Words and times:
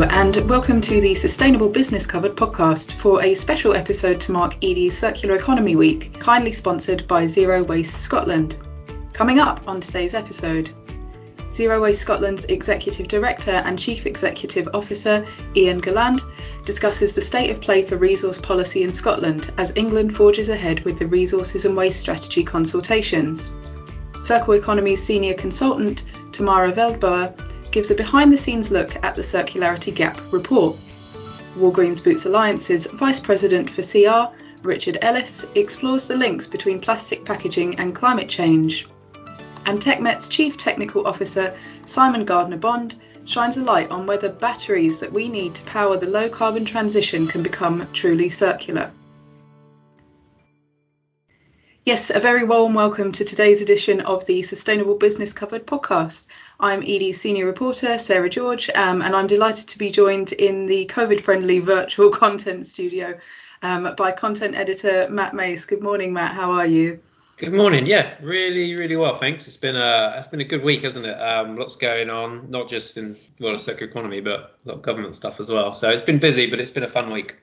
And 0.00 0.48
welcome 0.48 0.80
to 0.82 1.00
the 1.00 1.16
Sustainable 1.16 1.68
Business 1.68 2.06
Covered 2.06 2.36
podcast 2.36 2.92
for 2.92 3.20
a 3.20 3.34
special 3.34 3.74
episode 3.74 4.20
to 4.20 4.32
mark 4.32 4.54
Edie's 4.62 4.96
Circular 4.96 5.34
Economy 5.34 5.74
Week, 5.74 6.20
kindly 6.20 6.52
sponsored 6.52 7.08
by 7.08 7.26
Zero 7.26 7.64
Waste 7.64 8.00
Scotland. 8.00 8.56
Coming 9.12 9.40
up 9.40 9.60
on 9.66 9.80
today's 9.80 10.14
episode, 10.14 10.70
Zero 11.50 11.82
Waste 11.82 12.00
Scotland's 12.00 12.44
Executive 12.44 13.08
Director 13.08 13.50
and 13.50 13.76
Chief 13.76 14.06
Executive 14.06 14.68
Officer, 14.72 15.26
Iain 15.56 15.80
Gulland, 15.80 16.22
discusses 16.64 17.14
the 17.14 17.20
state 17.20 17.50
of 17.50 17.60
play 17.60 17.82
for 17.82 17.96
resource 17.96 18.38
policy 18.38 18.84
in 18.84 18.92
Scotland 18.92 19.52
as 19.58 19.72
England 19.74 20.14
forges 20.14 20.48
ahead 20.48 20.84
with 20.84 20.98
the 20.98 21.08
Resources 21.08 21.64
and 21.64 21.76
Waste 21.76 21.98
Strategy 21.98 22.44
consultations. 22.44 23.52
Circle 24.20 24.54
Economy's 24.54 25.02
senior 25.02 25.34
consultant, 25.34 26.04
Tamara 26.30 26.72
Veldboer, 26.72 27.34
gives 27.70 27.90
a 27.90 27.94
behind 27.94 28.32
the 28.32 28.38
scenes 28.38 28.70
look 28.70 28.96
at 29.04 29.14
the 29.14 29.22
Circularity 29.22 29.94
Gap 29.94 30.20
report. 30.32 30.76
Walgreens 31.56 32.02
Boots 32.02 32.24
Alliance's 32.24 32.86
Vice 32.86 33.20
President 33.20 33.68
for 33.68 33.82
CR, 33.82 34.34
Richard 34.62 34.98
Ellis, 35.02 35.46
explores 35.54 36.08
the 36.08 36.16
links 36.16 36.46
between 36.46 36.80
plastic 36.80 37.24
packaging 37.24 37.78
and 37.78 37.94
climate 37.94 38.28
change. 38.28 38.88
And 39.66 39.80
TechMet's 39.80 40.28
Chief 40.28 40.56
Technical 40.56 41.06
Officer, 41.06 41.54
Simon 41.86 42.24
Gardner 42.24 42.56
Bond, 42.56 42.94
shines 43.24 43.56
a 43.56 43.62
light 43.62 43.90
on 43.90 44.06
whether 44.06 44.30
batteries 44.30 45.00
that 45.00 45.12
we 45.12 45.28
need 45.28 45.54
to 45.54 45.62
power 45.64 45.96
the 45.96 46.08
low 46.08 46.28
carbon 46.28 46.64
transition 46.64 47.26
can 47.26 47.42
become 47.42 47.86
truly 47.92 48.30
circular. 48.30 48.90
Yes, 51.88 52.10
a 52.10 52.20
very 52.20 52.44
warm 52.44 52.74
welcome 52.74 53.12
to 53.12 53.24
today's 53.24 53.62
edition 53.62 54.02
of 54.02 54.26
the 54.26 54.42
Sustainable 54.42 54.96
Business 54.96 55.32
Covered 55.32 55.66
podcast. 55.66 56.26
I'm 56.60 56.82
Edie's 56.82 57.18
senior 57.18 57.46
reporter, 57.46 57.96
Sarah 57.96 58.28
George, 58.28 58.68
um, 58.74 59.00
and 59.00 59.16
I'm 59.16 59.26
delighted 59.26 59.68
to 59.68 59.78
be 59.78 59.90
joined 59.90 60.32
in 60.32 60.66
the 60.66 60.84
COVID 60.84 61.22
friendly 61.22 61.60
virtual 61.60 62.10
content 62.24 62.66
studio 62.66 63.18
um, 63.62 63.94
by 63.96 64.12
content 64.12 64.54
editor 64.54 65.08
Matt 65.08 65.32
Mace. 65.32 65.64
Good 65.64 65.82
morning, 65.82 66.12
Matt. 66.12 66.34
How 66.34 66.52
are 66.52 66.66
you? 66.66 67.00
Good 67.38 67.54
morning. 67.54 67.86
Yeah, 67.86 68.16
really, 68.20 68.76
really 68.76 68.96
well, 68.96 69.16
thanks. 69.16 69.46
It's 69.46 69.56
been 69.56 69.76
a 69.76 70.14
it's 70.18 70.28
been 70.28 70.42
a 70.42 70.44
good 70.44 70.62
week, 70.62 70.82
hasn't 70.82 71.06
it? 71.06 71.14
Um, 71.14 71.56
lots 71.56 71.76
going 71.76 72.10
on, 72.10 72.50
not 72.50 72.68
just 72.68 72.98
in 72.98 73.16
well, 73.40 73.54
the 73.54 73.58
circular 73.58 73.90
economy, 73.90 74.20
but 74.20 74.58
a 74.66 74.68
lot 74.68 74.74
of 74.74 74.82
government 74.82 75.16
stuff 75.16 75.40
as 75.40 75.48
well. 75.48 75.72
So 75.72 75.88
it's 75.88 76.02
been 76.02 76.18
busy, 76.18 76.50
but 76.50 76.60
it's 76.60 76.70
been 76.70 76.84
a 76.84 76.88
fun 76.88 77.10
week 77.10 77.36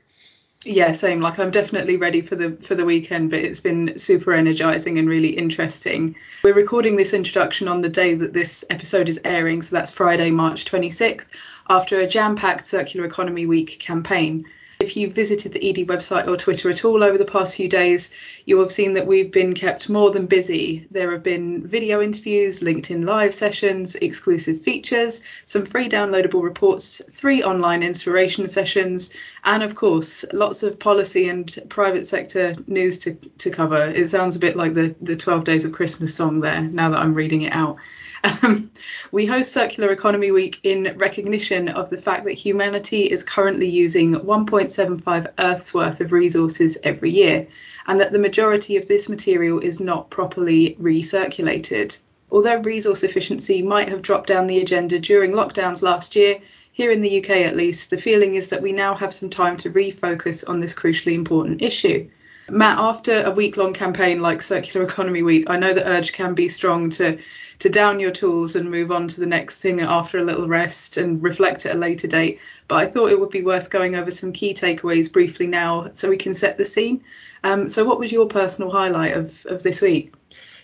yeah 0.65 0.91
same. 0.91 1.21
Like 1.21 1.39
i'm 1.39 1.51
definitely 1.51 1.97
ready 1.97 2.21
for 2.21 2.35
the 2.35 2.51
for 2.61 2.75
the 2.75 2.85
weekend 2.85 3.29
but 3.29 3.39
it's 3.39 3.59
been 3.59 3.97
super 3.97 4.33
energizing 4.33 4.97
and 4.97 5.07
really 5.07 5.29
interesting. 5.29 6.15
We're 6.43 6.53
recording 6.53 6.95
this 6.95 7.13
introduction 7.13 7.67
on 7.67 7.81
the 7.81 7.89
day 7.89 8.15
that 8.15 8.33
this 8.33 8.65
episode 8.69 9.09
is 9.09 9.19
airing 9.23 9.61
so 9.61 9.75
that's 9.75 9.91
friday 9.91 10.31
march 10.31 10.65
26th 10.65 11.27
after 11.69 11.97
a 11.99 12.07
jam-packed 12.07 12.65
circular 12.65 13.05
economy 13.05 13.45
week 13.45 13.79
campaign 13.79 14.45
if 14.85 14.95
you've 14.95 15.13
visited 15.13 15.51
the 15.51 15.67
Edie 15.67 15.83
website 15.83 16.27
or 16.27 16.37
Twitter 16.37 16.69
at 16.69 16.85
all 16.85 17.03
over 17.03 17.17
the 17.17 17.25
past 17.25 17.55
few 17.55 17.67
days, 17.67 18.11
you'll 18.45 18.61
have 18.61 18.71
seen 18.71 18.93
that 18.93 19.07
we've 19.07 19.31
been 19.31 19.55
kept 19.55 19.89
more 19.89 20.11
than 20.11 20.27
busy. 20.27 20.87
There 20.91 21.11
have 21.11 21.23
been 21.23 21.65
video 21.65 22.03
interviews, 22.03 22.59
LinkedIn 22.59 23.03
live 23.03 23.33
sessions, 23.33 23.95
exclusive 23.95 24.61
features, 24.61 25.21
some 25.47 25.65
free 25.65 25.89
downloadable 25.89 26.43
reports, 26.43 27.01
three 27.11 27.41
online 27.41 27.81
inspiration 27.81 28.47
sessions, 28.47 29.09
and 29.43 29.63
of 29.63 29.73
course, 29.73 30.23
lots 30.31 30.61
of 30.61 30.79
policy 30.79 31.29
and 31.29 31.57
private 31.67 32.07
sector 32.07 32.53
news 32.67 32.99
to, 32.99 33.15
to 33.39 33.49
cover. 33.49 33.87
It 33.87 34.09
sounds 34.11 34.35
a 34.35 34.39
bit 34.39 34.55
like 34.55 34.75
the, 34.75 34.95
the 35.01 35.15
12 35.15 35.45
Days 35.45 35.65
of 35.65 35.71
Christmas 35.71 36.13
song 36.13 36.41
there, 36.41 36.61
now 36.61 36.91
that 36.91 36.99
I'm 36.99 37.15
reading 37.15 37.41
it 37.41 37.53
out. 37.55 37.77
Um, 38.25 38.71
we 39.11 39.27
host 39.27 39.51
Circular 39.51 39.91
Economy 39.91 40.31
Week 40.31 40.59
in 40.63 40.95
recognition 40.97 41.69
of 41.69 41.91
the 41.91 42.01
fact 42.01 42.25
that 42.25 42.33
humanity 42.33 43.03
is 43.03 43.21
currently 43.21 43.67
using 43.67 44.15
1.75 44.15 45.27
Earth's 45.37 45.73
worth 45.73 46.01
of 46.01 46.11
resources 46.11 46.77
every 46.83 47.11
year, 47.11 47.47
and 47.87 47.99
that 47.99 48.11
the 48.11 48.19
majority 48.19 48.77
of 48.77 48.87
this 48.87 49.09
material 49.09 49.59
is 49.59 49.79
not 49.79 50.09
properly 50.09 50.75
recirculated. 50.81 51.97
Although 52.31 52.61
resource 52.61 53.03
efficiency 53.03 53.61
might 53.61 53.89
have 53.89 54.01
dropped 54.01 54.27
down 54.27 54.47
the 54.47 54.59
agenda 54.59 54.97
during 54.97 55.33
lockdowns 55.33 55.83
last 55.83 56.15
year, 56.15 56.39
here 56.71 56.91
in 56.91 57.01
the 57.01 57.19
UK 57.19 57.29
at 57.29 57.55
least, 57.55 57.91
the 57.91 57.97
feeling 57.97 58.35
is 58.35 58.47
that 58.47 58.61
we 58.61 58.71
now 58.71 58.95
have 58.95 59.13
some 59.13 59.29
time 59.29 59.55
to 59.57 59.69
refocus 59.69 60.47
on 60.49 60.59
this 60.59 60.73
crucially 60.73 61.13
important 61.13 61.61
issue. 61.61 62.09
Matt, 62.49 62.77
after 62.77 63.23
a 63.23 63.31
week 63.31 63.57
long 63.57 63.73
campaign 63.73 64.19
like 64.19 64.41
Circular 64.41 64.85
Economy 64.85 65.23
Week, 65.23 65.45
I 65.47 65.57
know 65.57 65.73
the 65.73 65.87
urge 65.87 66.13
can 66.13 66.33
be 66.35 66.49
strong 66.49 66.89
to 66.91 67.17
to 67.65 67.69
down 67.71 67.99
your 67.99 68.11
tools 68.11 68.55
and 68.55 68.69
move 68.69 68.91
on 68.91 69.07
to 69.07 69.19
the 69.19 69.25
next 69.25 69.59
thing 69.59 69.81
after 69.81 70.19
a 70.19 70.23
little 70.23 70.47
rest 70.47 70.97
and 70.97 71.23
reflect 71.23 71.65
at 71.65 71.75
a 71.75 71.77
later 71.79 72.05
date. 72.05 72.39
But 72.67 72.75
I 72.75 72.85
thought 72.85 73.09
it 73.09 73.19
would 73.19 73.31
be 73.31 73.41
worth 73.41 73.71
going 73.71 73.95
over 73.95 74.11
some 74.11 74.33
key 74.33 74.53
takeaways 74.53 75.11
briefly 75.11 75.47
now 75.47 75.89
so 75.93 76.07
we 76.07 76.17
can 76.17 76.35
set 76.35 76.59
the 76.59 76.65
scene. 76.65 77.03
Um, 77.43 77.67
so, 77.67 77.83
what 77.83 77.97
was 77.97 78.11
your 78.11 78.27
personal 78.27 78.69
highlight 78.69 79.17
of, 79.17 79.43
of 79.47 79.63
this 79.63 79.81
week? 79.81 80.13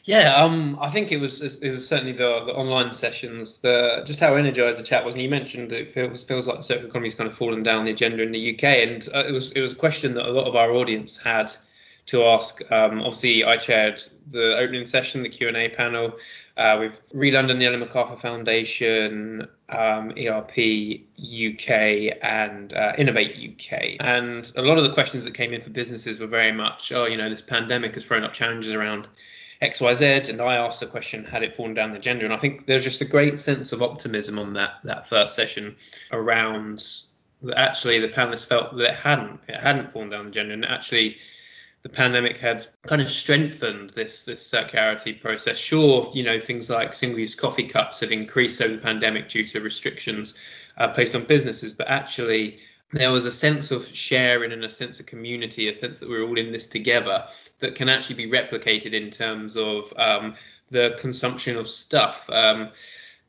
Yeah, 0.03 0.35
um, 0.35 0.77
I 0.79 0.91
think 0.91 1.11
it 1.11 1.17
was 1.17 1.41
it 1.41 1.71
was 1.71 1.87
certainly 1.87 2.13
the, 2.13 2.43
the 2.45 2.53
online 2.53 2.93
sessions, 2.93 3.57
the 3.57 4.03
just 4.05 4.19
how 4.19 4.35
energized 4.35 4.77
the 4.79 4.83
chat 4.83 5.03
was. 5.03 5.15
And 5.15 5.23
you 5.23 5.29
mentioned 5.29 5.71
it 5.71 5.91
feels 5.91 6.23
feels 6.23 6.47
like 6.47 6.57
the 6.57 6.63
circular 6.63 6.89
economy 6.89 7.07
has 7.07 7.15
kind 7.15 7.29
of 7.31 7.35
fallen 7.35 7.63
down 7.63 7.85
the 7.85 7.91
agenda 7.91 8.21
in 8.21 8.31
the 8.31 8.53
UK, 8.53 8.63
and 8.63 9.09
uh, 9.11 9.25
it 9.27 9.31
was 9.31 9.53
it 9.53 9.61
was 9.61 9.73
a 9.73 9.75
question 9.75 10.13
that 10.15 10.27
a 10.27 10.31
lot 10.31 10.45
of 10.45 10.55
our 10.55 10.71
audience 10.71 11.17
had 11.17 11.51
to 12.07 12.25
ask. 12.25 12.61
Um, 12.71 13.01
obviously, 13.01 13.43
I 13.43 13.57
chaired 13.57 14.01
the 14.29 14.57
opening 14.57 14.85
session, 14.85 15.23
the 15.23 15.29
Q 15.29 15.47
and 15.47 15.57
A 15.57 15.69
panel. 15.69 16.13
Uh, 16.61 16.77
with 16.77 17.09
ReLondon 17.15 17.49
and 17.49 17.59
the 17.59 17.65
Ellen 17.65 17.79
MacArthur 17.79 18.15
Foundation, 18.15 19.47
um, 19.69 20.11
ERP 20.11 20.51
UK, 21.17 22.19
and 22.21 22.71
uh, 22.75 22.93
Innovate 22.99 23.55
UK. 23.55 23.95
And 23.99 24.51
a 24.55 24.61
lot 24.61 24.77
of 24.77 24.83
the 24.83 24.93
questions 24.93 25.23
that 25.23 25.33
came 25.33 25.53
in 25.53 25.61
for 25.61 25.71
businesses 25.71 26.19
were 26.19 26.27
very 26.27 26.51
much, 26.51 26.91
oh, 26.91 27.05
you 27.05 27.17
know, 27.17 27.31
this 27.31 27.41
pandemic 27.41 27.95
has 27.95 28.03
thrown 28.03 28.23
up 28.23 28.33
challenges 28.33 28.73
around 28.73 29.07
XYZ. 29.63 30.29
And 30.29 30.39
I 30.39 30.57
asked 30.57 30.81
the 30.81 30.85
question, 30.85 31.25
had 31.25 31.41
it 31.41 31.55
fallen 31.55 31.73
down 31.73 31.93
the 31.93 31.97
agenda? 31.97 32.25
And 32.25 32.33
I 32.33 32.37
think 32.37 32.67
there's 32.67 32.83
just 32.83 33.01
a 33.01 33.05
great 33.05 33.39
sense 33.39 33.71
of 33.71 33.81
optimism 33.81 34.37
on 34.37 34.53
that 34.53 34.75
that 34.83 35.07
first 35.07 35.33
session 35.33 35.75
around 36.11 36.85
that 37.41 37.57
actually 37.57 37.97
the 37.97 38.09
panelists 38.09 38.45
felt 38.45 38.77
that 38.77 38.87
it 38.87 38.95
hadn't 38.95 39.39
it 39.47 39.59
hadn't 39.59 39.89
fallen 39.89 40.09
down 40.09 40.25
the 40.25 40.29
agenda 40.29 40.53
and 40.53 40.65
actually 40.65 41.17
the 41.83 41.89
pandemic 41.89 42.37
had 42.37 42.65
kind 42.83 43.01
of 43.01 43.09
strengthened 43.09 43.89
this 43.91 44.23
this 44.25 44.49
circularity 44.49 45.19
process. 45.19 45.57
Sure, 45.57 46.11
you 46.13 46.23
know 46.23 46.39
things 46.39 46.69
like 46.69 46.93
single-use 46.93 47.35
coffee 47.35 47.67
cups 47.67 47.99
have 47.99 48.11
increased 48.11 48.61
over 48.61 48.75
the 48.75 48.81
pandemic 48.81 49.29
due 49.29 49.43
to 49.45 49.59
restrictions 49.61 50.35
uh, 50.77 50.87
placed 50.89 51.15
on 51.15 51.23
businesses, 51.25 51.73
but 51.73 51.87
actually 51.87 52.59
there 52.93 53.11
was 53.11 53.25
a 53.25 53.31
sense 53.31 53.71
of 53.71 53.87
sharing 53.87 54.51
and 54.51 54.65
a 54.65 54.69
sense 54.69 54.99
of 54.99 55.05
community, 55.05 55.69
a 55.69 55.73
sense 55.73 55.97
that 55.99 56.09
we're 56.09 56.23
all 56.23 56.37
in 56.37 56.51
this 56.51 56.67
together 56.67 57.23
that 57.59 57.75
can 57.75 57.87
actually 57.87 58.15
be 58.15 58.29
replicated 58.29 58.93
in 58.93 59.09
terms 59.09 59.55
of 59.55 59.93
um, 59.97 60.35
the 60.71 60.95
consumption 60.99 61.57
of 61.57 61.69
stuff. 61.69 62.29
Um, 62.29 62.69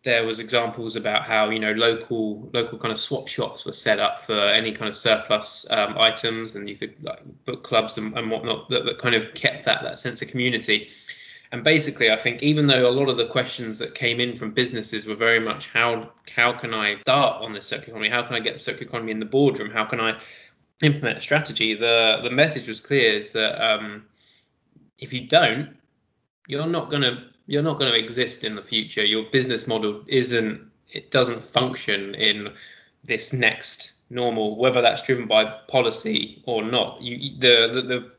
there 0.05 0.27
was 0.27 0.41
examples 0.41 0.97
about 0.97 1.23
how 1.23 1.51
you 1.51 1.61
know 1.61 1.73
local 1.73 2.51
local 2.53 2.79
kind 2.79 2.93
of 2.93 2.99
swap 2.99 3.29
shops 3.29 3.65
were 3.65 3.73
set 3.73 4.01
up 4.01 4.23
for 4.27 4.33
any 4.33 4.73
kind 4.73 4.89
of 4.89 4.97
surplus 4.97 5.65
um, 5.71 5.97
items, 5.99 6.57
and 6.57 6.69
you 6.69 6.77
could 6.77 6.95
like 7.03 7.21
book 7.45 7.63
clubs 7.63 7.99
and, 7.99 8.17
and 8.17 8.31
whatnot 8.31 8.69
that, 8.69 8.85
that 8.85 8.99
kind 8.99 9.15
of 9.15 9.33
kept 9.35 9.65
that 9.65 9.83
that 9.83 9.99
sense 9.99 10.21
of 10.23 10.29
community. 10.29 10.89
And 11.53 11.63
basically, 11.63 12.11
I 12.11 12.17
think 12.17 12.43
even 12.43 12.67
though 12.67 12.89
a 12.89 12.91
lot 12.91 13.11
of 13.11 13.19
the 13.19 13.27
questions 13.27 13.79
that 13.79 13.95
came 13.95 14.21
in 14.21 14.37
from 14.37 14.53
businesses 14.53 15.07
were 15.07 15.15
very 15.15 15.39
much 15.39 15.69
how 15.69 16.11
how 16.35 16.53
can 16.53 16.75
I 16.75 17.01
start 17.03 17.43
on 17.43 17.53
this 17.53 17.67
circular 17.67 17.99
economy? 17.99 18.09
How 18.09 18.23
can 18.27 18.35
I 18.35 18.41
get 18.41 18.55
the 18.55 18.59
circular 18.59 18.89
economy 18.89 19.13
in 19.13 19.21
the 19.21 19.27
boardroom? 19.27 19.71
How 19.71 19.85
can 19.85 20.01
I 20.01 20.19
implement 20.83 21.19
a 21.19 21.21
strategy? 21.21 21.75
The 21.75 22.21
the 22.25 22.31
message 22.31 22.67
was 22.67 22.81
clear: 22.81 23.13
is 23.13 23.33
that 23.33 23.65
um, 23.65 24.07
if 24.99 25.13
you 25.13 25.29
don't, 25.29 25.77
you're 26.49 26.67
not 26.67 26.91
going 26.91 27.03
to 27.03 27.32
you're 27.47 27.63
not 27.63 27.79
going 27.79 27.93
to 27.93 27.99
exist 27.99 28.45
in 28.45 28.55
the 28.55 28.63
future. 28.63 29.05
Your 29.05 29.25
business 29.31 29.67
model 29.67 30.03
isn't 30.07 30.71
it 30.91 31.11
doesn't 31.11 31.43
function 31.43 32.15
in 32.15 32.53
this 33.05 33.33
next 33.33 33.93
normal, 34.11 34.57
whether 34.57 34.83
that's 34.83 35.03
driven 35.03 35.27
by 35.27 35.45
policy 35.69 36.43
or 36.47 36.63
not. 36.63 37.01
You 37.01 37.39
the 37.39 37.71
the, 37.73 37.83
the 37.83 38.11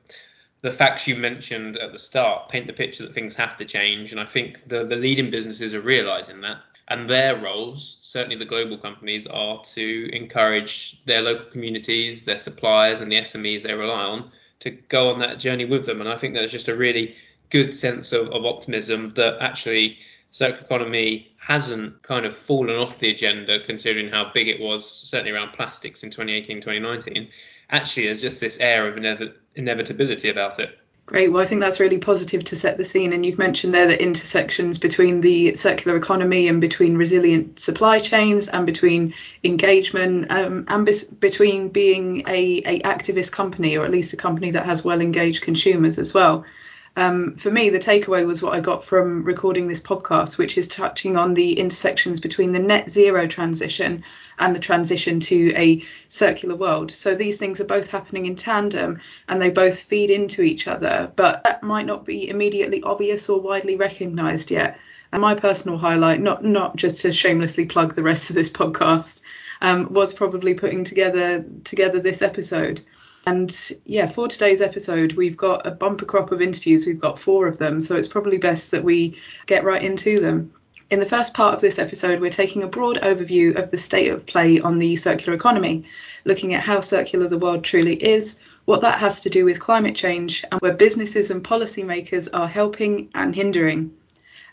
the 0.62 0.72
facts 0.72 1.08
you 1.08 1.16
mentioned 1.16 1.78
at 1.78 1.92
the 1.92 2.00
start 2.00 2.50
paint 2.50 2.68
the 2.68 2.74
picture 2.74 3.04
that 3.04 3.14
things 3.14 3.36
have 3.36 3.56
to 3.58 3.66
change, 3.66 4.12
and 4.12 4.20
I 4.20 4.26
think 4.26 4.68
the 4.68 4.86
the 4.86 4.96
leading 4.96 5.30
businesses 5.30 5.74
are 5.74 5.82
realizing 5.82 6.42
that, 6.42 6.58
and 6.88 7.10
their 7.10 7.40
roles, 7.40 7.98
certainly 8.02 8.36
the 8.36 8.46
global 8.46 8.78
companies, 8.78 9.28
are 9.28 9.62
to 9.64 10.10
encourage 10.14 11.04
their 11.06 11.22
local 11.22 11.46
communities, 11.52 12.26
their 12.26 12.40
suppliers, 12.40 13.02
and 13.02 13.12
the 13.12 13.18
SMEs 13.18 13.62
they 13.62 13.74
rely 13.74 14.04
on 14.04 14.32
to 14.60 14.72
go 14.72 15.10
on 15.10 15.20
that 15.20 15.40
journey 15.40 15.66
with 15.66 15.86
them. 15.86 16.00
And 16.00 16.10
I 16.10 16.18
think 16.18 16.34
that's 16.34 16.52
just 16.52 16.70
a 16.70 16.76
really 16.76 17.16
good 17.54 17.72
sense 17.72 18.12
of, 18.12 18.28
of 18.30 18.46
optimism 18.46 19.14
that 19.16 19.38
actually 19.40 20.00
circular 20.32 20.66
economy 20.66 21.32
hasn't 21.38 22.02
kind 22.02 22.26
of 22.26 22.36
fallen 22.36 22.76
off 22.76 22.98
the 22.98 23.12
agenda 23.12 23.60
considering 23.66 24.10
how 24.10 24.32
big 24.34 24.48
it 24.48 24.60
was 24.60 24.90
certainly 24.90 25.32
around 25.32 25.54
plastics 25.54 26.02
in 26.02 26.10
2018 26.10 26.60
2019 26.60 27.30
actually 27.70 28.06
there's 28.06 28.22
just 28.22 28.40
this 28.40 28.60
air 28.60 28.88
of 28.88 28.96
inev- 28.96 29.34
inevitability 29.56 30.30
about 30.30 30.60
it 30.60 30.80
Great. 31.06 31.34
Well, 31.34 31.44
I 31.44 31.46
think 31.46 31.60
that's 31.60 31.82
really 31.82 31.98
positive 31.98 32.46
to 32.46 32.56
set 32.56 32.78
the 32.78 32.86
scene. 32.86 33.12
And 33.12 33.26
you've 33.26 33.38
mentioned 33.38 33.74
there 33.74 33.88
the 33.88 34.02
intersections 34.02 34.78
between 34.78 35.20
the 35.20 35.54
circular 35.56 35.98
economy 35.98 36.48
and 36.48 36.62
between 36.62 36.96
resilient 36.96 37.60
supply 37.60 38.00
chains 38.00 38.48
and 38.48 38.66
between 38.66 39.14
engagement 39.44 40.32
um, 40.32 40.64
and 40.70 40.90
between 41.20 41.68
being 41.68 42.24
a, 42.26 42.64
a 42.66 42.80
activist 42.84 43.34
company 43.34 43.76
or 43.76 43.84
at 43.84 43.92
least 43.92 44.14
a 44.14 44.18
company 44.18 44.52
that 44.52 44.66
has 44.66 44.86
well 44.86 45.02
engaged 45.02 45.44
consumers 45.44 46.00
as 46.00 46.14
well. 46.14 46.46
Um, 46.96 47.36
for 47.38 47.50
me, 47.50 47.70
the 47.70 47.80
takeaway 47.80 48.26
was 48.26 48.44
what 48.44 48.54
I 48.54 48.60
got 48.60 48.84
from 48.84 49.24
recording 49.24 49.68
this 49.68 49.82
podcast, 49.82 50.38
which 50.38 50.60
is 50.60 50.68
touching 50.68 51.18
on 51.18 51.34
the 51.34 51.60
intersections 51.60 52.20
between 52.20 52.52
the 52.52 52.60
net 52.60 52.90
zero 52.90 53.26
transition 53.26 54.04
and 54.38 54.56
the 54.56 54.60
transition 54.60 55.20
to 55.22 55.54
a 55.56 55.84
circular 56.10 56.56
world. 56.56 56.92
So 56.92 57.16
these 57.16 57.40
things 57.40 57.60
are 57.60 57.66
both 57.66 57.90
happening 57.90 58.28
in 58.28 58.36
tandem 58.36 59.00
and 59.28 59.42
they 59.42 59.50
both 59.50 59.80
feed 59.80 60.12
into 60.12 60.44
each 60.44 60.68
other, 60.68 61.12
but 61.16 61.44
that 61.46 61.64
might 61.64 61.88
not 61.88 62.06
be 62.06 62.30
immediately 62.30 62.84
obvious 62.84 63.28
or 63.28 63.42
widely 63.42 63.76
recognised 63.76 64.52
yet. 64.52 64.78
And 65.12 65.22
my 65.22 65.34
personal 65.34 65.80
highlight, 65.80 66.22
not 66.22 66.44
not 66.44 66.76
just 66.76 67.02
to 67.02 67.12
shamelessly 67.12 67.66
plug 67.66 67.96
the 67.96 68.04
rest 68.04 68.30
of 68.30 68.36
this 68.36 68.50
podcast, 68.62 69.22
um, 69.62 69.92
was 69.94 70.14
probably 70.14 70.54
putting 70.54 70.84
together 70.84 71.44
together 71.64 72.00
this 72.00 72.22
episode. 72.22 72.82
And 73.26 73.72
yeah, 73.86 74.08
for 74.08 74.28
today's 74.28 74.62
episode, 74.62 75.14
we've 75.14 75.38
got 75.38 75.66
a 75.66 75.72
bumper 75.72 76.06
crop 76.06 76.32
of 76.32 76.42
interviews. 76.42 76.86
We've 76.86 77.00
got 77.00 77.20
four 77.20 77.48
of 77.48 77.58
them, 77.58 77.80
so 77.80 77.96
it's 77.96 78.08
probably 78.08 78.38
best 78.38 78.72
that 78.72 78.84
we 78.84 79.18
get 79.46 79.64
right 79.64 79.82
into 79.82 80.20
them. 80.20 80.52
In 80.90 81.00
the 81.00 81.06
first 81.06 81.34
part 81.34 81.56
of 81.56 81.62
this 81.62 81.80
episode, 81.80 82.20
we're 82.20 82.30
taking 82.30 82.64
a 82.64 82.68
broad 82.68 82.98
overview 83.02 83.56
of 83.56 83.72
the 83.72 83.78
state 83.78 84.10
of 84.10 84.26
play 84.26 84.60
on 84.60 84.78
the 84.78 84.96
circular 84.98 85.34
economy, 85.34 85.86
looking 86.26 86.54
at 86.54 86.64
how 86.64 86.82
circular 86.82 87.28
the 87.28 87.38
world 87.38 87.64
truly 87.64 87.96
is, 87.96 88.38
what 88.66 88.82
that 88.82 89.00
has 89.00 89.22
to 89.22 89.30
do 89.30 89.46
with 89.46 89.60
climate 89.60 89.96
change, 89.96 90.44
and 90.52 90.60
where 90.62 90.74
businesses 90.74 91.32
and 91.32 91.44
policymakers 91.44 92.28
are 92.34 92.48
helping 92.48 93.10
and 93.16 93.34
hindering. 93.34 93.92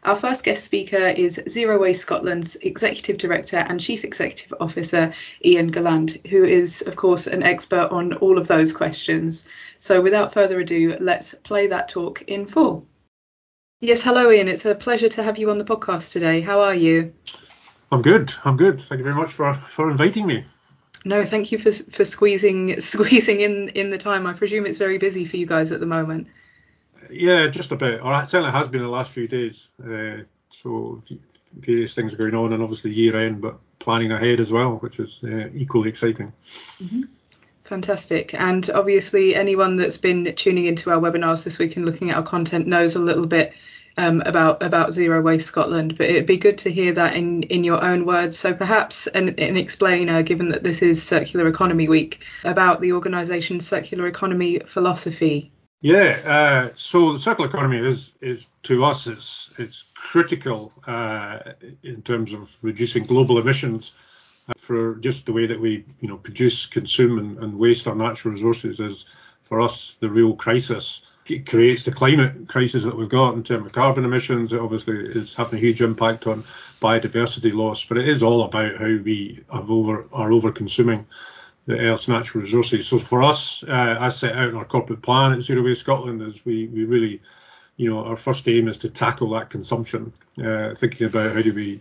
Our 0.03 0.17
first 0.17 0.45
guest 0.45 0.65
speaker 0.65 0.97
is 0.97 1.43
Zero 1.49 1.79
Waste 1.79 2.01
Scotland's 2.01 2.57
Executive 2.57 3.19
Director 3.19 3.59
and 3.59 3.79
Chief 3.79 4.03
Executive 4.03 4.55
Officer, 4.59 5.13
Iain 5.45 5.71
Gulland, 5.71 6.19
who 6.31 6.43
is, 6.43 6.83
of 6.83 6.97
course, 6.97 7.27
an 7.27 7.43
expert 7.43 7.89
on 7.91 8.15
all 8.15 8.39
of 8.39 8.49
those 8.49 8.73
questions. 8.73 9.47
So, 9.79 10.01
without 10.01 10.33
further 10.33 10.59
ado, 10.61 10.97
let's 11.01 11.35
play 11.35 11.67
that 11.67 11.89
talk 11.89 12.23
in 12.23 12.47
full. 12.47 12.87
Yes, 13.81 14.03
hello, 14.03 14.31
Ian. 14.31 14.49
It's 14.49 14.65
a 14.65 14.75
pleasure 14.75 15.11
to 15.11 15.23
have 15.23 15.37
you 15.37 15.51
on 15.51 15.59
the 15.59 15.65
podcast 15.65 16.13
today. 16.13 16.41
How 16.41 16.61
are 16.61 16.75
you? 16.75 17.13
I'm 17.93 18.03
good. 18.03 18.33
I'm 18.45 18.57
good. 18.57 18.81
Thank 18.81 19.01
you 19.01 19.05
very 19.05 19.17
much 19.17 19.33
for, 19.33 19.53
for 19.53 19.91
inviting 19.91 20.27
me. 20.27 20.45
No, 21.05 21.25
thank 21.25 21.51
you 21.51 21.59
for 21.59 21.73
for 21.73 22.05
squeezing 22.05 22.81
squeezing 22.93 23.41
in 23.41 23.69
in 23.71 23.91
the 23.91 23.99
time. 23.99 24.27
I 24.27 24.35
presume 24.35 24.67
it's 24.67 24.79
very 24.79 24.99
busy 24.99 25.25
for 25.25 25.37
you 25.37 25.47
guys 25.47 25.73
at 25.73 25.81
the 25.81 25.87
moment. 25.87 26.29
Yeah, 27.11 27.49
just 27.49 27.73
a 27.73 27.77
bit. 27.77 28.01
Or 28.03 28.23
it 28.23 28.29
certainly 28.29 28.53
has 28.53 28.69
been 28.69 28.83
the 28.83 28.89
last 28.89 29.11
few 29.11 29.29
days. 29.29 29.69
Uh, 29.83 30.25
so 30.51 31.03
various 31.53 31.95
things 31.95 32.15
are 32.15 32.17
going 32.17 32.35
on, 32.35 32.53
and 32.53 32.63
obviously 32.63 32.93
year 32.93 33.17
end, 33.17 33.41
but 33.41 33.59
planning 33.79 34.13
ahead 34.13 34.41
as 34.41 34.51
well, 34.51 34.77
which 34.77 34.99
is 34.99 35.21
uh, 35.25 35.49
equally 35.55 35.89
exciting. 35.89 36.33
Mm-hmm. 36.83 37.03
Fantastic. 37.65 38.35
And 38.35 38.69
obviously, 38.71 39.35
anyone 39.35 39.77
that's 39.77 39.99
been 39.99 40.35
tuning 40.35 40.67
into 40.67 40.91
our 40.91 40.99
webinars 40.99 41.45
this 41.45 41.59
week 41.59 41.77
and 41.77 41.87
looking 41.87 42.11
at 42.11 42.17
our 42.17 42.23
content 42.23 42.67
knows 42.67 42.97
a 42.97 43.01
little 43.01 43.27
bit 43.27 43.53
um, 43.97 44.23
about 44.23 44.63
about 44.63 44.93
Zero 44.93 45.23
Waste 45.23 45.47
Scotland. 45.47 45.97
But 45.97 46.09
it'd 46.09 46.27
be 46.27 46.37
good 46.37 46.59
to 46.59 46.73
hear 46.73 46.93
that 46.95 47.15
in 47.17 47.45
in 47.45 47.63
your 47.63 47.83
own 47.83 48.07
words. 48.07 48.39
So 48.39 48.55
perhaps 48.55 49.07
an, 49.07 49.29
an 49.39 49.57
explainer, 49.57 50.23
given 50.23 50.49
that 50.49 50.65
this 50.65 50.83
is 50.83 51.03
Circular 51.03 51.47
Economy 51.47 51.89
Week, 51.89 52.25
about 52.45 52.81
the 52.81 52.93
organisation's 52.93 53.67
circular 53.67 54.07
economy 54.07 54.59
philosophy 54.61 55.53
yeah, 55.83 56.21
uh, 56.27 56.75
so 56.75 57.15
the 57.15 57.19
circular 57.19 57.49
economy 57.49 57.79
is 57.79 58.13
is 58.21 58.51
to 58.65 58.85
us 58.85 59.07
it's 59.07 59.51
it's 59.59 59.87
critical 59.95 60.73
uh, 60.87 61.39
in 61.83 62.03
terms 62.03 62.35
of 62.35 62.55
reducing 62.61 63.03
global 63.05 63.39
emissions 63.39 63.93
uh, 64.49 64.53
for 64.59 64.97
just 64.97 65.25
the 65.25 65.33
way 65.33 65.47
that 65.47 65.59
we 65.59 65.87
you 66.01 66.09
know 66.09 66.19
produce, 66.19 66.67
consume, 66.67 67.19
and, 67.19 67.39
and 67.39 67.59
waste 67.59 67.87
our 67.87 67.95
natural 67.95 68.35
resources 68.35 68.79
is 68.79 69.07
for 69.43 69.61
us 69.61 69.97
the 70.01 70.09
real 70.09 70.35
crisis. 70.35 71.03
It 71.27 71.47
creates 71.47 71.85
the 71.85 71.93
climate 71.93 72.49
crisis 72.49 72.83
that 72.83 72.97
we've 72.97 73.09
got 73.09 73.35
in 73.35 73.45
terms 73.45 73.65
of 73.65 73.73
carbon 73.73 74.05
emissions. 74.05 74.53
It 74.53 74.61
obviously 74.61 74.97
is 74.99 75.33
having 75.33 75.59
a 75.59 75.63
huge 75.63 75.81
impact 75.81 76.27
on 76.27 76.43
biodiversity 76.81 77.55
loss, 77.55 77.85
but 77.85 77.99
it 77.99 78.09
is 78.09 78.23
all 78.23 78.43
about 78.43 78.77
how 78.77 78.99
we 79.03 79.43
have 79.51 79.71
over 79.71 80.07
are 80.13 80.33
over 80.33 80.53
consuming 80.53 81.07
the 81.67 81.79
Earth's 81.79 82.09
natural 82.09 82.43
resources. 82.43 82.87
So 82.87 82.99
for 82.99 83.23
us, 83.23 83.63
uh, 83.67 83.97
as 84.01 84.19
set 84.19 84.37
out 84.37 84.49
in 84.49 84.57
our 84.57 84.65
corporate 84.65 85.03
plan 85.03 85.33
at 85.33 85.43
Zero 85.43 85.63
Waste 85.63 85.81
Scotland, 85.81 86.23
is 86.23 86.45
we 86.45 86.67
we 86.69 86.85
really, 86.85 87.21
you 87.77 87.91
know, 87.91 88.05
our 88.05 88.17
first 88.17 88.49
aim 88.49 88.69
is 88.69 88.79
to 88.79 88.89
tackle 88.89 89.31
that 89.31 89.51
consumption, 89.51 90.13
uh, 90.45 90.75
thinking 90.75 91.07
about 91.07 91.35
how 91.35 91.43
do 91.43 91.53
we 91.53 91.81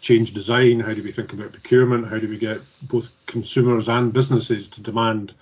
change 0.00 0.34
design, 0.34 0.80
how 0.80 0.94
do 0.94 1.02
we 1.02 1.12
think 1.12 1.32
about 1.32 1.52
procurement, 1.52 2.08
how 2.08 2.18
do 2.18 2.28
we 2.28 2.38
get 2.38 2.60
both 2.88 3.10
consumers 3.26 3.88
and 3.88 4.12
businesses 4.12 4.68
to 4.68 4.82
demand 4.82 5.32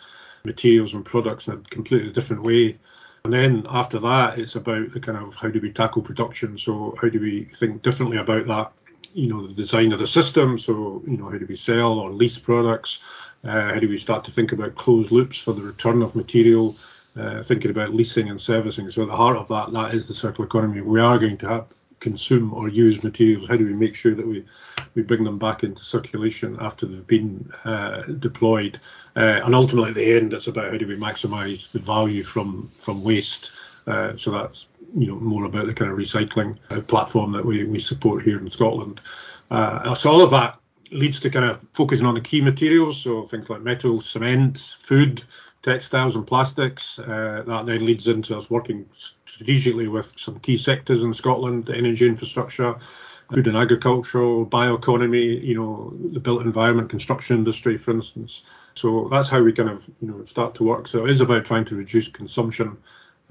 materials 0.44 0.94
and 0.94 1.04
products 1.04 1.48
in 1.48 1.54
a 1.54 1.56
completely 1.70 2.12
different 2.12 2.42
way. 2.42 2.76
And 3.24 3.32
then 3.32 3.66
after 3.68 3.98
that, 3.98 4.38
it's 4.38 4.54
about 4.54 4.92
the 4.92 5.00
kind 5.00 5.18
of 5.18 5.34
how 5.34 5.48
do 5.48 5.60
we 5.60 5.72
tackle 5.72 6.02
production. 6.02 6.56
So 6.56 6.96
how 7.00 7.08
do 7.08 7.20
we 7.20 7.44
think 7.44 7.82
differently 7.82 8.18
about 8.18 8.46
that? 8.46 8.72
You 9.14 9.28
know, 9.28 9.46
the 9.46 9.54
design 9.54 9.92
of 9.92 9.98
the 9.98 10.06
system. 10.06 10.58
So 10.58 11.02
you 11.06 11.16
know, 11.16 11.30
how 11.30 11.38
do 11.38 11.46
we 11.48 11.56
sell 11.56 11.98
or 11.98 12.10
lease 12.10 12.38
products? 12.38 13.00
Uh, 13.44 13.72
how 13.72 13.78
do 13.78 13.88
we 13.88 13.96
start 13.96 14.24
to 14.24 14.30
think 14.30 14.52
about 14.52 14.74
closed 14.74 15.10
loops 15.10 15.38
for 15.38 15.52
the 15.52 15.62
return 15.62 16.02
of 16.02 16.14
material? 16.14 16.76
Uh, 17.16 17.42
thinking 17.42 17.70
about 17.70 17.92
leasing 17.92 18.30
and 18.30 18.40
servicing. 18.40 18.88
So 18.90 19.02
at 19.02 19.08
the 19.08 19.16
heart 19.16 19.36
of 19.36 19.48
that, 19.48 19.72
that 19.72 19.92
is 19.92 20.06
the 20.06 20.14
circular 20.14 20.46
economy. 20.46 20.82
We 20.82 21.00
are 21.00 21.18
going 21.18 21.36
to 21.38 21.48
have 21.48 21.66
consume 22.00 22.54
or 22.54 22.68
use 22.68 23.02
materials. 23.02 23.48
How 23.48 23.56
do 23.56 23.66
we 23.66 23.72
make 23.72 23.94
sure 23.94 24.14
that 24.14 24.26
we 24.26 24.44
we 24.94 25.02
bring 25.02 25.24
them 25.24 25.38
back 25.38 25.64
into 25.64 25.82
circulation 25.82 26.56
after 26.60 26.86
they've 26.86 27.06
been 27.06 27.50
uh, 27.64 28.02
deployed? 28.02 28.80
Uh, 29.16 29.40
and 29.44 29.54
ultimately, 29.54 29.90
at 29.90 29.96
the 29.96 30.16
end, 30.16 30.32
it's 30.32 30.46
about 30.46 30.70
how 30.70 30.78
do 30.78 30.86
we 30.86 30.96
maximise 30.96 31.72
the 31.72 31.78
value 31.78 32.22
from 32.22 32.70
from 32.76 33.02
waste. 33.02 33.50
Uh, 33.88 34.16
so 34.16 34.30
that's 34.30 34.68
you 34.94 35.06
know 35.06 35.18
more 35.18 35.44
about 35.44 35.66
the 35.66 35.74
kind 35.74 35.90
of 35.90 35.98
recycling 35.98 36.56
uh, 36.70 36.80
platform 36.82 37.32
that 37.32 37.44
we, 37.44 37.64
we 37.64 37.78
support 37.78 38.22
here 38.22 38.38
in 38.38 38.50
Scotland. 38.50 39.00
Uh, 39.50 39.94
so 39.94 40.10
all 40.10 40.22
of 40.22 40.30
that 40.30 40.58
leads 40.92 41.20
to 41.20 41.30
kind 41.30 41.44
of 41.44 41.60
focusing 41.72 42.06
on 42.06 42.14
the 42.14 42.20
key 42.20 42.40
materials, 42.40 43.00
so 43.00 43.26
things 43.26 43.48
like 43.50 43.62
metal, 43.62 44.00
cement, 44.00 44.76
food, 44.78 45.22
textiles, 45.62 46.16
and 46.16 46.26
plastics. 46.26 46.98
Uh, 46.98 47.42
that 47.46 47.66
then 47.66 47.84
leads 47.84 48.08
into 48.08 48.36
us 48.36 48.50
working 48.50 48.86
strategically 48.92 49.88
with 49.88 50.18
some 50.18 50.38
key 50.40 50.56
sectors 50.56 51.02
in 51.02 51.12
Scotland, 51.12 51.70
energy 51.70 52.06
infrastructure, 52.06 52.76
food 53.32 53.46
and 53.46 53.56
agricultural, 53.56 54.46
bioeconomy, 54.46 55.42
you 55.42 55.54
know, 55.54 55.92
the 56.12 56.20
built 56.20 56.42
environment, 56.42 56.88
construction 56.88 57.36
industry, 57.36 57.76
for 57.76 57.90
instance. 57.92 58.42
So 58.74 59.08
that's 59.10 59.28
how 59.28 59.42
we 59.42 59.52
kind 59.52 59.68
of, 59.68 59.88
you 60.00 60.08
know, 60.08 60.24
start 60.24 60.54
to 60.56 60.64
work. 60.64 60.88
So 60.88 61.04
it 61.04 61.10
is 61.10 61.20
about 61.20 61.44
trying 61.44 61.64
to 61.66 61.76
reduce 61.76 62.08
consumption, 62.08 62.76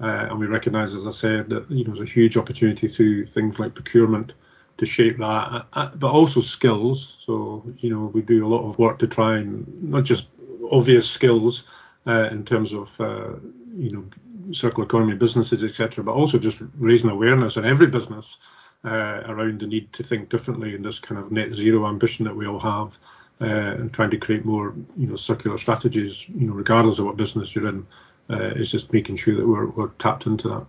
uh, 0.00 0.28
and 0.30 0.38
we 0.38 0.46
recognise, 0.46 0.94
as 0.94 1.06
I 1.06 1.10
said, 1.10 1.48
that 1.50 1.70
you 1.70 1.84
know 1.84 1.94
there's 1.94 2.08
a 2.08 2.12
huge 2.12 2.36
opportunity 2.36 2.88
through 2.88 3.26
things 3.26 3.58
like 3.58 3.74
procurement 3.74 4.32
to 4.78 4.86
shape 4.86 5.18
that, 5.18 5.24
uh, 5.24 5.62
uh, 5.74 5.90
but 5.96 6.10
also 6.10 6.40
skills. 6.40 7.16
So, 7.26 7.64
you 7.78 7.90
know, 7.90 8.06
we 8.14 8.22
do 8.22 8.46
a 8.46 8.48
lot 8.48 8.66
of 8.66 8.78
work 8.78 8.98
to 9.00 9.06
try 9.06 9.38
and 9.38 9.82
not 9.82 10.04
just 10.04 10.28
obvious 10.70 11.08
skills 11.10 11.64
uh, 12.06 12.28
in 12.30 12.44
terms 12.44 12.72
of, 12.72 12.98
uh, 13.00 13.34
you 13.76 13.90
know, 13.90 14.04
circular 14.52 14.86
economy 14.86 15.14
businesses, 15.14 15.62
etc., 15.62 16.02
but 16.02 16.12
also 16.12 16.38
just 16.38 16.62
raising 16.76 17.10
awareness 17.10 17.56
in 17.56 17.64
every 17.64 17.88
business 17.88 18.38
uh, 18.84 19.22
around 19.26 19.60
the 19.60 19.66
need 19.66 19.92
to 19.92 20.02
think 20.02 20.28
differently 20.28 20.74
in 20.74 20.82
this 20.82 21.00
kind 21.00 21.20
of 21.20 21.32
net 21.32 21.52
zero 21.52 21.86
ambition 21.86 22.24
that 22.24 22.34
we 22.34 22.46
all 22.46 22.60
have. 22.60 22.98
And 23.40 23.94
trying 23.94 24.10
to 24.10 24.16
create 24.16 24.44
more, 24.44 24.74
you 24.96 25.06
know, 25.06 25.14
circular 25.14 25.58
strategies, 25.58 26.28
you 26.28 26.48
know, 26.48 26.54
regardless 26.54 26.98
of 26.98 27.04
what 27.04 27.16
business 27.16 27.54
you're 27.54 27.68
in, 27.68 27.86
is 28.28 28.70
just 28.70 28.92
making 28.92 29.16
sure 29.16 29.36
that 29.36 29.46
we're, 29.46 29.66
we're 29.66 29.88
tapped 29.98 30.26
into 30.26 30.48
that. 30.48 30.66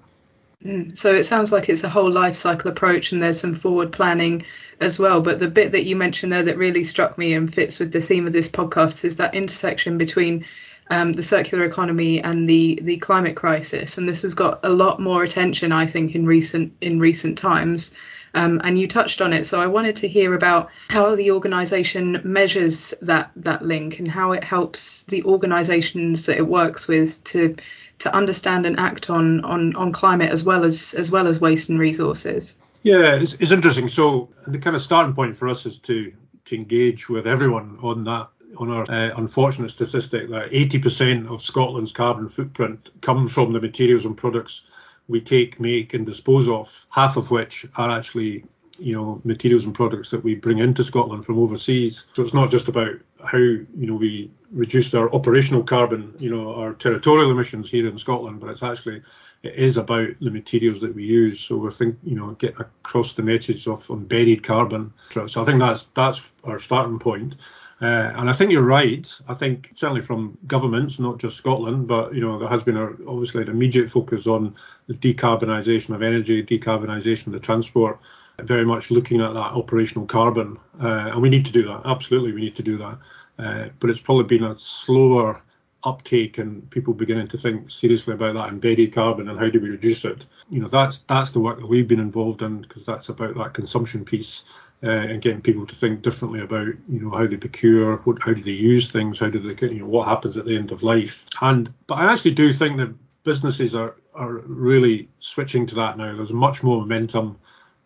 Mm. 0.63 0.97
So 0.97 1.13
it 1.13 1.25
sounds 1.25 1.51
like 1.51 1.69
it's 1.69 1.83
a 1.83 1.89
whole 1.89 2.11
life 2.11 2.35
cycle 2.35 2.69
approach 2.69 3.11
and 3.11 3.21
there's 3.21 3.39
some 3.39 3.55
forward 3.55 3.91
planning 3.91 4.45
as 4.81 4.99
well. 4.99 5.21
But 5.21 5.39
the 5.39 5.47
bit 5.47 5.71
that 5.71 5.85
you 5.85 5.95
mentioned 5.95 6.33
there 6.33 6.43
that 6.43 6.57
really 6.57 6.83
struck 6.83 7.17
me 7.17 7.33
and 7.33 7.53
fits 7.53 7.79
with 7.79 7.93
the 7.93 8.01
theme 8.01 8.27
of 8.27 8.33
this 8.33 8.49
podcast 8.49 9.05
is 9.05 9.17
that 9.17 9.35
intersection 9.35 9.97
between 9.97 10.45
um, 10.89 11.13
the 11.13 11.23
circular 11.23 11.65
economy 11.65 12.21
and 12.21 12.49
the 12.49 12.79
the 12.81 12.97
climate 12.97 13.35
crisis. 13.35 13.97
And 13.97 14.09
this 14.09 14.23
has 14.23 14.33
got 14.33 14.59
a 14.63 14.69
lot 14.69 14.99
more 14.99 15.23
attention, 15.23 15.71
I 15.71 15.85
think, 15.85 16.15
in 16.15 16.25
recent 16.25 16.73
in 16.81 16.99
recent 16.99 17.37
times. 17.37 17.91
Um, 18.33 18.61
and 18.63 18.77
you 18.77 18.87
touched 18.87 19.21
on 19.21 19.33
it, 19.33 19.45
so 19.45 19.59
I 19.59 19.67
wanted 19.67 19.97
to 19.97 20.07
hear 20.07 20.33
about 20.33 20.69
how 20.89 21.15
the 21.15 21.31
organisation 21.31 22.21
measures 22.23 22.93
that 23.01 23.31
that 23.37 23.63
link 23.63 23.99
and 23.99 24.07
how 24.07 24.33
it 24.33 24.43
helps 24.43 25.03
the 25.03 25.23
organisations 25.23 26.25
that 26.27 26.37
it 26.37 26.47
works 26.47 26.87
with 26.87 27.23
to 27.25 27.55
to 27.99 28.15
understand 28.15 28.65
and 28.65 28.79
act 28.79 29.09
on 29.09 29.43
on 29.45 29.75
on 29.75 29.91
climate 29.91 30.31
as 30.31 30.43
well 30.43 30.63
as 30.63 30.93
as 30.93 31.09
well 31.09 31.27
as 31.27 31.39
waste 31.39 31.69
and 31.69 31.79
resources. 31.79 32.55
Yeah, 32.83 33.15
it's, 33.15 33.33
it's 33.33 33.51
interesting. 33.51 33.89
So 33.89 34.29
the 34.47 34.59
kind 34.59 34.75
of 34.75 34.81
starting 34.81 35.13
point 35.13 35.35
for 35.35 35.47
us 35.47 35.65
is 35.65 35.79
to 35.79 36.13
to 36.45 36.55
engage 36.55 37.09
with 37.09 37.27
everyone 37.27 37.77
on 37.81 38.03
that 38.05 38.29
on 38.57 38.71
our 38.71 38.83
uh, 38.89 39.15
unfortunate 39.17 39.69
statistic 39.69 40.29
that 40.29 40.51
80% 40.51 41.31
of 41.31 41.41
Scotland's 41.41 41.91
carbon 41.91 42.29
footprint 42.29 42.89
comes 43.01 43.31
from 43.31 43.53
the 43.53 43.61
materials 43.61 44.05
and 44.05 44.17
products 44.17 44.63
we 45.09 45.19
take, 45.19 45.59
make, 45.59 45.93
and 45.93 46.05
dispose 46.05 46.47
of, 46.47 46.87
half 46.89 47.17
of 47.17 47.31
which 47.31 47.65
are 47.75 47.89
actually 47.89 48.45
you 48.79 48.95
know 48.95 49.21
materials 49.25 49.65
and 49.65 49.75
products 49.75 50.09
that 50.09 50.23
we 50.23 50.35
bring 50.35 50.59
into 50.59 50.83
Scotland 50.83 51.25
from 51.25 51.37
overseas. 51.37 52.05
So 52.13 52.23
it's 52.23 52.33
not 52.33 52.49
just 52.49 52.67
about 52.67 52.95
how 53.23 53.37
you 53.37 53.67
know 53.75 53.95
we 53.95 54.31
reduce 54.51 54.93
our 54.93 55.13
operational 55.13 55.63
carbon, 55.63 56.13
you 56.17 56.29
know, 56.29 56.55
our 56.55 56.73
territorial 56.73 57.29
emissions 57.31 57.69
here 57.69 57.87
in 57.87 57.97
Scotland, 57.97 58.39
but 58.39 58.49
it's 58.49 58.63
actually 58.63 59.01
it 59.43 59.55
is 59.55 59.77
about 59.77 60.09
the 60.21 60.31
materials 60.31 60.81
that 60.81 60.95
we 60.95 61.03
use. 61.03 61.39
So 61.41 61.57
we're 61.57 61.71
think 61.71 61.97
you 62.03 62.15
know 62.15 62.31
get 62.31 62.59
across 62.59 63.13
the 63.13 63.23
message 63.23 63.67
of 63.67 63.89
embedded 63.89 64.43
carbon. 64.43 64.93
So 65.09 65.25
I 65.25 65.45
think 65.45 65.59
that's 65.59 65.85
that's 65.95 66.21
our 66.43 66.59
starting 66.59 66.99
point. 66.99 67.35
Uh, 67.81 68.11
and 68.15 68.29
I 68.29 68.33
think 68.33 68.51
you're 68.51 68.61
right. 68.61 69.09
I 69.27 69.33
think 69.33 69.71
certainly 69.75 70.01
from 70.01 70.37
governments, 70.47 70.99
not 70.99 71.17
just 71.17 71.37
Scotland, 71.37 71.87
but 71.87 72.13
you 72.13 72.19
know 72.19 72.37
there 72.37 72.49
has 72.49 72.61
been 72.61 72.75
a, 72.75 72.87
obviously 73.07 73.41
an 73.41 73.49
immediate 73.49 73.89
focus 73.89 74.27
on 74.27 74.55
the 74.87 74.95
decarbonisation 74.95 75.95
of 75.95 76.01
energy, 76.01 76.43
decarbonisation 76.43 77.27
of 77.27 77.33
the 77.33 77.39
transport, 77.39 77.99
very 78.39 78.65
much 78.65 78.91
looking 78.91 79.21
at 79.21 79.33
that 79.33 79.53
operational 79.53 80.05
carbon. 80.05 80.57
Uh, 80.81 81.11
and 81.11 81.21
we 81.21 81.29
need 81.29 81.45
to 81.45 81.53
do 81.53 81.63
that. 81.63 81.81
Absolutely, 81.85 82.33
we 82.33 82.41
need 82.41 82.55
to 82.57 82.63
do 82.63 82.77
that. 82.77 82.97
Uh, 83.37 83.69
but 83.79 83.89
it's 83.89 84.01
probably 84.01 84.25
been 84.25 84.43
a 84.43 84.57
slower 84.57 85.41
uptake 85.85 86.37
and 86.37 86.69
people 86.71 86.93
beginning 86.93 87.27
to 87.27 87.37
think 87.37 87.69
seriously 87.71 88.13
about 88.13 88.33
that 88.33 88.49
embedded 88.49 88.93
carbon 88.93 89.29
and 89.29 89.39
how 89.39 89.49
do 89.49 89.59
we 89.61 89.69
reduce 89.69 90.03
it. 90.03 90.25
You 90.49 90.59
know, 90.59 90.67
that's 90.67 90.99
that's 91.07 91.31
the 91.31 91.39
work 91.39 91.59
that 91.59 91.67
we've 91.67 91.87
been 91.87 92.01
involved 92.01 92.41
in 92.41 92.61
because 92.61 92.85
that's 92.85 93.07
about 93.07 93.35
that 93.35 93.53
consumption 93.53 94.03
piece 94.03 94.43
uh, 94.81 94.89
and 94.89 95.21
getting 95.21 95.41
people 95.41 95.65
to 95.65 95.75
think 95.75 96.01
differently 96.01 96.39
about 96.39 96.67
you 96.87 96.99
know 97.01 97.09
how 97.09 97.27
they 97.27 97.37
procure, 97.37 97.97
what 97.97 98.21
how 98.21 98.33
do 98.33 98.41
they 98.41 98.51
use 98.51 98.91
things, 98.91 99.19
how 99.19 99.29
do 99.29 99.39
they 99.39 99.67
you 99.67 99.79
know 99.79 99.85
what 99.85 100.07
happens 100.07 100.37
at 100.37 100.45
the 100.45 100.55
end 100.55 100.71
of 100.71 100.83
life. 100.83 101.25
And 101.41 101.73
but 101.87 101.95
I 101.95 102.11
actually 102.11 102.31
do 102.31 102.53
think 102.53 102.77
that 102.77 102.93
businesses 103.23 103.75
are 103.75 103.95
are 104.13 104.33
really 104.45 105.09
switching 105.19 105.65
to 105.67 105.75
that 105.75 105.97
now. 105.97 106.15
There's 106.15 106.33
much 106.33 106.63
more 106.63 106.79
momentum. 106.79 107.37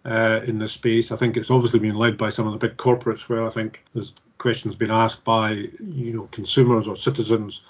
Uh, 0.05 0.41
in 0.45 0.59
this 0.59 0.73
space, 0.73 1.13
I 1.13 1.15
think 1.15 1.37
it's 1.37 1.49
obviously 1.49 1.79
been 1.79 1.95
led 1.95 2.17
by 2.17 2.29
some 2.29 2.45
of 2.45 2.51
the 2.51 2.67
big 2.67 2.75
corporates, 2.75 3.29
where 3.29 3.45
I 3.45 3.49
think 3.49 3.85
there's 3.93 4.11
questions 4.37 4.75
being 4.75 4.91
asked 4.91 5.23
by 5.23 5.51
you 5.51 6.11
know 6.13 6.27
consumers 6.31 6.89
or 6.89 6.97
citizens 6.97 7.61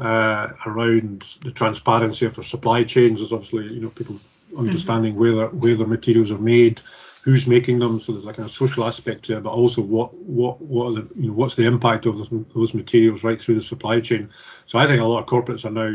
uh, 0.00 0.48
around 0.64 1.36
the 1.42 1.50
transparency 1.50 2.24
of 2.24 2.36
their 2.36 2.42
supply 2.42 2.84
chains. 2.84 3.20
There's 3.20 3.32
obviously 3.32 3.66
you 3.74 3.82
know 3.82 3.90
people 3.90 4.18
understanding 4.56 5.12
mm-hmm. 5.12 5.36
where 5.36 5.48
where 5.48 5.76
the 5.76 5.86
materials 5.86 6.30
are 6.30 6.38
made, 6.38 6.80
who's 7.24 7.46
making 7.46 7.78
them. 7.78 7.98
So 7.98 8.12
there's 8.12 8.26
like 8.26 8.36
a 8.36 8.48
social 8.50 8.84
aspect 8.84 9.24
to 9.24 9.38
it, 9.38 9.42
but 9.42 9.50
also 9.50 9.80
what 9.80 10.12
what 10.14 10.60
what 10.60 10.86
are 10.88 10.92
the, 10.92 11.08
you 11.18 11.28
know 11.28 11.32
what's 11.32 11.56
the 11.56 11.64
impact 11.64 12.04
of 12.04 12.18
those, 12.18 12.28
those 12.54 12.74
materials 12.74 13.24
right 13.24 13.40
through 13.40 13.54
the 13.54 13.62
supply 13.62 13.98
chain. 14.00 14.28
So 14.66 14.78
I 14.78 14.86
think 14.86 15.00
a 15.00 15.04
lot 15.04 15.20
of 15.20 15.26
corporates 15.26 15.64
are 15.64 15.70
now 15.70 15.88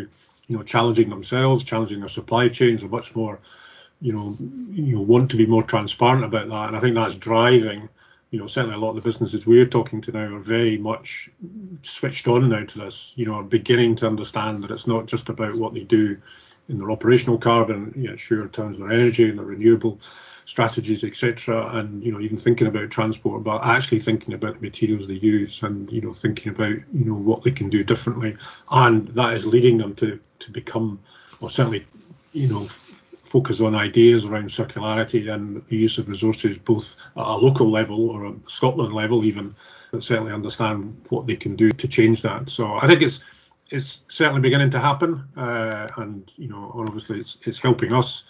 you 0.47 0.57
know 0.57 0.63
challenging 0.63 1.09
themselves, 1.09 1.63
challenging 1.63 1.99
their 1.99 2.09
supply 2.09 2.49
chains, 2.49 2.81
are 2.81 2.87
much 2.87 3.15
more 3.15 3.39
you 4.01 4.11
know 4.11 4.35
you 4.71 4.95
know 4.95 5.01
want 5.01 5.29
to 5.29 5.37
be 5.37 5.45
more 5.45 5.61
transparent 5.61 6.25
about 6.25 6.49
that, 6.49 6.67
and 6.69 6.75
I 6.75 6.79
think 6.79 6.95
that's 6.95 7.15
driving. 7.15 7.87
You 8.31 8.39
know, 8.39 8.47
certainly 8.47 8.75
a 8.75 8.79
lot 8.79 8.91
of 8.91 8.95
the 8.95 9.01
businesses 9.01 9.47
we're 9.47 9.65
talking 9.65 10.01
to 10.01 10.11
now 10.11 10.35
are 10.35 10.39
very 10.39 10.77
much 10.77 11.31
switched 11.81 12.27
on 12.27 12.49
now 12.49 12.63
to 12.63 12.79
this. 12.79 13.13
You 13.15 13.25
know, 13.25 13.35
are 13.35 13.43
beginning 13.43 13.95
to 13.97 14.07
understand 14.07 14.63
that 14.63 14.71
it's 14.71 14.85
not 14.85 15.07
just 15.07 15.29
about 15.29 15.55
what 15.55 15.73
they 15.73 15.83
do 15.83 16.15
in 16.69 16.77
their 16.77 16.91
operational 16.91 17.39
carbon, 17.39 17.91
you 17.95 18.07
know, 18.07 18.15
sure 18.15 18.43
in 18.43 18.49
terms 18.49 18.75
of 18.75 18.81
their 18.87 18.91
energy 18.91 19.27
and 19.27 19.39
their 19.39 19.45
renewable 19.45 19.99
strategies, 20.49 21.03
etc. 21.03 21.77
And 21.77 22.03
you 22.03 22.11
know, 22.11 22.19
even 22.19 22.37
thinking 22.37 22.65
about 22.65 22.89
transport, 22.89 23.43
but 23.43 23.63
actually 23.63 23.99
thinking 23.99 24.33
about 24.33 24.55
the 24.55 24.61
materials 24.61 25.07
they 25.07 25.13
use, 25.13 25.61
and 25.61 25.91
you 25.91 26.01
know, 26.01 26.11
thinking 26.11 26.51
about 26.51 26.73
you 26.91 27.05
know 27.05 27.13
what 27.13 27.43
they 27.43 27.51
can 27.51 27.69
do 27.69 27.83
differently, 27.83 28.35
and 28.71 29.07
that 29.09 29.33
is 29.33 29.45
leading 29.45 29.77
them 29.77 29.93
to 29.95 30.19
to 30.39 30.51
become, 30.51 30.99
or 31.39 31.51
certainly, 31.51 31.85
you 32.33 32.47
know, 32.47 32.67
focus 33.23 33.61
on 33.61 33.75
ideas 33.75 34.25
around 34.25 34.49
circularity 34.49 35.31
and 35.31 35.63
the 35.67 35.77
use 35.77 35.99
of 35.99 36.09
resources, 36.09 36.57
both 36.57 36.95
at 37.15 37.27
a 37.27 37.35
local 37.35 37.69
level 37.69 38.09
or 38.09 38.25
a 38.25 38.33
Scotland 38.47 38.93
level, 38.93 39.23
even, 39.23 39.53
but 39.91 40.03
certainly 40.03 40.33
understand 40.33 40.99
what 41.09 41.27
they 41.27 41.35
can 41.35 41.55
do 41.55 41.71
to 41.71 41.87
change 41.87 42.23
that. 42.23 42.49
So 42.49 42.73
I 42.73 42.87
think 42.87 43.03
it's 43.03 43.19
it's 43.69 44.01
certainly 44.07 44.41
beginning 44.41 44.71
to 44.71 44.79
happen, 44.79 45.23
uh, 45.37 45.89
and 45.97 46.31
you 46.37 46.47
know, 46.47 46.73
obviously, 46.75 47.19
it's 47.19 47.37
it's 47.43 47.59
helping 47.59 47.93
us 47.93 48.23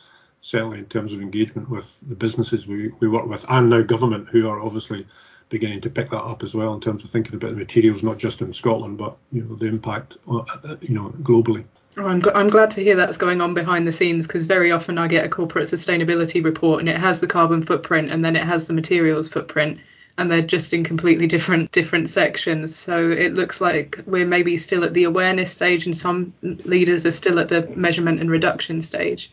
certainly 0.49 0.79
in 0.79 0.85
terms 0.85 1.13
of 1.13 1.21
engagement 1.21 1.69
with 1.69 1.99
the 2.07 2.15
businesses 2.15 2.65
we, 2.65 2.89
we 2.99 3.07
work 3.07 3.27
with 3.27 3.45
and 3.49 3.69
now 3.69 3.81
government 3.83 4.27
who 4.29 4.49
are 4.49 4.59
obviously 4.59 5.05
beginning 5.49 5.79
to 5.79 5.89
pick 5.91 6.09
that 6.09 6.23
up 6.23 6.43
as 6.43 6.55
well 6.55 6.73
in 6.73 6.81
terms 6.81 7.03
of 7.03 7.09
thinking 7.09 7.35
about 7.35 7.51
the 7.51 7.57
materials 7.57 8.01
not 8.01 8.17
just 8.17 8.41
in 8.41 8.51
Scotland 8.51 8.97
but 8.97 9.15
you 9.31 9.43
know 9.43 9.55
the 9.55 9.67
impact 9.67 10.17
uh, 10.27 10.43
you 10.81 10.95
know 10.95 11.13
globally. 11.21 11.63
Oh, 11.97 12.05
I'm, 12.05 12.23
I'm 12.33 12.49
glad 12.49 12.71
to 12.71 12.83
hear 12.83 12.95
that's 12.95 13.17
going 13.17 13.41
on 13.41 13.53
behind 13.53 13.87
the 13.87 13.93
scenes 13.93 14.25
because 14.25 14.45
very 14.45 14.71
often 14.71 14.97
I 14.97 15.07
get 15.07 15.25
a 15.25 15.29
corporate 15.29 15.67
sustainability 15.67 16.43
report 16.43 16.79
and 16.79 16.89
it 16.89 16.97
has 16.97 17.19
the 17.19 17.27
carbon 17.27 17.61
footprint 17.61 18.11
and 18.11 18.25
then 18.25 18.35
it 18.35 18.43
has 18.43 18.65
the 18.65 18.73
materials 18.73 19.27
footprint 19.27 19.79
and 20.17 20.31
they're 20.31 20.41
just 20.41 20.73
in 20.73 20.83
completely 20.83 21.27
different 21.27 21.71
different 21.71 22.09
sections. 22.09 22.75
So 22.75 23.11
it 23.11 23.35
looks 23.35 23.61
like 23.61 23.99
we're 24.07 24.25
maybe 24.25 24.57
still 24.57 24.83
at 24.83 24.93
the 24.93 25.03
awareness 25.03 25.51
stage 25.51 25.85
and 25.85 25.95
some 25.95 26.33
leaders 26.41 27.05
are 27.05 27.11
still 27.11 27.39
at 27.39 27.49
the 27.49 27.69
measurement 27.75 28.19
and 28.19 28.31
reduction 28.31 28.81
stage. 28.81 29.31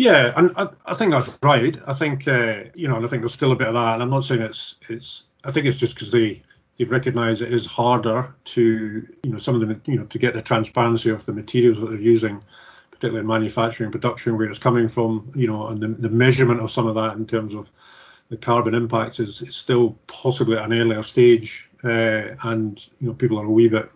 Yeah, 0.00 0.32
and 0.34 0.50
I, 0.56 0.68
I 0.86 0.94
think 0.94 1.12
that's 1.12 1.36
right. 1.42 1.76
I 1.86 1.92
think 1.92 2.26
uh, 2.26 2.64
you 2.74 2.88
know, 2.88 2.96
and 2.96 3.04
I 3.04 3.08
think 3.08 3.20
there's 3.20 3.34
still 3.34 3.52
a 3.52 3.56
bit 3.56 3.68
of 3.68 3.74
that. 3.74 3.92
And 3.94 4.02
I'm 4.02 4.08
not 4.08 4.24
saying 4.24 4.40
it's 4.40 4.76
it's. 4.88 5.24
I 5.44 5.52
think 5.52 5.66
it's 5.66 5.76
just 5.76 5.94
because 5.94 6.10
they 6.10 6.42
they've 6.78 6.90
recognised 6.90 7.42
it 7.42 7.52
is 7.52 7.66
harder 7.66 8.34
to 8.44 9.06
you 9.22 9.30
know 9.30 9.36
some 9.36 9.60
of 9.60 9.68
the 9.68 9.78
you 9.84 9.98
know 9.98 10.06
to 10.06 10.18
get 10.18 10.32
the 10.32 10.40
transparency 10.40 11.10
of 11.10 11.26
the 11.26 11.34
materials 11.34 11.80
that 11.80 11.90
they're 11.90 12.00
using, 12.00 12.42
particularly 12.90 13.20
in 13.20 13.26
manufacturing 13.26 13.88
and 13.88 13.92
production, 13.92 14.38
where 14.38 14.48
it's 14.48 14.58
coming 14.58 14.88
from. 14.88 15.30
You 15.36 15.48
know, 15.48 15.66
and 15.66 15.82
the, 15.82 15.88
the 15.88 16.08
measurement 16.08 16.60
of 16.60 16.70
some 16.70 16.86
of 16.86 16.94
that 16.94 17.18
in 17.18 17.26
terms 17.26 17.54
of 17.54 17.70
the 18.30 18.38
carbon 18.38 18.74
impacts 18.74 19.20
is, 19.20 19.42
is 19.42 19.54
still 19.54 19.98
possibly 20.06 20.56
at 20.56 20.64
an 20.64 20.72
earlier 20.72 21.02
stage, 21.02 21.68
uh, 21.84 22.36
and 22.44 22.88
you 23.02 23.08
know 23.08 23.12
people 23.12 23.38
are 23.38 23.44
a 23.44 23.50
wee 23.50 23.68
bit, 23.68 23.90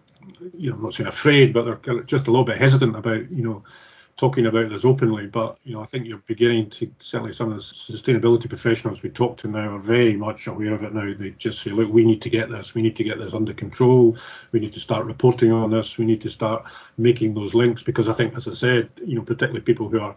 you 0.54 0.68
know, 0.68 0.76
I'm 0.76 0.82
not 0.82 0.92
saying 0.92 1.08
afraid, 1.08 1.54
but 1.54 1.64
they're 1.64 2.02
just 2.02 2.26
a 2.26 2.30
little 2.30 2.44
bit 2.44 2.58
hesitant 2.58 2.94
about 2.94 3.32
you 3.32 3.42
know 3.42 3.64
talking 4.16 4.46
about 4.46 4.68
this 4.68 4.84
openly, 4.84 5.26
but 5.26 5.58
you 5.64 5.74
know, 5.74 5.80
I 5.80 5.86
think 5.86 6.06
you're 6.06 6.18
beginning 6.18 6.70
to 6.70 6.90
certainly 7.00 7.32
some 7.32 7.50
of 7.50 7.56
the 7.56 7.62
sustainability 7.62 8.48
professionals 8.48 9.02
we 9.02 9.10
talk 9.10 9.36
to 9.38 9.48
now 9.48 9.74
are 9.74 9.78
very 9.78 10.16
much 10.16 10.46
aware 10.46 10.72
of 10.72 10.84
it 10.84 10.94
now. 10.94 11.12
They 11.18 11.30
just 11.30 11.62
say, 11.62 11.70
look, 11.70 11.92
we 11.92 12.04
need 12.04 12.22
to 12.22 12.30
get 12.30 12.48
this, 12.48 12.74
we 12.74 12.82
need 12.82 12.96
to 12.96 13.04
get 13.04 13.18
this 13.18 13.34
under 13.34 13.52
control, 13.52 14.16
we 14.52 14.60
need 14.60 14.72
to 14.74 14.80
start 14.80 15.06
reporting 15.06 15.50
on 15.50 15.70
this, 15.70 15.98
we 15.98 16.04
need 16.04 16.20
to 16.20 16.30
start 16.30 16.64
making 16.96 17.34
those 17.34 17.54
links 17.54 17.82
because 17.82 18.08
I 18.08 18.12
think, 18.12 18.36
as 18.36 18.46
I 18.46 18.54
said, 18.54 18.88
you 19.04 19.16
know, 19.16 19.22
particularly 19.22 19.62
people 19.62 19.88
who 19.88 20.00
are 20.00 20.14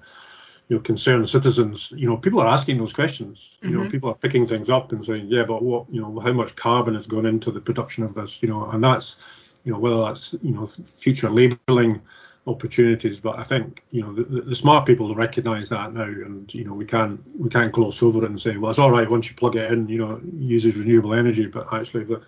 you 0.70 0.76
know, 0.76 0.82
concerned 0.82 1.30
citizens, 1.30 1.94
you 1.96 2.08
know, 2.08 2.18
people 2.18 2.42
are 2.42 2.48
asking 2.48 2.78
those 2.78 2.92
questions. 2.92 3.58
You 3.62 3.70
mm-hmm. 3.70 3.84
know, 3.84 3.90
people 3.90 4.10
are 4.10 4.16
picking 4.16 4.46
things 4.46 4.70
up 4.70 4.92
and 4.92 5.04
saying, 5.04 5.28
yeah, 5.28 5.44
but 5.44 5.64
what, 5.64 5.86
you 5.90 6.02
know, 6.02 6.20
how 6.20 6.34
much 6.34 6.56
carbon 6.56 6.96
has 6.96 7.08
gone 7.08 7.26
into 7.26 7.52
the 7.52 7.62
production 7.62 8.04
of 8.04 8.14
this, 8.14 8.44
you 8.44 8.50
know, 8.50 8.70
and 8.70 8.84
that's, 8.84 9.16
you 9.64 9.72
know, 9.72 9.80
whether 9.80 10.02
that's, 10.02 10.36
you 10.42 10.52
know, 10.52 10.68
future 10.98 11.30
labelling 11.30 12.02
opportunities. 12.48 13.20
But 13.20 13.38
I 13.38 13.44
think 13.44 13.84
you 13.92 14.02
know 14.02 14.14
the, 14.14 14.42
the 14.42 14.56
smart 14.56 14.86
people 14.86 15.14
recognise 15.14 15.70
that 15.70 15.94
now, 15.94 16.04
and 16.04 16.52
you 16.54 16.64
know 16.64 16.74
we 16.74 16.86
can't 16.86 17.22
we 17.38 17.50
can't 17.50 17.72
gloss 17.72 18.02
over 18.02 18.24
it 18.24 18.30
and 18.30 18.42
say, 18.42 18.58
well, 18.58 18.72
it's 18.72 18.80
all 18.80 18.92
right 18.92 19.10
once 19.10 19.30
you 19.30 19.36
plug 19.36 19.56
it 19.56 19.72
in, 19.72 19.88
you 19.90 20.00
know, 20.00 20.20
uses 20.38 20.78
renewable 20.78 21.14
energy. 21.14 21.46
But 21.46 21.72
actually, 21.74 22.06
the 22.06 22.22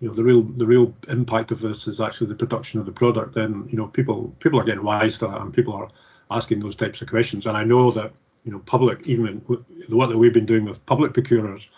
you 0.00 0.08
know 0.08 0.14
the 0.14 0.24
real 0.24 0.42
the 0.42 0.66
real 0.66 0.94
impact 1.08 1.50
of 1.50 1.60
this 1.60 1.86
is 1.86 2.00
actually 2.00 2.28
the 2.28 2.34
production 2.34 2.80
of 2.80 2.86
the 2.86 2.92
product. 2.92 3.34
Then 3.34 3.68
you 3.70 3.76
know 3.76 3.86
people 3.86 4.34
people 4.40 4.58
are 4.58 4.64
getting 4.64 4.84
wise 4.84 5.18
to 5.18 5.26
that, 5.26 5.40
and 5.40 5.52
people 5.52 5.74
are 5.74 5.88
asking 6.30 6.60
those 6.60 6.76
types 6.76 7.02
of 7.02 7.08
questions. 7.08 7.46
And 7.46 7.56
I 7.56 7.64
know 7.64 7.90
that 7.92 8.12
you 8.44 8.52
know 8.52 8.60
public 8.60 9.06
even 9.06 9.42
the 9.88 9.96
work 9.96 10.10
that 10.10 10.18
we've 10.18 10.32
been 10.32 10.46
doing 10.46 10.64
with 10.64 10.84
public 10.86 11.14
procurers 11.14 11.68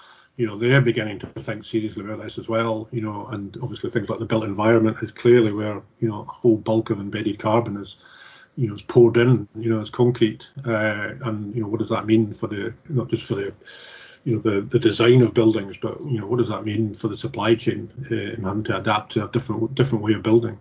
you 0.41 0.47
know, 0.47 0.57
they're 0.57 0.81
beginning 0.81 1.19
to 1.19 1.27
think 1.27 1.63
seriously 1.65 2.03
about 2.03 2.23
this 2.23 2.39
as 2.39 2.49
well, 2.49 2.89
you 2.93 3.03
know, 3.03 3.27
and 3.27 3.59
obviously 3.63 3.91
things 3.91 4.09
like 4.09 4.21
the 4.21 4.25
built 4.25 4.45
environment 4.45 4.97
is 5.03 5.13
clearly 5.13 5.53
where, 5.53 5.83
you 6.01 6.09
know, 6.09 6.23
a 6.23 6.25
whole 6.25 6.57
bulk 6.57 6.89
of 6.89 6.99
embedded 6.99 7.39
carbon 7.39 7.77
is, 7.77 7.97
you 8.57 8.67
know, 8.67 8.75
is 8.75 8.81
poured 8.81 9.19
in, 9.19 9.47
you 9.55 9.69
know, 9.69 9.83
as 9.83 9.91
concrete. 9.91 10.49
Uh, 10.67 11.11
and, 11.27 11.55
you 11.55 11.61
know, 11.61 11.69
what 11.69 11.79
does 11.79 11.91
that 11.91 12.07
mean 12.07 12.33
for 12.33 12.47
the, 12.47 12.73
not 12.89 13.11
just 13.11 13.27
for 13.27 13.35
the, 13.35 13.53
you 14.25 14.35
know, 14.35 14.41
the, 14.41 14.63
the 14.63 14.79
design 14.79 15.21
of 15.21 15.35
buildings, 15.35 15.77
but, 15.77 16.01
you 16.05 16.19
know, 16.19 16.27
what 16.27 16.39
does 16.39 16.49
that 16.49 16.65
mean 16.65 16.95
for 16.95 17.09
the 17.09 17.17
supply 17.19 17.55
chain 17.55 17.93
uh, 18.11 18.15
and 18.15 18.47
having 18.47 18.65
to 18.65 18.79
adapt 18.79 19.13
to 19.13 19.27
a 19.27 19.31
different, 19.33 19.75
different 19.75 20.03
way 20.03 20.15
of 20.15 20.23
building? 20.23 20.59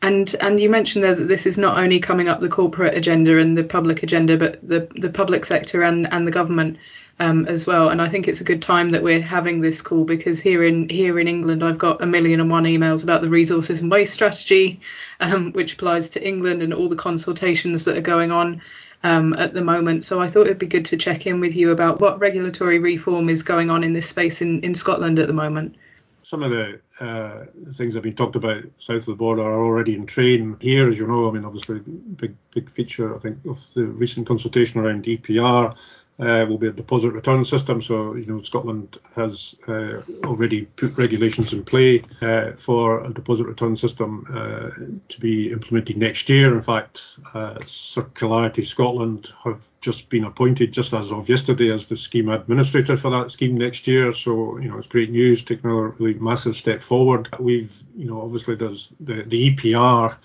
And 0.00 0.34
and 0.40 0.60
you 0.60 0.70
mentioned 0.70 1.04
there 1.04 1.14
that 1.14 1.28
this 1.28 1.46
is 1.46 1.58
not 1.58 1.78
only 1.78 1.98
coming 1.98 2.28
up 2.28 2.40
the 2.40 2.48
corporate 2.48 2.96
agenda 2.96 3.38
and 3.38 3.58
the 3.58 3.64
public 3.64 4.02
agenda, 4.02 4.36
but 4.36 4.66
the, 4.66 4.88
the 4.94 5.10
public 5.10 5.44
sector 5.44 5.82
and, 5.82 6.10
and 6.12 6.26
the 6.26 6.30
government 6.30 6.78
um, 7.18 7.46
as 7.46 7.66
well. 7.66 7.88
And 7.88 8.00
I 8.00 8.08
think 8.08 8.28
it's 8.28 8.40
a 8.40 8.44
good 8.44 8.62
time 8.62 8.90
that 8.90 9.02
we're 9.02 9.20
having 9.20 9.60
this 9.60 9.82
call 9.82 10.04
because 10.04 10.38
here 10.38 10.62
in 10.62 10.88
here 10.88 11.18
in 11.18 11.26
England, 11.26 11.64
I've 11.64 11.78
got 11.78 12.02
a 12.02 12.06
million 12.06 12.40
and 12.40 12.50
one 12.50 12.64
emails 12.64 13.02
about 13.02 13.22
the 13.22 13.28
resources 13.28 13.80
and 13.80 13.90
waste 13.90 14.14
strategy, 14.14 14.80
um, 15.18 15.52
which 15.52 15.74
applies 15.74 16.10
to 16.10 16.26
England 16.26 16.62
and 16.62 16.72
all 16.72 16.88
the 16.88 16.96
consultations 16.96 17.84
that 17.84 17.96
are 17.96 18.02
going 18.02 18.30
on. 18.30 18.62
Um, 19.04 19.32
at 19.34 19.54
the 19.54 19.62
moment. 19.62 20.04
So 20.04 20.20
I 20.20 20.26
thought 20.26 20.46
it'd 20.46 20.58
be 20.58 20.66
good 20.66 20.86
to 20.86 20.96
check 20.96 21.24
in 21.24 21.38
with 21.38 21.54
you 21.54 21.70
about 21.70 22.00
what 22.00 22.18
regulatory 22.18 22.80
reform 22.80 23.28
is 23.28 23.44
going 23.44 23.70
on 23.70 23.84
in 23.84 23.92
this 23.92 24.08
space 24.08 24.42
in, 24.42 24.64
in 24.64 24.74
Scotland 24.74 25.20
at 25.20 25.28
the 25.28 25.32
moment. 25.32 25.76
Some 26.24 26.42
of 26.42 26.50
the 26.50 26.80
uh, 27.00 27.44
things 27.74 27.94
that 27.94 27.98
have 27.98 28.02
been 28.02 28.16
talked 28.16 28.36
about 28.36 28.64
south 28.78 28.96
of 28.96 29.06
the 29.06 29.14
border 29.14 29.42
are 29.42 29.64
already 29.64 29.94
in 29.94 30.06
train 30.06 30.56
here, 30.60 30.88
as 30.88 30.98
you 30.98 31.06
know. 31.06 31.28
I 31.28 31.32
mean, 31.32 31.44
obviously, 31.44 31.78
big 31.80 32.36
big 32.50 32.70
feature 32.70 33.14
I 33.14 33.18
think 33.20 33.38
of 33.46 33.62
the 33.74 33.84
recent 33.84 34.26
consultation 34.26 34.80
around 34.80 35.04
EPR 35.04 35.76
uh, 36.20 36.44
will 36.48 36.58
be 36.58 36.66
a 36.66 36.72
deposit 36.72 37.10
return 37.10 37.44
system. 37.44 37.80
So, 37.80 38.14
you 38.14 38.26
know, 38.26 38.42
Scotland 38.42 38.98
has 39.14 39.54
uh, 39.68 40.02
already 40.24 40.62
put 40.62 40.96
regulations 40.96 41.52
in 41.52 41.64
play 41.64 42.02
uh, 42.20 42.52
for 42.52 43.04
a 43.04 43.10
deposit 43.10 43.46
return 43.46 43.76
system 43.76 44.26
uh, 44.28 44.70
to 45.08 45.20
be 45.20 45.52
implemented 45.52 45.96
next 45.96 46.28
year. 46.28 46.54
In 46.54 46.62
fact, 46.62 47.02
uh, 47.34 47.54
Circularity 47.60 48.66
Scotland 48.66 49.32
have 49.44 49.64
just 49.80 50.08
been 50.08 50.24
appointed 50.24 50.72
just 50.72 50.92
as 50.92 51.12
of 51.12 51.28
yesterday 51.28 51.70
as 51.72 51.88
the 51.88 51.96
scheme 51.96 52.28
administrator 52.28 52.96
for 52.96 53.10
that 53.10 53.30
scheme 53.30 53.56
next 53.56 53.86
year. 53.86 54.12
So, 54.12 54.58
you 54.58 54.68
know, 54.68 54.78
it's 54.78 54.88
great 54.88 55.10
news, 55.10 55.44
taking 55.44 55.70
a 55.70 55.74
really 55.74 56.14
massive 56.14 56.56
step 56.56 56.80
forward. 56.80 57.28
We've, 57.38 57.72
you 57.96 58.06
know, 58.06 58.22
obviously 58.22 58.56
there's 58.56 58.92
the, 58.98 59.22
the 59.22 59.54
EPR 59.54 60.16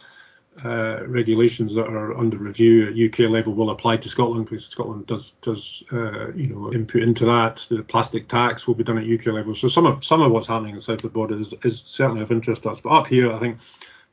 uh, 0.64 1.06
regulations 1.08 1.74
that 1.74 1.88
are 1.88 2.16
under 2.18 2.38
review 2.38 2.88
at 2.88 2.94
UK 2.94 3.30
level 3.30 3.54
will 3.54 3.72
apply 3.72 3.98
to 3.98 4.08
Scotland 4.08 4.46
because 4.46 4.66
Scotland 4.66 5.08
does 5.08 5.32
does 5.42 5.84
uh, 5.92 6.32
you 6.34 6.48
know 6.48 6.72
input 6.72 7.02
into 7.02 7.26
that. 7.26 7.66
The 7.70 7.82
plastic 7.84 8.28
tax 8.28 8.68
will 8.68 8.76
be 8.76 8.84
done 8.84 8.98
at 8.98 9.10
UK 9.10 9.34
level. 9.34 9.56
So 9.56 9.68
some 9.68 9.86
of 9.86 10.06
some 10.06 10.22
of 10.22 10.32
what's 10.32 10.48
happening 10.48 10.76
inside 10.76 11.00
the 11.00 11.10
border 11.10 11.40
is, 11.40 11.54
is 11.64 11.82
certainly 11.82 12.22
of 12.22 12.32
interest 12.32 12.64
to 12.64 12.70
us. 12.70 12.82
But 12.82 12.90
up 12.90 13.08
here, 13.08 13.34
I 13.34 13.40
think 13.40 13.58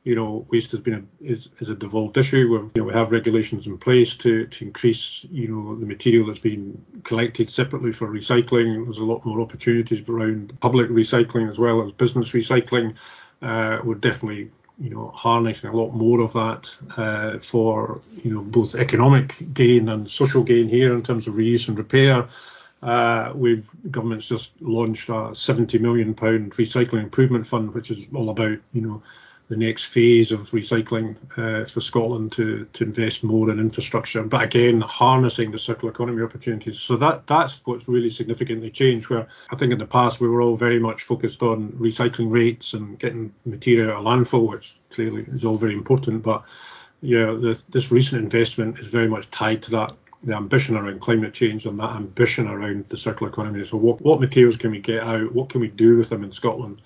you 0.03 0.15
know 0.15 0.47
waste 0.49 0.71
has 0.71 0.79
been 0.79 1.07
a, 1.21 1.31
is, 1.31 1.49
is 1.59 1.69
a 1.69 1.75
devolved 1.75 2.17
issue. 2.17 2.49
Where 2.49 2.61
you 2.61 2.71
know 2.75 2.83
we 2.85 2.93
have 2.93 3.11
regulations 3.11 3.67
in 3.67 3.77
place 3.77 4.15
to 4.15 4.47
to 4.47 4.65
increase 4.65 5.23
you 5.29 5.47
know 5.47 5.75
the 5.75 5.85
material 5.85 6.25
that's 6.25 6.39
being 6.39 6.83
collected 7.03 7.51
separately 7.51 7.91
for 7.91 8.07
recycling. 8.07 8.83
There's 8.85 8.97
a 8.97 9.03
lot 9.03 9.25
more 9.25 9.41
opportunities 9.41 10.09
around 10.09 10.59
public 10.59 10.89
recycling 10.89 11.49
as 11.49 11.59
well 11.59 11.83
as 11.83 11.91
business 11.91 12.31
recycling. 12.31 12.95
Uh, 13.43 13.79
we're 13.83 13.95
definitely 13.95 14.51
you 14.79 14.89
know, 14.89 15.11
harnessing 15.15 15.69
a 15.69 15.75
lot 15.75 15.91
more 15.91 16.21
of 16.21 16.33
that 16.33 16.69
uh, 16.97 17.39
for, 17.39 18.01
you 18.23 18.33
know, 18.33 18.41
both 18.41 18.75
economic 18.75 19.35
gain 19.53 19.89
and 19.89 20.09
social 20.09 20.43
gain 20.43 20.67
here 20.67 20.93
in 20.93 21.03
terms 21.03 21.27
of 21.27 21.35
reuse 21.35 21.67
and 21.67 21.77
repair. 21.77 22.27
Uh, 22.81 23.31
we've 23.35 23.69
government's 23.91 24.27
just 24.27 24.59
launched 24.61 25.09
a 25.09 25.35
70 25.35 25.77
million 25.77 26.13
pound 26.13 26.51
recycling 26.53 27.03
improvement 27.03 27.45
fund, 27.45 27.73
which 27.73 27.91
is 27.91 28.05
all 28.15 28.29
about, 28.29 28.57
you 28.73 28.81
know, 28.81 29.03
the 29.51 29.57
next 29.57 29.87
phase 29.87 30.31
of 30.31 30.49
recycling 30.51 31.17
uh, 31.37 31.65
for 31.65 31.81
Scotland 31.81 32.31
to, 32.31 32.65
to 32.71 32.85
invest 32.85 33.21
more 33.21 33.51
in 33.51 33.59
infrastructure, 33.59 34.23
but 34.23 34.41
again 34.41 34.79
harnessing 34.79 35.51
the 35.51 35.59
circular 35.59 35.91
economy 35.91 36.23
opportunities. 36.23 36.79
So 36.79 36.95
that 36.95 37.27
that's 37.27 37.59
what's 37.65 37.89
really 37.89 38.09
significantly 38.09 38.71
changed. 38.71 39.09
Where 39.09 39.27
I 39.51 39.57
think 39.57 39.73
in 39.73 39.77
the 39.77 39.85
past 39.85 40.21
we 40.21 40.29
were 40.29 40.41
all 40.41 40.55
very 40.55 40.79
much 40.79 41.03
focused 41.03 41.41
on 41.41 41.73
recycling 41.73 42.31
rates 42.31 42.73
and 42.73 42.97
getting 42.97 43.33
material 43.43 43.91
out 43.91 43.97
of 43.97 44.05
landfill, 44.05 44.47
which 44.49 44.79
clearly 44.89 45.25
is 45.27 45.43
all 45.43 45.55
very 45.55 45.73
important. 45.73 46.23
But 46.23 46.45
yeah, 47.01 47.35
this, 47.37 47.63
this 47.63 47.91
recent 47.91 48.23
investment 48.23 48.79
is 48.79 48.87
very 48.87 49.09
much 49.09 49.29
tied 49.31 49.61
to 49.63 49.71
that 49.71 49.91
the 50.23 50.33
ambition 50.33 50.77
around 50.77 51.01
climate 51.01 51.33
change 51.33 51.65
and 51.65 51.77
that 51.79 51.95
ambition 51.95 52.47
around 52.47 52.85
the 52.87 52.95
circular 52.95 53.29
economy. 53.29 53.65
So 53.65 53.75
what, 53.75 53.99
what 53.99 54.21
materials 54.21 54.55
can 54.55 54.71
we 54.71 54.79
get 54.79 55.03
out? 55.03 55.33
What 55.33 55.49
can 55.49 55.59
we 55.59 55.67
do 55.67 55.97
with 55.97 56.09
them 56.09 56.23
in 56.23 56.31
Scotland? 56.31 56.81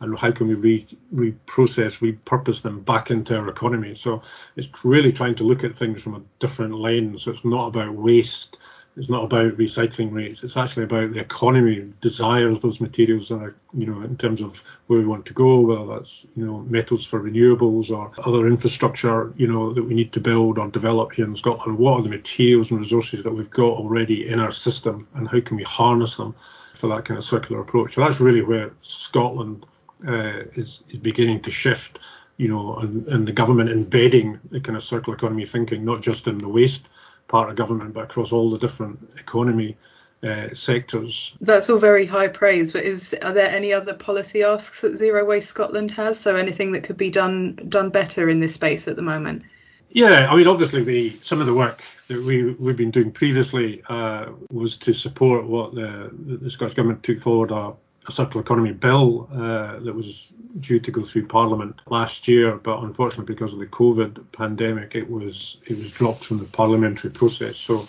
And 0.00 0.18
how 0.18 0.30
can 0.30 0.48
we 0.48 0.54
re, 0.54 0.86
reprocess, 1.14 2.00
repurpose 2.00 2.62
them 2.62 2.80
back 2.80 3.10
into 3.10 3.36
our 3.36 3.48
economy. 3.48 3.94
So 3.94 4.22
it's 4.56 4.68
really 4.84 5.12
trying 5.12 5.34
to 5.36 5.44
look 5.44 5.64
at 5.64 5.76
things 5.76 6.02
from 6.02 6.14
a 6.14 6.22
different 6.38 6.74
lens. 6.74 7.26
It's 7.26 7.44
not 7.44 7.68
about 7.68 7.94
waste. 7.94 8.58
It's 8.96 9.08
not 9.08 9.24
about 9.24 9.56
recycling 9.56 10.12
rates. 10.12 10.42
It's 10.42 10.56
actually 10.56 10.82
about 10.82 11.12
the 11.12 11.20
economy 11.20 11.92
desires 12.00 12.58
those 12.58 12.80
materials 12.80 13.28
that 13.28 13.36
are, 13.36 13.56
you 13.72 13.86
know, 13.86 14.02
in 14.02 14.16
terms 14.16 14.40
of 14.40 14.60
where 14.88 14.98
we 14.98 15.06
want 15.06 15.24
to 15.26 15.34
go, 15.34 15.60
whether 15.60 15.86
that's, 15.86 16.26
you 16.34 16.44
know, 16.44 16.62
metals 16.62 17.06
for 17.06 17.22
renewables 17.22 17.90
or 17.90 18.12
other 18.26 18.48
infrastructure, 18.48 19.32
you 19.36 19.46
know, 19.46 19.72
that 19.72 19.84
we 19.84 19.94
need 19.94 20.12
to 20.14 20.20
build 20.20 20.58
or 20.58 20.66
develop 20.66 21.12
here 21.12 21.26
in 21.26 21.36
Scotland. 21.36 21.78
What 21.78 22.00
are 22.00 22.02
the 22.02 22.08
materials 22.08 22.72
and 22.72 22.80
resources 22.80 23.22
that 23.22 23.32
we've 23.32 23.50
got 23.50 23.74
already 23.74 24.28
in 24.28 24.40
our 24.40 24.50
system 24.50 25.06
and 25.14 25.28
how 25.28 25.40
can 25.40 25.56
we 25.56 25.62
harness 25.62 26.16
them 26.16 26.34
for 26.74 26.88
that 26.88 27.04
kind 27.04 27.18
of 27.18 27.24
circular 27.24 27.60
approach? 27.60 27.94
So 27.94 28.00
that's 28.00 28.18
really 28.18 28.42
where 28.42 28.72
Scotland 28.80 29.64
uh, 30.06 30.42
is, 30.54 30.82
is 30.90 30.98
beginning 30.98 31.40
to 31.42 31.50
shift, 31.50 31.98
you 32.36 32.48
know, 32.48 32.76
and, 32.76 33.06
and 33.08 33.26
the 33.26 33.32
government 33.32 33.70
embedding 33.70 34.38
the 34.50 34.60
kind 34.60 34.76
of 34.76 34.84
circular 34.84 35.16
economy 35.16 35.44
thinking, 35.44 35.84
not 35.84 36.00
just 36.00 36.26
in 36.26 36.38
the 36.38 36.48
waste 36.48 36.88
part 37.26 37.50
of 37.50 37.56
government, 37.56 37.94
but 37.94 38.04
across 38.04 38.32
all 38.32 38.50
the 38.50 38.58
different 38.58 38.98
economy 39.18 39.76
uh, 40.22 40.48
sectors. 40.54 41.32
That's 41.40 41.70
all 41.70 41.78
very 41.78 42.06
high 42.06 42.28
praise, 42.28 42.72
but 42.72 42.84
is 42.84 43.14
are 43.22 43.32
there 43.32 43.48
any 43.48 43.72
other 43.72 43.94
policy 43.94 44.42
asks 44.42 44.80
that 44.80 44.96
Zero 44.96 45.24
Waste 45.24 45.48
Scotland 45.48 45.90
has? 45.92 46.18
So 46.18 46.34
anything 46.34 46.72
that 46.72 46.82
could 46.82 46.96
be 46.96 47.10
done 47.10 47.54
done 47.68 47.90
better 47.90 48.28
in 48.28 48.40
this 48.40 48.54
space 48.54 48.88
at 48.88 48.96
the 48.96 49.02
moment? 49.02 49.44
Yeah, 49.90 50.30
I 50.30 50.36
mean, 50.36 50.46
obviously, 50.46 50.82
the 50.82 51.16
some 51.22 51.40
of 51.40 51.46
the 51.46 51.54
work 51.54 51.82
that 52.08 52.22
we 52.22 52.52
we've 52.54 52.76
been 52.76 52.90
doing 52.90 53.12
previously 53.12 53.82
uh, 53.88 54.26
was 54.50 54.76
to 54.78 54.92
support 54.92 55.46
what 55.46 55.74
the 55.74 56.10
the 56.12 56.50
Scottish 56.50 56.74
government 56.74 57.02
took 57.02 57.20
forward 57.20 57.50
a 57.52 57.76
a 58.08 58.12
circular 58.12 58.42
economy 58.42 58.72
bill 58.72 59.28
uh, 59.32 59.78
that 59.80 59.94
was 59.94 60.28
due 60.60 60.80
to 60.80 60.90
go 60.90 61.04
through 61.04 61.26
Parliament 61.26 61.80
last 61.86 62.26
year, 62.26 62.56
but 62.56 62.82
unfortunately 62.82 63.32
because 63.32 63.52
of 63.52 63.58
the 63.58 63.66
COVID 63.66 64.32
pandemic, 64.32 64.94
it 64.94 65.08
was 65.08 65.58
it 65.66 65.76
was 65.76 65.92
dropped 65.92 66.24
from 66.24 66.38
the 66.38 66.44
parliamentary 66.46 67.10
process. 67.10 67.56
So 67.56 67.86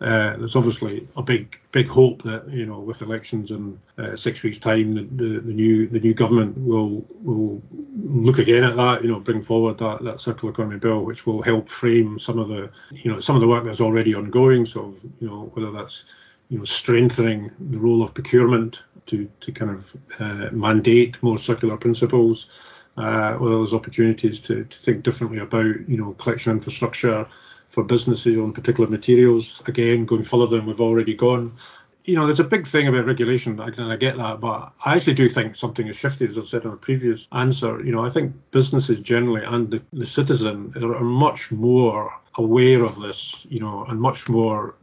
uh, 0.00 0.36
there's 0.36 0.56
obviously 0.56 1.06
a 1.16 1.22
big 1.22 1.60
big 1.70 1.88
hope 1.88 2.22
that 2.24 2.48
you 2.50 2.66
know 2.66 2.80
with 2.80 3.02
elections 3.02 3.52
in 3.52 3.78
uh, 3.98 4.16
six 4.16 4.42
weeks' 4.42 4.58
time, 4.58 4.94
the, 4.94 5.02
the, 5.02 5.40
the, 5.40 5.52
new 5.52 5.86
the 5.86 6.00
new 6.00 6.12
government 6.12 6.58
will 6.58 7.04
will 7.22 7.62
look 8.02 8.38
again 8.38 8.64
at 8.64 8.74
that, 8.76 9.02
you 9.02 9.08
know, 9.08 9.20
bring 9.20 9.44
forward 9.44 9.78
that, 9.78 10.02
that 10.02 10.20
circular 10.20 10.52
economy 10.52 10.78
bill, 10.78 11.04
which 11.04 11.24
will 11.24 11.40
help 11.40 11.68
frame 11.68 12.18
some 12.18 12.40
of 12.40 12.48
the 12.48 12.68
you 12.90 13.12
know 13.12 13.20
some 13.20 13.36
of 13.36 13.40
the 13.40 13.48
work 13.48 13.64
that's 13.64 13.80
already 13.80 14.12
ongoing. 14.12 14.66
So 14.66 14.92
you 15.20 15.28
know 15.28 15.50
whether 15.54 15.70
that's 15.70 16.04
you 16.52 16.58
know 16.58 16.64
strengthening 16.64 17.50
the 17.70 17.78
role 17.78 18.02
of 18.02 18.12
procurement 18.12 18.82
to, 19.06 19.28
to 19.40 19.50
kind 19.52 19.70
of 19.70 19.96
uh, 20.20 20.50
mandate 20.52 21.20
more 21.22 21.38
circular 21.38 21.78
principles. 21.78 22.50
Uh, 22.98 23.38
well, 23.40 23.56
there's 23.58 23.72
opportunities 23.72 24.38
to, 24.38 24.64
to 24.64 24.78
think 24.78 25.02
differently 25.02 25.38
about, 25.38 25.88
you 25.88 25.96
know, 25.96 26.12
collection 26.18 26.52
infrastructure 26.52 27.26
for 27.70 27.82
businesses 27.82 28.36
on 28.36 28.52
particular 28.52 28.88
materials. 28.90 29.62
Again, 29.64 30.04
going 30.04 30.24
further 30.24 30.58
than 30.58 30.66
we've 30.66 30.80
already 30.80 31.14
gone. 31.14 31.56
You 32.04 32.16
know, 32.16 32.26
there's 32.26 32.40
a 32.40 32.44
big 32.44 32.66
thing 32.66 32.86
about 32.86 33.06
regulation, 33.06 33.58
and 33.58 33.92
I 33.92 33.96
get 33.96 34.18
that, 34.18 34.40
but 34.40 34.72
I 34.84 34.96
actually 34.96 35.14
do 35.14 35.30
think 35.30 35.54
something 35.54 35.86
has 35.86 35.96
shifted, 35.96 36.30
as 36.30 36.36
I 36.36 36.42
said 36.42 36.64
in 36.64 36.72
a 36.72 36.76
previous 36.76 37.28
answer. 37.32 37.82
You 37.82 37.92
know, 37.92 38.04
I 38.04 38.10
think 38.10 38.34
businesses 38.50 39.00
generally 39.00 39.42
and 39.42 39.70
the, 39.70 39.82
the 39.94 40.06
citizen 40.06 40.74
are, 40.76 40.96
are 40.96 41.04
much 41.04 41.50
more 41.50 42.12
aware 42.36 42.84
of 42.84 43.00
this, 43.00 43.46
you 43.48 43.60
know, 43.60 43.84
and 43.88 44.00
much 44.00 44.28
more, 44.28 44.74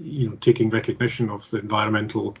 you 0.00 0.30
know, 0.30 0.36
taking 0.36 0.70
recognition 0.70 1.30
of 1.30 1.48
the 1.50 1.58
environmental 1.58 2.36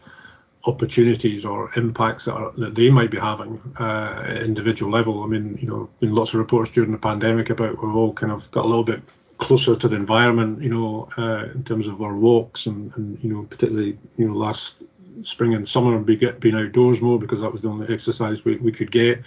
opportunities 0.64 1.44
or 1.44 1.70
impacts 1.76 2.24
that, 2.24 2.34
are, 2.34 2.52
that 2.58 2.74
they 2.74 2.90
might 2.90 3.10
be 3.10 3.18
having 3.18 3.60
uh, 3.78 4.24
at 4.26 4.42
individual 4.42 4.90
level. 4.90 5.22
I 5.22 5.26
mean, 5.26 5.58
you 5.60 5.68
know, 5.68 5.88
been 6.00 6.14
lots 6.14 6.34
of 6.34 6.40
reports 6.40 6.70
during 6.72 6.92
the 6.92 6.98
pandemic 6.98 7.50
about 7.50 7.82
we've 7.82 7.94
all 7.94 8.12
kind 8.12 8.32
of 8.32 8.50
got 8.50 8.64
a 8.64 8.68
little 8.68 8.84
bit 8.84 9.02
closer 9.38 9.76
to 9.76 9.88
the 9.88 9.96
environment, 9.96 10.62
you 10.62 10.70
know, 10.70 11.08
uh, 11.16 11.46
in 11.54 11.62
terms 11.62 11.86
of 11.86 12.02
our 12.02 12.16
walks 12.16 12.66
and, 12.66 12.92
and, 12.96 13.22
you 13.22 13.32
know, 13.32 13.42
particularly, 13.44 13.98
you 14.16 14.26
know, 14.26 14.34
last 14.34 14.76
spring 15.22 15.54
and 15.54 15.68
summer, 15.68 15.98
be 15.98 16.16
get, 16.16 16.40
being 16.40 16.54
outdoors 16.54 17.00
more 17.00 17.18
because 17.18 17.40
that 17.40 17.52
was 17.52 17.62
the 17.62 17.68
only 17.68 17.92
exercise 17.92 18.44
we, 18.44 18.56
we 18.56 18.72
could 18.72 18.90
get 18.90 19.22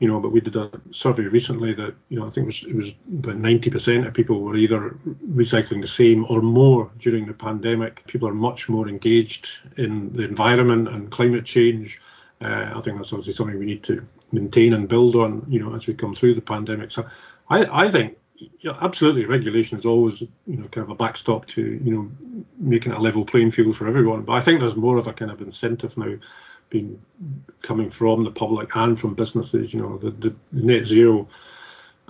you 0.00 0.08
know, 0.08 0.18
but 0.18 0.32
we 0.32 0.40
did 0.40 0.56
a 0.56 0.70
survey 0.92 1.24
recently 1.24 1.74
that, 1.74 1.94
you 2.08 2.18
know, 2.18 2.26
I 2.26 2.30
think 2.30 2.46
it 2.46 2.46
was, 2.46 2.64
it 2.64 2.74
was 2.74 2.90
about 3.18 3.36
90% 3.36 4.06
of 4.06 4.14
people 4.14 4.40
were 4.40 4.56
either 4.56 4.96
recycling 5.28 5.82
the 5.82 5.86
same 5.86 6.24
or 6.30 6.40
more 6.40 6.90
during 6.98 7.26
the 7.26 7.34
pandemic. 7.34 8.06
People 8.06 8.26
are 8.26 8.34
much 8.34 8.70
more 8.70 8.88
engaged 8.88 9.60
in 9.76 10.10
the 10.14 10.22
environment 10.22 10.88
and 10.88 11.10
climate 11.10 11.44
change. 11.44 12.00
Uh, 12.40 12.72
I 12.74 12.80
think 12.80 12.96
that's 12.96 13.12
obviously 13.12 13.34
something 13.34 13.58
we 13.58 13.66
need 13.66 13.82
to 13.84 14.04
maintain 14.32 14.72
and 14.72 14.88
build 14.88 15.16
on, 15.16 15.44
you 15.46 15.62
know, 15.62 15.74
as 15.74 15.86
we 15.86 15.92
come 15.92 16.14
through 16.14 16.34
the 16.34 16.40
pandemic. 16.40 16.90
So 16.90 17.06
I, 17.50 17.86
I 17.86 17.90
think 17.90 18.16
yeah, 18.60 18.78
absolutely 18.80 19.26
regulation 19.26 19.78
is 19.78 19.84
always, 19.84 20.22
you 20.22 20.30
know, 20.46 20.68
kind 20.68 20.84
of 20.84 20.90
a 20.90 20.94
backstop 20.94 21.46
to, 21.48 21.60
you 21.62 21.94
know, 21.94 22.10
making 22.58 22.92
it 22.92 22.98
a 22.98 23.02
level 23.02 23.26
playing 23.26 23.50
field 23.50 23.76
for 23.76 23.86
everyone. 23.86 24.22
But 24.22 24.32
I 24.32 24.40
think 24.40 24.60
there's 24.60 24.76
more 24.76 24.96
of 24.96 25.08
a 25.08 25.12
kind 25.12 25.30
of 25.30 25.42
incentive 25.42 25.98
now 25.98 26.16
been 26.70 27.00
coming 27.62 27.90
from 27.90 28.24
the 28.24 28.30
public 28.30 28.74
and 28.74 28.98
from 28.98 29.14
businesses. 29.14 29.74
You 29.74 29.82
know, 29.82 29.98
the, 29.98 30.10
the 30.10 30.34
net 30.52 30.86
zero 30.86 31.28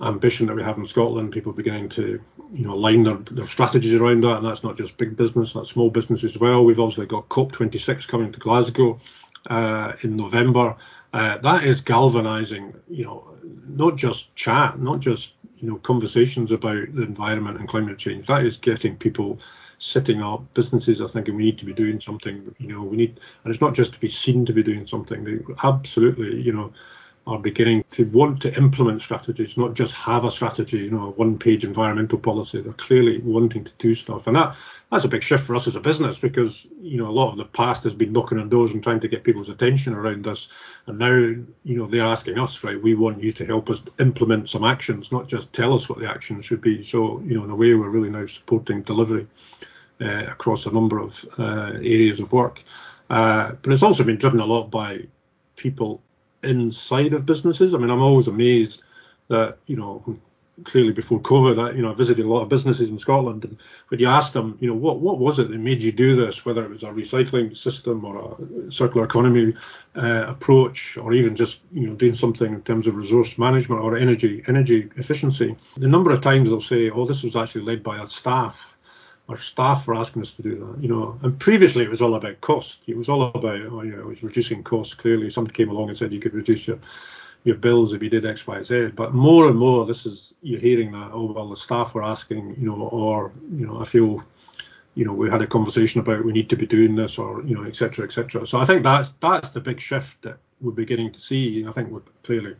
ambition 0.01 0.47
that 0.47 0.55
we 0.55 0.63
have 0.63 0.77
in 0.77 0.87
Scotland, 0.87 1.31
people 1.31 1.51
beginning 1.51 1.89
to, 1.89 2.19
you 2.53 2.65
know, 2.65 2.73
align 2.73 3.03
their, 3.03 3.17
their 3.17 3.45
strategies 3.45 3.93
around 3.93 4.21
that, 4.21 4.37
and 4.37 4.45
that's 4.45 4.63
not 4.63 4.77
just 4.77 4.97
big 4.97 5.15
business, 5.15 5.53
that's 5.53 5.71
small 5.71 5.89
business 5.89 6.23
as 6.23 6.37
well. 6.37 6.63
We've 6.63 6.79
obviously 6.79 7.05
got 7.05 7.29
COP26 7.29 8.07
coming 8.07 8.31
to 8.31 8.39
Glasgow 8.39 8.97
uh, 9.49 9.93
in 10.01 10.15
November. 10.15 10.75
Uh, 11.13 11.37
that 11.39 11.65
is 11.65 11.81
galvanising, 11.81 12.73
you 12.89 13.03
know, 13.03 13.35
not 13.67 13.95
just 13.97 14.33
chat, 14.35 14.79
not 14.79 14.99
just 14.99 15.33
you 15.57 15.69
know 15.69 15.77
conversations 15.77 16.51
about 16.51 16.93
the 16.95 17.03
environment 17.03 17.59
and 17.59 17.67
climate 17.67 17.97
change. 17.97 18.27
That 18.27 18.45
is 18.45 18.57
getting 18.57 18.95
people 18.95 19.39
sitting 19.81 20.21
up. 20.21 20.53
Businesses 20.53 21.01
are 21.01 21.09
thinking 21.09 21.35
we 21.35 21.45
need 21.45 21.57
to 21.57 21.65
be 21.65 21.73
doing 21.73 21.99
something. 21.99 22.53
You 22.59 22.67
know, 22.67 22.83
we 22.83 22.97
need, 22.97 23.19
and 23.43 23.51
it's 23.51 23.61
not 23.61 23.73
just 23.73 23.93
to 23.93 23.99
be 23.99 24.07
seen 24.07 24.45
to 24.45 24.53
be 24.53 24.61
doing 24.61 24.85
something. 24.85 25.23
They 25.23 25.39
absolutely, 25.63 26.39
you 26.39 26.53
know, 26.53 26.71
are 27.25 27.39
beginning 27.39 27.83
to 27.91 28.05
want 28.05 28.41
to 28.41 28.55
implement 28.55 29.01
strategies, 29.01 29.57
not 29.57 29.73
just 29.73 29.93
have 29.93 30.23
a 30.23 30.31
strategy, 30.31 30.79
you 30.79 30.91
know, 30.91 31.05
a 31.05 31.09
one-page 31.11 31.63
environmental 31.63 32.19
policy. 32.19 32.61
They're 32.61 32.73
clearly 32.73 33.19
wanting 33.19 33.63
to 33.63 33.71
do 33.79 33.95
stuff, 33.95 34.27
and 34.27 34.35
that 34.35 34.55
that's 34.91 35.05
a 35.05 35.07
big 35.07 35.23
shift 35.23 35.45
for 35.45 35.55
us 35.55 35.67
as 35.67 35.75
a 35.75 35.79
business 35.79 36.17
because 36.17 36.67
you 36.79 36.97
know 36.97 37.07
a 37.07 37.11
lot 37.11 37.31
of 37.31 37.37
the 37.37 37.45
past 37.45 37.83
has 37.83 37.93
been 37.93 38.13
knocking 38.13 38.39
on 38.39 38.49
doors 38.49 38.71
and 38.71 38.83
trying 38.83 38.99
to 38.99 39.07
get 39.07 39.23
people's 39.23 39.49
attention 39.49 39.93
around 39.93 40.27
us, 40.27 40.47
and 40.85 40.99
now 40.99 41.15
you 41.15 41.47
know 41.63 41.87
they're 41.87 42.05
asking 42.05 42.37
us, 42.37 42.63
right? 42.63 42.81
We 42.81 42.93
want 42.93 43.23
you 43.23 43.31
to 43.31 43.45
help 43.47 43.71
us 43.71 43.81
implement 43.99 44.49
some 44.49 44.63
actions, 44.63 45.11
not 45.11 45.27
just 45.27 45.51
tell 45.53 45.73
us 45.73 45.89
what 45.89 45.97
the 45.97 46.09
actions 46.09 46.45
should 46.45 46.61
be. 46.61 46.83
So 46.83 47.19
you 47.21 47.35
know, 47.35 47.43
in 47.43 47.49
a 47.49 47.55
way, 47.55 47.73
we're 47.73 47.89
really 47.89 48.11
now 48.11 48.27
supporting 48.27 48.83
delivery 48.83 49.27
across 50.05 50.65
a 50.65 50.71
number 50.71 50.99
of 50.99 51.25
uh, 51.37 51.73
areas 51.75 52.19
of 52.19 52.31
work. 52.31 52.63
Uh, 53.09 53.51
but 53.61 53.73
it's 53.73 53.83
also 53.83 54.03
been 54.03 54.17
driven 54.17 54.39
a 54.39 54.45
lot 54.45 54.71
by 54.71 54.99
people 55.55 56.01
inside 56.43 57.13
of 57.13 57.25
businesses. 57.25 57.73
I 57.73 57.77
mean, 57.77 57.89
I'm 57.89 58.01
always 58.01 58.27
amazed 58.27 58.81
that 59.27 59.57
you 59.67 59.75
know 59.75 60.19
clearly 60.63 60.91
before 60.91 61.19
COVID, 61.19 61.59
I, 61.59 61.75
you 61.75 61.81
know, 61.81 61.91
I 61.91 61.95
visited 61.95 62.25
a 62.25 62.29
lot 62.29 62.41
of 62.41 62.49
businesses 62.49 62.89
in 62.89 62.99
Scotland, 62.99 63.43
and 63.45 63.57
when 63.87 63.99
you 63.99 64.07
ask 64.07 64.33
them, 64.33 64.57
you 64.59 64.67
know, 64.67 64.75
what 64.75 64.99
what 64.99 65.19
was 65.19 65.39
it 65.39 65.49
that 65.49 65.57
made 65.57 65.81
you 65.81 65.91
do 65.91 66.15
this, 66.15 66.45
whether 66.45 66.63
it 66.63 66.69
was 66.69 66.83
a 66.83 66.87
recycling 66.87 67.55
system 67.55 68.05
or 68.05 68.37
a 68.67 68.71
circular 68.71 69.05
economy 69.05 69.53
uh, 69.95 70.25
approach, 70.27 70.97
or 70.97 71.13
even 71.13 71.35
just 71.35 71.61
you 71.71 71.87
know 71.87 71.95
doing 71.95 72.13
something 72.13 72.53
in 72.53 72.61
terms 72.61 72.87
of 72.87 72.95
resource 72.95 73.37
management 73.37 73.81
or 73.81 73.97
energy 73.97 74.43
energy 74.47 74.89
efficiency, 74.97 75.55
the 75.77 75.87
number 75.87 76.11
of 76.11 76.21
times 76.21 76.49
they'll 76.49 76.61
say, 76.61 76.89
oh, 76.89 77.05
this 77.05 77.23
was 77.23 77.35
actually 77.35 77.63
led 77.63 77.83
by 77.83 77.97
our 77.97 78.07
staff. 78.07 78.77
Our 79.29 79.37
staff 79.37 79.87
were 79.87 79.95
asking 79.95 80.23
us 80.23 80.31
to 80.33 80.41
do 80.41 80.55
that, 80.55 80.83
you 80.83 80.89
know. 80.89 81.17
And 81.21 81.39
previously, 81.39 81.83
it 81.83 81.89
was 81.89 82.01
all 82.01 82.15
about 82.15 82.41
cost. 82.41 82.79
It 82.87 82.97
was 82.97 83.07
all 83.07 83.23
about, 83.23 83.61
oh, 83.61 83.81
you 83.81 83.95
know, 83.95 84.01
it 84.01 84.05
was 84.05 84.23
reducing 84.23 84.63
costs. 84.63 84.93
Clearly, 84.93 85.29
somebody 85.29 85.55
came 85.55 85.69
along 85.69 85.89
and 85.89 85.97
said 85.97 86.11
you 86.11 86.19
could 86.19 86.33
reduce 86.33 86.67
your 86.67 86.79
your 87.43 87.55
bills 87.55 87.93
if 87.93 88.03
you 88.03 88.09
did 88.09 88.25
X, 88.25 88.45
Y, 88.45 88.61
Z. 88.61 88.87
But 88.95 89.13
more 89.13 89.47
and 89.47 89.57
more, 89.57 89.85
this 89.85 90.05
is 90.05 90.33
you're 90.41 90.59
hearing 90.59 90.91
that. 90.91 91.11
Oh 91.13 91.31
well, 91.31 91.49
the 91.49 91.55
staff 91.55 91.93
were 91.93 92.03
asking, 92.03 92.55
you 92.59 92.67
know, 92.67 92.75
or 92.75 93.31
you 93.55 93.65
know, 93.65 93.79
I 93.79 93.85
feel, 93.85 94.23
you 94.95 95.05
know, 95.05 95.13
we 95.13 95.29
had 95.29 95.41
a 95.41 95.47
conversation 95.47 96.01
about 96.01 96.25
we 96.25 96.33
need 96.33 96.49
to 96.49 96.57
be 96.57 96.67
doing 96.67 96.95
this, 96.95 97.17
or 97.17 97.41
you 97.43 97.55
know, 97.55 97.63
etc., 97.63 98.05
etc. 98.05 98.45
So 98.45 98.59
I 98.59 98.65
think 98.65 98.83
that's 98.83 99.11
that's 99.11 99.49
the 99.51 99.61
big 99.61 99.79
shift 99.79 100.21
that 100.23 100.37
we're 100.59 100.71
beginning 100.71 101.11
to 101.13 101.19
see. 101.19 101.61
And 101.61 101.69
I 101.69 101.71
think 101.71 101.89
we're 101.89 102.01
clearly. 102.23 102.55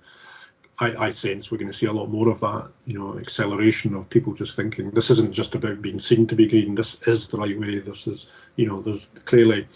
I, 0.81 1.05
I 1.05 1.09
sense 1.11 1.51
we're 1.51 1.59
going 1.59 1.71
to 1.71 1.77
see 1.77 1.85
a 1.85 1.93
lot 1.93 2.07
more 2.07 2.27
of 2.27 2.39
that, 2.39 2.67
you 2.85 2.97
know, 2.97 3.19
acceleration 3.19 3.93
of 3.93 4.09
people 4.09 4.33
just 4.33 4.55
thinking 4.55 4.89
this 4.89 5.11
isn't 5.11 5.31
just 5.31 5.53
about 5.53 5.81
being 5.81 5.99
seen 5.99 6.25
to 6.27 6.35
be 6.35 6.47
green. 6.47 6.73
This 6.73 6.99
is 7.05 7.27
the 7.27 7.37
right 7.37 7.57
way. 7.57 7.79
This 7.79 8.07
is, 8.07 8.25
you 8.55 8.65
know, 8.65 8.81
there's 8.81 9.07
clearly, 9.25 9.67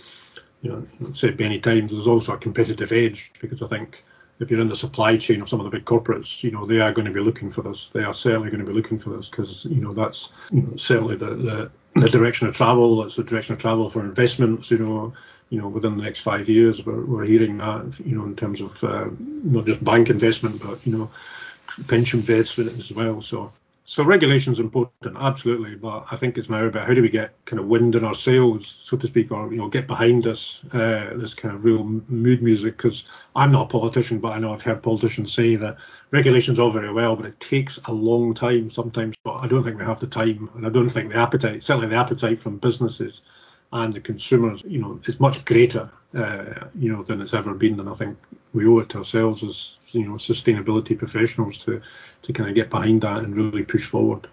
you 0.64 0.72
know, 0.72 1.14
said 1.14 1.40
many 1.40 1.60
times, 1.60 1.94
there's 1.94 2.08
also 2.08 2.34
a 2.34 2.40
competitive 2.40 2.92
edge 2.92 3.32
because 3.40 3.62
I 3.62 3.68
think 3.68 4.04
if 4.40 4.52
you're 4.52 4.60
in 4.60 4.68
the 4.68 4.76
supply 4.76 5.18
chain 5.18 5.42
of 5.42 5.50
some 5.50 5.60
of 5.60 5.66
the 5.66 5.70
big 5.70 5.86
corporates, 5.86 6.44
you 6.44 6.52
know, 6.52 6.66
they 6.66 6.80
are 6.80 6.92
going 6.92 7.08
to 7.08 7.14
be 7.14 7.22
looking 7.22 7.52
for 7.52 7.62
this. 7.62 7.90
They 7.90 8.04
are 8.04 8.14
certainly 8.14 8.50
going 8.50 8.60
to 8.60 8.66
be 8.66 8.74
looking 8.74 9.00
for 9.00 9.12
this 9.12 9.30
because, 9.30 9.66
you 9.66 9.82
know, 9.82 9.94
that's 9.94 10.32
you 10.52 10.62
know, 10.62 10.76
certainly 10.76 11.16
the, 11.16 11.36
the, 11.36 11.72
the 12.02 12.10
direction 12.10 12.48
of 12.48 12.56
travel. 12.56 13.02
That's 13.02 13.16
the 13.16 13.24
direction 13.24 13.54
of 13.54 13.62
travel 13.62 13.90
for 13.90 14.02
investments, 14.02 14.70
you 14.72 14.78
know, 14.80 15.14
you 15.50 15.62
know, 15.62 15.70
within 15.70 15.96
the 15.96 16.04
next 16.04 16.20
five 16.20 16.50
years. 16.50 16.86
We're, 16.86 17.06
we're 17.06 17.24
hearing 17.24 17.58
that, 17.58 18.00
you 18.06 18.18
know, 18.18 18.26
in 18.26 18.36
terms 18.36 18.60
of 18.60 18.84
uh, 18.84 19.08
not 19.20 19.66
just 19.66 19.84
bank 19.84 20.10
investment, 20.10 20.62
but, 20.62 20.86
you 20.86 20.98
know, 20.98 21.10
pension 21.88 22.20
investment 22.20 22.74
as 22.78 22.92
well. 22.92 23.22
So 23.22 23.54
so 23.88 24.04
regulation 24.04 24.52
is 24.52 24.60
important, 24.60 25.16
absolutely, 25.16 25.76
but 25.76 26.08
I 26.12 26.16
think 26.16 26.40
it's 26.40 26.50
now 26.50 26.66
about 26.66 26.88
how 26.88 26.96
do 26.96 27.04
we 27.04 27.10
get 27.10 27.36
kind 27.46 27.60
of 27.60 27.68
wind 27.68 27.96
in 27.96 28.04
our 28.04 28.16
sails, 28.16 28.68
so 28.68 28.98
to 28.98 29.06
speak, 29.06 29.32
or 29.32 29.52
you 29.52 29.60
know 29.60 29.70
get 29.70 29.86
behind 29.86 30.26
us 30.26 30.64
uh, 30.74 31.12
this 31.16 31.36
kind 31.36 31.54
of 31.54 31.64
real 31.64 31.84
mood 31.84 32.42
music. 32.42 32.78
Because 32.78 33.04
I'm 33.36 33.52
not 33.52 33.66
a 33.66 33.70
politician, 33.70 34.18
but 34.18 34.30
I 34.30 34.40
know 34.40 34.54
I've 34.54 34.64
heard 34.64 34.82
politicians 34.82 35.34
say 35.34 35.56
that 35.58 35.78
regulation's 36.10 36.60
all 36.60 36.72
very 36.72 36.92
well, 36.92 37.16
but 37.16 37.28
it 37.28 37.40
takes 37.40 37.80
a 37.86 37.92
long 37.92 38.34
time 38.34 38.72
sometimes. 38.72 39.16
But 39.24 39.36
I 39.36 39.48
don't 39.48 39.64
think 39.64 39.78
we 39.78 39.86
have 39.86 40.00
the 40.00 40.08
time, 40.08 40.50
and 40.56 40.66
I 40.66 40.70
don't 40.70 40.90
think 40.90 41.12
the 41.12 41.20
appetite, 41.20 41.62
certainly 41.62 41.90
the 41.90 41.96
appetite 41.96 42.40
from 42.40 42.58
businesses 42.58 43.22
and 43.72 43.94
the 43.94 44.02
consumers, 44.02 44.64
you 44.66 44.80
know, 44.80 45.00
is 45.06 45.20
much 45.20 45.46
greater, 45.46 45.92
uh, 46.16 46.70
you 46.74 46.92
know, 46.92 47.04
than 47.04 47.22
it's 47.22 47.36
ever 47.36 47.54
been. 47.54 47.80
And 47.80 47.90
I 47.90 47.94
think 47.94 48.18
we 48.56 48.66
owe 48.66 48.80
it 48.80 48.90
to 48.90 49.00
ourselves 49.00 49.44
as 49.44 49.78
you 49.92 50.08
know 50.08 50.14
sustainability 50.14 50.98
professionals 50.98 51.58
to 51.60 51.82
to 52.24 52.34
kind 52.34 52.50
of 52.50 52.56
get 52.56 52.70
behind 52.70 53.02
that 53.02 53.20
and 53.20 53.36
really 53.36 53.64
push 53.64 53.86
forward. 53.86 54.28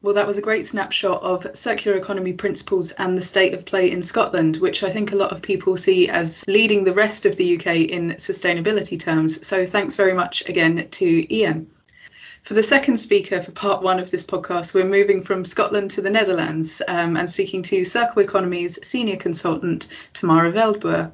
Well, 0.00 0.14
that 0.14 0.26
was 0.26 0.36
a 0.36 0.42
great 0.42 0.66
snapshot 0.66 1.22
of 1.22 1.56
circular 1.56 1.96
economy 1.96 2.34
principles 2.34 2.92
and 2.92 3.16
the 3.16 3.22
state 3.22 3.54
of 3.54 3.64
play 3.64 3.90
in 3.90 4.02
Scotland, 4.02 4.58
which 4.58 4.82
I 4.82 4.90
think 4.90 5.12
a 5.12 5.16
lot 5.16 5.32
of 5.32 5.40
people 5.40 5.78
see 5.78 6.10
as 6.10 6.44
leading 6.46 6.84
the 6.84 6.92
rest 6.92 7.24
of 7.24 7.36
the 7.36 7.56
UK 7.56 7.66
in 7.88 8.10
sustainability 8.18 9.00
terms. 9.00 9.46
So 9.46 9.64
thanks 9.64 9.96
very 9.96 10.12
much 10.12 10.46
again 10.46 10.88
to 10.90 11.34
Iain. 11.34 11.68
For 12.42 12.52
the 12.52 12.62
second 12.62 12.98
speaker 12.98 13.40
for 13.40 13.52
part 13.52 13.82
one 13.82 13.98
of 13.98 14.10
this 14.10 14.22
podcast, 14.22 14.74
we're 14.74 14.84
moving 14.84 15.22
from 15.22 15.42
Scotland 15.42 15.88
to 15.92 16.02
the 16.02 16.10
Netherlands 16.10 16.82
um, 16.86 17.16
and 17.16 17.30
speaking 17.30 17.62
to 17.62 17.86
Circle 17.86 18.20
Economy's 18.20 18.78
senior 18.86 19.16
consultant, 19.16 19.88
Tamara 20.12 20.52
Veldboer. 20.52 21.12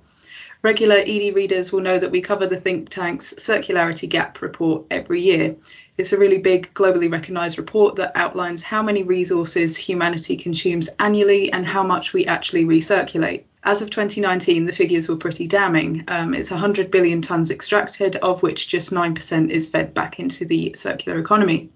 Regular 0.63 0.97
Edie 0.97 1.31
readers 1.31 1.73
will 1.73 1.81
know 1.81 1.99
that 1.99 2.11
we 2.11 2.21
cover 2.21 2.47
the 2.47 2.59
think 2.59 2.91
tank's 2.91 3.33
Circularity 3.39 4.07
Gap 4.07 4.43
report 4.43 4.85
every 4.91 5.23
year. 5.23 5.57
It's 5.97 6.13
a 6.13 6.19
really 6.19 6.37
big, 6.37 6.75
globally 6.75 7.11
recognised 7.11 7.57
report 7.57 7.97
that 7.97 8.13
outlines 8.15 8.63
how 8.63 8.83
many 8.83 9.03
resources 9.03 9.75
humanity 9.75 10.37
consumes 10.37 10.91
annually 10.99 11.51
and 11.51 11.65
how 11.65 11.83
much 11.83 12.13
we 12.13 12.27
actually 12.27 12.67
recirculate. 12.67 13.45
As 13.65 13.81
of 13.81 13.89
2019, 13.89 14.67
the 14.67 14.73
figures 14.73 15.09
were 15.09 15.17
pretty 15.17 15.47
damning. 15.47 16.05
Um, 16.09 16.35
it's 16.35 16.51
100 16.51 16.91
billion 16.91 17.23
tonnes 17.23 17.51
extracted, 17.51 18.17
of 18.17 18.43
which 18.43 18.69
just 18.69 18.91
9% 18.91 19.49
is 19.49 19.71
fed 19.71 19.95
back 19.95 20.21
into 20.21 20.45
the 20.45 20.75
circular 20.75 21.19
economy. 21.19 21.71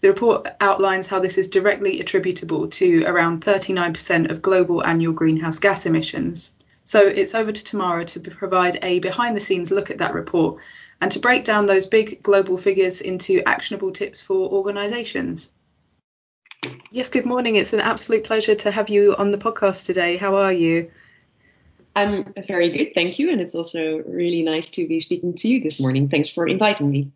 The 0.00 0.08
report 0.08 0.46
outlines 0.60 1.06
how 1.06 1.20
this 1.20 1.38
is 1.38 1.48
directly 1.48 2.00
attributable 2.00 2.68
to 2.68 3.04
around 3.04 3.42
39% 3.42 4.30
of 4.30 4.42
global 4.42 4.84
annual 4.84 5.14
greenhouse 5.14 5.58
gas 5.58 5.86
emissions. 5.86 6.52
So 6.84 7.06
it's 7.06 7.34
over 7.34 7.52
to 7.52 7.64
Tamara 7.64 8.04
to 8.06 8.20
provide 8.20 8.78
a 8.82 8.98
behind 8.98 9.36
the 9.36 9.40
scenes 9.40 9.70
look 9.70 9.90
at 9.90 9.98
that 9.98 10.14
report 10.14 10.60
and 11.00 11.12
to 11.12 11.18
break 11.18 11.44
down 11.44 11.66
those 11.66 11.86
big 11.86 12.22
global 12.22 12.58
figures 12.58 13.00
into 13.00 13.42
actionable 13.46 13.92
tips 13.92 14.20
for 14.20 14.50
organisations. 14.50 15.50
Yes, 16.90 17.08
good 17.08 17.24
morning. 17.24 17.54
It's 17.54 17.72
an 17.72 17.80
absolute 17.80 18.24
pleasure 18.24 18.54
to 18.56 18.70
have 18.70 18.88
you 18.88 19.14
on 19.16 19.30
the 19.30 19.38
podcast 19.38 19.86
today. 19.86 20.16
How 20.16 20.36
are 20.36 20.52
you? 20.52 20.90
I'm 21.94 22.34
very 22.46 22.70
good, 22.70 22.94
thank 22.94 23.18
you. 23.18 23.30
And 23.30 23.40
it's 23.40 23.54
also 23.54 23.98
really 24.06 24.42
nice 24.42 24.70
to 24.70 24.86
be 24.86 25.00
speaking 25.00 25.34
to 25.34 25.48
you 25.48 25.60
this 25.60 25.80
morning. 25.80 26.08
Thanks 26.08 26.28
for 26.28 26.46
inviting 26.46 26.90
me. 26.90 27.12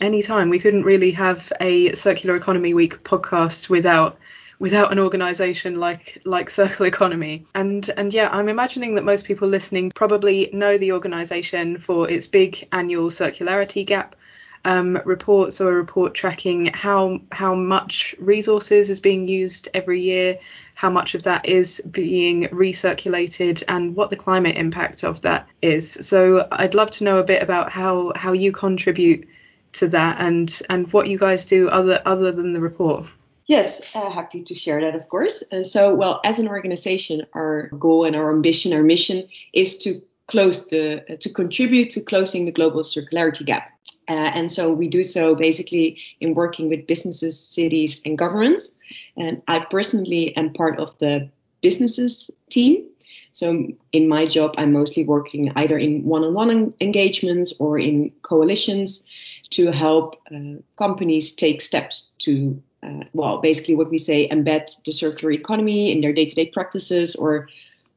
Anytime. 0.00 0.48
We 0.48 0.58
couldn't 0.58 0.84
really 0.84 1.10
have 1.12 1.52
a 1.60 1.92
Circular 1.92 2.36
Economy 2.36 2.74
Week 2.74 3.04
podcast 3.04 3.68
without 3.68 4.18
without 4.58 4.92
an 4.92 4.98
organization 4.98 5.78
like 5.78 6.20
like 6.24 6.50
Circle 6.50 6.86
Economy. 6.86 7.46
And 7.54 7.88
and 7.96 8.12
yeah, 8.12 8.28
I'm 8.30 8.48
imagining 8.48 8.94
that 8.94 9.04
most 9.04 9.26
people 9.26 9.48
listening 9.48 9.90
probably 9.90 10.50
know 10.52 10.78
the 10.78 10.92
organization 10.92 11.78
for 11.78 12.08
its 12.08 12.26
big 12.26 12.68
annual 12.72 13.10
circularity 13.10 13.84
gap 13.84 14.16
um, 14.64 14.98
reports 15.04 15.60
or 15.60 15.70
a 15.70 15.74
report 15.74 16.14
tracking 16.14 16.66
how 16.66 17.20
how 17.30 17.54
much 17.54 18.14
resources 18.18 18.88
is 18.90 19.00
being 19.00 19.28
used 19.28 19.68
every 19.74 20.00
year, 20.00 20.38
how 20.74 20.90
much 20.90 21.14
of 21.14 21.24
that 21.24 21.46
is 21.46 21.80
being 21.90 22.44
recirculated, 22.48 23.62
and 23.68 23.94
what 23.94 24.10
the 24.10 24.16
climate 24.16 24.56
impact 24.56 25.04
of 25.04 25.22
that 25.22 25.48
is. 25.60 25.92
So 26.06 26.46
I'd 26.50 26.74
love 26.74 26.90
to 26.92 27.04
know 27.04 27.18
a 27.18 27.24
bit 27.24 27.42
about 27.42 27.70
how 27.70 28.12
how 28.16 28.32
you 28.32 28.52
contribute 28.52 29.28
to 29.72 29.88
that 29.88 30.20
and 30.20 30.62
and 30.70 30.90
what 30.92 31.08
you 31.08 31.18
guys 31.18 31.44
do 31.44 31.68
other 31.68 32.00
other 32.06 32.32
than 32.32 32.52
the 32.52 32.60
report. 32.60 33.06
Yes, 33.46 33.82
uh, 33.94 34.10
happy 34.10 34.42
to 34.42 34.54
share 34.54 34.80
that, 34.80 34.94
of 34.94 35.08
course. 35.08 35.42
And 35.52 35.66
so, 35.66 35.94
well, 35.94 36.20
as 36.24 36.38
an 36.38 36.48
organization, 36.48 37.26
our 37.34 37.68
goal 37.78 38.04
and 38.04 38.16
our 38.16 38.32
ambition, 38.32 38.72
our 38.72 38.82
mission 38.82 39.28
is 39.52 39.78
to 39.78 40.00
close 40.28 40.68
the, 40.68 41.04
uh, 41.12 41.16
to 41.20 41.28
contribute 41.28 41.90
to 41.90 42.00
closing 42.00 42.46
the 42.46 42.52
global 42.52 42.80
circularity 42.80 43.44
gap. 43.44 43.70
Uh, 44.08 44.12
and 44.12 44.50
so 44.50 44.72
we 44.72 44.88
do 44.88 45.02
so 45.02 45.34
basically 45.34 45.98
in 46.20 46.34
working 46.34 46.68
with 46.68 46.86
businesses, 46.86 47.38
cities, 47.38 48.00
and 48.06 48.16
governments. 48.16 48.78
And 49.16 49.42
I 49.46 49.60
personally 49.60 50.34
am 50.36 50.52
part 50.52 50.78
of 50.78 50.96
the 50.98 51.28
businesses 51.60 52.30
team. 52.48 52.86
So 53.32 53.66
in 53.92 54.08
my 54.08 54.26
job, 54.26 54.54
I'm 54.56 54.72
mostly 54.72 55.04
working 55.04 55.52
either 55.56 55.76
in 55.76 56.04
one-on-one 56.04 56.72
engagements 56.80 57.52
or 57.58 57.78
in 57.78 58.10
coalitions 58.22 59.06
to 59.56 59.72
help 59.72 60.16
uh, 60.34 60.60
companies 60.76 61.32
take 61.32 61.60
steps 61.60 62.12
to 62.18 62.62
uh, 62.84 63.04
well, 63.12 63.40
basically 63.40 63.74
what 63.74 63.90
we 63.90 63.98
say, 63.98 64.28
embed 64.28 64.70
the 64.84 64.92
circular 64.92 65.32
economy 65.32 65.90
in 65.90 66.00
their 66.00 66.12
day-to-day 66.12 66.50
practices, 66.52 67.14
or 67.14 67.48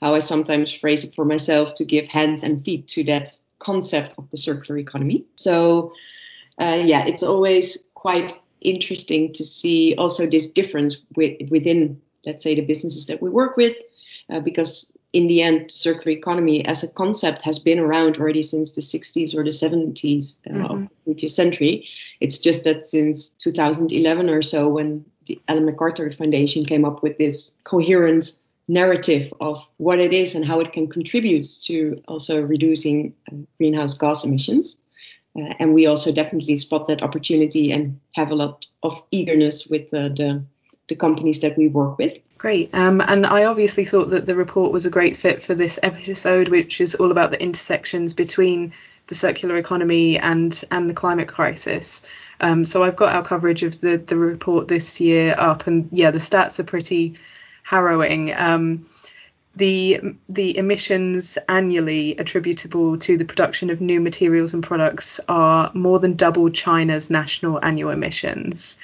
how 0.02 0.16
I 0.16 0.20
sometimes 0.20 0.72
phrase 0.72 1.04
it 1.04 1.16
for 1.16 1.26
myself, 1.26 1.74
to 1.76 1.86
give 1.86 2.08
hands 2.08 2.44
and 2.44 2.64
feet 2.64 2.88
to 2.90 3.04
that 3.06 3.30
concept 3.60 4.16
of 4.18 4.30
the 4.32 4.38
circular 4.38 4.78
economy. 4.80 5.26
So, 5.36 5.92
uh, 6.62 6.82
yeah, 6.86 7.06
it's 7.06 7.24
always 7.24 7.90
quite 7.96 8.40
interesting 8.62 9.34
to 9.34 9.44
see 9.44 9.96
also 9.98 10.26
this 10.26 10.52
difference 10.54 10.98
with, 11.16 11.50
within, 11.50 12.02
let's 12.26 12.44
say, 12.44 12.56
the 12.56 12.62
businesses 12.62 13.08
that 13.08 13.22
we 13.22 13.30
work 13.30 13.58
with, 13.58 13.76
uh, 14.30 14.40
because 14.40 14.94
in 15.14 15.28
the 15.28 15.42
end, 15.42 15.72
circular 15.72 16.12
economy 16.12 16.66
as 16.66 16.84
a 16.84 16.88
concept 16.88 17.42
has 17.42 17.60
been 17.60 17.80
around 17.80 18.18
already 18.18 18.44
since 18.44 18.72
the 18.74 18.82
60s 18.82 19.34
or 19.34 19.44
the 19.44 19.50
70s 19.50 20.38
uh, 20.46 20.50
mm-hmm. 20.50 20.66
of 20.66 20.82
the 20.82 20.96
previous 21.06 21.36
century. 21.36 21.88
It's 22.20 22.38
just 22.38 22.64
that 22.66 22.86
since 22.86 23.30
2011 23.30 24.30
or 24.30 24.42
so, 24.42 24.70
when 24.70 25.06
the 25.26 25.40
Ellen 25.48 25.66
MacArthur 25.66 26.12
Foundation 26.12 26.66
came 26.66 26.86
up 26.86 27.04
with 27.04 27.18
this 27.18 27.52
coherent 27.64 28.32
narrative 28.68 29.32
of 29.40 29.66
what 29.78 30.00
it 30.00 30.14
is 30.14 30.36
and 30.36 30.46
how 30.46 30.60
it 30.60 30.74
can 30.74 30.88
contribute 30.88 31.48
to 31.64 32.02
also 32.08 32.42
reducing 32.42 33.14
uh, 33.32 33.36
greenhouse 33.58 33.94
gas 33.98 34.26
emissions. 34.26 34.78
Uh, 35.38 35.54
and 35.60 35.74
we 35.74 35.86
also 35.86 36.12
definitely 36.12 36.56
spot 36.56 36.88
that 36.88 37.04
opportunity 37.04 37.72
and 37.72 38.00
have 38.14 38.32
a 38.32 38.36
lot 38.36 38.66
of 38.84 39.02
eagerness 39.12 39.68
with 39.68 39.94
uh, 39.94 40.10
the, 40.10 40.44
the 40.88 40.96
companies 40.96 41.42
that 41.42 41.58
we 41.58 41.68
work 41.68 41.98
with. 41.98 42.16
Great. 42.38 42.74
Um, 42.74 43.02
and 43.02 43.26
I 43.26 43.46
obviously 43.46 43.86
thought 43.86 44.10
that 44.10 44.26
the 44.26 44.36
report 44.36 44.72
was 44.72 44.86
a 44.86 44.90
great 44.90 45.16
fit 45.16 45.42
for 45.42 45.54
this 45.54 45.80
episode, 45.84 46.50
which 46.50 46.80
is 46.80 46.96
all 46.96 47.12
about 47.12 47.32
the 47.32 47.42
intersections 47.42 48.14
between 48.14 48.74
the 49.08 49.16
circular 49.16 49.58
economy 49.58 50.20
and 50.20 50.64
and 50.72 50.90
the 50.90 50.94
climate 50.94 51.28
crisis. 51.28 52.06
Um, 52.40 52.66
so 52.66 52.84
I've 52.84 52.96
got 52.96 53.16
our 53.16 53.24
coverage 53.24 53.64
of 53.64 53.80
the 53.82 53.98
the 53.98 54.18
report 54.18 54.68
this 54.68 55.00
year 55.00 55.36
up, 55.38 55.68
and 55.68 55.90
yeah, 55.92 56.12
the 56.12 56.20
stats 56.20 56.60
are 56.60 56.64
pretty 56.64 57.16
harrowing. 57.64 58.34
Um, 58.36 58.86
the 59.56 60.16
the 60.30 60.58
emissions 60.58 61.38
annually 61.50 62.16
attributable 62.18 62.98
to 63.00 63.18
the 63.18 63.26
production 63.26 63.72
of 63.72 63.82
new 63.82 64.00
materials 64.00 64.54
and 64.54 64.64
products 64.64 65.20
are 65.28 65.72
more 65.74 66.00
than 66.00 66.16
double 66.16 66.50
China's 66.50 67.10
national 67.10 67.64
annual 67.64 67.90
emissions. 67.90 68.78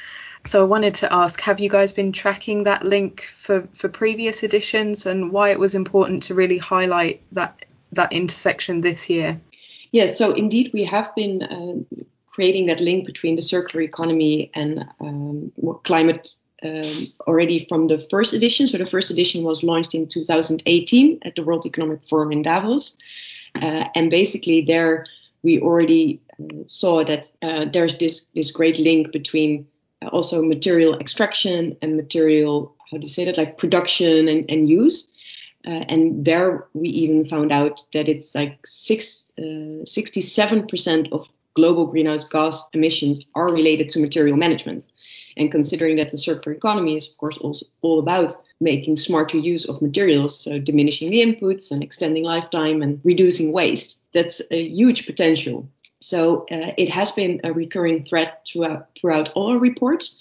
So 0.45 0.61
I 0.61 0.65
wanted 0.65 0.93
to 0.95 1.13
ask, 1.13 1.39
have 1.41 1.59
you 1.59 1.69
guys 1.69 1.93
been 1.93 2.11
tracking 2.11 2.63
that 2.63 2.83
link 2.83 3.21
for, 3.21 3.67
for 3.73 3.87
previous 3.87 4.43
editions 4.43 5.05
and 5.05 5.31
why 5.31 5.51
it 5.51 5.59
was 5.59 5.73
important 5.73 6.23
to 6.23 6.35
really 6.35 6.57
highlight 6.57 7.21
that 7.31 7.65
that 7.93 8.11
intersection 8.11 8.81
this 8.81 9.09
year? 9.09 9.39
Yes, 9.91 10.17
so 10.17 10.33
indeed 10.33 10.71
we 10.73 10.83
have 10.83 11.13
been 11.15 11.43
uh, 11.43 11.97
creating 12.27 12.65
that 12.65 12.81
link 12.81 13.05
between 13.05 13.35
the 13.35 13.41
circular 13.41 13.83
economy 13.83 14.49
and 14.55 14.85
um, 14.99 15.51
climate 15.83 16.33
um, 16.63 17.07
already 17.27 17.65
from 17.69 17.87
the 17.87 17.99
first 18.09 18.33
edition. 18.33 18.67
So 18.67 18.77
the 18.77 18.85
first 18.85 19.11
edition 19.11 19.43
was 19.43 19.63
launched 19.63 19.93
in 19.93 20.07
2018 20.07 21.19
at 21.23 21.35
the 21.35 21.43
World 21.43 21.65
Economic 21.65 21.99
Forum 22.09 22.31
in 22.31 22.41
Davos. 22.41 22.97
Uh, 23.55 23.85
and 23.95 24.09
basically 24.09 24.61
there 24.61 25.05
we 25.43 25.59
already 25.59 26.21
uh, 26.39 26.63
saw 26.65 27.03
that 27.03 27.27
uh, 27.41 27.65
there's 27.71 27.97
this, 27.99 28.25
this 28.33 28.51
great 28.51 28.79
link 28.79 29.11
between 29.11 29.67
also 30.11 30.43
material 30.43 30.97
extraction 30.99 31.77
and 31.81 31.95
material, 31.95 32.75
how 32.91 32.97
do 32.97 33.03
you 33.03 33.09
say 33.09 33.25
that, 33.25 33.37
like 33.37 33.57
production 33.57 34.27
and, 34.27 34.49
and 34.49 34.69
use. 34.69 35.09
Uh, 35.65 35.85
and 35.87 36.25
there 36.25 36.65
we 36.73 36.89
even 36.89 37.25
found 37.25 37.51
out 37.51 37.81
that 37.93 38.09
it's 38.09 38.35
like 38.35 38.59
six, 38.65 39.31
uh, 39.37 39.85
67% 39.85 41.11
of 41.11 41.27
global 41.53 41.85
greenhouse 41.85 42.27
gas 42.27 42.67
emissions 42.73 43.25
are 43.35 43.51
related 43.51 43.89
to 43.89 43.99
material 43.99 44.35
management. 44.35 44.85
And 45.37 45.51
considering 45.51 45.95
that 45.95 46.11
the 46.11 46.17
circular 46.17 46.55
economy 46.55 46.95
is, 46.95 47.09
of 47.09 47.17
course, 47.17 47.37
also 47.37 47.65
all 47.81 47.99
about 47.99 48.33
making 48.59 48.97
smarter 48.97 49.37
use 49.37 49.65
of 49.67 49.81
materials, 49.81 50.39
so 50.39 50.59
diminishing 50.59 51.09
the 51.09 51.21
inputs 51.21 51.71
and 51.71 51.81
extending 51.81 52.23
lifetime 52.23 52.81
and 52.81 52.99
reducing 53.03 53.51
waste, 53.51 54.05
that's 54.13 54.41
a 54.51 54.67
huge 54.67 55.05
potential. 55.05 55.67
So 56.03 56.45
uh, 56.51 56.71
it 56.77 56.89
has 56.89 57.11
been 57.11 57.39
a 57.43 57.53
recurring 57.53 58.03
threat 58.03 58.45
throughout, 58.45 58.89
throughout 58.95 59.31
all 59.35 59.51
our 59.51 59.57
reports. 59.57 60.19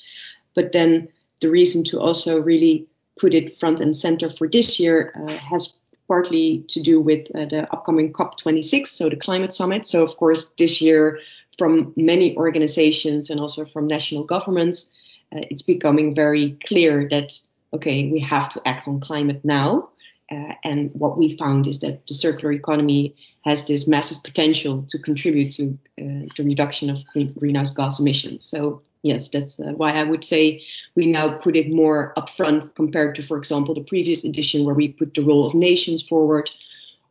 But 0.55 0.73
then 0.73 1.09
the 1.41 1.51
reason 1.51 1.83
to 1.85 2.01
also 2.01 2.39
really 2.41 2.87
put 3.19 3.35
it 3.35 3.59
front 3.59 3.81
and 3.81 3.95
center 3.95 4.31
for 4.31 4.49
this 4.49 4.79
year 4.79 5.13
uh, 5.17 5.37
has 5.39 5.75
partly 6.07 6.65
to 6.69 6.81
do 6.81 7.01
with 7.01 7.27
uh, 7.35 7.47
the 7.47 7.67
upcoming 7.73 8.13
COP26, 8.13 8.87
so 8.87 9.09
the 9.09 9.17
climate 9.17 9.55
summit. 9.55 9.87
So, 9.87 10.03
of 10.03 10.17
course, 10.17 10.53
this 10.57 10.81
year, 10.81 11.19
from 11.59 11.93
many 11.97 12.37
organizations 12.37 13.29
and 13.29 13.41
also 13.41 13.65
from 13.65 13.87
national 13.87 14.25
governments, 14.25 14.93
uh, 15.35 15.41
it's 15.51 15.63
becoming 15.63 16.15
very 16.15 16.57
clear 16.65 17.09
that, 17.09 17.33
okay, 17.73 18.09
we 18.11 18.21
have 18.21 18.49
to 18.51 18.63
act 18.69 18.87
on 18.87 19.01
climate 19.01 19.41
now. 19.45 19.91
Uh, 20.31 20.55
and 20.65 20.91
what 20.95 21.19
we 21.19 21.37
found 21.37 21.67
is 21.67 21.81
that 21.81 22.07
the 22.07 22.15
circular 22.15 22.53
economy 22.53 23.15
has 23.45 23.67
this 23.67 23.87
massive 23.87 24.23
potential 24.23 24.85
to 24.89 24.99
contribute 24.99 25.51
to 25.51 25.79
uh, 26.01 26.27
the 26.37 26.45
reduction 26.45 26.89
of 26.89 26.99
greenhouse 27.39 27.75
gas 27.75 28.01
emissions. 28.01 28.45
So 28.45 28.83
yes, 29.03 29.29
that's 29.29 29.61
uh, 29.61 29.73
why 29.73 29.93
I 29.93 30.05
would 30.05 30.25
say 30.25 30.63
we 30.95 31.07
now 31.07 31.35
put 31.39 31.57
it 31.57 31.73
more 31.73 32.15
upfront 32.17 32.75
compared 32.75 33.15
to, 33.17 33.23
for 33.23 33.37
example, 33.37 33.75
the 33.75 33.83
previous 33.83 34.25
edition 34.25 34.65
where 34.65 34.75
we 34.75 34.89
put 34.89 35.15
the 35.15 35.23
role 35.23 35.47
of 35.47 35.55
nations 35.55 36.03
forward, 36.03 36.51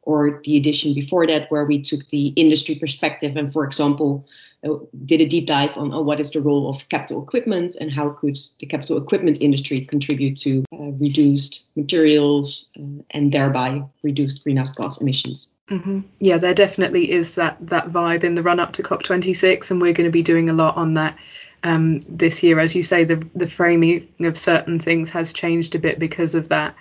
or 0.04 0.42
the 0.44 0.58
edition 0.58 0.94
before 0.94 1.28
that 1.28 1.52
where 1.52 1.66
we 1.66 1.82
took 1.82 2.08
the 2.10 2.28
industry 2.30 2.76
perspective 2.76 3.38
and, 3.38 3.52
for 3.52 3.64
example, 3.64 4.26
uh, 4.64 4.76
did 5.06 5.22
a 5.22 5.28
deep 5.28 5.48
dive 5.48 5.76
on, 5.78 6.06
what 6.06 6.20
is 6.20 6.32
the 6.32 6.42
role 6.42 6.70
of 6.70 6.88
capital 6.90 7.22
equipment 7.22 7.76
and 7.80 7.92
how 7.92 8.10
could 8.10 8.38
the 8.60 8.66
capital 8.66 8.98
equipment 8.98 9.42
industry 9.42 9.82
contribute 9.82 10.38
to 10.38 10.64
uh, 10.74 10.92
reduced 11.00 11.66
materials 11.76 12.70
uh, 12.80 13.02
and 13.12 13.32
thereby 13.32 13.84
reduced 14.04 14.44
greenhouse 14.44 14.74
gas 14.74 15.02
emissions. 15.02 15.50
Mm-hmm. 15.70 16.02
Yeah, 16.20 16.38
there 16.38 16.54
definitely 16.54 17.10
is 17.10 17.36
that 17.36 17.58
that 17.68 17.90
vibe 17.92 18.24
in 18.24 18.36
the 18.36 18.44
run 18.44 18.60
up 18.60 18.74
to 18.74 18.84
COP26, 18.84 19.72
and 19.72 19.82
we're 19.82 19.94
going 19.94 20.06
to 20.06 20.12
be 20.12 20.22
doing 20.22 20.50
a 20.50 20.54
lot 20.54 20.76
on 20.76 20.96
that 20.96 21.18
um, 21.64 22.02
this 22.10 22.44
year. 22.44 22.60
As 22.60 22.76
you 22.76 22.84
say, 22.84 23.06
the 23.06 23.16
the 23.34 23.48
framing 23.48 24.10
of 24.20 24.38
certain 24.38 24.80
things 24.80 25.10
has 25.12 25.32
changed 25.32 25.74
a 25.76 25.80
bit 25.80 25.98
because 25.98 26.36
of 26.36 26.50
that. 26.50 26.76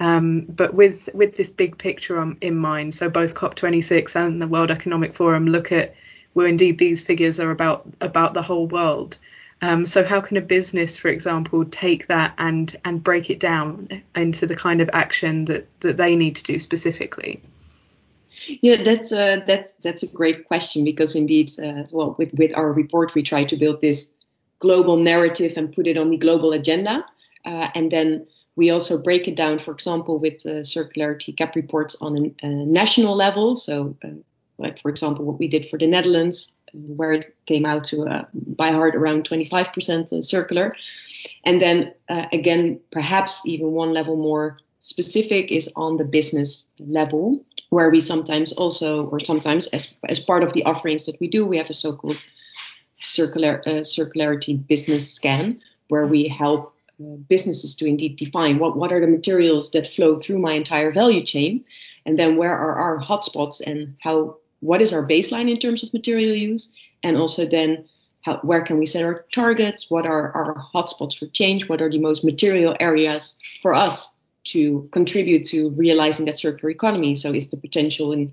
Um, 0.00 0.46
but 0.48 0.74
with 0.74 1.08
with 1.14 1.36
this 1.36 1.50
big 1.50 1.78
picture 1.78 2.34
in 2.40 2.56
mind, 2.56 2.94
so 2.94 3.08
both 3.08 3.34
COP26 3.34 4.16
and 4.16 4.40
the 4.40 4.48
World 4.48 4.70
Economic 4.70 5.14
Forum 5.14 5.46
look 5.46 5.70
at 5.70 5.94
where 6.32 6.46
indeed, 6.46 6.78
these 6.78 7.02
figures 7.02 7.40
are 7.40 7.50
about 7.50 7.86
about 8.00 8.34
the 8.34 8.42
whole 8.42 8.66
world. 8.66 9.18
Um, 9.62 9.84
so 9.84 10.02
how 10.02 10.22
can 10.22 10.38
a 10.38 10.40
business, 10.40 10.96
for 10.96 11.08
example, 11.08 11.64
take 11.64 12.06
that 12.06 12.34
and 12.38 12.74
and 12.84 13.02
break 13.02 13.30
it 13.30 13.40
down 13.40 14.02
into 14.14 14.46
the 14.46 14.56
kind 14.56 14.80
of 14.80 14.88
action 14.92 15.44
that 15.46 15.66
that 15.80 15.96
they 15.96 16.16
need 16.16 16.36
to 16.36 16.44
do 16.44 16.58
specifically? 16.58 17.42
Yeah, 18.46 18.82
that's 18.82 19.12
uh, 19.12 19.42
that's 19.46 19.74
that's 19.74 20.02
a 20.02 20.06
great 20.06 20.46
question 20.46 20.84
because 20.84 21.14
indeed, 21.14 21.50
uh, 21.62 21.84
well, 21.92 22.14
with 22.18 22.32
with 22.34 22.52
our 22.54 22.72
report, 22.72 23.14
we 23.14 23.22
try 23.22 23.44
to 23.44 23.56
build 23.56 23.80
this 23.80 24.14
global 24.60 24.96
narrative 24.96 25.54
and 25.56 25.74
put 25.74 25.86
it 25.86 25.96
on 25.96 26.10
the 26.10 26.16
global 26.16 26.52
agenda, 26.52 27.04
uh, 27.44 27.68
and 27.74 27.90
then 27.90 28.26
we 28.56 28.70
also 28.70 29.02
break 29.02 29.28
it 29.28 29.36
down, 29.36 29.58
for 29.58 29.72
example, 29.72 30.18
with 30.18 30.44
uh, 30.46 30.62
circularity 30.62 31.34
gap 31.34 31.54
reports 31.56 31.96
on 32.00 32.34
a, 32.42 32.46
a 32.46 32.48
national 32.48 33.14
level. 33.16 33.54
So 33.54 33.96
uh, 34.04 34.08
like 34.60 34.78
for 34.78 34.90
example 34.90 35.24
what 35.24 35.38
we 35.38 35.48
did 35.48 35.68
for 35.68 35.78
the 35.78 35.86
Netherlands, 35.86 36.54
where 36.72 37.12
it 37.12 37.34
came 37.46 37.66
out 37.66 37.84
to 37.86 38.06
uh, 38.06 38.24
by 38.32 38.70
heart 38.70 38.94
around 38.94 39.28
25% 39.28 40.22
circular, 40.22 40.76
and 41.44 41.60
then 41.60 41.92
uh, 42.08 42.26
again 42.32 42.78
perhaps 42.92 43.40
even 43.44 43.72
one 43.72 43.92
level 43.92 44.16
more 44.16 44.58
specific 44.78 45.50
is 45.50 45.68
on 45.76 45.96
the 45.96 46.04
business 46.04 46.70
level, 46.78 47.44
where 47.70 47.90
we 47.90 48.00
sometimes 48.00 48.52
also 48.52 49.06
or 49.06 49.18
sometimes 49.20 49.66
as, 49.68 49.88
as 50.08 50.20
part 50.20 50.42
of 50.42 50.52
the 50.52 50.62
offerings 50.64 51.06
that 51.06 51.18
we 51.20 51.28
do, 51.28 51.44
we 51.44 51.56
have 51.56 51.70
a 51.70 51.74
so-called 51.74 52.22
circular 52.98 53.62
uh, 53.66 53.80
circularity 53.80 54.54
business 54.68 55.12
scan 55.12 55.60
where 55.88 56.06
we 56.06 56.28
help 56.28 56.74
uh, 56.76 56.79
businesses 57.28 57.74
to 57.76 57.86
indeed 57.86 58.16
define 58.16 58.58
what, 58.58 58.76
what 58.76 58.92
are 58.92 59.00
the 59.00 59.06
materials 59.06 59.70
that 59.70 59.86
flow 59.86 60.20
through 60.20 60.38
my 60.38 60.52
entire 60.52 60.92
value 60.92 61.24
chain 61.24 61.64
and 62.06 62.18
then 62.18 62.36
where 62.36 62.56
are 62.56 62.74
our 62.74 62.98
hotspots 62.98 63.60
and 63.60 63.96
how 64.00 64.36
what 64.60 64.82
is 64.82 64.92
our 64.92 65.06
baseline 65.06 65.50
in 65.50 65.58
terms 65.58 65.82
of 65.82 65.92
material 65.92 66.34
use, 66.34 66.74
and 67.02 67.16
also 67.16 67.46
then 67.46 67.86
how, 68.22 68.36
where 68.42 68.60
can 68.60 68.78
we 68.78 68.86
set 68.86 69.04
our 69.04 69.24
targets? 69.32 69.90
What 69.90 70.06
are 70.06 70.30
our 70.32 70.64
hotspots 70.74 71.18
for 71.18 71.26
change? 71.26 71.68
What 71.68 71.80
are 71.80 71.90
the 71.90 71.98
most 71.98 72.24
material 72.24 72.76
areas 72.78 73.38
for 73.62 73.74
us 73.74 74.14
to 74.44 74.88
contribute 74.92 75.44
to 75.46 75.70
realizing 75.70 76.26
that 76.26 76.38
circular 76.38 76.70
economy? 76.70 77.14
So, 77.14 77.32
is 77.32 77.48
the 77.48 77.56
potential 77.56 78.12
in 78.12 78.32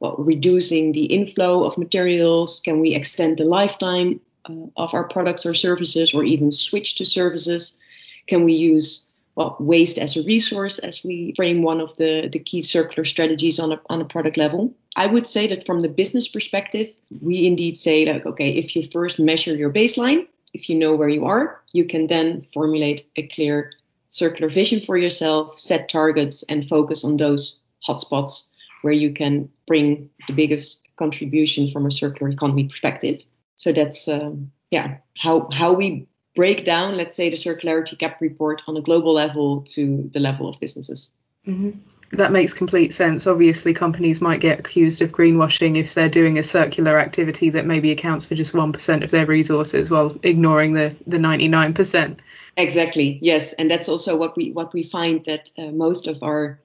well, 0.00 0.16
reducing 0.18 0.92
the 0.92 1.04
inflow 1.04 1.64
of 1.64 1.78
materials? 1.78 2.60
Can 2.60 2.80
we 2.80 2.94
extend 2.94 3.38
the 3.38 3.44
lifetime 3.44 4.20
uh, 4.48 4.66
of 4.76 4.94
our 4.94 5.04
products 5.04 5.44
or 5.44 5.54
services, 5.54 6.14
or 6.14 6.24
even 6.24 6.52
switch 6.52 6.96
to 6.96 7.06
services? 7.06 7.78
Can 8.26 8.44
we 8.44 8.54
use 8.54 9.06
well, 9.36 9.54
waste 9.60 9.98
as 9.98 10.16
a 10.16 10.22
resource 10.22 10.78
as 10.78 11.04
we 11.04 11.32
frame 11.36 11.62
one 11.62 11.80
of 11.80 11.94
the, 11.98 12.28
the 12.32 12.38
key 12.38 12.62
circular 12.62 13.04
strategies 13.04 13.60
on 13.60 13.72
a, 13.72 13.80
on 13.90 14.00
a 14.00 14.04
product 14.06 14.38
level. 14.38 14.74
I 14.96 15.06
would 15.06 15.26
say 15.26 15.46
that 15.48 15.66
from 15.66 15.80
the 15.80 15.90
business 15.90 16.26
perspective, 16.26 16.90
we 17.20 17.46
indeed 17.46 17.76
say 17.76 18.06
that, 18.06 18.24
okay, 18.24 18.52
if 18.52 18.74
you 18.74 18.88
first 18.90 19.18
measure 19.18 19.54
your 19.54 19.70
baseline, 19.70 20.26
if 20.54 20.70
you 20.70 20.76
know 20.76 20.96
where 20.96 21.10
you 21.10 21.26
are, 21.26 21.60
you 21.72 21.84
can 21.84 22.06
then 22.06 22.46
formulate 22.54 23.02
a 23.16 23.26
clear 23.26 23.72
circular 24.08 24.48
vision 24.48 24.80
for 24.80 24.96
yourself, 24.96 25.58
set 25.58 25.90
targets, 25.90 26.42
and 26.44 26.66
focus 26.66 27.04
on 27.04 27.18
those 27.18 27.60
hotspots 27.86 28.48
where 28.80 28.94
you 28.94 29.12
can 29.12 29.50
bring 29.66 30.08
the 30.28 30.32
biggest 30.32 30.88
contribution 30.96 31.70
from 31.70 31.84
a 31.84 31.90
circular 31.90 32.32
economy 32.32 32.68
perspective. 32.68 33.22
So 33.56 33.72
that's 33.72 34.08
um, 34.08 34.50
yeah 34.70 34.98
how 35.18 35.48
how 35.52 35.74
we 35.74 36.06
break 36.36 36.64
down, 36.64 36.96
let's 36.96 37.16
say, 37.16 37.30
the 37.30 37.36
circularity 37.36 37.98
gap 37.98 38.20
report 38.20 38.62
on 38.68 38.76
a 38.76 38.82
global 38.82 39.14
level 39.14 39.62
to 39.62 40.08
the 40.12 40.20
level 40.20 40.48
of 40.48 40.60
businesses. 40.60 41.16
Mm-hmm. 41.46 41.70
That 42.12 42.30
makes 42.30 42.54
complete 42.54 42.92
sense. 42.92 43.26
Obviously, 43.26 43.74
companies 43.74 44.20
might 44.20 44.40
get 44.40 44.60
accused 44.60 45.02
of 45.02 45.10
greenwashing 45.10 45.76
if 45.76 45.94
they're 45.94 46.08
doing 46.08 46.38
a 46.38 46.44
circular 46.44 47.00
activity 47.00 47.50
that 47.50 47.66
maybe 47.66 47.90
accounts 47.90 48.26
for 48.26 48.36
just 48.36 48.54
1% 48.54 49.02
of 49.02 49.10
their 49.10 49.26
resources 49.26 49.90
while 49.90 50.16
ignoring 50.22 50.74
the, 50.74 50.94
the 51.08 51.16
99%. 51.16 52.18
Exactly. 52.56 53.18
Yes, 53.20 53.54
and 53.54 53.68
that's 53.68 53.88
also 53.88 54.16
what 54.16 54.36
we 54.36 54.52
what 54.52 54.72
we 54.72 54.82
find 54.82 55.24
that 55.24 55.50
uh, 55.58 55.72
most 55.72 56.06
of 56.06 56.22
our 56.22 56.60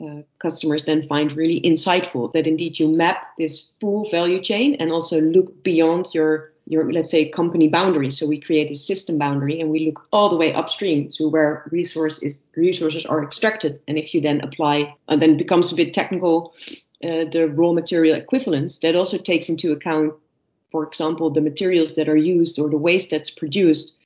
uh, 0.00 0.22
customers 0.38 0.84
then 0.84 1.08
find 1.08 1.32
really 1.32 1.60
insightful 1.60 2.32
that 2.32 2.46
indeed 2.46 2.78
you 2.78 2.88
map 2.88 3.36
this 3.38 3.72
full 3.80 4.08
value 4.10 4.40
chain 4.40 4.76
and 4.78 4.92
also 4.92 5.20
look 5.20 5.62
beyond 5.64 6.06
your 6.12 6.51
your 6.66 6.92
let's 6.92 7.10
say 7.10 7.28
company 7.28 7.68
boundary. 7.68 8.10
So 8.10 8.26
we 8.26 8.40
create 8.40 8.70
a 8.70 8.74
system 8.74 9.18
boundary 9.18 9.60
and 9.60 9.70
we 9.70 9.86
look 9.86 10.06
all 10.12 10.28
the 10.28 10.36
way 10.36 10.54
upstream 10.54 11.08
to 11.10 11.28
where 11.28 11.68
resource 11.70 12.22
is, 12.22 12.44
resources 12.56 13.04
are 13.06 13.22
extracted. 13.22 13.78
And 13.88 13.98
if 13.98 14.14
you 14.14 14.20
then 14.20 14.40
apply 14.40 14.94
and 15.08 15.20
then 15.20 15.36
becomes 15.36 15.72
a 15.72 15.76
bit 15.76 15.92
technical 15.92 16.54
uh, 17.02 17.24
the 17.24 17.48
raw 17.48 17.72
material 17.72 18.16
equivalence 18.16 18.78
that 18.78 18.94
also 18.94 19.18
takes 19.18 19.48
into 19.48 19.72
account 19.72 20.14
for 20.70 20.86
example 20.86 21.30
the 21.30 21.40
materials 21.40 21.96
that 21.96 22.08
are 22.08 22.16
used 22.16 22.60
or 22.60 22.70
the 22.70 22.76
waste 22.76 23.10
that's 23.10 23.30
produced 23.30 23.96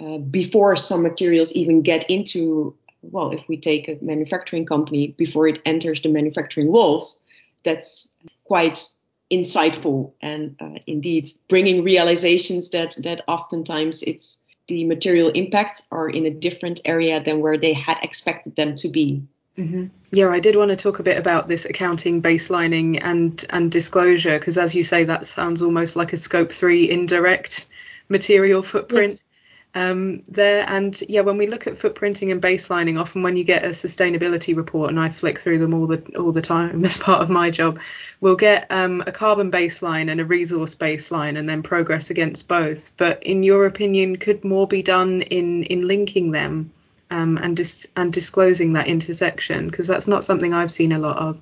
uh, 0.00 0.16
before 0.16 0.74
some 0.74 1.02
materials 1.02 1.52
even 1.52 1.82
get 1.82 2.08
into 2.08 2.74
well 3.02 3.30
if 3.30 3.46
we 3.46 3.58
take 3.58 3.88
a 3.88 3.98
manufacturing 4.00 4.64
company 4.64 5.08
before 5.18 5.46
it 5.48 5.60
enters 5.66 6.00
the 6.00 6.08
manufacturing 6.08 6.72
walls 6.72 7.18
that's 7.62 8.08
quite 8.44 8.88
insightful 9.30 10.12
and 10.20 10.56
uh, 10.60 10.78
indeed 10.86 11.26
bringing 11.48 11.84
realizations 11.84 12.70
that 12.70 12.96
that 13.02 13.22
oftentimes 13.28 14.02
it's 14.02 14.42
the 14.66 14.84
material 14.84 15.30
impacts 15.30 15.82
are 15.90 16.08
in 16.08 16.26
a 16.26 16.30
different 16.30 16.80
area 16.84 17.22
than 17.22 17.40
where 17.40 17.58
they 17.58 17.72
had 17.72 17.98
expected 18.02 18.54
them 18.54 18.74
to 18.76 18.88
be. 18.88 19.22
Mm-hmm. 19.58 19.86
Yeah, 20.12 20.28
I 20.28 20.40
did 20.40 20.56
want 20.56 20.70
to 20.70 20.76
talk 20.76 21.00
a 21.00 21.02
bit 21.02 21.18
about 21.18 21.48
this 21.48 21.64
accounting 21.64 22.22
baselining 22.22 23.00
and 23.02 23.44
and 23.50 23.70
disclosure 23.70 24.38
because, 24.38 24.58
as 24.58 24.74
you 24.74 24.84
say, 24.84 25.04
that 25.04 25.26
sounds 25.26 25.62
almost 25.62 25.96
like 25.96 26.12
a 26.12 26.16
scope 26.16 26.52
three 26.52 26.90
indirect 26.90 27.66
material 28.08 28.62
footprint. 28.62 29.12
Yes 29.12 29.24
um, 29.74 30.20
there. 30.28 30.64
And 30.68 31.00
yeah, 31.08 31.20
when 31.20 31.36
we 31.36 31.46
look 31.46 31.66
at 31.66 31.74
footprinting 31.74 32.32
and 32.32 32.42
baselining, 32.42 33.00
often 33.00 33.22
when 33.22 33.36
you 33.36 33.44
get 33.44 33.64
a 33.64 33.68
sustainability 33.68 34.56
report, 34.56 34.90
and 34.90 34.98
I 34.98 35.10
flick 35.10 35.38
through 35.38 35.58
them 35.58 35.74
all 35.74 35.86
the 35.86 36.02
all 36.18 36.32
the 36.32 36.42
time 36.42 36.84
as 36.84 36.98
part 36.98 37.22
of 37.22 37.30
my 37.30 37.50
job, 37.50 37.80
we'll 38.20 38.36
get 38.36 38.70
um, 38.70 39.02
a 39.06 39.12
carbon 39.12 39.50
baseline 39.50 40.10
and 40.10 40.20
a 40.20 40.24
resource 40.24 40.74
baseline, 40.74 41.38
and 41.38 41.48
then 41.48 41.62
progress 41.62 42.10
against 42.10 42.48
both. 42.48 42.96
But 42.96 43.22
in 43.22 43.42
your 43.42 43.66
opinion, 43.66 44.16
could 44.16 44.44
more 44.44 44.66
be 44.66 44.82
done 44.82 45.22
in 45.22 45.64
in 45.64 45.86
linking 45.86 46.32
them 46.32 46.72
um, 47.10 47.38
and 47.38 47.56
dis- 47.56 47.86
and 47.96 48.12
disclosing 48.12 48.72
that 48.72 48.88
intersection? 48.88 49.68
Because 49.68 49.86
that's 49.86 50.08
not 50.08 50.24
something 50.24 50.52
I've 50.52 50.72
seen 50.72 50.92
a 50.92 50.98
lot 50.98 51.16
of. 51.16 51.40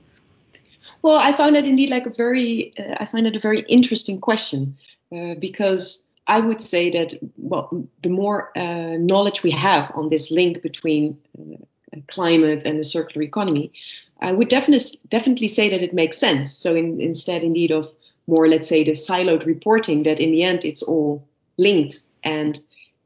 Well, 1.00 1.16
I 1.16 1.32
found 1.32 1.56
it 1.56 1.66
indeed 1.66 1.90
like 1.90 2.06
a 2.06 2.10
very, 2.10 2.72
uh, 2.76 2.96
I 2.98 3.06
find 3.06 3.26
it 3.26 3.36
a 3.36 3.40
very 3.40 3.60
interesting 3.60 4.20
question 4.20 4.76
uh, 5.14 5.34
because 5.34 6.07
I 6.28 6.40
would 6.40 6.60
say 6.60 6.90
that 6.90 7.14
well, 7.38 7.86
the 8.02 8.10
more 8.10 8.56
uh, 8.56 8.98
knowledge 8.98 9.42
we 9.42 9.50
have 9.52 9.90
on 9.94 10.10
this 10.10 10.30
link 10.30 10.62
between 10.62 11.18
uh, 11.38 12.00
climate 12.06 12.64
and 12.66 12.78
the 12.78 12.84
circular 12.84 13.22
economy, 13.22 13.72
I 14.20 14.32
would 14.32 14.48
definitely 14.48 15.00
definitely 15.08 15.48
say 15.48 15.70
that 15.70 15.82
it 15.82 15.94
makes 15.94 16.18
sense. 16.18 16.52
So 16.52 16.74
in, 16.74 17.00
instead, 17.00 17.42
indeed, 17.42 17.70
of 17.70 17.90
more, 18.26 18.46
let's 18.46 18.68
say, 18.68 18.84
the 18.84 18.92
siloed 18.92 19.46
reporting, 19.46 20.02
that 20.02 20.20
in 20.20 20.30
the 20.30 20.42
end 20.42 20.66
it's 20.66 20.82
all 20.82 21.26
linked, 21.56 21.98
and 22.22 22.60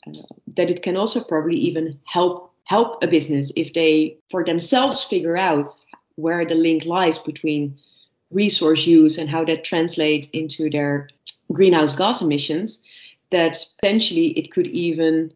uh, 0.06 0.12
that 0.56 0.70
it 0.70 0.82
can 0.82 0.96
also 0.96 1.22
probably 1.22 1.56
even 1.56 2.00
help 2.04 2.52
help 2.64 3.02
a 3.02 3.06
business 3.06 3.52
if 3.54 3.72
they 3.72 4.16
for 4.30 4.44
themselves 4.44 5.04
figure 5.04 5.36
out 5.36 5.68
where 6.16 6.44
the 6.44 6.54
link 6.54 6.84
lies 6.84 7.18
between 7.18 7.78
resource 8.32 8.86
use 8.86 9.18
and 9.18 9.30
how 9.30 9.44
that 9.44 9.64
translates 9.64 10.28
into 10.30 10.70
their 10.70 11.08
greenhouse 11.52 11.94
gas 11.94 12.22
emissions 12.22 12.84
that 13.32 13.56
essentially 13.82 14.28
it 14.38 14.50
could 14.50 14.68
even 14.68 15.32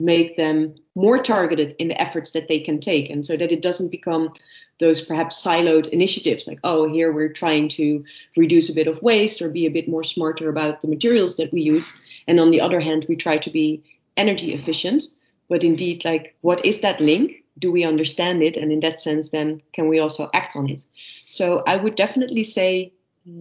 make 0.00 0.36
them 0.36 0.74
more 0.94 1.20
targeted 1.22 1.74
in 1.78 1.88
the 1.88 2.00
efforts 2.00 2.30
that 2.32 2.48
they 2.48 2.60
can 2.60 2.80
take. 2.80 3.10
And 3.10 3.26
so 3.26 3.36
that 3.36 3.52
it 3.52 3.62
doesn't 3.62 3.90
become 3.90 4.32
those 4.78 5.00
perhaps 5.00 5.42
siloed 5.42 5.88
initiatives 5.88 6.46
like 6.46 6.60
oh 6.62 6.88
here 6.88 7.10
we're 7.12 7.32
trying 7.32 7.68
to 7.68 8.04
reduce 8.36 8.70
a 8.70 8.74
bit 8.74 8.86
of 8.86 9.02
waste 9.02 9.42
or 9.42 9.50
be 9.50 9.66
a 9.66 9.70
bit 9.70 9.88
more 9.88 10.04
smarter 10.04 10.48
about 10.48 10.82
the 10.82 10.88
materials 10.88 11.36
that 11.36 11.52
we 11.52 11.62
use. 11.62 11.92
And 12.28 12.38
on 12.38 12.50
the 12.50 12.60
other 12.60 12.80
hand 12.80 13.06
we 13.08 13.16
try 13.16 13.38
to 13.38 13.50
be 13.50 13.82
energy 14.16 14.54
efficient. 14.54 15.02
But 15.48 15.64
indeed 15.64 16.04
like 16.04 16.36
what 16.42 16.64
is 16.64 16.80
that 16.80 17.00
link? 17.00 17.44
Do 17.58 17.72
we 17.72 17.84
understand 17.84 18.42
it? 18.42 18.56
And 18.56 18.70
in 18.70 18.80
that 18.80 19.00
sense 19.00 19.30
then 19.30 19.60
can 19.72 19.88
we 19.88 19.98
also 19.98 20.30
act 20.32 20.54
on 20.54 20.68
it? 20.68 20.86
So 21.28 21.62
i 21.66 21.76
would 21.76 21.96
definitely 21.96 22.44
say 22.44 22.92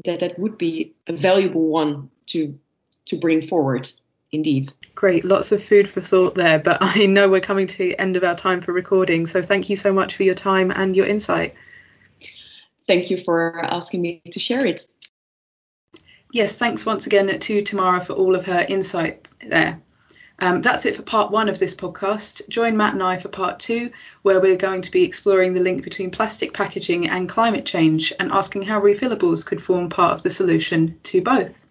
that 0.06 0.20
that 0.20 0.39
would 0.39 0.58
be 0.58 0.96
a 1.08 1.13
valuable 1.13 1.67
one 1.67 2.10
to 2.28 2.58
to 3.08 3.17
bring 3.17 3.41
forward 3.41 3.89
indeed. 4.32 4.72
Great, 4.96 5.26
lots 5.26 5.52
of 5.52 5.63
food 5.63 5.88
for 5.88 6.02
thought 6.02 6.36
there, 6.36 6.60
but 6.60 6.78
I 6.82 7.06
know 7.06 7.30
we're 7.30 7.39
coming 7.39 7.67
to 7.67 7.78
the 7.78 8.00
end 8.00 8.15
of 8.15 8.24
our 8.24 8.36
time 8.36 8.62
for 8.62 8.74
recording, 8.74 9.26
so 9.26 9.41
thank 9.41 9.70
you 9.70 9.76
so 9.76 9.93
much 9.93 10.15
for 10.15 10.24
your 10.24 10.36
time 10.36 10.72
and 10.72 10.96
your 10.96 11.06
insight. 11.06 11.56
Thank 12.88 13.10
you 13.10 13.24
for 13.24 13.63
asking 13.63 14.02
me 14.02 14.22
to 14.32 14.39
share 14.39 14.65
it. 14.65 14.86
Yes, 16.32 16.58
thanks 16.58 16.86
once 16.86 17.06
again 17.06 17.39
to 17.39 17.62
Tamara 17.62 18.02
for 18.02 18.13
all 18.13 18.36
of 18.36 18.46
her 18.46 18.65
insight 18.67 19.28
there. 19.46 19.82
Um, 20.39 20.62
that's 20.62 20.86
it 20.86 20.96
for 20.96 21.02
part 21.02 21.32
one 21.32 21.50
of 21.50 21.58
this 21.58 21.74
podcast. 21.74 22.48
Join 22.48 22.78
Matt 22.78 22.93
and 22.93 23.02
I 23.02 23.17
for 23.17 23.30
part 23.30 23.60
two, 23.60 23.91
where 24.22 24.39
we're 24.39 24.56
going 24.56 24.84
to 24.84 24.91
be 24.91 25.04
exploring 25.04 25.54
the 25.54 25.62
link 25.62 25.84
between 25.84 26.12
plastic 26.12 26.54
packaging 26.54 27.10
and 27.10 27.28
climate 27.28 27.65
change 27.65 28.13
and 28.20 28.32
asking 28.32 28.63
how 28.63 28.80
refillables 28.80 29.46
could 29.46 29.63
form 29.63 29.89
part 29.89 30.13
of 30.13 30.24
the 30.24 30.30
solution 30.30 31.00
to 31.04 31.22
both. 31.22 31.66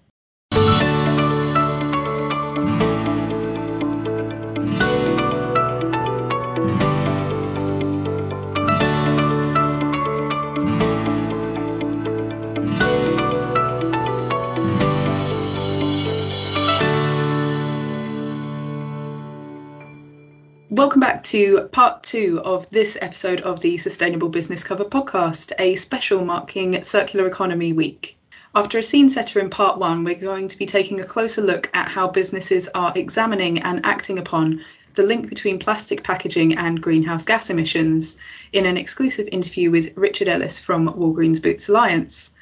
Welcome 20.76 21.00
back 21.00 21.22
to 21.22 21.62
part 21.72 22.02
two 22.02 22.42
of 22.44 22.68
this 22.68 22.98
episode 23.00 23.40
of 23.40 23.60
the 23.60 23.78
Sustainable 23.78 24.28
Business 24.28 24.62
Covered 24.62 24.90
podcast, 24.90 25.52
a 25.58 25.74
special 25.74 26.22
marking 26.22 26.82
Circular 26.82 27.26
Economy 27.26 27.72
Week. 27.72 28.18
After 28.54 28.76
a 28.76 28.82
scene 28.82 29.08
setter 29.08 29.40
in 29.40 29.48
part 29.48 29.78
one, 29.78 30.04
we're 30.04 30.16
going 30.16 30.48
to 30.48 30.58
be 30.58 30.66
taking 30.66 31.00
a 31.00 31.06
closer 31.06 31.40
look 31.40 31.70
at 31.72 31.88
how 31.88 32.08
businesses 32.08 32.68
are 32.74 32.92
examining 32.94 33.62
and 33.62 33.86
acting 33.86 34.18
upon 34.18 34.66
the 34.92 35.02
link 35.02 35.30
between 35.30 35.58
plastic 35.58 36.04
packaging 36.04 36.58
and 36.58 36.82
greenhouse 36.82 37.24
gas 37.24 37.48
emissions 37.48 38.18
in 38.52 38.66
an 38.66 38.76
exclusive 38.76 39.30
interview 39.32 39.70
with 39.70 39.96
Richard 39.96 40.28
Ellis 40.28 40.58
from 40.58 40.90
Walgreens 40.90 41.42
Boots 41.42 41.70
Alliance. 41.70 42.34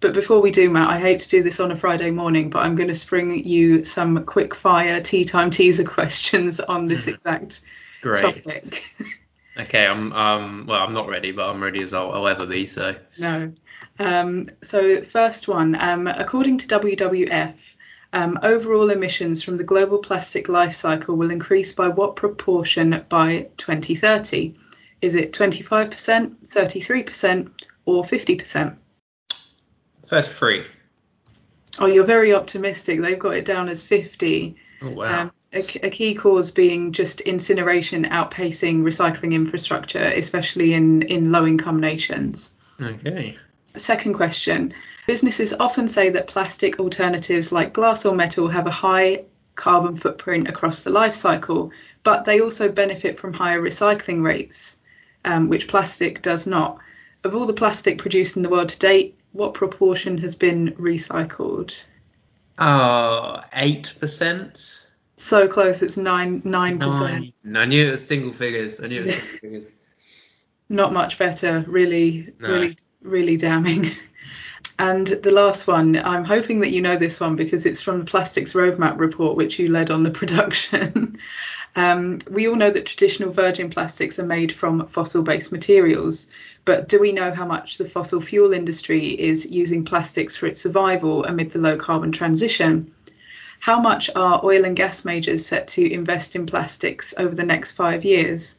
But 0.00 0.14
before 0.14 0.40
we 0.40 0.50
do, 0.50 0.70
Matt, 0.70 0.88
I 0.88 0.98
hate 0.98 1.20
to 1.20 1.28
do 1.28 1.42
this 1.42 1.60
on 1.60 1.70
a 1.70 1.76
Friday 1.76 2.10
morning, 2.10 2.48
but 2.48 2.60
I'm 2.60 2.74
going 2.74 2.88
to 2.88 2.94
spring 2.94 3.44
you 3.44 3.84
some 3.84 4.24
quick 4.24 4.54
fire 4.54 5.02
tea 5.02 5.26
time 5.26 5.50
teaser 5.50 5.84
questions 5.98 6.58
on 6.58 6.86
this 6.86 7.06
exact 7.06 7.60
Great. 8.02 8.44
topic. 8.44 8.84
okay, 9.58 9.86
I'm 9.86 10.12
um 10.12 10.66
well, 10.68 10.82
I'm 10.82 10.92
not 10.92 11.08
ready, 11.08 11.32
but 11.32 11.48
I'm 11.48 11.62
ready 11.62 11.82
as 11.82 11.94
I'll, 11.94 12.12
I'll 12.12 12.28
ever 12.28 12.46
be. 12.46 12.66
So 12.66 12.94
no. 13.18 13.52
Um, 13.98 14.44
so 14.62 15.02
first 15.02 15.48
one, 15.48 15.76
um, 15.80 16.06
according 16.06 16.58
to 16.58 16.68
WWF, 16.68 17.74
um, 18.12 18.38
overall 18.42 18.90
emissions 18.90 19.42
from 19.42 19.56
the 19.56 19.64
global 19.64 19.98
plastic 19.98 20.48
life 20.48 20.72
cycle 20.72 21.16
will 21.16 21.30
increase 21.30 21.72
by 21.72 21.88
what 21.88 22.16
proportion 22.16 23.04
by 23.08 23.48
2030? 23.56 24.54
Is 25.00 25.14
it 25.14 25.32
25%, 25.32 26.36
33%, 26.46 27.50
or 27.86 28.04
50%? 28.04 28.76
First 30.06 30.30
three. 30.32 30.64
Oh, 31.78 31.86
you're 31.86 32.04
very 32.04 32.34
optimistic. 32.34 33.00
They've 33.00 33.18
got 33.18 33.34
it 33.34 33.44
down 33.44 33.68
as 33.68 33.82
50. 33.82 34.56
Oh, 34.82 34.90
wow. 34.90 35.22
Um, 35.22 35.32
a, 35.52 35.58
a, 35.58 35.90
key 35.90 36.14
cause 36.14 36.50
being 36.50 36.92
just 36.92 37.20
incineration 37.20 38.04
outpacing 38.04 38.82
recycling 38.82 39.32
infrastructure, 39.32 40.02
especially 40.02 40.74
in, 40.74 41.02
in 41.02 41.30
low 41.30 41.46
income 41.46 41.80
nations. 41.80 42.52
Okay. 42.80 43.36
Second 43.76 44.14
question 44.14 44.74
Businesses 45.06 45.52
often 45.52 45.88
say 45.88 46.10
that 46.10 46.28
plastic 46.28 46.78
alternatives 46.78 47.50
like 47.50 47.72
glass 47.72 48.04
or 48.04 48.14
metal 48.14 48.48
have 48.48 48.66
a 48.66 48.70
high 48.70 49.24
carbon 49.56 49.96
footprint 49.96 50.48
across 50.48 50.84
the 50.84 50.90
life 50.90 51.14
cycle, 51.14 51.72
but 52.04 52.24
they 52.24 52.40
also 52.40 52.70
benefit 52.70 53.18
from 53.18 53.32
higher 53.32 53.60
recycling 53.60 54.24
rates, 54.24 54.78
um, 55.24 55.48
which 55.48 55.68
plastic 55.68 56.22
does 56.22 56.46
not. 56.46 56.78
Of 57.24 57.34
all 57.34 57.46
the 57.46 57.52
plastic 57.52 57.98
produced 57.98 58.36
in 58.36 58.42
the 58.42 58.48
world 58.48 58.68
to 58.70 58.78
date, 58.78 59.16
what 59.32 59.54
proportion 59.54 60.18
has 60.18 60.36
been 60.36 60.72
recycled? 60.72 61.82
Uh, 62.58 63.40
8%. 63.42 64.86
So 65.22 65.46
close, 65.46 65.82
it's 65.82 65.96
nine 65.96 66.42
nine 66.44 66.80
percent. 66.80 67.32
I 67.54 67.64
knew 67.66 67.86
it 67.86 67.92
was 67.92 68.04
single 68.04 68.32
figures. 68.32 68.80
I 68.80 68.88
knew 68.88 69.02
it 69.02 69.04
was 69.04 69.14
single 69.14 69.38
figures. 69.40 69.70
Not 70.68 70.92
much 70.92 71.16
better. 71.16 71.64
Really, 71.68 72.34
No. 72.40 72.48
really, 72.48 72.76
really 73.02 73.36
damning. 73.36 73.90
And 74.78 75.06
the 75.06 75.30
last 75.30 75.68
one, 75.68 75.96
I'm 75.96 76.24
hoping 76.24 76.60
that 76.60 76.72
you 76.72 76.80
know 76.80 76.96
this 76.96 77.20
one 77.20 77.36
because 77.36 77.66
it's 77.66 77.80
from 77.82 78.00
the 78.00 78.04
Plastics 78.04 78.52
Roadmap 78.54 78.98
report, 78.98 79.36
which 79.36 79.58
you 79.60 79.68
led 79.68 79.90
on 79.92 80.02
the 80.02 80.10
production. 80.20 81.18
um, 81.76 82.18
we 82.28 82.48
all 82.48 82.56
know 82.56 82.70
that 82.70 82.86
traditional 82.86 83.32
virgin 83.32 83.70
plastics 83.70 84.18
are 84.18 84.26
made 84.26 84.50
from 84.52 84.88
fossil 84.88 85.22
based 85.22 85.52
materials, 85.52 86.26
but 86.64 86.88
do 86.88 86.98
we 86.98 87.12
know 87.12 87.32
how 87.32 87.44
much 87.44 87.78
the 87.78 87.88
fossil 87.88 88.20
fuel 88.20 88.52
industry 88.52 89.08
is 89.08 89.48
using 89.48 89.84
plastics 89.84 90.34
for 90.36 90.46
its 90.46 90.60
survival 90.62 91.24
amid 91.24 91.52
the 91.52 91.60
low 91.60 91.76
carbon 91.76 92.10
transition? 92.10 92.92
How 93.62 93.78
much 93.78 94.10
are 94.16 94.44
oil 94.44 94.64
and 94.64 94.74
gas 94.74 95.04
majors 95.04 95.46
set 95.46 95.68
to 95.68 95.88
invest 95.88 96.34
in 96.34 96.46
plastics 96.46 97.14
over 97.16 97.32
the 97.32 97.44
next 97.44 97.72
five 97.72 98.04
years? 98.04 98.58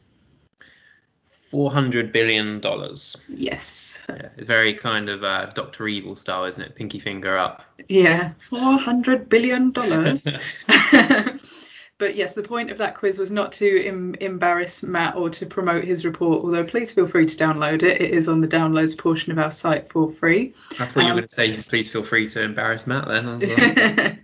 Four 1.50 1.70
hundred 1.70 2.10
billion 2.10 2.58
dollars. 2.60 3.14
Yes. 3.28 3.98
Yeah, 4.08 4.30
very 4.38 4.72
kind 4.72 5.10
of 5.10 5.22
uh, 5.22 5.44
Doctor 5.54 5.86
Evil 5.88 6.16
style, 6.16 6.46
isn't 6.46 6.64
it? 6.64 6.74
Pinky 6.74 6.98
finger 6.98 7.36
up. 7.36 7.62
Yeah, 7.86 8.32
four 8.38 8.78
hundred 8.78 9.28
billion 9.28 9.68
dollars. 9.72 10.22
but 11.98 12.14
yes, 12.14 12.34
the 12.34 12.42
point 12.42 12.70
of 12.70 12.78
that 12.78 12.94
quiz 12.94 13.18
was 13.18 13.30
not 13.30 13.52
to 13.52 13.86
Im- 13.86 14.16
embarrass 14.22 14.82
Matt 14.82 15.16
or 15.16 15.28
to 15.28 15.44
promote 15.44 15.84
his 15.84 16.06
report. 16.06 16.42
Although 16.42 16.64
please 16.64 16.92
feel 16.92 17.06
free 17.06 17.26
to 17.26 17.36
download 17.36 17.82
it. 17.82 18.00
It 18.00 18.10
is 18.12 18.26
on 18.26 18.40
the 18.40 18.48
downloads 18.48 18.96
portion 18.96 19.32
of 19.32 19.38
our 19.38 19.50
site 19.50 19.90
for 19.90 20.10
free. 20.10 20.54
I 20.80 20.86
thought 20.86 21.02
you 21.02 21.10
Um, 21.10 21.16
were 21.16 21.20
going 21.20 21.28
to 21.28 21.34
say, 21.34 21.54
please 21.68 21.92
feel 21.92 22.02
free 22.02 22.26
to 22.30 22.42
embarrass 22.42 22.86
Matt. 22.86 23.06
Then 23.06 23.28
I 23.28 23.36
was 23.36 23.48
like, 23.50 24.18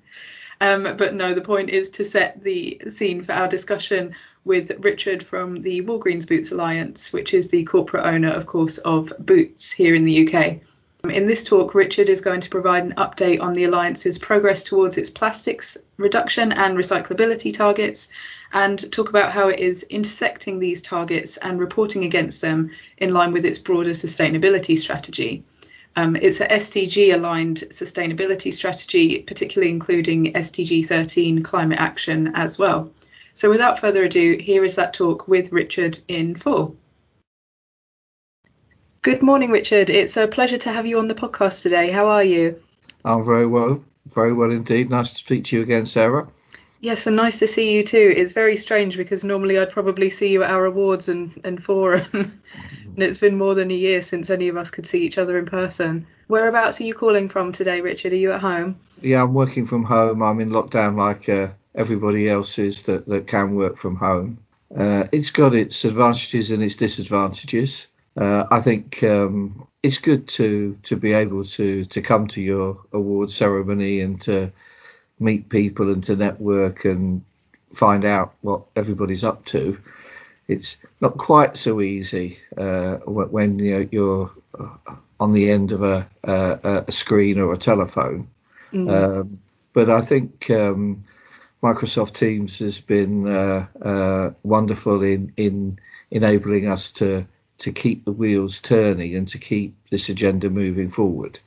um, 0.60 0.82
but 0.96 1.14
no, 1.14 1.32
the 1.32 1.40
point 1.40 1.70
is 1.70 1.90
to 1.90 2.04
set 2.04 2.42
the 2.42 2.80
scene 2.88 3.22
for 3.22 3.32
our 3.32 3.48
discussion 3.48 4.14
with 4.44 4.72
Richard 4.80 5.22
from 5.22 5.56
the 5.56 5.82
Walgreens 5.82 6.26
Boots 6.26 6.52
Alliance, 6.52 7.12
which 7.12 7.34
is 7.34 7.48
the 7.48 7.64
corporate 7.64 8.04
owner, 8.04 8.30
of 8.30 8.46
course, 8.46 8.78
of 8.78 9.12
Boots 9.18 9.70
here 9.70 9.94
in 9.94 10.04
the 10.04 10.26
UK. 10.28 10.58
In 11.08 11.24
this 11.24 11.44
talk, 11.44 11.74
Richard 11.74 12.10
is 12.10 12.20
going 12.20 12.42
to 12.42 12.50
provide 12.50 12.84
an 12.84 12.92
update 12.98 13.40
on 13.40 13.54
the 13.54 13.64
Alliance's 13.64 14.18
progress 14.18 14.62
towards 14.62 14.98
its 14.98 15.08
plastics 15.08 15.78
reduction 15.96 16.52
and 16.52 16.76
recyclability 16.76 17.54
targets 17.54 18.08
and 18.52 18.92
talk 18.92 19.08
about 19.08 19.32
how 19.32 19.48
it 19.48 19.60
is 19.60 19.82
intersecting 19.84 20.58
these 20.58 20.82
targets 20.82 21.38
and 21.38 21.58
reporting 21.58 22.04
against 22.04 22.42
them 22.42 22.70
in 22.98 23.14
line 23.14 23.32
with 23.32 23.46
its 23.46 23.58
broader 23.58 23.90
sustainability 23.90 24.76
strategy. 24.76 25.42
Um, 25.96 26.16
it's 26.16 26.40
a 26.40 26.46
SDG 26.46 27.14
aligned 27.14 27.58
sustainability 27.70 28.52
strategy, 28.52 29.22
particularly 29.22 29.72
including 29.72 30.32
SDG 30.32 30.86
13 30.86 31.42
climate 31.42 31.80
action 31.80 32.32
as 32.34 32.58
well. 32.58 32.90
So, 33.34 33.50
without 33.50 33.78
further 33.80 34.04
ado, 34.04 34.36
here 34.40 34.64
is 34.64 34.76
that 34.76 34.94
talk 34.94 35.26
with 35.26 35.52
Richard 35.52 35.98
in 36.08 36.34
full. 36.34 36.76
Good 39.02 39.22
morning, 39.22 39.50
Richard. 39.50 39.88
It's 39.88 40.16
a 40.16 40.28
pleasure 40.28 40.58
to 40.58 40.70
have 40.70 40.86
you 40.86 40.98
on 40.98 41.08
the 41.08 41.14
podcast 41.14 41.62
today. 41.62 41.90
How 41.90 42.06
are 42.06 42.24
you? 42.24 42.60
I'm 43.04 43.24
very 43.24 43.46
well, 43.46 43.82
very 44.06 44.32
well 44.32 44.50
indeed. 44.50 44.90
Nice 44.90 45.10
to 45.10 45.18
speak 45.18 45.44
to 45.44 45.56
you 45.56 45.62
again, 45.62 45.86
Sarah. 45.86 46.28
Yes, 46.82 47.06
and 47.06 47.14
nice 47.14 47.38
to 47.40 47.46
see 47.46 47.72
you 47.74 47.84
too. 47.84 48.12
It's 48.16 48.32
very 48.32 48.56
strange 48.56 48.96
because 48.96 49.22
normally 49.22 49.58
I'd 49.58 49.70
probably 49.70 50.08
see 50.08 50.28
you 50.28 50.42
at 50.42 50.50
our 50.50 50.64
awards 50.64 51.08
and, 51.08 51.38
and 51.44 51.62
forum. 51.62 52.06
and 52.12 53.02
it's 53.02 53.18
been 53.18 53.36
more 53.36 53.54
than 53.54 53.70
a 53.70 53.74
year 53.74 54.00
since 54.00 54.30
any 54.30 54.48
of 54.48 54.56
us 54.56 54.70
could 54.70 54.86
see 54.86 55.02
each 55.02 55.18
other 55.18 55.38
in 55.38 55.44
person. 55.44 56.06
Whereabouts 56.28 56.80
are 56.80 56.84
you 56.84 56.94
calling 56.94 57.28
from 57.28 57.52
today, 57.52 57.82
Richard? 57.82 58.12
Are 58.12 58.16
you 58.16 58.32
at 58.32 58.40
home? 58.40 58.80
Yeah, 59.02 59.22
I'm 59.22 59.34
working 59.34 59.66
from 59.66 59.84
home. 59.84 60.22
I'm 60.22 60.40
in 60.40 60.48
lockdown 60.48 60.96
like 60.96 61.28
uh, 61.28 61.48
everybody 61.74 62.30
else 62.30 62.58
is 62.58 62.82
that, 62.84 63.06
that 63.08 63.26
can 63.26 63.56
work 63.56 63.76
from 63.76 63.96
home. 63.96 64.38
Uh, 64.74 65.06
it's 65.12 65.30
got 65.30 65.54
its 65.54 65.84
advantages 65.84 66.50
and 66.50 66.62
its 66.62 66.76
disadvantages. 66.76 67.88
Uh, 68.16 68.44
I 68.50 68.60
think 68.60 69.02
um, 69.02 69.66
it's 69.82 69.98
good 69.98 70.28
to 70.28 70.78
to 70.84 70.96
be 70.96 71.12
able 71.12 71.44
to 71.44 71.84
to 71.84 72.02
come 72.02 72.26
to 72.28 72.40
your 72.40 72.80
award 72.92 73.30
ceremony 73.30 74.00
and 74.00 74.20
to 74.22 74.52
meet 75.20 75.48
people 75.48 75.92
and 75.92 76.02
to 76.04 76.16
network 76.16 76.84
and 76.84 77.22
find 77.72 78.04
out 78.04 78.34
what 78.40 78.62
everybody's 78.74 79.22
up 79.22 79.44
to. 79.46 79.78
It's 80.48 80.76
not 81.00 81.16
quite 81.16 81.56
so 81.56 81.80
easy 81.80 82.38
uh, 82.56 82.96
when 83.06 83.58
you 83.58 83.72
know, 83.72 83.88
you're 83.92 84.30
uh, 84.58 84.94
on 85.20 85.32
the 85.32 85.50
end 85.50 85.70
of 85.70 85.82
a, 85.82 86.08
a, 86.24 86.84
a 86.88 86.92
screen 86.92 87.38
or 87.38 87.52
a 87.52 87.58
telephone. 87.58 88.28
Um, 88.90 89.38
but 89.72 89.90
I 89.90 90.00
think 90.00 90.50
um, 90.50 91.04
Microsoft 91.62 92.14
Teams 92.14 92.58
has 92.58 92.80
been 92.80 93.28
uh, 93.28 93.66
uh, 93.80 94.32
wonderful 94.42 95.02
in 95.02 95.32
in 95.36 95.78
enabling 96.10 96.66
us 96.66 96.90
to 96.92 97.26
to 97.58 97.72
keep 97.72 98.04
the 98.04 98.12
wheels 98.12 98.60
turning 98.60 99.14
and 99.14 99.28
to 99.28 99.38
keep 99.38 99.76
this 99.90 100.08
agenda 100.08 100.48
moving 100.50 100.90
forward. 100.90 101.38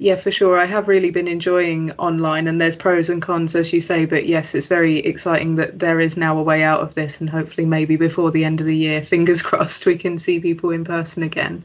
Yeah, 0.00 0.14
for 0.14 0.30
sure. 0.30 0.56
I 0.56 0.64
have 0.64 0.86
really 0.86 1.10
been 1.10 1.26
enjoying 1.26 1.90
online, 1.98 2.46
and 2.46 2.60
there's 2.60 2.76
pros 2.76 3.10
and 3.10 3.20
cons, 3.20 3.56
as 3.56 3.72
you 3.72 3.80
say. 3.80 4.04
But 4.04 4.26
yes, 4.26 4.54
it's 4.54 4.68
very 4.68 4.98
exciting 4.98 5.56
that 5.56 5.80
there 5.80 5.98
is 5.98 6.16
now 6.16 6.38
a 6.38 6.42
way 6.42 6.62
out 6.62 6.80
of 6.82 6.94
this, 6.94 7.20
and 7.20 7.28
hopefully, 7.28 7.66
maybe 7.66 7.96
before 7.96 8.30
the 8.30 8.44
end 8.44 8.60
of 8.60 8.66
the 8.66 8.76
year, 8.76 9.02
fingers 9.14 9.42
crossed, 9.42 9.86
we 9.86 9.96
can 9.96 10.16
see 10.18 10.38
people 10.38 10.70
in 10.70 10.84
person 10.84 11.24
again. 11.24 11.64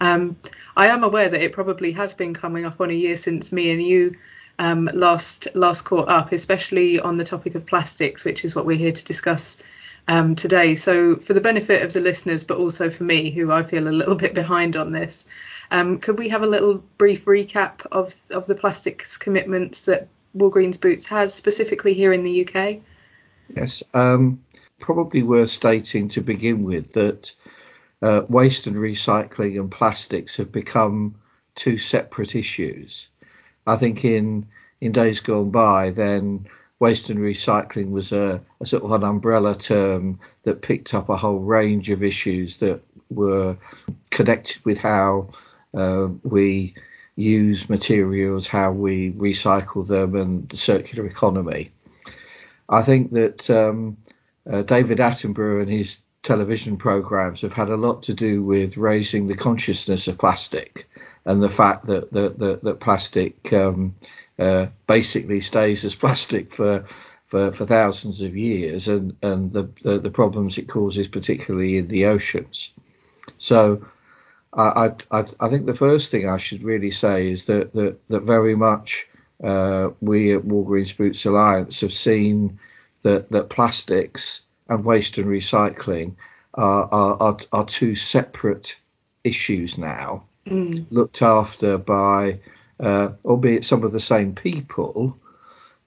Um, 0.00 0.36
I 0.76 0.88
am 0.88 1.04
aware 1.04 1.28
that 1.28 1.42
it 1.42 1.52
probably 1.52 1.92
has 1.92 2.12
been 2.14 2.34
coming 2.34 2.64
up 2.64 2.80
on 2.80 2.90
a 2.90 2.94
year 2.94 3.16
since 3.16 3.52
me 3.52 3.70
and 3.70 3.82
you 3.82 4.16
um, 4.58 4.90
last 4.92 5.46
last 5.54 5.82
caught 5.82 6.08
up, 6.08 6.32
especially 6.32 6.98
on 6.98 7.18
the 7.18 7.24
topic 7.24 7.54
of 7.54 7.66
plastics, 7.66 8.24
which 8.24 8.44
is 8.44 8.56
what 8.56 8.66
we're 8.66 8.78
here 8.78 8.92
to 8.92 9.04
discuss 9.04 9.62
um, 10.08 10.34
today. 10.34 10.74
So, 10.74 11.16
for 11.16 11.34
the 11.34 11.40
benefit 11.40 11.82
of 11.82 11.92
the 11.92 12.00
listeners, 12.00 12.42
but 12.42 12.58
also 12.58 12.90
for 12.90 13.04
me, 13.04 13.30
who 13.30 13.52
I 13.52 13.62
feel 13.62 13.86
a 13.86 13.90
little 13.90 14.14
bit 14.24 14.34
behind 14.34 14.76
on 14.76 14.90
this, 14.90 15.24
um, 15.70 15.98
could 15.98 16.18
we 16.18 16.28
have 16.28 16.42
a 16.42 16.46
little 16.46 16.82
brief 16.98 17.24
recap 17.24 17.86
of 17.92 18.14
of 18.30 18.46
the 18.46 18.54
plastics 18.54 19.16
commitments 19.16 19.82
that 19.82 20.08
Walgreens 20.36 20.80
Boots 20.80 21.06
has 21.06 21.34
specifically 21.34 21.94
here 21.94 22.12
in 22.12 22.22
the 22.22 22.46
UK? 22.46 22.78
Yes, 23.54 23.82
um, 23.94 24.42
probably 24.78 25.22
worth 25.22 25.50
stating 25.50 26.08
to 26.08 26.20
begin 26.20 26.64
with 26.64 26.92
that 26.94 27.32
uh, 28.02 28.22
waste 28.28 28.66
and 28.66 28.76
recycling 28.76 29.60
and 29.60 29.70
plastics 29.70 30.36
have 30.36 30.52
become 30.52 31.14
two 31.54 31.78
separate 31.78 32.34
issues. 32.34 33.08
I 33.66 33.76
think 33.76 34.04
in 34.04 34.46
in 34.80 34.92
days 34.92 35.20
gone 35.20 35.50
by, 35.50 35.90
then 35.90 36.48
waste 36.78 37.10
and 37.10 37.18
recycling 37.18 37.90
was 37.90 38.12
a, 38.12 38.40
a 38.60 38.66
sort 38.66 38.82
of 38.82 38.92
an 38.92 39.04
umbrella 39.04 39.54
term 39.54 40.18
that 40.44 40.62
picked 40.62 40.94
up 40.94 41.10
a 41.10 41.16
whole 41.16 41.40
range 41.40 41.90
of 41.90 42.02
issues 42.02 42.56
that 42.56 42.80
were 43.10 43.56
connected 44.10 44.64
with 44.64 44.78
how 44.78 45.28
uh, 45.74 46.08
we 46.22 46.74
use 47.16 47.68
materials, 47.68 48.46
how 48.46 48.72
we 48.72 49.12
recycle 49.12 49.86
them, 49.86 50.14
and 50.14 50.48
the 50.48 50.56
circular 50.56 51.06
economy. 51.06 51.70
I 52.68 52.82
think 52.82 53.12
that 53.12 53.50
um, 53.50 53.96
uh, 54.50 54.62
David 54.62 54.98
Attenborough 54.98 55.62
and 55.62 55.70
his 55.70 56.00
television 56.22 56.76
programs 56.76 57.40
have 57.42 57.52
had 57.52 57.70
a 57.70 57.76
lot 57.76 58.02
to 58.04 58.14
do 58.14 58.42
with 58.42 58.76
raising 58.76 59.26
the 59.26 59.36
consciousness 59.36 60.06
of 60.06 60.18
plastic 60.18 60.86
and 61.24 61.42
the 61.42 61.48
fact 61.48 61.86
that 61.86 62.12
that, 62.12 62.38
that, 62.38 62.62
that 62.62 62.80
plastic 62.80 63.52
um, 63.52 63.94
uh, 64.38 64.66
basically 64.86 65.40
stays 65.40 65.84
as 65.84 65.94
plastic 66.04 66.52
for 66.52 66.84
for, 67.30 67.52
for 67.52 67.64
thousands 67.64 68.22
of 68.22 68.36
years 68.36 68.88
and, 68.88 69.16
and 69.22 69.52
the, 69.52 69.70
the, 69.82 70.00
the 70.00 70.10
problems 70.10 70.58
it 70.58 70.68
causes, 70.68 71.06
particularly 71.06 71.76
in 71.76 71.86
the 71.86 72.06
oceans. 72.06 72.72
So 73.38 73.86
I, 74.52 74.92
I, 75.10 75.24
I 75.38 75.48
think 75.48 75.66
the 75.66 75.74
first 75.74 76.10
thing 76.10 76.28
I 76.28 76.36
should 76.36 76.62
really 76.62 76.90
say 76.90 77.30
is 77.30 77.44
that, 77.44 77.72
that, 77.74 77.96
that 78.08 78.22
very 78.22 78.56
much 78.56 79.06
uh, 79.44 79.90
we 80.00 80.34
at 80.34 80.42
Walgreens 80.42 80.96
Boots 80.96 81.24
Alliance 81.24 81.80
have 81.80 81.92
seen 81.92 82.58
that, 83.02 83.30
that 83.30 83.48
plastics 83.48 84.42
and 84.68 84.84
waste 84.84 85.18
and 85.18 85.26
recycling 85.26 86.14
are, 86.54 86.88
are, 86.92 87.16
are, 87.22 87.36
are 87.52 87.64
two 87.64 87.94
separate 87.94 88.76
issues 89.24 89.78
now, 89.78 90.24
Mm. 90.46 90.86
looked 90.90 91.20
after 91.20 91.76
by, 91.76 92.40
uh, 92.80 93.10
albeit 93.26 93.64
some 93.64 93.84
of 93.84 93.92
the 93.92 94.00
same 94.00 94.34
people, 94.34 95.16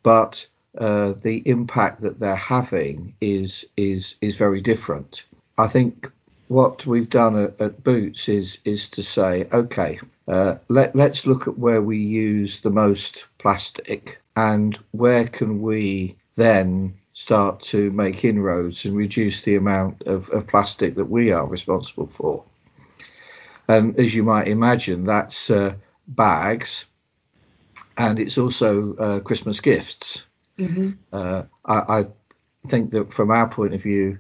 but 0.03 0.45
uh, 0.77 1.13
the 1.23 1.41
impact 1.45 2.01
that 2.01 2.19
they're 2.19 2.35
having 2.35 3.15
is 3.19 3.65
is 3.75 4.15
is 4.21 4.35
very 4.35 4.61
different. 4.61 5.25
I 5.57 5.67
think 5.67 6.11
what 6.53 6.85
we've 6.85 7.09
done 7.09 7.35
at, 7.43 7.61
at 7.61 7.83
Boots 7.83 8.29
is 8.29 8.59
is 8.65 8.89
to 8.91 9.03
say, 9.03 9.47
okay, 9.51 9.99
uh, 10.27 10.55
let 10.69 10.95
let's 10.95 11.25
look 11.25 11.47
at 11.47 11.57
where 11.57 11.81
we 11.81 11.97
use 11.97 12.61
the 12.61 12.69
most 12.69 13.25
plastic 13.39 14.19
and 14.35 14.77
where 14.91 15.27
can 15.27 15.61
we 15.61 16.15
then 16.35 16.93
start 17.13 17.61
to 17.61 17.91
make 17.91 18.23
inroads 18.25 18.85
and 18.85 18.95
reduce 18.95 19.41
the 19.43 19.55
amount 19.55 20.03
of, 20.03 20.29
of 20.29 20.47
plastic 20.47 20.95
that 20.95 21.05
we 21.09 21.31
are 21.31 21.47
responsible 21.47 22.07
for. 22.07 22.43
And 23.67 23.99
as 23.99 24.15
you 24.15 24.23
might 24.23 24.47
imagine, 24.47 25.05
that's 25.05 25.49
uh, 25.49 25.75
bags 26.07 26.85
and 27.97 28.19
it's 28.19 28.37
also 28.37 28.95
uh, 28.95 29.19
Christmas 29.19 29.59
gifts. 29.59 30.25
hmm 30.57 30.91
Uh, 31.11 31.43
I, 31.65 31.99
I 31.99 32.05
think 32.67 32.91
that 32.91 33.11
from 33.13 33.31
our 33.31 33.47
point 33.49 33.73
of 33.73 33.81
view, 33.81 34.17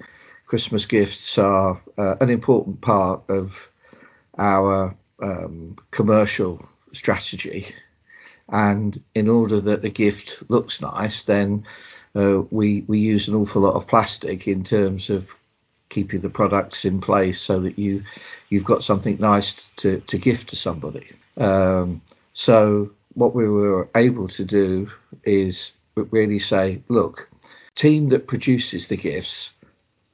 Christmas 0.53 0.85
gifts 0.85 1.39
are 1.39 1.81
uh, 1.97 2.15
an 2.21 2.29
important 2.29 2.79
part 2.79 3.23
of 3.27 3.71
our 4.37 4.95
um, 5.19 5.75
commercial 5.89 6.63
strategy. 6.91 7.73
And 8.49 9.01
in 9.15 9.29
order 9.29 9.59
that 9.59 9.83
a 9.83 9.89
gift 9.89 10.43
looks 10.49 10.79
nice, 10.79 11.23
then 11.23 11.65
uh, 12.15 12.43
we 12.51 12.83
we 12.85 12.99
use 12.99 13.27
an 13.27 13.33
awful 13.33 13.63
lot 13.63 13.73
of 13.73 13.87
plastic 13.87 14.47
in 14.47 14.63
terms 14.63 15.09
of 15.09 15.33
keeping 15.89 16.21
the 16.21 16.29
products 16.29 16.85
in 16.85 17.01
place 17.01 17.41
so 17.41 17.59
that 17.61 17.79
you 17.79 18.03
you've 18.49 18.63
got 18.63 18.83
something 18.83 19.17
nice 19.19 19.67
to, 19.77 20.01
to 20.01 20.19
gift 20.19 20.49
to 20.49 20.55
somebody. 20.55 21.07
Um, 21.35 21.99
so 22.33 22.91
what 23.15 23.33
we 23.33 23.49
were 23.49 23.89
able 23.95 24.27
to 24.27 24.45
do 24.45 24.91
is 25.23 25.71
really 25.95 26.37
say, 26.37 26.83
look, 26.89 27.27
team 27.73 28.09
that 28.09 28.27
produces 28.27 28.85
the 28.85 28.97
gifts, 28.97 29.49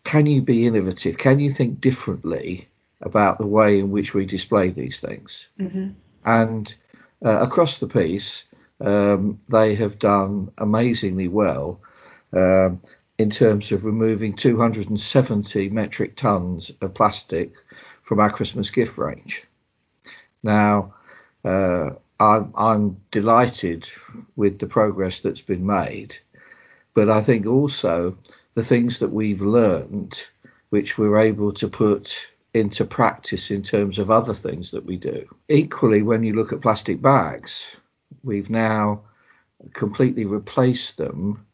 can 0.09 0.25
you 0.25 0.41
be 0.41 0.65
innovative? 0.65 1.19
Can 1.19 1.37
you 1.37 1.51
think 1.51 1.79
differently 1.79 2.67
about 3.01 3.37
the 3.37 3.45
way 3.45 3.77
in 3.77 3.91
which 3.91 4.15
we 4.15 4.25
display 4.25 4.71
these 4.71 4.99
things? 4.99 5.45
Mm-hmm. 5.59 5.89
And 6.25 6.75
uh, 7.23 7.41
across 7.41 7.77
the 7.77 7.87
piece, 7.87 8.43
um, 8.83 9.39
they 9.49 9.75
have 9.75 9.99
done 9.99 10.51
amazingly 10.57 11.27
well 11.27 11.79
um, 12.33 12.81
in 13.19 13.29
terms 13.29 13.71
of 13.71 13.85
removing 13.85 14.33
270 14.33 15.69
metric 15.69 16.15
tons 16.15 16.71
of 16.81 16.95
plastic 16.95 17.53
from 18.01 18.19
our 18.19 18.31
Christmas 18.31 18.71
gift 18.71 18.97
range. 18.97 19.43
Now, 20.41 20.95
uh, 21.45 21.91
I'm, 22.19 22.51
I'm 22.57 22.97
delighted 23.11 23.87
with 24.35 24.57
the 24.57 24.65
progress 24.65 25.19
that's 25.19 25.41
been 25.41 25.67
made, 25.67 26.17
but 26.95 27.11
I 27.11 27.21
think 27.21 27.45
also 27.45 28.17
the 28.59 28.65
things 28.65 28.99
that 28.99 29.13
we've 29.13 29.41
learned, 29.41 30.21
which 30.69 30.97
we're 30.97 31.17
able 31.17 31.53
to 31.53 31.69
put 31.69 32.27
into 32.53 32.83
practice 32.83 33.51
in 33.51 33.63
terms 33.63 33.97
of 33.97 34.11
other 34.11 34.33
things 34.33 34.71
that 34.71 34.85
we 34.85 34.97
do. 34.97 35.25
Equally, 35.47 36.01
when 36.01 36.23
you 36.23 36.33
look 36.33 36.51
at 36.51 36.59
plastic 36.59 37.01
bags, 37.01 37.63
we've 38.21 38.49
now 38.49 39.01
completely 39.71 40.25
replaced 40.25 40.97
them 40.97 41.45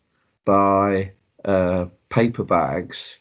by 0.45 1.11
uh, 1.43 1.85
paper 2.09 2.43
bags 2.43 3.17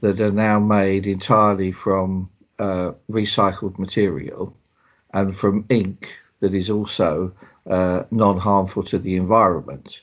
that 0.00 0.20
are 0.20 0.32
now 0.32 0.58
made 0.58 1.06
entirely 1.06 1.70
from 1.70 2.28
uh, 2.58 2.90
recycled 3.08 3.78
material 3.78 4.52
and 5.14 5.32
from 5.32 5.64
ink 5.68 6.12
that 6.40 6.54
is 6.54 6.70
also 6.70 7.32
uh, 7.70 8.02
non 8.10 8.36
harmful 8.36 8.82
to 8.82 8.98
the 8.98 9.14
environment. 9.14 10.02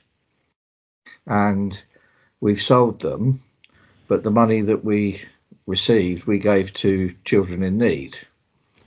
And 1.28 1.84
we've 2.44 2.62
sold 2.62 3.00
them, 3.00 3.42
but 4.10 4.22
the 4.22 4.38
money 4.42 4.62
that 4.62 4.84
we 4.84 5.22
received 5.66 6.28
we 6.28 6.38
gave 6.38 6.74
to 6.74 7.16
children 7.24 7.64
in 7.64 7.78
need. 7.78 8.20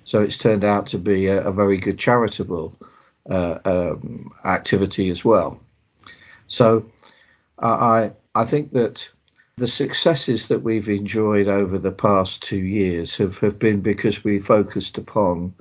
So 0.05 0.21
it's 0.21 0.37
turned 0.37 0.63
out 0.63 0.89
to 0.89 0.99
be 0.99 1.29
a, 1.29 1.41
a 1.49 1.53
very 1.53 1.79
good 1.79 1.99
charitable 1.99 2.77
uh, 3.31 3.59
um, 3.65 4.31
activity 4.45 5.09
as 5.09 5.25
well. 5.25 5.59
So 6.49 6.85
I 7.59 8.13
I 8.35 8.45
think 8.45 8.73
that 8.73 9.09
the 9.57 9.69
successes 9.69 10.49
that 10.49 10.63
we've 10.63 10.91
enjoyed 10.91 11.49
over 11.49 11.79
the 11.79 11.99
past 12.09 12.43
two 12.43 12.65
years 12.81 13.17
have, 13.17 13.39
have 13.39 13.59
been 13.59 13.81
because 13.81 14.23
we 14.23 14.39
focused 14.39 14.99
upon 14.99 15.55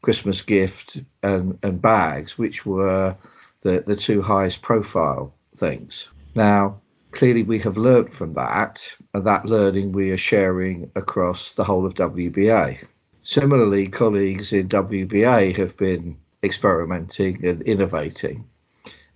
Christmas 0.00 0.40
gift 0.40 1.02
and, 1.22 1.58
and 1.62 1.82
bags, 1.82 2.38
which 2.38 2.64
were 2.64 3.14
the, 3.60 3.84
the 3.86 3.96
two 3.96 4.22
highest 4.22 4.62
profile 4.62 5.34
things. 5.54 6.08
Now, 6.34 6.80
clearly 7.18 7.42
we 7.42 7.58
have 7.58 7.76
learnt 7.76 8.14
from 8.14 8.32
that, 8.34 8.80
and 9.12 9.26
that 9.26 9.44
learning 9.44 9.90
we 9.90 10.12
are 10.12 10.16
sharing 10.16 10.88
across 10.94 11.50
the 11.56 11.64
whole 11.64 11.84
of 11.84 11.94
WBA. 11.94 12.78
Similarly, 13.22 13.88
colleagues 13.88 14.52
in 14.52 14.68
WBA 14.68 15.56
have 15.56 15.76
been 15.76 16.16
experimenting 16.44 17.44
and 17.44 17.60
innovating, 17.62 18.44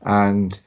and 0.00 0.59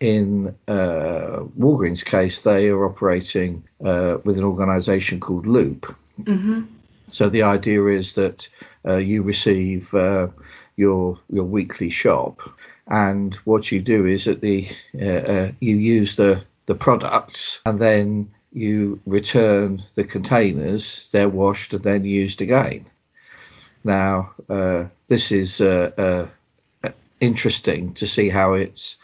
in 0.00 0.56
uh, 0.66 1.44
Walgreens' 1.58 2.02
case, 2.02 2.38
they 2.38 2.68
are 2.68 2.86
operating 2.86 3.62
uh, 3.84 4.16
with 4.24 4.38
an 4.38 4.44
organisation 4.44 5.20
called 5.20 5.46
Loop. 5.46 5.94
Mm-hmm. 6.22 6.62
So 7.10 7.28
the 7.28 7.42
idea 7.42 7.84
is 7.88 8.14
that 8.14 8.48
uh, 8.86 8.96
you 8.96 9.22
receive 9.22 9.92
uh, 9.92 10.28
your 10.76 11.20
your 11.28 11.44
weekly 11.44 11.90
shop, 11.90 12.40
and 12.86 13.34
what 13.44 13.70
you 13.70 13.82
do 13.82 14.06
is 14.06 14.24
that 14.24 14.40
the 14.40 14.70
uh, 14.98 15.04
uh, 15.34 15.52
you 15.60 15.76
use 15.76 16.16
the 16.16 16.42
the 16.68 16.74
products 16.74 17.60
and 17.66 17.78
then 17.78 18.30
you 18.52 19.00
return 19.06 19.82
the 19.94 20.04
containers. 20.04 21.08
They're 21.12 21.28
washed 21.28 21.72
and 21.74 21.82
then 21.82 22.04
used 22.04 22.40
again. 22.40 22.86
Now 23.84 24.34
this 25.08 25.32
is 25.32 25.60
interesting 27.20 27.94
to 27.94 28.06
see 28.06 28.28
how 28.28 28.52
it's 28.52 28.96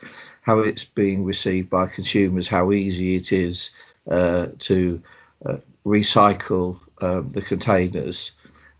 how 0.42 0.58
it's 0.58 0.84
being 0.84 1.24
received 1.24 1.70
by 1.70 1.86
consumers, 1.86 2.46
how 2.46 2.70
easy 2.72 3.16
it 3.16 3.32
is 3.32 3.70
uh, 4.10 4.48
to 4.58 5.02
uh, 5.46 5.56
recycle 5.86 6.78
um, 7.00 7.32
the 7.32 7.40
containers. 7.40 8.32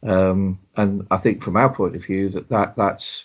Um, 0.03 0.59
and 0.77 1.07
I 1.11 1.17
think 1.17 1.43
from 1.43 1.57
our 1.57 1.75
point 1.75 1.97
of 1.97 2.05
view 2.05 2.29
that, 2.29 2.51
that 2.51 2.77
that's 2.77 3.25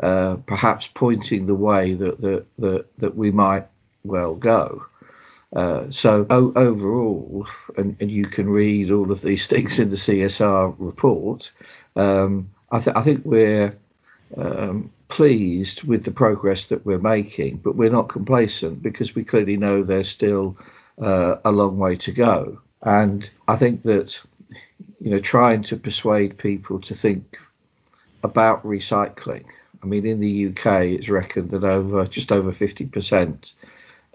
uh, 0.00 0.36
perhaps 0.46 0.86
pointing 0.86 1.46
the 1.46 1.54
way 1.54 1.94
that, 1.94 2.20
that, 2.20 2.46
that, 2.60 2.86
that 2.98 3.16
we 3.16 3.32
might 3.32 3.66
well 4.04 4.36
go. 4.36 4.86
Uh, 5.54 5.90
so 5.90 6.26
o- 6.30 6.52
overall, 6.54 7.46
and, 7.76 7.96
and, 8.00 8.08
you 8.10 8.24
can 8.24 8.48
read 8.48 8.92
all 8.92 9.10
of 9.10 9.20
these 9.20 9.46
things 9.48 9.80
in 9.80 9.90
the 9.90 9.96
CSR 9.96 10.76
report. 10.78 11.50
Um, 11.96 12.50
I, 12.70 12.78
th- 12.78 12.96
I, 12.96 13.02
think 13.02 13.22
we're 13.24 13.76
um, 14.36 14.92
pleased 15.08 15.82
with 15.82 16.04
the 16.04 16.12
progress 16.12 16.66
that 16.66 16.86
we're 16.86 17.00
making, 17.00 17.56
but 17.58 17.74
we're 17.74 17.90
not 17.90 18.08
complacent 18.08 18.80
because 18.80 19.16
we 19.16 19.24
clearly 19.24 19.56
know 19.56 19.82
there's 19.82 20.08
still 20.08 20.56
uh, 21.02 21.36
a 21.44 21.50
long 21.50 21.78
way 21.78 21.96
to 21.96 22.12
go. 22.12 22.60
And 22.82 23.28
I 23.48 23.56
think 23.56 23.82
that 23.82 24.18
you 25.00 25.10
know 25.10 25.18
trying 25.18 25.64
to 25.64 25.76
persuade 25.76 26.38
people 26.38 26.80
to 26.82 26.94
think 26.94 27.38
about 28.22 28.62
recycling. 28.64 29.46
I 29.82 29.86
mean, 29.86 30.06
in 30.06 30.20
the 30.20 30.48
UK, 30.48 30.82
it's 30.84 31.08
reckoned 31.08 31.50
that 31.50 31.64
over 31.64 32.06
just 32.06 32.30
over 32.30 32.52
50% 32.52 33.52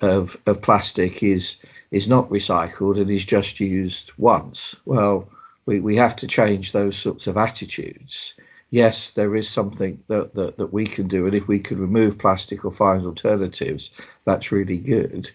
of 0.02 0.38
of 0.46 0.62
plastic 0.62 1.24
is 1.24 1.58
is 1.91 2.08
not 2.08 2.30
recycled 2.30 3.00
and 3.00 3.10
is 3.10 3.26
just 3.26 3.60
used 3.60 4.12
once. 4.18 4.76
Well, 4.86 5.30
we, 5.66 5.80
we 5.80 5.96
have 5.96 6.16
to 6.18 6.28
change 6.28 6.72
those 6.72 6.98
sorts 6.98 7.28
of 7.28 7.38
attitudes 7.38 8.34
yes, 8.76 9.12
there 9.12 9.36
is 9.38 9.50
something 9.50 10.04
that, 10.08 10.34
that, 10.36 10.58
that 10.58 10.74
we 10.74 10.86
can 10.86 11.08
do. 11.08 11.26
And 11.26 11.34
if 11.34 11.48
we 11.48 11.60
can 11.60 11.80
remove 11.80 12.18
plastic 12.18 12.66
or 12.66 12.72
find 12.72 13.06
alternatives, 13.06 13.91
that's 14.26 14.52
really 14.52 14.78
good. 14.78 15.32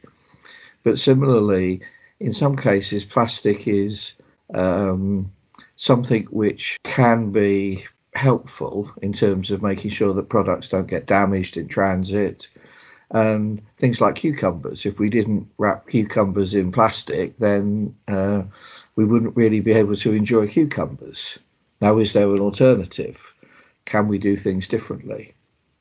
But 0.83 0.99
similarly, 0.99 1.81
in 2.21 2.35
some 2.35 2.55
cases, 2.55 3.05
plastic 3.05 3.67
is 3.67 4.13
um, 4.55 5.33
something 5.77 6.25
which 6.25 6.77
can 6.85 7.31
be 7.31 7.87
helpful 8.15 8.91
in 9.01 9.13
terms 9.15 9.51
of 9.51 9.63
making 9.63 9.91
sure 9.91 10.13
that 10.13 10.29
products 10.29 10.69
don't 10.69 10.89
get 10.89 11.07
damaged 11.07 11.57
in 11.57 11.67
transit. 11.67 12.49
And 13.13 13.61
things 13.77 14.01
like 14.01 14.15
cucumbers. 14.15 14.87
If 14.87 14.99
we 14.99 15.11
didn't 15.11 15.49
wrap 15.59 15.89
cucumbers 15.89 16.55
in 16.55 16.71
plastic, 16.71 17.37
then 17.39 17.95
uh, 18.07 18.43
we 18.95 19.05
wouldn't 19.05 19.37
really 19.37 19.61
be 19.61 19.73
able 19.73 19.97
to 19.97 20.13
enjoy 20.13 20.47
cucumbers. 20.47 21.39
Now, 21.81 21.99
is 21.99 22.13
there 22.13 22.29
an 22.29 22.41
alternative? 22.41 23.35
Can 23.85 24.07
we 24.07 24.19
do 24.19 24.37
things 24.37 24.69
differently? 24.69 25.35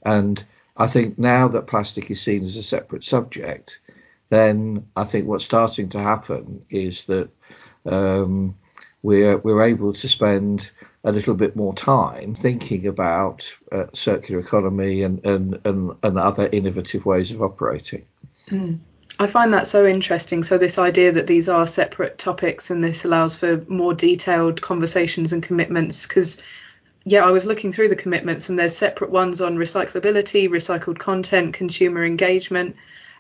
And 0.04 0.44
I 0.78 0.88
think 0.88 1.20
now 1.20 1.48
that 1.50 1.68
plastic 1.68 2.10
is 2.10 2.22
seen 2.22 2.44
as 2.44 2.56
a 2.56 2.64
separate 2.64 3.04
subject, 3.04 3.80
then 4.30 4.88
I 4.96 5.04
think 5.04 5.28
what's 5.28 5.46
starting 5.46 5.90
to 5.90 6.00
happen 6.00 6.66
is 6.70 7.06
that 7.06 7.30
um, 7.86 8.56
we're 9.04 9.38
we're 9.38 9.64
able 9.64 9.94
to 9.94 10.08
spend 10.08 10.72
a 11.04 11.12
little 11.12 11.34
bit 11.34 11.56
more 11.56 11.74
time 11.74 12.36
thinking 12.36 12.88
about 12.88 13.48
uh, 13.72 13.86
circular 13.94 14.40
economy 14.40 15.04
and, 15.04 15.26
and, 15.26 15.60
and, 15.64 15.92
and 16.04 16.18
other 16.20 16.50
innovative 16.52 17.06
ways 17.06 17.32
of 17.32 17.42
operating. 17.42 18.06
Mm. 18.50 18.80
I 19.22 19.28
find 19.28 19.54
that 19.54 19.68
so 19.68 19.86
interesting. 19.86 20.44
So, 20.44 20.58
this 20.58 20.78
idea 20.78 21.12
that 21.12 21.28
these 21.28 21.50
are 21.50 21.68
separate 21.68 22.18
topics 22.18 22.70
and 22.70 22.82
this 22.82 23.04
allows 23.04 23.36
for 23.36 23.64
more 23.68 23.94
detailed 23.94 24.62
conversations 24.62 25.34
and 25.34 25.44
commitments. 25.44 26.08
Because, 26.08 26.42
yeah, 27.04 27.26
I 27.26 27.32
was 27.32 27.46
looking 27.46 27.72
through 27.72 27.90
the 27.90 27.98
commitments 27.98 28.48
and 28.48 28.58
there's 28.58 28.78
separate 28.78 29.10
ones 29.10 29.42
on 29.42 29.58
recyclability, 29.58 30.50
recycled 30.50 31.00
content, 31.00 31.54
consumer 31.54 32.06
engagement. 32.06 32.78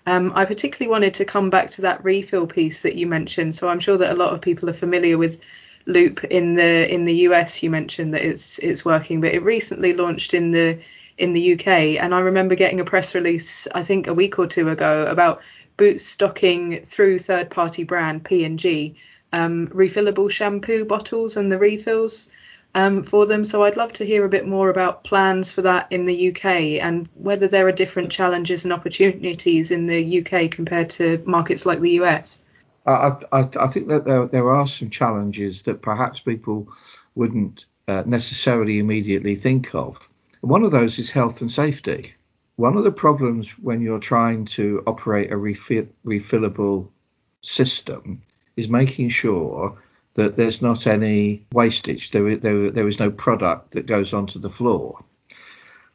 Um, 0.07 0.31
I 0.35 0.45
particularly 0.45 0.89
wanted 0.89 1.15
to 1.15 1.25
come 1.25 1.49
back 1.49 1.71
to 1.71 1.81
that 1.81 2.03
refill 2.03 2.47
piece 2.47 2.83
that 2.83 2.95
you 2.95 3.05
mentioned. 3.05 3.55
So, 3.55 3.67
I'm 3.67 3.79
sure 3.79 3.97
that 3.97 4.13
a 4.13 4.15
lot 4.15 4.33
of 4.33 4.41
people 4.41 4.69
are 4.69 4.73
familiar 4.73 5.17
with 5.17 5.41
Loop 5.85 6.23
in 6.23 6.53
the 6.53 6.93
in 6.93 7.05
the 7.05 7.15
US. 7.27 7.63
You 7.63 7.69
mentioned 7.69 8.13
that 8.13 8.23
it's 8.23 8.59
it's 8.59 8.85
working, 8.85 9.21
but 9.21 9.33
it 9.33 9.43
recently 9.43 9.93
launched 9.93 10.33
in 10.33 10.51
the 10.51 10.79
in 11.17 11.33
the 11.33 11.53
UK. 11.53 11.67
And 12.01 12.13
I 12.15 12.19
remember 12.19 12.55
getting 12.55 12.79
a 12.79 12.85
press 12.85 13.15
release, 13.15 13.67
I 13.73 13.83
think 13.83 14.07
a 14.07 14.13
week 14.13 14.39
or 14.39 14.47
two 14.47 14.69
ago, 14.69 15.05
about 15.05 15.41
Boots 15.77 16.05
stocking 16.05 16.83
through 16.83 17.19
third 17.19 17.49
party 17.49 17.83
brand 17.83 18.25
P&G 18.25 18.95
um, 19.31 19.67
refillable 19.67 20.29
shampoo 20.29 20.85
bottles 20.85 21.37
and 21.37 21.51
the 21.51 21.57
refills 21.57 22.29
um, 22.75 23.03
for 23.03 23.25
them. 23.25 23.43
So 23.43 23.63
I'd 23.63 23.77
love 23.77 23.93
to 23.93 24.05
hear 24.05 24.25
a 24.25 24.29
bit 24.29 24.47
more 24.47 24.69
about 24.69 25.03
plans 25.03 25.51
for 25.51 25.61
that 25.63 25.87
in 25.91 26.05
the 26.05 26.29
UK 26.29 26.45
and 26.81 27.07
whether 27.15 27.47
there 27.47 27.67
are 27.67 27.71
different 27.71 28.11
challenges 28.11 28.63
and 28.63 28.73
opportunities 28.73 29.71
in 29.71 29.85
the 29.85 30.19
UK 30.19 30.51
compared 30.51 30.89
to 30.91 31.21
markets 31.25 31.65
like 31.65 31.79
the 31.79 32.01
US. 32.01 32.39
I, 32.89 33.39
I, 33.39 33.49
I 33.59 33.67
think 33.67 33.87
that 33.87 34.05
there, 34.05 34.25
there 34.25 34.51
are 34.51 34.67
some 34.67 34.89
challenges 34.89 35.61
that 35.63 35.81
perhaps 35.81 36.19
people 36.19 36.67
wouldn't 37.15 37.65
uh, 37.87 38.03
necessarily 38.05 38.79
immediately 38.79 39.35
think 39.35 39.73
of. 39.73 40.09
One 40.41 40.63
of 40.63 40.71
those 40.71 40.99
is 40.99 41.09
health 41.09 41.41
and 41.41 41.51
safety. 41.51 42.13
One 42.55 42.77
of 42.77 42.83
the 42.83 42.91
problems 42.91 43.49
when 43.59 43.81
you're 43.81 43.99
trying 43.99 44.45
to 44.45 44.83
operate 44.87 45.31
a 45.31 45.37
refill, 45.37 45.87
refillable 46.05 46.89
system 47.41 48.21
is 48.57 48.67
making 48.67 49.09
sure 49.09 49.81
that 50.15 50.35
there's 50.35 50.61
not 50.61 50.87
any 50.87 51.45
wastage. 51.53 52.11
There, 52.11 52.35
there, 52.35 52.71
there 52.71 52.87
is 52.87 52.99
no 52.99 53.11
product 53.11 53.71
that 53.71 53.85
goes 53.85 54.13
onto 54.13 54.39
the 54.39 54.49
floor. 54.49 55.03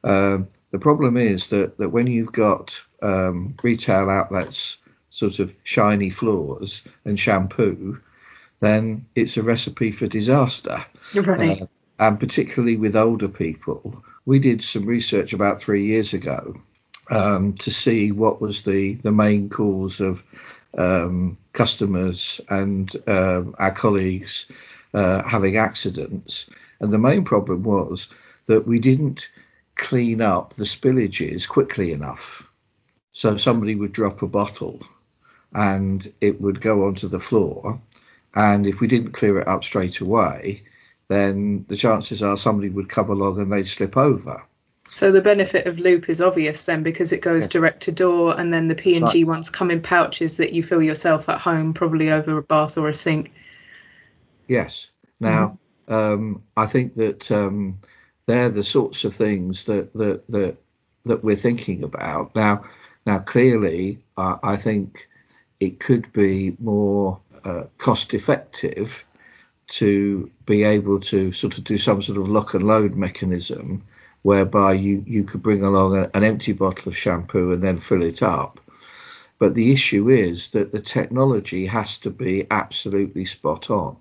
Um, 0.02 0.48
the 0.70 0.78
problem 0.78 1.16
is 1.16 1.48
that, 1.48 1.76
that 1.78 1.90
when 1.90 2.06
you've 2.06 2.32
got 2.32 2.74
um, 3.02 3.54
retail 3.62 4.08
outlets, 4.08 4.78
sort 5.14 5.38
of 5.38 5.54
shiny 5.62 6.10
floors 6.10 6.82
and 7.04 7.20
shampoo, 7.20 8.00
then 8.58 9.06
it's 9.14 9.36
a 9.36 9.42
recipe 9.44 9.92
for 9.92 10.08
disaster. 10.08 10.84
Right. 11.14 11.62
Uh, 11.62 11.66
and 12.00 12.18
particularly 12.18 12.76
with 12.76 12.96
older 12.96 13.28
people, 13.28 14.04
we 14.26 14.40
did 14.40 14.60
some 14.60 14.84
research 14.84 15.32
about 15.32 15.60
three 15.60 15.86
years 15.86 16.14
ago 16.14 16.60
um, 17.12 17.52
to 17.58 17.70
see 17.70 18.10
what 18.10 18.40
was 18.40 18.64
the, 18.64 18.94
the 19.04 19.12
main 19.12 19.48
cause 19.48 20.00
of 20.00 20.24
um, 20.76 21.38
customers 21.52 22.40
and 22.48 22.90
um, 23.06 23.54
our 23.60 23.70
colleagues 23.70 24.46
uh, 24.94 25.22
having 25.22 25.56
accidents. 25.58 26.46
And 26.80 26.92
the 26.92 26.98
main 26.98 27.22
problem 27.22 27.62
was 27.62 28.08
that 28.46 28.66
we 28.66 28.80
didn't 28.80 29.28
clean 29.76 30.20
up 30.20 30.54
the 30.54 30.64
spillages 30.64 31.46
quickly 31.46 31.92
enough. 31.92 32.42
So 33.12 33.36
somebody 33.36 33.76
would 33.76 33.92
drop 33.92 34.20
a 34.22 34.26
bottle 34.26 34.82
and 35.54 36.12
it 36.20 36.40
would 36.40 36.60
go 36.60 36.86
onto 36.86 37.08
the 37.08 37.20
floor. 37.20 37.80
And 38.34 38.66
if 38.66 38.80
we 38.80 38.88
didn't 38.88 39.12
clear 39.12 39.38
it 39.38 39.48
up 39.48 39.62
straight 39.62 40.00
away, 40.00 40.62
then 41.08 41.64
the 41.68 41.76
chances 41.76 42.22
are 42.22 42.36
somebody 42.36 42.68
would 42.68 42.88
come 42.88 43.10
along 43.10 43.40
and 43.40 43.52
they'd 43.52 43.66
slip 43.66 43.96
over. 43.96 44.42
So 44.86 45.10
the 45.10 45.22
benefit 45.22 45.66
of 45.66 45.78
Loop 45.78 46.08
is 46.08 46.20
obvious 46.20 46.62
then 46.64 46.82
because 46.82 47.12
it 47.12 47.20
goes 47.20 47.48
direct 47.48 47.82
to 47.84 47.92
door, 47.92 48.38
and 48.38 48.52
then 48.52 48.68
the 48.68 48.74
P 48.74 48.96
and 48.96 49.08
G 49.10 49.24
ones 49.24 49.50
come 49.50 49.70
in 49.70 49.80
pouches 49.80 50.36
that 50.36 50.52
you 50.52 50.62
fill 50.62 50.82
yourself 50.82 51.28
at 51.28 51.40
home, 51.40 51.72
probably 51.72 52.10
over 52.10 52.36
a 52.38 52.42
bath 52.42 52.76
or 52.76 52.88
a 52.88 52.94
sink. 52.94 53.32
Yes. 54.46 54.88
Now, 55.20 55.58
mm-hmm. 55.88 55.94
um, 55.94 56.42
I 56.56 56.66
think 56.66 56.96
that 56.96 57.30
um, 57.32 57.78
they're 58.26 58.50
the 58.50 58.62
sorts 58.62 59.04
of 59.04 59.14
things 59.14 59.64
that 59.64 59.92
that 59.94 60.26
that 60.28 60.56
that 61.06 61.24
we're 61.24 61.36
thinking 61.36 61.82
about 61.82 62.34
now. 62.34 62.64
Now, 63.06 63.18
clearly, 63.18 64.04
uh, 64.16 64.36
I 64.42 64.56
think 64.56 65.08
it 65.66 65.80
could 65.80 66.12
be 66.12 66.56
more 66.60 67.20
uh, 67.44 67.64
cost 67.78 68.14
effective 68.14 69.04
to 69.66 70.30
be 70.46 70.62
able 70.62 71.00
to 71.00 71.32
sort 71.32 71.56
of 71.58 71.64
do 71.64 71.78
some 71.78 72.02
sort 72.02 72.18
of 72.18 72.28
lock 72.28 72.54
and 72.54 72.64
load 72.64 72.94
mechanism 72.94 73.82
whereby 74.22 74.72
you, 74.72 75.02
you 75.06 75.24
could 75.24 75.42
bring 75.42 75.62
along 75.62 75.96
a, 75.96 76.10
an 76.14 76.24
empty 76.24 76.52
bottle 76.52 76.88
of 76.88 76.96
shampoo 76.96 77.52
and 77.52 77.62
then 77.62 77.78
fill 77.78 78.02
it 78.02 78.22
up. 78.22 78.60
But 79.38 79.54
the 79.54 79.72
issue 79.72 80.10
is 80.10 80.50
that 80.50 80.72
the 80.72 80.80
technology 80.80 81.66
has 81.66 81.98
to 81.98 82.10
be 82.10 82.46
absolutely 82.50 83.24
spot 83.24 83.68
on 83.70 83.96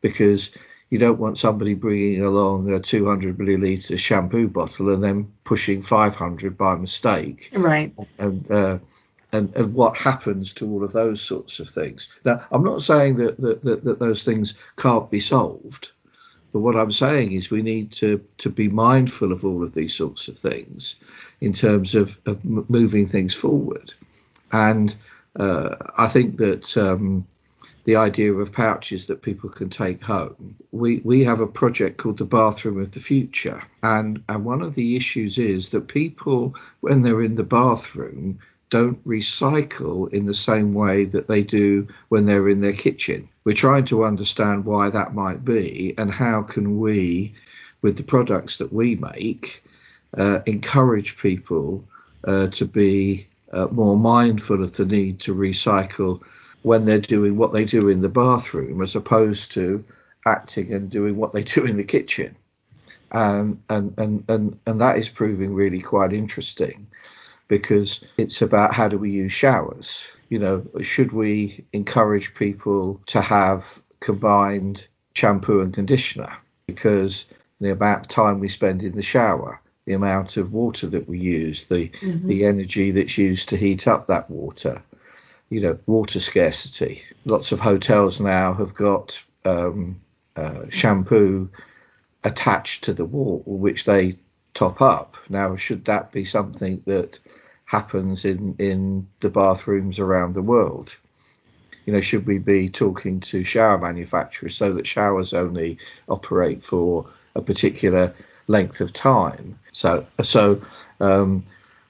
because 0.00 0.50
you 0.90 0.98
don't 0.98 1.18
want 1.18 1.38
somebody 1.38 1.74
bringing 1.74 2.22
along 2.22 2.72
a 2.72 2.80
200 2.80 3.36
milliliter 3.36 3.98
shampoo 3.98 4.48
bottle 4.48 4.92
and 4.92 5.02
then 5.02 5.32
pushing 5.44 5.82
500 5.82 6.56
by 6.56 6.76
mistake. 6.76 7.50
Right. 7.52 7.92
And 8.18 8.50
uh, 8.50 8.78
and, 9.32 9.54
and 9.56 9.74
what 9.74 9.96
happens 9.96 10.52
to 10.54 10.70
all 10.70 10.84
of 10.84 10.92
those 10.92 11.20
sorts 11.20 11.60
of 11.60 11.68
things. 11.68 12.08
Now, 12.24 12.44
I'm 12.50 12.64
not 12.64 12.82
saying 12.82 13.16
that 13.16 13.40
that, 13.40 13.62
that, 13.64 13.84
that 13.84 13.98
those 13.98 14.22
things 14.22 14.54
can't 14.76 15.10
be 15.10 15.20
solved, 15.20 15.92
but 16.52 16.60
what 16.60 16.76
I'm 16.76 16.92
saying 16.92 17.32
is 17.32 17.50
we 17.50 17.62
need 17.62 17.92
to, 17.92 18.24
to 18.38 18.48
be 18.48 18.68
mindful 18.68 19.32
of 19.32 19.44
all 19.44 19.62
of 19.62 19.74
these 19.74 19.94
sorts 19.94 20.28
of 20.28 20.38
things 20.38 20.96
in 21.40 21.52
terms 21.52 21.94
of, 21.94 22.18
of 22.26 22.42
moving 22.44 23.06
things 23.06 23.34
forward. 23.34 23.92
And 24.52 24.96
uh, 25.38 25.76
I 25.98 26.08
think 26.08 26.38
that 26.38 26.74
um, 26.76 27.26
the 27.84 27.96
idea 27.96 28.32
of 28.32 28.50
pouches 28.50 29.06
that 29.06 29.22
people 29.22 29.50
can 29.50 29.68
take 29.68 30.02
home, 30.02 30.56
we, 30.72 30.98
we 31.04 31.22
have 31.24 31.40
a 31.40 31.46
project 31.46 31.98
called 31.98 32.18
the 32.18 32.24
Bathroom 32.24 32.80
of 32.80 32.92
the 32.92 33.00
Future. 33.00 33.62
And, 33.82 34.22
and 34.30 34.44
one 34.44 34.62
of 34.62 34.74
the 34.74 34.96
issues 34.96 35.36
is 35.36 35.68
that 35.70 35.88
people, 35.88 36.54
when 36.80 37.02
they're 37.02 37.22
in 37.22 37.34
the 37.34 37.42
bathroom, 37.42 38.38
don't 38.70 39.02
recycle 39.06 40.12
in 40.12 40.26
the 40.26 40.34
same 40.34 40.74
way 40.74 41.04
that 41.06 41.28
they 41.28 41.42
do 41.42 41.86
when 42.08 42.26
they're 42.26 42.48
in 42.48 42.60
their 42.60 42.72
kitchen. 42.72 43.28
We're 43.44 43.54
trying 43.54 43.86
to 43.86 44.04
understand 44.04 44.64
why 44.64 44.90
that 44.90 45.14
might 45.14 45.44
be 45.44 45.94
and 45.96 46.10
how 46.12 46.42
can 46.42 46.78
we, 46.78 47.34
with 47.82 47.96
the 47.96 48.02
products 48.02 48.58
that 48.58 48.72
we 48.72 48.96
make, 48.96 49.64
uh, 50.16 50.40
encourage 50.46 51.16
people 51.18 51.84
uh, 52.24 52.48
to 52.48 52.64
be 52.64 53.26
uh, 53.52 53.68
more 53.70 53.96
mindful 53.96 54.62
of 54.62 54.76
the 54.76 54.84
need 54.84 55.20
to 55.20 55.34
recycle 55.34 56.20
when 56.62 56.84
they're 56.84 56.98
doing 56.98 57.36
what 57.36 57.52
they 57.52 57.64
do 57.64 57.88
in 57.88 58.02
the 58.02 58.08
bathroom 58.08 58.82
as 58.82 58.96
opposed 58.96 59.52
to 59.52 59.82
acting 60.26 60.72
and 60.74 60.90
doing 60.90 61.16
what 61.16 61.32
they 61.32 61.42
do 61.42 61.64
in 61.64 61.76
the 61.76 61.84
kitchen. 61.84 62.36
Um, 63.12 63.62
and, 63.70 63.94
and, 63.96 64.24
and, 64.28 64.58
and 64.66 64.80
that 64.82 64.98
is 64.98 65.08
proving 65.08 65.54
really 65.54 65.80
quite 65.80 66.12
interesting 66.12 66.86
because 67.48 68.04
it's 68.16 68.42
about 68.42 68.74
how 68.74 68.88
do 68.88 68.98
we 68.98 69.10
use 69.10 69.32
showers. 69.32 70.02
You 70.28 70.38
know, 70.38 70.66
should 70.82 71.12
we 71.12 71.64
encourage 71.72 72.34
people 72.34 73.00
to 73.06 73.20
have 73.22 73.80
combined 74.00 74.86
shampoo 75.14 75.60
and 75.60 75.72
conditioner? 75.72 76.36
Because 76.66 77.24
the 77.60 77.72
amount 77.72 78.00
of 78.00 78.08
time 78.08 78.38
we 78.38 78.48
spend 78.48 78.82
in 78.82 78.94
the 78.94 79.02
shower, 79.02 79.60
the 79.86 79.94
amount 79.94 80.36
of 80.36 80.52
water 80.52 80.86
that 80.88 81.08
we 81.08 81.18
use, 81.18 81.64
the 81.64 81.88
mm-hmm. 81.88 82.28
the 82.28 82.44
energy 82.44 82.90
that's 82.90 83.16
used 83.16 83.48
to 83.48 83.56
heat 83.56 83.88
up 83.88 84.06
that 84.06 84.30
water, 84.30 84.82
you 85.48 85.60
know, 85.60 85.78
water 85.86 86.20
scarcity. 86.20 87.02
Lots 87.24 87.52
of 87.52 87.60
hotels 87.60 88.20
now 88.20 88.52
have 88.52 88.74
got 88.74 89.18
um, 89.46 90.00
uh, 90.36 90.64
shampoo 90.68 91.48
attached 92.22 92.84
to 92.84 92.92
the 92.92 93.04
wall, 93.04 93.42
which 93.46 93.84
they 93.84 94.18
top 94.58 94.82
up. 94.82 95.14
Now, 95.28 95.54
should 95.54 95.84
that 95.84 96.10
be 96.10 96.24
something 96.24 96.82
that 96.86 97.20
happens 97.64 98.24
in 98.24 98.56
in 98.58 99.06
the 99.20 99.30
bathrooms 99.30 100.00
around 100.00 100.34
the 100.34 100.42
world? 100.42 100.96
You 101.86 101.92
know, 101.92 102.00
should 102.00 102.26
we 102.26 102.38
be 102.38 102.68
talking 102.68 103.20
to 103.20 103.44
shower 103.44 103.78
manufacturers 103.78 104.56
so 104.56 104.72
that 104.74 104.86
showers 104.86 105.32
only 105.32 105.78
operate 106.08 106.62
for 106.62 107.06
a 107.36 107.40
particular 107.40 108.12
length 108.48 108.80
of 108.80 108.92
time? 108.92 109.56
So 109.72 110.04
so 110.22 110.60
um, 110.98 111.44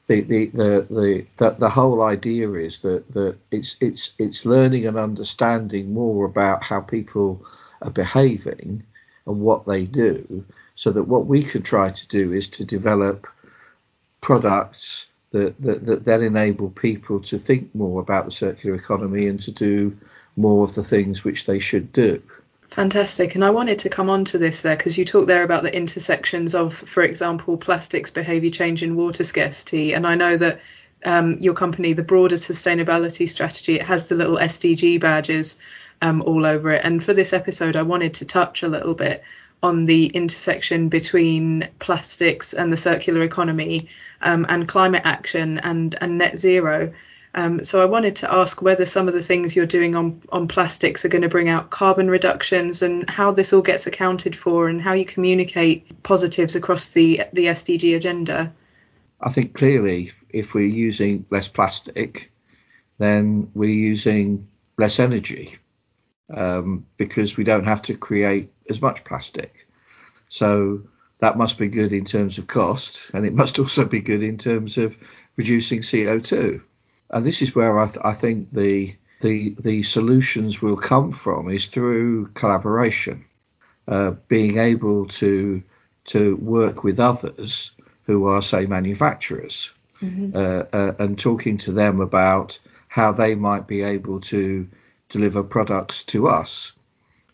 the, 0.06 0.20
the, 0.20 0.46
the, 0.46 0.86
the, 0.90 1.26
the, 1.38 1.50
the 1.58 1.70
whole 1.70 2.02
idea 2.02 2.52
is 2.52 2.80
that, 2.80 3.02
that 3.14 3.36
it's 3.50 3.76
it's 3.80 4.12
it's 4.18 4.44
learning 4.44 4.86
and 4.86 4.98
understanding 4.98 5.94
more 5.94 6.26
about 6.26 6.62
how 6.62 6.80
people 6.80 7.42
are 7.80 7.90
behaving 7.90 8.82
and 9.26 9.40
what 9.40 9.66
they 9.66 9.84
do 9.86 10.44
so 10.78 10.92
that 10.92 11.08
what 11.08 11.26
we 11.26 11.42
could 11.42 11.64
try 11.64 11.90
to 11.90 12.06
do 12.06 12.32
is 12.32 12.46
to 12.46 12.64
develop 12.64 13.26
products 14.20 15.06
that, 15.32 15.60
that, 15.60 15.84
that 15.84 16.04
then 16.04 16.22
enable 16.22 16.70
people 16.70 17.18
to 17.18 17.36
think 17.36 17.74
more 17.74 18.00
about 18.00 18.26
the 18.26 18.30
circular 18.30 18.76
economy 18.76 19.26
and 19.26 19.40
to 19.40 19.50
do 19.50 19.98
more 20.36 20.62
of 20.62 20.76
the 20.76 20.84
things 20.84 21.24
which 21.24 21.46
they 21.46 21.58
should 21.58 21.92
do. 21.92 22.22
Fantastic. 22.68 23.34
And 23.34 23.44
I 23.44 23.50
wanted 23.50 23.80
to 23.80 23.88
come 23.88 24.08
on 24.08 24.24
to 24.26 24.38
this 24.38 24.62
there 24.62 24.76
because 24.76 24.96
you 24.96 25.04
talked 25.04 25.26
there 25.26 25.42
about 25.42 25.64
the 25.64 25.74
intersections 25.74 26.54
of, 26.54 26.74
for 26.74 27.02
example, 27.02 27.56
plastics 27.56 28.12
behaviour 28.12 28.50
change 28.50 28.84
and 28.84 28.96
water 28.96 29.24
scarcity. 29.24 29.94
And 29.94 30.06
I 30.06 30.14
know 30.14 30.36
that 30.36 30.60
um, 31.04 31.38
your 31.40 31.54
company, 31.54 31.92
the 31.92 32.04
broader 32.04 32.36
sustainability 32.36 33.28
strategy, 33.28 33.74
it 33.80 33.82
has 33.82 34.06
the 34.06 34.14
little 34.14 34.36
SDG 34.36 35.00
badges 35.00 35.58
um, 36.02 36.22
all 36.22 36.46
over 36.46 36.70
it. 36.70 36.84
And 36.84 37.02
for 37.02 37.14
this 37.14 37.32
episode, 37.32 37.74
I 37.74 37.82
wanted 37.82 38.14
to 38.14 38.24
touch 38.24 38.62
a 38.62 38.68
little 38.68 38.94
bit 38.94 39.24
on 39.62 39.84
the 39.84 40.06
intersection 40.06 40.88
between 40.88 41.68
plastics 41.78 42.52
and 42.52 42.72
the 42.72 42.76
circular 42.76 43.22
economy 43.22 43.88
um, 44.22 44.46
and 44.48 44.68
climate 44.68 45.02
action 45.04 45.58
and, 45.58 45.96
and 46.00 46.18
net 46.18 46.38
zero. 46.38 46.92
Um, 47.34 47.62
so 47.62 47.82
I 47.82 47.84
wanted 47.84 48.16
to 48.16 48.32
ask 48.32 48.62
whether 48.62 48.86
some 48.86 49.08
of 49.08 49.14
the 49.14 49.22
things 49.22 49.54
you're 49.54 49.66
doing 49.66 49.94
on, 49.94 50.22
on 50.30 50.48
plastics 50.48 51.04
are 51.04 51.08
going 51.08 51.22
to 51.22 51.28
bring 51.28 51.48
out 51.48 51.70
carbon 51.70 52.08
reductions 52.08 52.82
and 52.82 53.08
how 53.08 53.32
this 53.32 53.52
all 53.52 53.62
gets 53.62 53.86
accounted 53.86 54.34
for 54.34 54.68
and 54.68 54.80
how 54.80 54.94
you 54.94 55.04
communicate 55.04 56.02
positives 56.02 56.56
across 56.56 56.90
the, 56.92 57.22
the 57.32 57.46
SDG 57.46 57.96
agenda. 57.96 58.52
I 59.20 59.30
think 59.30 59.54
clearly 59.54 60.12
if 60.30 60.54
we're 60.54 60.66
using 60.66 61.26
less 61.30 61.48
plastic, 61.48 62.30
then 62.98 63.50
we're 63.54 63.70
using 63.70 64.48
less 64.76 64.98
energy. 64.98 65.58
Um, 66.34 66.86
because 66.96 67.36
we 67.36 67.44
don't 67.44 67.66
have 67.66 67.82
to 67.82 67.96
create 67.96 68.50
as 68.68 68.82
much 68.82 69.04
plastic. 69.04 69.66
So 70.28 70.82
that 71.20 71.38
must 71.38 71.58
be 71.58 71.68
good 71.68 71.92
in 71.92 72.04
terms 72.04 72.38
of 72.38 72.46
cost, 72.46 73.02
and 73.14 73.26
it 73.26 73.34
must 73.34 73.58
also 73.60 73.84
be 73.84 74.00
good 74.00 74.22
in 74.22 74.38
terms 74.38 74.78
of 74.78 74.96
reducing 75.36 75.80
CO2. 75.80 76.62
And 77.10 77.24
this 77.24 77.40
is 77.42 77.54
where 77.54 77.78
I, 77.78 77.86
th- 77.86 78.04
I 78.04 78.12
think 78.12 78.52
the 78.52 78.94
the 79.20 79.56
the 79.58 79.82
solutions 79.82 80.62
will 80.62 80.76
come 80.76 81.10
from 81.10 81.50
is 81.50 81.66
through 81.66 82.26
collaboration, 82.34 83.24
uh, 83.88 84.12
being 84.28 84.58
able 84.58 85.06
to 85.06 85.62
to 86.06 86.36
work 86.36 86.84
with 86.84 87.00
others 87.00 87.72
who 88.04 88.26
are 88.26 88.42
say 88.42 88.66
manufacturers, 88.66 89.70
mm-hmm. 90.00 90.36
uh, 90.36 90.64
uh, 90.78 90.94
and 90.98 91.18
talking 91.18 91.58
to 91.58 91.72
them 91.72 92.00
about 92.00 92.58
how 92.88 93.12
they 93.12 93.34
might 93.34 93.66
be 93.66 93.82
able 93.82 94.20
to 94.20 94.68
deliver 95.08 95.42
products 95.42 96.02
to 96.04 96.28
us. 96.28 96.72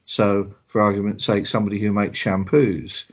So, 0.04 0.54
for 0.66 0.80
argument's 0.80 1.24
sake, 1.24 1.46
somebody 1.46 1.78
who 1.78 1.92
makes 1.92 2.18
shampoos, 2.18 3.04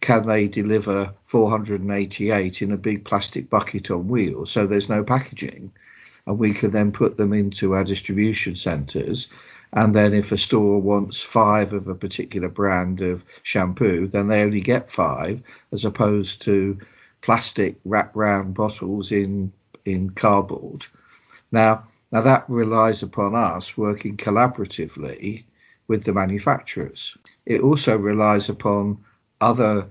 can 0.00 0.26
they 0.26 0.46
deliver 0.46 1.12
488 1.24 2.62
in 2.62 2.72
a 2.72 2.76
big 2.76 3.04
plastic 3.04 3.50
bucket 3.50 3.90
on 3.90 4.08
wheels 4.08 4.52
so 4.52 4.66
there's 4.66 4.88
no 4.88 5.02
packaging? 5.02 5.72
And 6.26 6.38
we 6.38 6.52
can 6.52 6.70
then 6.70 6.92
put 6.92 7.16
them 7.16 7.32
into 7.32 7.74
our 7.74 7.84
distribution 7.84 8.54
centres. 8.54 9.28
And 9.72 9.94
then, 9.94 10.14
if 10.14 10.32
a 10.32 10.38
store 10.38 10.80
wants 10.80 11.20
five 11.20 11.72
of 11.72 11.88
a 11.88 11.94
particular 11.94 12.48
brand 12.48 13.00
of 13.00 13.24
shampoo, 13.42 14.06
then 14.06 14.28
they 14.28 14.42
only 14.42 14.60
get 14.60 14.90
five, 14.90 15.42
as 15.72 15.84
opposed 15.84 16.40
to 16.42 16.78
plastic 17.20 17.76
wrap 17.84 18.14
round 18.14 18.54
bottles 18.54 19.12
in 19.12 19.52
in 19.84 20.10
cardboard. 20.10 20.86
Now, 21.50 21.87
now 22.10 22.22
that 22.22 22.48
relies 22.48 23.02
upon 23.02 23.34
us 23.34 23.76
working 23.76 24.16
collaboratively 24.16 25.44
with 25.88 26.04
the 26.04 26.12
manufacturers. 26.12 27.16
It 27.46 27.60
also 27.60 27.96
relies 27.96 28.48
upon 28.48 28.98
other 29.40 29.88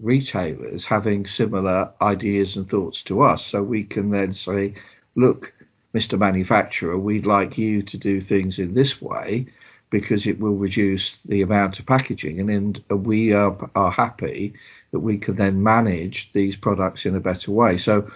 retailers 0.00 0.84
having 0.84 1.26
similar 1.26 1.90
ideas 2.00 2.56
and 2.56 2.68
thoughts 2.68 3.02
to 3.04 3.22
us. 3.22 3.44
So 3.44 3.62
we 3.62 3.84
can 3.84 4.10
then 4.10 4.32
say, 4.32 4.74
look, 5.14 5.52
Mr. 5.94 6.18
Manufacturer, 6.18 6.98
we'd 6.98 7.26
like 7.26 7.58
you 7.58 7.82
to 7.82 7.96
do 7.96 8.20
things 8.20 8.58
in 8.58 8.74
this 8.74 9.00
way 9.00 9.46
because 9.90 10.26
it 10.26 10.38
will 10.38 10.54
reduce 10.54 11.16
the 11.24 11.42
amount 11.42 11.78
of 11.78 11.86
packaging. 11.86 12.40
And 12.40 12.48
then 12.48 13.00
we 13.02 13.32
are, 13.32 13.56
are 13.74 13.90
happy 13.90 14.52
that 14.92 15.00
we 15.00 15.16
can 15.16 15.36
then 15.36 15.62
manage 15.62 16.30
these 16.32 16.56
products 16.56 17.06
in 17.06 17.16
a 17.16 17.20
better 17.20 17.50
way. 17.50 17.78
So 17.78 18.10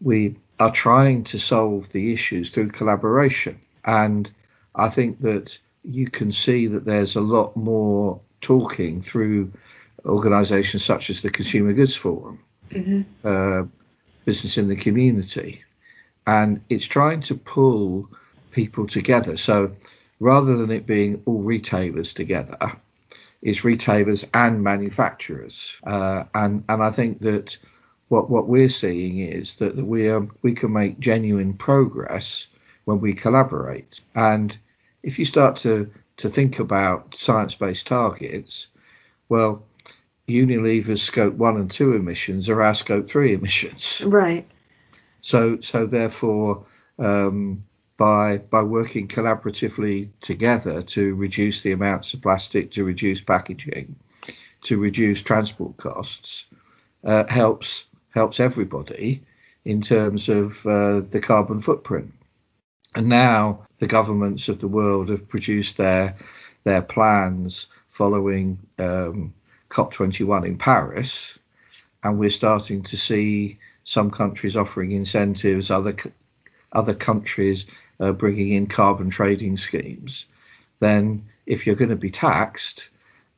we 0.00 0.36
are 0.62 0.70
trying 0.70 1.24
to 1.24 1.38
solve 1.38 1.88
the 1.90 2.12
issues 2.12 2.50
through 2.50 2.68
collaboration. 2.68 3.58
And 3.84 4.30
I 4.76 4.88
think 4.90 5.20
that 5.22 5.58
you 5.82 6.06
can 6.06 6.30
see 6.30 6.68
that 6.68 6.84
there's 6.84 7.16
a 7.16 7.20
lot 7.20 7.56
more 7.56 8.20
talking 8.40 9.02
through 9.02 9.52
organisations 10.06 10.84
such 10.84 11.10
as 11.10 11.20
the 11.20 11.30
Consumer 11.30 11.72
Goods 11.72 11.96
Forum, 11.96 12.38
mm-hmm. 12.70 13.02
uh, 13.24 13.66
Business 14.24 14.56
in 14.56 14.68
the 14.68 14.76
Community, 14.76 15.64
and 16.28 16.60
it's 16.68 16.86
trying 16.86 17.22
to 17.22 17.34
pull 17.34 18.08
people 18.52 18.86
together. 18.86 19.36
So 19.36 19.72
rather 20.20 20.56
than 20.56 20.70
it 20.70 20.86
being 20.86 21.22
all 21.26 21.42
retailers 21.42 22.14
together, 22.14 22.56
it's 23.42 23.64
retailers 23.64 24.24
and 24.32 24.62
manufacturers, 24.62 25.76
uh, 25.84 26.22
and 26.32 26.62
and 26.68 26.84
I 26.84 26.92
think 26.92 27.20
that 27.22 27.58
what 28.12 28.28
what 28.28 28.46
we're 28.46 28.68
seeing 28.68 29.20
is 29.20 29.56
that 29.56 29.74
we 29.74 30.06
are 30.06 30.28
we 30.42 30.52
can 30.52 30.70
make 30.70 31.00
genuine 31.00 31.54
progress 31.54 32.46
when 32.84 33.00
we 33.00 33.14
collaborate, 33.14 34.02
and 34.14 34.58
if 35.02 35.18
you 35.18 35.24
start 35.24 35.56
to 35.56 35.90
to 36.18 36.28
think 36.28 36.58
about 36.58 37.14
science-based 37.14 37.86
targets, 37.86 38.66
well, 39.30 39.64
Unilever's 40.28 41.00
scope 41.00 41.32
one 41.32 41.56
and 41.56 41.70
two 41.70 41.94
emissions 41.94 42.50
are 42.50 42.62
our 42.62 42.74
scope 42.74 43.08
three 43.08 43.32
emissions. 43.38 44.02
Right. 44.04 44.46
So 45.22 45.58
so 45.62 45.86
therefore, 45.86 46.66
um, 46.98 47.64
by 47.96 48.36
by 48.36 48.62
working 48.62 49.08
collaboratively 49.08 50.10
together 50.20 50.82
to 50.82 51.14
reduce 51.14 51.62
the 51.62 51.72
amounts 51.72 52.12
of 52.12 52.20
plastic, 52.20 52.72
to 52.72 52.84
reduce 52.84 53.22
packaging, 53.22 53.96
to 54.64 54.76
reduce 54.76 55.22
transport 55.22 55.78
costs, 55.78 56.44
uh, 57.04 57.24
helps 57.26 57.86
helps 58.12 58.40
everybody 58.40 59.22
in 59.64 59.80
terms 59.80 60.28
of 60.28 60.64
uh, 60.66 61.00
the 61.10 61.20
carbon 61.20 61.60
footprint. 61.60 62.12
And 62.94 63.08
now 63.08 63.66
the 63.78 63.86
governments 63.86 64.48
of 64.48 64.60
the 64.60 64.68
world 64.68 65.08
have 65.08 65.28
produced 65.28 65.76
their 65.76 66.16
their 66.64 66.82
plans 66.82 67.66
following 67.88 68.58
um, 68.78 69.34
COP21 69.70 70.46
in 70.46 70.56
Paris, 70.58 71.36
and 72.04 72.18
we're 72.18 72.30
starting 72.30 72.82
to 72.84 72.96
see 72.96 73.58
some 73.84 74.10
countries 74.10 74.56
offering 74.56 74.92
incentives, 74.92 75.70
other 75.70 75.96
other 76.72 76.94
countries 76.94 77.66
uh, 78.00 78.12
bringing 78.12 78.50
in 78.50 78.66
carbon 78.66 79.10
trading 79.10 79.56
schemes. 79.56 80.26
Then, 80.78 81.26
if 81.46 81.66
you're 81.66 81.76
going 81.76 81.90
to 81.90 81.96
be 81.96 82.10
taxed, 82.10 82.88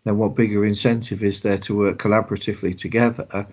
then 0.05 0.19
what 0.19 0.35
bigger 0.35 0.65
incentive 0.65 1.23
is 1.23 1.41
there 1.41 1.59
to 1.59 1.77
work 1.77 1.99
collaboratively 1.99 2.77
together 2.77 3.47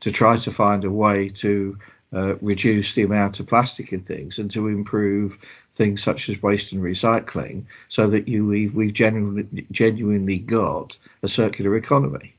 to 0.00 0.10
try 0.10 0.36
to 0.36 0.50
find 0.50 0.84
a 0.84 0.90
way 0.90 1.28
to 1.28 1.78
uh, 2.12 2.36
reduce 2.36 2.94
the 2.94 3.02
amount 3.02 3.38
of 3.38 3.46
plastic 3.46 3.92
in 3.92 4.00
things 4.00 4.38
and 4.38 4.50
to 4.50 4.68
improve 4.68 5.38
things 5.72 6.02
such 6.02 6.28
as 6.28 6.42
waste 6.42 6.72
and 6.72 6.82
recycling 6.82 7.64
so 7.88 8.06
that 8.06 8.26
you 8.26 8.46
we've, 8.46 8.74
we've 8.74 8.94
genuinely, 8.94 9.66
genuinely 9.70 10.38
got 10.38 10.96
a 11.22 11.28
circular 11.28 11.76
economy. 11.76 12.34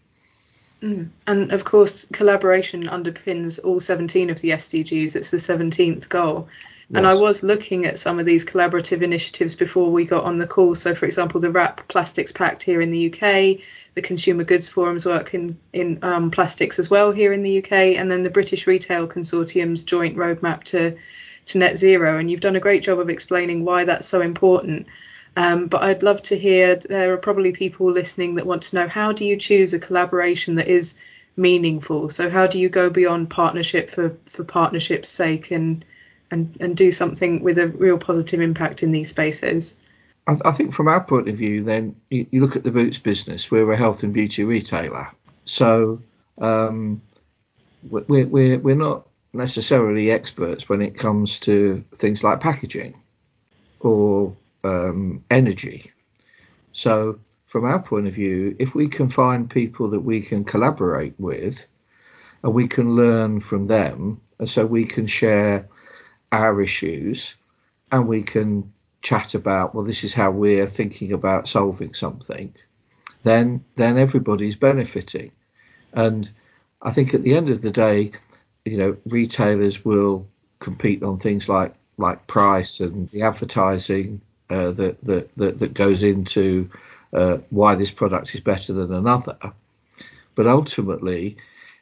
Mm. 0.81 1.09
And 1.27 1.51
of 1.51 1.65
course, 1.65 2.05
collaboration 2.13 2.85
underpins 2.87 3.59
all 3.63 3.79
17 3.79 4.29
of 4.29 4.41
the 4.41 4.51
SDGs. 4.51 5.15
It's 5.15 5.31
the 5.31 5.37
17th 5.37 6.07
goal. 6.09 6.47
Yes. 6.89 6.97
And 6.97 7.05
I 7.05 7.13
was 7.13 7.43
looking 7.43 7.85
at 7.85 7.99
some 7.99 8.17
of 8.17 8.25
these 8.25 8.43
collaborative 8.43 9.03
initiatives 9.03 9.53
before 9.53 9.91
we 9.91 10.05
got 10.05 10.23
on 10.23 10.39
the 10.39 10.47
call. 10.47 10.73
So, 10.73 10.95
for 10.95 11.05
example, 11.05 11.39
the 11.39 11.51
WRAP 11.51 11.87
Plastics 11.87 12.31
Pact 12.31 12.63
here 12.63 12.81
in 12.81 12.89
the 12.89 13.13
UK, 13.13 13.63
the 13.93 14.01
Consumer 14.01 14.43
Goods 14.43 14.67
Forum's 14.67 15.05
work 15.05 15.35
in, 15.35 15.59
in 15.71 15.99
um, 16.01 16.31
plastics 16.31 16.79
as 16.79 16.89
well 16.89 17.11
here 17.11 17.31
in 17.31 17.43
the 17.43 17.59
UK, 17.59 17.71
and 17.71 18.09
then 18.09 18.23
the 18.23 18.31
British 18.31 18.65
Retail 18.65 19.07
Consortium's 19.07 19.83
joint 19.83 20.15
roadmap 20.15 20.63
to, 20.63 20.97
to 21.45 21.57
net 21.59 21.77
zero. 21.77 22.17
And 22.17 22.31
you've 22.31 22.41
done 22.41 22.55
a 22.55 22.61
great 22.61 22.81
job 22.81 22.97
of 22.97 23.09
explaining 23.09 23.65
why 23.65 23.83
that's 23.83 24.07
so 24.07 24.21
important. 24.21 24.87
Um, 25.35 25.67
but 25.67 25.83
I'd 25.83 26.03
love 26.03 26.21
to 26.23 26.37
hear. 26.37 26.75
There 26.75 27.13
are 27.13 27.17
probably 27.17 27.51
people 27.51 27.91
listening 27.91 28.35
that 28.35 28.45
want 28.45 28.63
to 28.63 28.75
know 28.75 28.87
how 28.87 29.13
do 29.13 29.25
you 29.25 29.37
choose 29.37 29.73
a 29.73 29.79
collaboration 29.79 30.55
that 30.55 30.67
is 30.67 30.95
meaningful? 31.37 32.09
So 32.09 32.29
how 32.29 32.47
do 32.47 32.59
you 32.59 32.69
go 32.69 32.89
beyond 32.89 33.29
partnership 33.29 33.89
for 33.89 34.17
for 34.25 34.43
partnership's 34.43 35.09
sake 35.09 35.51
and 35.51 35.85
and 36.29 36.57
and 36.59 36.75
do 36.75 36.91
something 36.91 37.41
with 37.41 37.57
a 37.57 37.67
real 37.67 37.97
positive 37.97 38.41
impact 38.41 38.83
in 38.83 38.91
these 38.91 39.09
spaces? 39.09 39.75
I, 40.27 40.37
I 40.45 40.51
think 40.51 40.73
from 40.73 40.87
our 40.87 41.03
point 41.03 41.29
of 41.29 41.37
view, 41.37 41.63
then 41.63 41.95
you, 42.09 42.27
you, 42.31 42.41
look 42.41 42.55
at 42.55 42.63
the 42.63 42.71
Boots 42.71 42.99
business. 42.99 43.49
We're 43.49 43.71
a 43.71 43.77
health 43.77 44.03
and 44.03 44.13
beauty 44.13 44.43
retailer, 44.43 45.09
so 45.45 46.01
um, 46.37 47.01
we're 47.89 48.25
we're 48.27 48.59
we're 48.59 48.75
not 48.75 49.07
necessarily 49.33 50.11
experts 50.11 50.67
when 50.67 50.81
it 50.81 50.97
comes 50.97 51.39
to 51.39 51.83
things 51.95 52.23
like 52.23 52.39
packaging 52.39 52.95
or 53.79 54.35
um, 54.63 55.23
energy. 55.29 55.91
So, 56.71 57.19
from 57.45 57.65
our 57.65 57.81
point 57.81 58.07
of 58.07 58.13
view, 58.13 58.55
if 58.59 58.75
we 58.75 58.87
can 58.87 59.09
find 59.09 59.49
people 59.49 59.87
that 59.89 60.01
we 60.01 60.21
can 60.21 60.43
collaborate 60.43 61.15
with 61.17 61.65
and 62.43 62.53
we 62.53 62.67
can 62.67 62.95
learn 62.95 63.39
from 63.39 63.65
them, 63.65 64.21
and 64.37 64.47
so 64.47 64.65
we 64.65 64.85
can 64.85 65.07
share 65.07 65.67
our 66.31 66.61
issues 66.61 67.35
and 67.91 68.07
we 68.07 68.21
can 68.21 68.71
chat 69.01 69.33
about, 69.33 69.73
well, 69.73 69.83
this 69.83 70.03
is 70.03 70.13
how 70.13 70.31
we're 70.31 70.67
thinking 70.67 71.13
about 71.13 71.47
solving 71.47 71.93
something, 71.93 72.53
then 73.23 73.63
then 73.75 73.97
everybody's 73.97 74.55
benefiting. 74.55 75.31
And 75.93 76.29
I 76.81 76.91
think 76.91 77.13
at 77.13 77.23
the 77.23 77.35
end 77.35 77.49
of 77.49 77.61
the 77.61 77.71
day, 77.71 78.11
you 78.65 78.77
know, 78.77 78.97
retailers 79.05 79.83
will 79.83 80.27
compete 80.59 81.03
on 81.03 81.17
things 81.17 81.49
like 81.49 81.73
like 81.97 82.27
price 82.27 82.79
and 82.79 83.09
the 83.09 83.23
advertising 83.23 84.21
uh, 84.49 84.71
that, 84.71 85.03
that, 85.03 85.29
that 85.37 85.59
that 85.59 85.73
goes 85.73 86.03
into 86.03 86.69
uh, 87.13 87.37
why 87.49 87.75
this 87.75 87.91
product 87.91 88.33
is 88.33 88.41
better 88.41 88.73
than 88.73 88.93
another. 88.93 89.37
But 90.35 90.47
ultimately, 90.47 91.37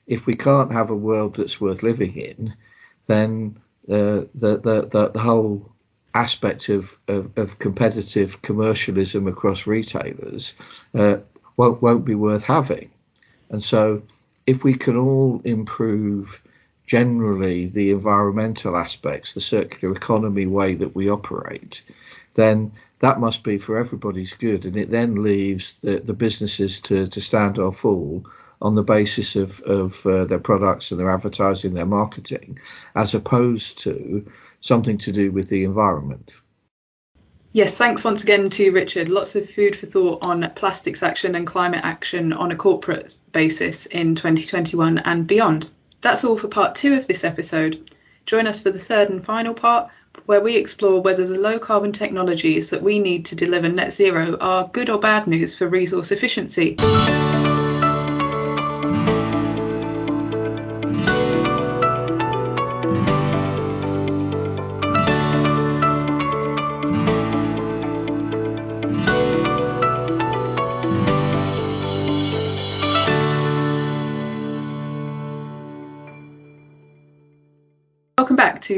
if 0.08 0.26
we 0.26 0.36
can't 0.36 0.72
have 0.72 0.90
a 0.90 0.96
world 0.96 1.36
that's 1.36 1.62
worth 1.62 1.84
living 1.84 2.16
in, 2.16 2.56
then 3.06 3.58
uh, 3.90 4.26
the, 4.36 4.58
the, 4.58 4.88
the 4.90 5.10
the 5.14 5.20
whole 5.20 5.72
aspect 6.14 6.70
of, 6.70 6.98
of, 7.08 7.38
of 7.38 7.60
competitive 7.60 8.42
commercialism 8.42 9.28
across 9.28 9.68
retailers 9.68 10.54
uh, 10.96 11.18
won't 11.58 11.82
won't 11.82 12.06
be 12.06 12.16
worth 12.16 12.44
having. 12.44 12.90
And 13.50 13.64
so, 13.64 14.02
if 14.46 14.64
we 14.64 14.74
can 14.74 14.98
all 14.98 15.42
improve 15.44 16.42
generally 16.86 17.68
the 17.68 17.92
environmental 17.92 18.76
aspects, 18.78 19.34
the 19.34 19.42
circular 19.42 19.94
economy 19.94 20.48
way 20.48 20.74
that 20.74 20.96
we 20.96 21.10
operate, 21.10 21.82
then 22.38 22.72
that 23.00 23.20
must 23.20 23.44
be 23.44 23.58
for 23.58 23.78
everybody's 23.78 24.34
good. 24.34 24.66
And 24.66 24.78
it 24.78 24.90
then 24.90 25.22
leaves 25.22 25.74
the, 25.82 26.00
the 26.00 26.14
businesses 26.14 26.80
to, 26.82 27.08
to 27.08 27.20
stand 27.20 27.58
or 27.58 27.74
fall 27.74 28.26
on 28.62 28.76
the 28.76 28.84
basis 28.84 29.36
of, 29.36 29.60
of 29.62 30.06
uh, 30.06 30.26
their 30.26 30.40
products 30.40 30.92
and 30.92 31.00
their 31.00 31.12
advertising, 31.12 31.74
their 31.74 31.86
marketing, 31.86 32.60
as 32.96 33.14
opposed 33.14 33.80
to 33.80 34.32
something 34.62 34.98
to 35.00 35.12
do 35.12 35.32
with 35.32 35.50
the 35.50 35.64
environment. 35.64 36.34
Yes, 37.54 37.78
thanks 37.78 38.04
once 38.04 38.24
again 38.24 38.50
to 38.52 38.72
Richard. 38.72 39.10
Lots 39.10 39.36
of 39.36 39.50
food 39.50 39.76
for 39.76 39.88
thought 39.88 40.24
on 40.24 40.52
plastics 40.56 41.02
action 41.02 41.34
and 41.34 41.48
climate 41.48 41.82
action 41.84 42.34
on 42.34 42.52
a 42.52 42.56
corporate 42.56 43.18
basis 43.32 43.88
in 43.88 44.16
2021 44.16 45.00
and 45.00 45.26
beyond. 45.26 45.70
That's 46.02 46.24
all 46.24 46.38
for 46.38 46.48
part 46.48 46.76
two 46.76 46.94
of 46.96 47.08
this 47.08 47.24
episode. 47.24 47.92
Join 48.28 48.46
us 48.46 48.60
for 48.60 48.70
the 48.70 48.80
third 48.80 49.10
and 49.10 49.24
final 49.24 49.54
part, 49.54 49.90
where 50.26 50.42
we 50.42 50.56
explore 50.56 51.02
whether 51.02 51.26
the 51.26 51.40
low 51.40 51.60
carbon 51.60 51.92
technologies 51.92 52.70
that 52.70 52.82
we 52.82 53.00
need 53.00 53.26
to 53.26 53.36
deliver 53.36 53.70
net 53.70 53.94
zero 53.94 54.38
are 54.40 54.68
good 54.74 54.90
or 54.90 55.00
bad 55.00 55.28
news 55.28 55.56
for 55.56 55.68
resource 55.68 56.12
efficiency. 56.12 56.76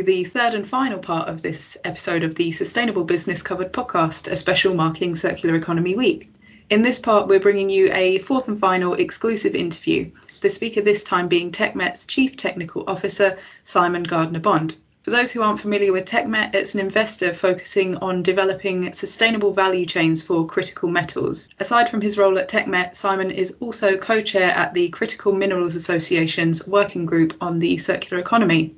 The 0.03 0.23
third 0.23 0.53
and 0.53 0.67
final 0.67 0.99
part 0.99 1.27
of 1.27 1.41
this 1.41 1.77
episode 1.83 2.23
of 2.23 2.35
the 2.35 2.51
Sustainable 2.51 3.03
Business 3.03 3.41
Covered 3.41 3.73
podcast, 3.73 4.31
a 4.31 4.35
special 4.35 4.73
marking 4.75 5.15
Circular 5.15 5.55
Economy 5.55 5.95
Week. 5.95 6.31
In 6.69 6.81
this 6.81 6.99
part, 6.99 7.27
we're 7.27 7.39
bringing 7.39 7.69
you 7.69 7.91
a 7.91 8.19
fourth 8.19 8.47
and 8.47 8.59
final 8.59 8.93
exclusive 8.93 9.55
interview, 9.55 10.11
the 10.41 10.49
speaker 10.49 10.81
this 10.81 11.03
time 11.03 11.27
being 11.27 11.51
TechMet's 11.51 12.05
Chief 12.05 12.37
Technical 12.37 12.83
Officer, 12.87 13.37
Simon 13.63 14.03
Gardner 14.03 14.39
Bond. 14.39 14.75
For 15.01 15.11
those 15.11 15.31
who 15.31 15.41
aren't 15.41 15.61
familiar 15.61 15.91
with 15.91 16.05
TechMet, 16.05 16.53
it's 16.53 16.73
an 16.73 16.81
investor 16.81 17.33
focusing 17.33 17.95
on 17.97 18.21
developing 18.21 18.91
sustainable 18.91 19.53
value 19.53 19.85
chains 19.85 20.21
for 20.21 20.45
critical 20.45 20.89
metals. 20.89 21.49
Aside 21.57 21.89
from 21.89 22.01
his 22.01 22.17
role 22.17 22.37
at 22.37 22.49
TechMet, 22.49 22.95
Simon 22.95 23.31
is 23.31 23.55
also 23.59 23.97
co 23.97 24.21
chair 24.21 24.51
at 24.51 24.73
the 24.73 24.89
Critical 24.89 25.33
Minerals 25.33 25.75
Association's 25.75 26.67
working 26.67 27.05
group 27.05 27.33
on 27.39 27.59
the 27.59 27.77
circular 27.77 28.21
economy. 28.21 28.75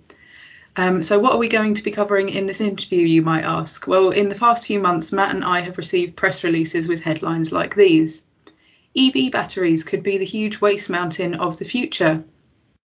Um, 0.77 1.01
so, 1.01 1.19
what 1.19 1.33
are 1.33 1.37
we 1.37 1.49
going 1.49 1.73
to 1.73 1.83
be 1.83 1.91
covering 1.91 2.29
in 2.29 2.45
this 2.45 2.61
interview, 2.61 3.05
you 3.05 3.21
might 3.21 3.43
ask? 3.43 3.87
Well, 3.87 4.11
in 4.11 4.29
the 4.29 4.35
past 4.35 4.67
few 4.67 4.79
months, 4.79 5.11
Matt 5.11 5.35
and 5.35 5.43
I 5.43 5.59
have 5.59 5.77
received 5.77 6.15
press 6.15 6.45
releases 6.45 6.87
with 6.87 7.01
headlines 7.01 7.51
like 7.51 7.75
these 7.75 8.23
EV 8.97 9.31
batteries 9.31 9.83
could 9.83 10.01
be 10.01 10.17
the 10.17 10.25
huge 10.25 10.61
waste 10.61 10.89
mountain 10.89 11.35
of 11.35 11.57
the 11.59 11.65
future. 11.65 12.23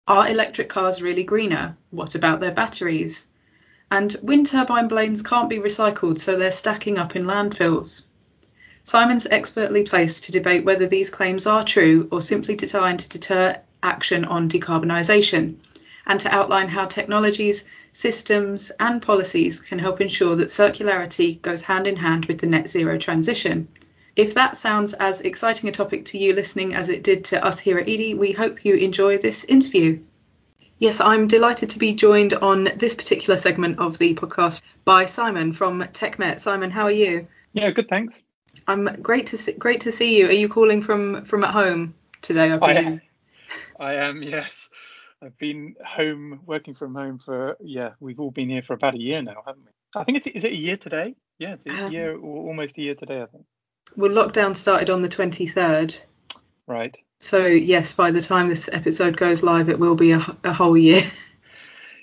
Are 0.08 0.28
electric 0.28 0.68
cars 0.68 1.00
really 1.00 1.22
greener? 1.22 1.76
What 1.90 2.16
about 2.16 2.40
their 2.40 2.50
batteries? 2.50 3.28
And 3.88 4.16
wind 4.20 4.46
turbine 4.46 4.88
blades 4.88 5.22
can't 5.22 5.48
be 5.48 5.58
recycled, 5.58 6.18
so 6.18 6.36
they're 6.36 6.50
stacking 6.50 6.98
up 6.98 7.14
in 7.14 7.24
landfills. 7.24 8.02
Simon's 8.82 9.26
expertly 9.26 9.84
placed 9.84 10.24
to 10.24 10.32
debate 10.32 10.64
whether 10.64 10.88
these 10.88 11.10
claims 11.10 11.46
are 11.46 11.62
true 11.62 12.08
or 12.10 12.20
simply 12.20 12.56
designed 12.56 13.00
to 13.00 13.08
deter 13.08 13.56
action 13.82 14.24
on 14.24 14.48
decarbonisation 14.48 15.56
and 16.06 16.20
to 16.20 16.34
outline 16.34 16.68
how 16.68 16.86
technologies, 16.86 17.64
systems, 17.92 18.70
and 18.78 19.02
policies 19.02 19.60
can 19.60 19.78
help 19.78 20.00
ensure 20.00 20.36
that 20.36 20.48
circularity 20.48 21.40
goes 21.42 21.62
hand 21.62 21.86
in 21.86 21.96
hand 21.96 22.26
with 22.26 22.38
the 22.38 22.46
net 22.46 22.68
zero 22.68 22.98
transition. 22.98 23.68
If 24.14 24.34
that 24.34 24.56
sounds 24.56 24.94
as 24.94 25.20
exciting 25.20 25.68
a 25.68 25.72
topic 25.72 26.06
to 26.06 26.18
you 26.18 26.32
listening 26.32 26.74
as 26.74 26.88
it 26.88 27.02
did 27.02 27.24
to 27.26 27.44
us 27.44 27.58
here 27.58 27.78
at 27.78 27.88
Edie, 27.88 28.14
we 28.14 28.32
hope 28.32 28.64
you 28.64 28.74
enjoy 28.74 29.18
this 29.18 29.44
interview. 29.44 30.00
Yes, 30.78 31.00
I'm 31.00 31.26
delighted 31.26 31.70
to 31.70 31.78
be 31.78 31.94
joined 31.94 32.34
on 32.34 32.68
this 32.76 32.94
particular 32.94 33.36
segment 33.38 33.78
of 33.78 33.98
the 33.98 34.14
podcast 34.14 34.62
by 34.84 35.06
Simon 35.06 35.52
from 35.52 35.80
TechMet. 35.80 36.38
Simon, 36.38 36.70
how 36.70 36.84
are 36.84 36.90
you? 36.90 37.26
Yeah, 37.52 37.70
good, 37.70 37.88
thanks. 37.88 38.14
I'm 38.66 38.84
great 39.02 39.26
to 39.28 39.38
see, 39.38 39.52
great 39.52 39.82
to 39.82 39.92
see 39.92 40.18
you. 40.18 40.28
Are 40.28 40.32
you 40.32 40.48
calling 40.48 40.82
from 40.82 41.24
from 41.24 41.44
at 41.44 41.50
home 41.50 41.94
today? 42.22 42.52
I, 42.52 42.58
I 42.58 42.72
am. 42.72 43.00
I 43.78 43.94
am. 43.94 44.22
Yes. 44.22 44.65
I've 45.22 45.38
been 45.38 45.76
home 45.84 46.40
working 46.44 46.74
from 46.74 46.94
home 46.94 47.18
for 47.18 47.56
yeah, 47.60 47.90
we've 48.00 48.20
all 48.20 48.30
been 48.30 48.50
here 48.50 48.62
for 48.62 48.74
about 48.74 48.94
a 48.94 49.00
year 49.00 49.22
now, 49.22 49.42
haven't 49.46 49.64
we? 49.64 49.70
I 50.00 50.04
think 50.04 50.18
it's 50.18 50.26
is 50.26 50.44
it 50.44 50.52
a 50.52 50.56
year 50.56 50.76
today? 50.76 51.14
Yeah, 51.38 51.54
it's 51.54 51.66
a 51.66 51.86
um, 51.86 51.92
year 51.92 52.18
almost 52.18 52.76
a 52.78 52.82
year 52.82 52.94
today, 52.94 53.22
I 53.22 53.26
think. 53.26 53.44
Well, 53.96 54.10
lockdown 54.10 54.54
started 54.56 54.90
on 54.90 55.02
the 55.02 55.08
23rd. 55.08 56.00
Right. 56.66 56.96
So 57.20 57.46
yes, 57.46 57.94
by 57.94 58.10
the 58.10 58.20
time 58.20 58.48
this 58.48 58.68
episode 58.70 59.16
goes 59.16 59.42
live, 59.42 59.68
it 59.68 59.78
will 59.78 59.94
be 59.94 60.12
a, 60.12 60.22
a 60.44 60.52
whole 60.52 60.76
year. 60.76 61.02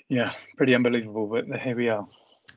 Yeah, 0.08 0.32
pretty 0.56 0.74
unbelievable, 0.74 1.26
but 1.26 1.46
here 1.60 1.76
we 1.76 1.88
are. 1.88 2.06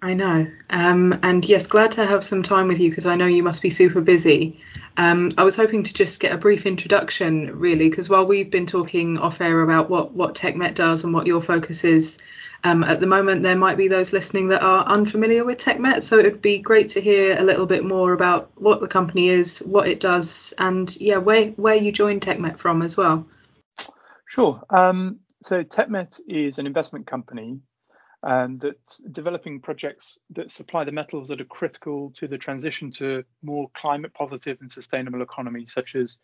I 0.01 0.13
know. 0.13 0.47
Um, 0.69 1.19
and 1.23 1.43
yes, 1.43 1.65
glad 1.65 1.91
to 1.93 2.05
have 2.05 2.23
some 2.23 2.43
time 2.43 2.67
with 2.67 2.79
you 2.79 2.89
because 2.89 3.07
I 3.07 3.15
know 3.15 3.25
you 3.25 3.41
must 3.41 3.63
be 3.63 3.71
super 3.71 3.99
busy. 3.99 4.59
Um, 4.95 5.31
I 5.37 5.43
was 5.43 5.55
hoping 5.55 5.83
to 5.83 5.93
just 5.93 6.19
get 6.19 6.33
a 6.33 6.37
brief 6.37 6.67
introduction, 6.67 7.57
really, 7.57 7.89
because 7.89 8.09
while 8.09 8.25
we've 8.25 8.51
been 8.51 8.67
talking 8.67 9.17
off 9.17 9.41
air 9.41 9.61
about 9.61 9.89
what, 9.89 10.13
what 10.13 10.35
TechMet 10.35 10.75
does 10.75 11.03
and 11.03 11.13
what 11.13 11.25
your 11.25 11.41
focus 11.41 11.83
is, 11.83 12.19
um, 12.63 12.83
at 12.83 12.99
the 12.99 13.07
moment 13.07 13.41
there 13.41 13.55
might 13.55 13.77
be 13.77 13.87
those 13.87 14.13
listening 14.13 14.49
that 14.49 14.61
are 14.61 14.85
unfamiliar 14.85 15.43
with 15.43 15.57
TechMet. 15.57 16.03
So 16.03 16.19
it 16.19 16.25
would 16.25 16.41
be 16.43 16.59
great 16.59 16.89
to 16.89 17.01
hear 17.01 17.35
a 17.37 17.43
little 17.43 17.65
bit 17.65 17.83
more 17.83 18.13
about 18.13 18.51
what 18.55 18.81
the 18.81 18.87
company 18.87 19.29
is, 19.29 19.59
what 19.59 19.87
it 19.87 19.99
does, 19.99 20.53
and 20.59 20.95
yeah, 20.97 21.17
where, 21.17 21.47
where 21.51 21.75
you 21.75 21.91
joined 21.91 22.21
TechMet 22.21 22.59
from 22.59 22.83
as 22.83 22.97
well. 22.97 23.25
Sure. 24.27 24.61
Um, 24.69 25.21
so 25.41 25.63
TechMet 25.63 26.19
is 26.27 26.59
an 26.59 26.67
investment 26.67 27.07
company 27.07 27.61
um, 28.27 28.57
that's 28.57 28.97
developing 28.97 29.61
projects 29.61 30.19
that 30.31 30.51
supply 30.51 30.83
the 30.83 30.91
metals 30.91 31.29
that 31.29 31.39
are 31.39 31.45
critical 31.45 32.11
to 32.15 32.27
the 32.27 32.37
transition 32.37 32.91
to 32.91 33.23
more 33.41 33.69
climate 33.73 34.13
positive 34.13 34.57
and 34.59 34.69
sustainable 34.69 35.21
economies, 35.21 35.71
such 35.73 35.95
as 35.95 36.17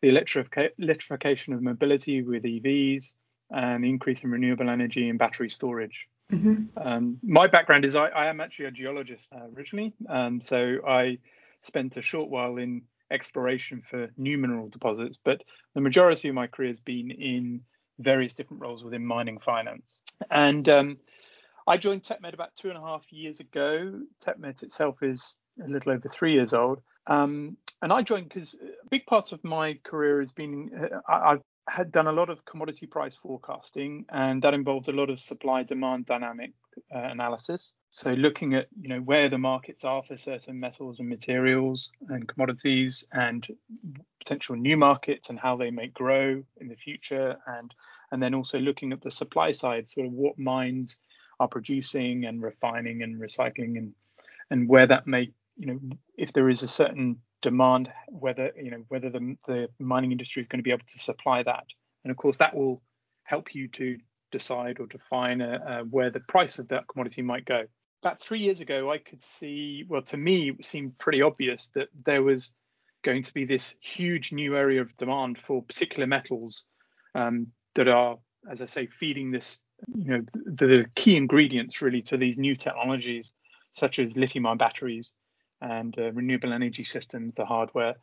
the 0.00 0.08
electrific- 0.08 0.74
electrification 0.78 1.52
of 1.52 1.60
mobility 1.60 2.22
with 2.22 2.44
EVs 2.44 3.14
and 3.50 3.82
the 3.82 3.88
increase 3.88 4.22
in 4.22 4.30
renewable 4.30 4.70
energy 4.70 5.08
and 5.08 5.18
battery 5.18 5.50
storage. 5.50 6.06
Mm-hmm. 6.32 6.78
Um, 6.80 7.18
my 7.24 7.48
background 7.48 7.84
is 7.84 7.96
I, 7.96 8.06
I, 8.06 8.26
am 8.26 8.40
actually 8.40 8.66
a 8.66 8.70
geologist 8.70 9.28
uh, 9.34 9.48
originally, 9.56 9.92
um, 10.08 10.40
so 10.40 10.76
I 10.86 11.18
spent 11.62 11.96
a 11.96 12.02
short 12.02 12.30
while 12.30 12.58
in 12.58 12.82
exploration 13.10 13.82
for 13.84 14.08
new 14.16 14.38
mineral 14.38 14.68
deposits, 14.68 15.18
but 15.24 15.42
the 15.74 15.80
majority 15.80 16.28
of 16.28 16.36
my 16.36 16.46
career 16.46 16.68
has 16.68 16.78
been 16.78 17.10
in 17.10 17.62
various 17.98 18.34
different 18.34 18.62
roles 18.62 18.84
within 18.84 19.04
mining 19.04 19.40
finance. 19.40 19.82
And 20.30 20.68
um, 20.68 20.98
I 21.70 21.76
joined 21.76 22.02
TechMet 22.02 22.34
about 22.34 22.50
two 22.56 22.68
and 22.68 22.76
a 22.76 22.80
half 22.80 23.04
years 23.12 23.38
ago. 23.38 24.00
TechMet 24.26 24.64
itself 24.64 25.04
is 25.04 25.36
a 25.64 25.68
little 25.68 25.92
over 25.92 26.08
three 26.08 26.32
years 26.32 26.52
old. 26.52 26.80
Um, 27.06 27.56
and 27.80 27.92
I 27.92 28.02
joined 28.02 28.28
because 28.28 28.54
a 28.54 28.88
big 28.90 29.06
part 29.06 29.30
of 29.30 29.44
my 29.44 29.78
career 29.84 30.18
has 30.18 30.32
been 30.32 30.70
uh, 30.76 30.98
I, 31.08 31.30
have 31.30 31.42
had 31.68 31.92
done 31.92 32.08
a 32.08 32.12
lot 32.12 32.28
of 32.28 32.44
commodity 32.44 32.86
price 32.86 33.14
forecasting, 33.14 34.04
and 34.08 34.42
that 34.42 34.52
involves 34.52 34.88
a 34.88 34.92
lot 34.92 35.10
of 35.10 35.20
supply 35.20 35.62
demand 35.62 36.06
dynamic 36.06 36.50
uh, 36.92 36.98
analysis. 36.98 37.72
So 37.92 38.14
looking 38.14 38.54
at 38.54 38.66
you 38.80 38.88
know 38.88 39.00
where 39.00 39.28
the 39.28 39.38
markets 39.38 39.84
are 39.84 40.02
for 40.02 40.16
certain 40.16 40.58
metals 40.58 40.98
and 40.98 41.08
materials 41.08 41.92
and 42.08 42.26
commodities, 42.26 43.04
and 43.12 43.46
potential 44.18 44.56
new 44.56 44.76
markets 44.76 45.30
and 45.30 45.38
how 45.38 45.56
they 45.56 45.70
may 45.70 45.86
grow 45.86 46.42
in 46.60 46.66
the 46.66 46.74
future, 46.74 47.36
and 47.46 47.72
and 48.10 48.20
then 48.20 48.34
also 48.34 48.58
looking 48.58 48.92
at 48.92 49.02
the 49.02 49.10
supply 49.12 49.52
side, 49.52 49.88
sort 49.88 50.08
of 50.08 50.12
what 50.12 50.36
mines 50.36 50.96
are 51.40 51.48
producing 51.48 52.26
and 52.26 52.42
refining 52.42 53.02
and 53.02 53.20
recycling 53.20 53.78
and 53.78 53.92
and 54.50 54.68
where 54.68 54.86
that 54.86 55.06
may 55.06 55.32
you 55.56 55.66
know 55.66 55.80
if 56.16 56.32
there 56.32 56.48
is 56.48 56.62
a 56.62 56.68
certain 56.68 57.16
demand 57.42 57.90
whether 58.08 58.52
you 58.56 58.70
know 58.70 58.84
whether 58.88 59.10
the, 59.10 59.36
the 59.46 59.68
mining 59.78 60.12
industry 60.12 60.42
is 60.42 60.48
going 60.48 60.58
to 60.58 60.62
be 60.62 60.70
able 60.70 60.84
to 60.92 60.98
supply 60.98 61.42
that. 61.42 61.64
And 62.04 62.10
of 62.10 62.16
course 62.16 62.36
that 62.36 62.54
will 62.54 62.82
help 63.24 63.54
you 63.54 63.68
to 63.68 63.96
decide 64.30 64.78
or 64.78 64.86
define 64.86 65.42
uh, 65.42 65.58
uh, 65.66 65.82
where 65.84 66.10
the 66.10 66.20
price 66.20 66.58
of 66.58 66.68
that 66.68 66.86
commodity 66.88 67.22
might 67.22 67.44
go. 67.44 67.64
About 68.02 68.22
three 68.22 68.40
years 68.40 68.60
ago 68.60 68.90
i 68.90 68.96
could 68.96 69.20
see 69.20 69.84
well 69.86 70.00
to 70.02 70.16
me 70.16 70.52
it 70.58 70.64
seemed 70.64 70.98
pretty 70.98 71.20
obvious 71.20 71.68
that 71.74 71.88
there 72.06 72.22
was 72.22 72.52
going 73.02 73.22
to 73.22 73.34
be 73.34 73.44
this 73.44 73.74
huge 73.80 74.32
new 74.32 74.56
area 74.56 74.80
of 74.80 74.96
demand 74.96 75.38
for 75.38 75.62
particular 75.62 76.06
metals 76.06 76.64
um, 77.14 77.48
that 77.74 77.88
are 77.88 78.16
as 78.50 78.62
i 78.62 78.66
say 78.66 78.88
feeding 78.98 79.30
this 79.30 79.58
you 79.88 80.04
know 80.04 80.24
the, 80.32 80.66
the 80.66 80.86
key 80.94 81.16
ingredients 81.16 81.82
really 81.82 82.02
to 82.02 82.16
these 82.16 82.38
new 82.38 82.56
technologies 82.56 83.32
such 83.72 83.98
as 83.98 84.16
lithium 84.16 84.46
ion 84.46 84.58
batteries 84.58 85.12
and 85.60 85.98
uh, 85.98 86.12
renewable 86.12 86.52
energy 86.52 86.84
systems 86.84 87.32
the 87.36 87.44
hardware 87.44 87.94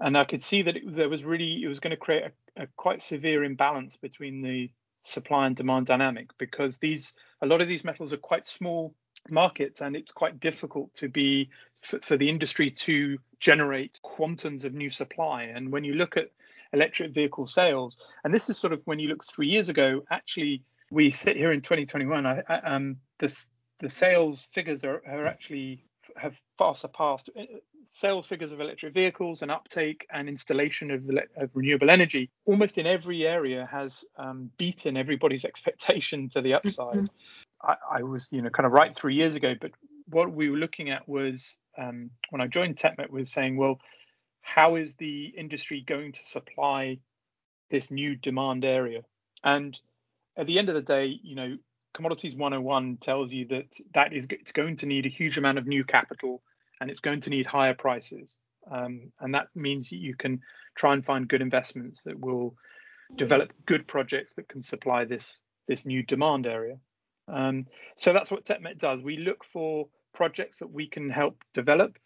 and 0.00 0.16
i 0.16 0.24
could 0.24 0.42
see 0.42 0.62
that 0.62 0.76
it, 0.76 0.96
there 0.96 1.08
was 1.08 1.24
really 1.24 1.62
it 1.62 1.68
was 1.68 1.80
going 1.80 1.90
to 1.90 1.96
create 1.96 2.24
a, 2.56 2.62
a 2.62 2.66
quite 2.76 3.02
severe 3.02 3.44
imbalance 3.44 3.96
between 3.96 4.42
the 4.42 4.70
supply 5.04 5.46
and 5.46 5.56
demand 5.56 5.86
dynamic 5.86 6.28
because 6.38 6.78
these 6.78 7.12
a 7.42 7.46
lot 7.46 7.60
of 7.60 7.68
these 7.68 7.84
metals 7.84 8.12
are 8.12 8.18
quite 8.18 8.46
small 8.46 8.94
markets, 9.30 9.80
and 9.80 9.96
it's 9.96 10.12
quite 10.12 10.40
difficult 10.40 10.92
to 10.94 11.08
be 11.08 11.48
for, 11.82 11.98
for 12.00 12.16
the 12.16 12.28
industry 12.28 12.70
to 12.70 13.18
generate 13.40 13.98
quantums 14.04 14.64
of 14.64 14.74
new 14.74 14.90
supply. 14.90 15.44
And 15.44 15.70
when 15.70 15.84
you 15.84 15.94
look 15.94 16.16
at 16.16 16.30
electric 16.72 17.12
vehicle 17.12 17.46
sales, 17.46 17.98
and 18.24 18.34
this 18.34 18.48
is 18.48 18.58
sort 18.58 18.72
of 18.72 18.80
when 18.84 18.98
you 18.98 19.08
look 19.08 19.24
three 19.24 19.48
years 19.48 19.68
ago, 19.68 20.02
actually 20.10 20.62
we 20.92 21.10
sit 21.10 21.36
here 21.36 21.52
in 21.52 21.62
2021. 21.62 22.26
I, 22.26 22.42
I, 22.48 22.56
um, 22.58 22.98
the 23.18 23.34
the 23.80 23.90
sales 23.90 24.46
figures 24.52 24.84
are, 24.84 25.02
are 25.08 25.26
actually 25.26 25.84
have 26.16 26.38
far 26.58 26.74
surpassed 26.74 27.30
uh, 27.38 27.44
sales 27.86 28.26
figures 28.26 28.52
of 28.52 28.60
electric 28.60 28.92
vehicles 28.92 29.42
and 29.42 29.50
uptake 29.50 30.06
and 30.12 30.28
installation 30.28 30.90
of, 30.90 31.02
of 31.36 31.50
renewable 31.54 31.90
energy 31.90 32.30
almost 32.44 32.78
in 32.78 32.86
every 32.86 33.26
area 33.26 33.66
has 33.70 34.04
um, 34.18 34.50
beaten 34.58 34.96
everybody's 34.96 35.44
expectation 35.52 36.28
to 36.28 36.40
the 36.40 36.54
upside. 36.54 36.96
Mm-hmm. 36.96 37.06
I, 37.68 37.76
I, 37.98 38.02
was, 38.02 38.28
you 38.30 38.42
know, 38.42 38.50
kind 38.50 38.66
of 38.66 38.72
right 38.72 38.94
three 38.94 39.14
years 39.14 39.34
ago, 39.34 39.54
but 39.60 39.72
what 40.06 40.32
we 40.32 40.50
were 40.50 40.58
looking 40.58 40.90
at 40.90 41.08
was 41.08 41.56
um, 41.78 42.10
when 42.30 42.40
I 42.40 42.46
joined 42.46 42.76
TechMet 42.76 43.10
was 43.10 43.32
saying, 43.32 43.56
well, 43.56 43.80
how 44.42 44.76
is 44.76 44.94
the 44.94 45.26
industry 45.36 45.82
going 45.84 46.12
to 46.12 46.24
supply 46.24 46.98
this 47.70 47.90
new 47.90 48.14
demand 48.14 48.64
area? 48.64 49.02
And 49.42 49.78
at 50.36 50.46
the 50.46 50.58
end 50.58 50.68
of 50.68 50.74
the 50.74 50.82
day, 50.82 51.18
you 51.22 51.34
know, 51.34 51.56
commodities 51.94 52.34
101 52.34 52.98
tells 52.98 53.32
you 53.32 53.46
that 53.48 53.76
that 53.94 54.12
is 54.12 54.26
it's 54.30 54.52
going 54.52 54.76
to 54.76 54.86
need 54.86 55.06
a 55.06 55.10
huge 55.10 55.38
amount 55.38 55.58
of 55.58 55.66
new 55.66 55.84
capital 55.84 56.42
and 56.80 56.90
it's 56.90 57.00
going 57.00 57.20
to 57.20 57.30
need 57.30 57.46
higher 57.46 57.74
prices. 57.74 58.36
Um, 58.70 59.12
and 59.20 59.34
that 59.34 59.48
means 59.54 59.90
that 59.90 59.96
you 59.96 60.14
can 60.16 60.40
try 60.76 60.94
and 60.94 61.04
find 61.04 61.28
good 61.28 61.42
investments 61.42 62.00
that 62.04 62.18
will 62.18 62.54
develop 63.16 63.52
good 63.66 63.86
projects 63.86 64.34
that 64.34 64.48
can 64.48 64.62
supply 64.62 65.04
this 65.04 65.36
this 65.68 65.84
new 65.84 66.02
demand 66.02 66.46
area. 66.46 66.76
Um, 67.28 67.66
so 67.96 68.12
that's 68.12 68.30
what 68.30 68.44
TechMet 68.44 68.78
does. 68.78 69.00
We 69.00 69.18
look 69.18 69.44
for 69.52 69.88
projects 70.14 70.58
that 70.58 70.70
we 70.70 70.88
can 70.88 71.08
help 71.08 71.42
develop 71.54 71.98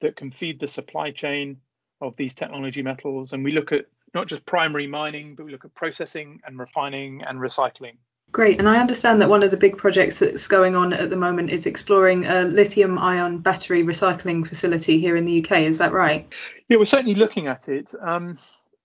that 0.00 0.16
can 0.16 0.30
feed 0.30 0.58
the 0.58 0.68
supply 0.68 1.10
chain 1.10 1.58
of 2.00 2.16
these 2.16 2.34
technology 2.34 2.82
metals, 2.82 3.32
and 3.32 3.44
we 3.44 3.52
look 3.52 3.72
at 3.72 3.86
not 4.14 4.28
just 4.28 4.46
primary 4.46 4.86
mining, 4.86 5.34
but 5.34 5.44
we 5.44 5.52
look 5.52 5.64
at 5.64 5.74
processing 5.74 6.40
and 6.46 6.58
refining 6.58 7.22
and 7.22 7.38
recycling. 7.38 7.96
Great, 8.32 8.58
and 8.58 8.68
I 8.68 8.80
understand 8.80 9.20
that 9.20 9.28
one 9.28 9.44
of 9.44 9.52
the 9.52 9.56
big 9.56 9.76
projects 9.76 10.18
that's 10.18 10.48
going 10.48 10.74
on 10.74 10.92
at 10.92 11.08
the 11.08 11.16
moment 11.16 11.50
is 11.50 11.66
exploring 11.66 12.24
a 12.24 12.42
lithium 12.42 12.98
ion 12.98 13.38
battery 13.38 13.84
recycling 13.84 14.46
facility 14.46 14.98
here 14.98 15.16
in 15.16 15.24
the 15.24 15.44
UK. 15.44 15.58
Is 15.60 15.78
that 15.78 15.92
right? 15.92 16.26
Yeah, 16.68 16.78
we're 16.78 16.84
certainly 16.84 17.14
looking 17.14 17.46
at 17.46 17.68
it. 17.68 17.94
Um, 18.00 18.38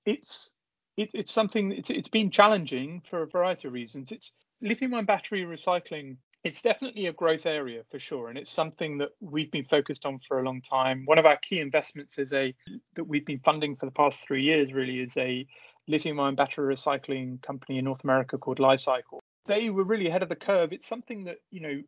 it's 0.06 0.52
it, 0.98 1.10
it's 1.14 1.32
something 1.32 1.72
it's, 1.72 1.90
it's 1.90 2.10
been 2.10 2.30
challenging 2.30 3.02
for 3.10 3.24
a 3.24 3.28
variety 3.28 3.68
of 3.68 3.74
reasons. 3.74 4.12
It's 4.12 4.34
lithium 4.62 4.94
ion 4.94 5.06
battery 5.06 5.44
recycling. 5.46 6.18
It's 6.44 6.62
definitely 6.62 7.08
a 7.08 7.14
growth 7.14 7.46
area 7.46 7.84
for 7.92 8.00
sure, 8.00 8.30
and 8.30 8.38
it's 8.38 8.52
something 8.52 8.98
that 9.00 9.10
we've 9.20 9.52
been 9.52 9.66
focused 9.66 10.06
on 10.06 10.20
for 10.28 10.40
a 10.40 10.44
long 10.44 10.62
time. 10.62 11.04
One 11.06 11.18
of 11.18 11.26
our 11.26 11.38
key 11.38 11.60
investments 11.60 12.18
is 12.18 12.32
a 12.32 12.56
that 12.96 13.04
we've 13.04 13.26
been 13.26 13.40
funding 13.40 13.76
for 13.76 13.86
the 13.86 13.92
past 13.92 14.22
three 14.22 14.44
years. 14.44 14.72
Really, 14.72 15.00
is 15.00 15.18
a 15.18 15.46
lithium 15.88 16.20
ion 16.20 16.36
battery 16.36 16.74
recycling 16.74 17.42
company 17.42 17.78
in 17.78 17.86
North 17.86 18.04
America 18.04 18.38
called 18.38 18.60
Li-Cycle 18.60 19.20
they 19.50 19.70
were 19.70 19.84
really 19.84 20.08
ahead 20.08 20.24
of 20.24 20.30
the 20.30 20.36
curve. 20.36 20.72
It's 20.72 20.88
something 20.88 21.26
that 21.26 21.40
you 21.52 21.60
know, 21.60 21.82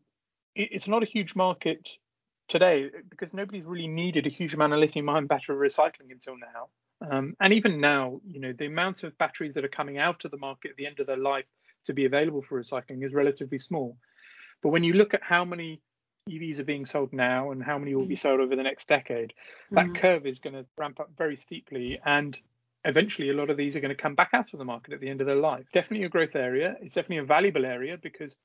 it, 0.56 0.70
it's 0.72 0.88
not 0.88 1.04
a 1.04 1.06
huge 1.06 1.36
market 1.36 1.89
today 2.49 2.89
because 3.10 3.34
nobody's 3.34 3.64
really 3.64 3.88
needed 3.88 4.28
a 4.28 4.30
huge 4.30 4.54
amount 4.54 4.74
of 4.74 4.80
lithium-ion 4.80 5.28
battery 5.28 5.56
recycling 5.56 6.12
until 6.12 6.36
now. 6.38 6.68
Um, 7.10 7.36
and 7.39 7.54
even 7.54 7.80
now, 7.80 8.20
you 8.28 8.39
know, 8.39 8.52
the 8.52 8.66
amount 8.66 9.04
of 9.04 9.18
batteries 9.18 9.54
that 9.54 9.64
are 9.64 9.70
coming 9.70 9.97
out 9.97 10.26
of 10.26 10.32
the 10.32 10.38
market 10.38 10.72
at 10.72 10.78
the 10.78 10.86
end 10.86 10.99
of 10.99 11.08
their 11.08 11.18
life 11.18 11.45
to 11.86 11.93
be 11.93 12.06
available 12.06 12.41
for 12.41 12.60
recycling 12.60 13.06
is 13.06 13.14
relatively 13.14 13.58
small. 13.58 13.95
But 14.62 14.70
when 14.70 14.84
you 14.84 14.93
look 14.93 15.14
at 15.14 15.24
how 15.24 15.45
many 15.45 15.82
EVs 16.30 16.59
are 16.59 16.64
being 16.64 16.86
sold 16.86 17.14
now 17.14 17.51
and 17.51 17.64
how 17.64 17.78
many 17.78 17.95
will 17.95 18.05
be 18.05 18.16
sold 18.16 18.39
over 18.39 18.55
the 18.55 18.64
next 18.64 18.88
decade, 18.88 19.34
that 19.72 19.88
mm. 19.88 19.95
curve 19.95 20.26
is 20.26 20.39
going 20.39 20.53
to 20.53 20.66
ramp 20.78 20.99
up 20.99 21.09
very 21.18 21.36
steeply. 21.36 21.99
And 22.05 22.39
eventually 22.86 23.30
a 23.30 23.34
lot 23.34 23.49
of 23.49 23.57
these 23.57 23.76
are 23.76 23.80
going 23.80 23.95
to 23.95 24.01
come 24.01 24.16
back 24.16 24.30
out 24.34 24.53
of 24.53 24.59
the 24.59 24.66
market 24.66 24.93
at 24.93 24.99
the 24.99 25.09
end 25.09 25.22
of 25.22 25.28
their 25.28 25.36
life. 25.36 25.66
Definitely 25.74 26.05
a 26.05 26.09
growth 26.09 26.36
area. 26.36 26.76
It's 26.82 26.95
definitely 26.95 27.18
a 27.18 27.26
valuable 27.26 27.66
area 27.66 27.97
because 28.01 28.36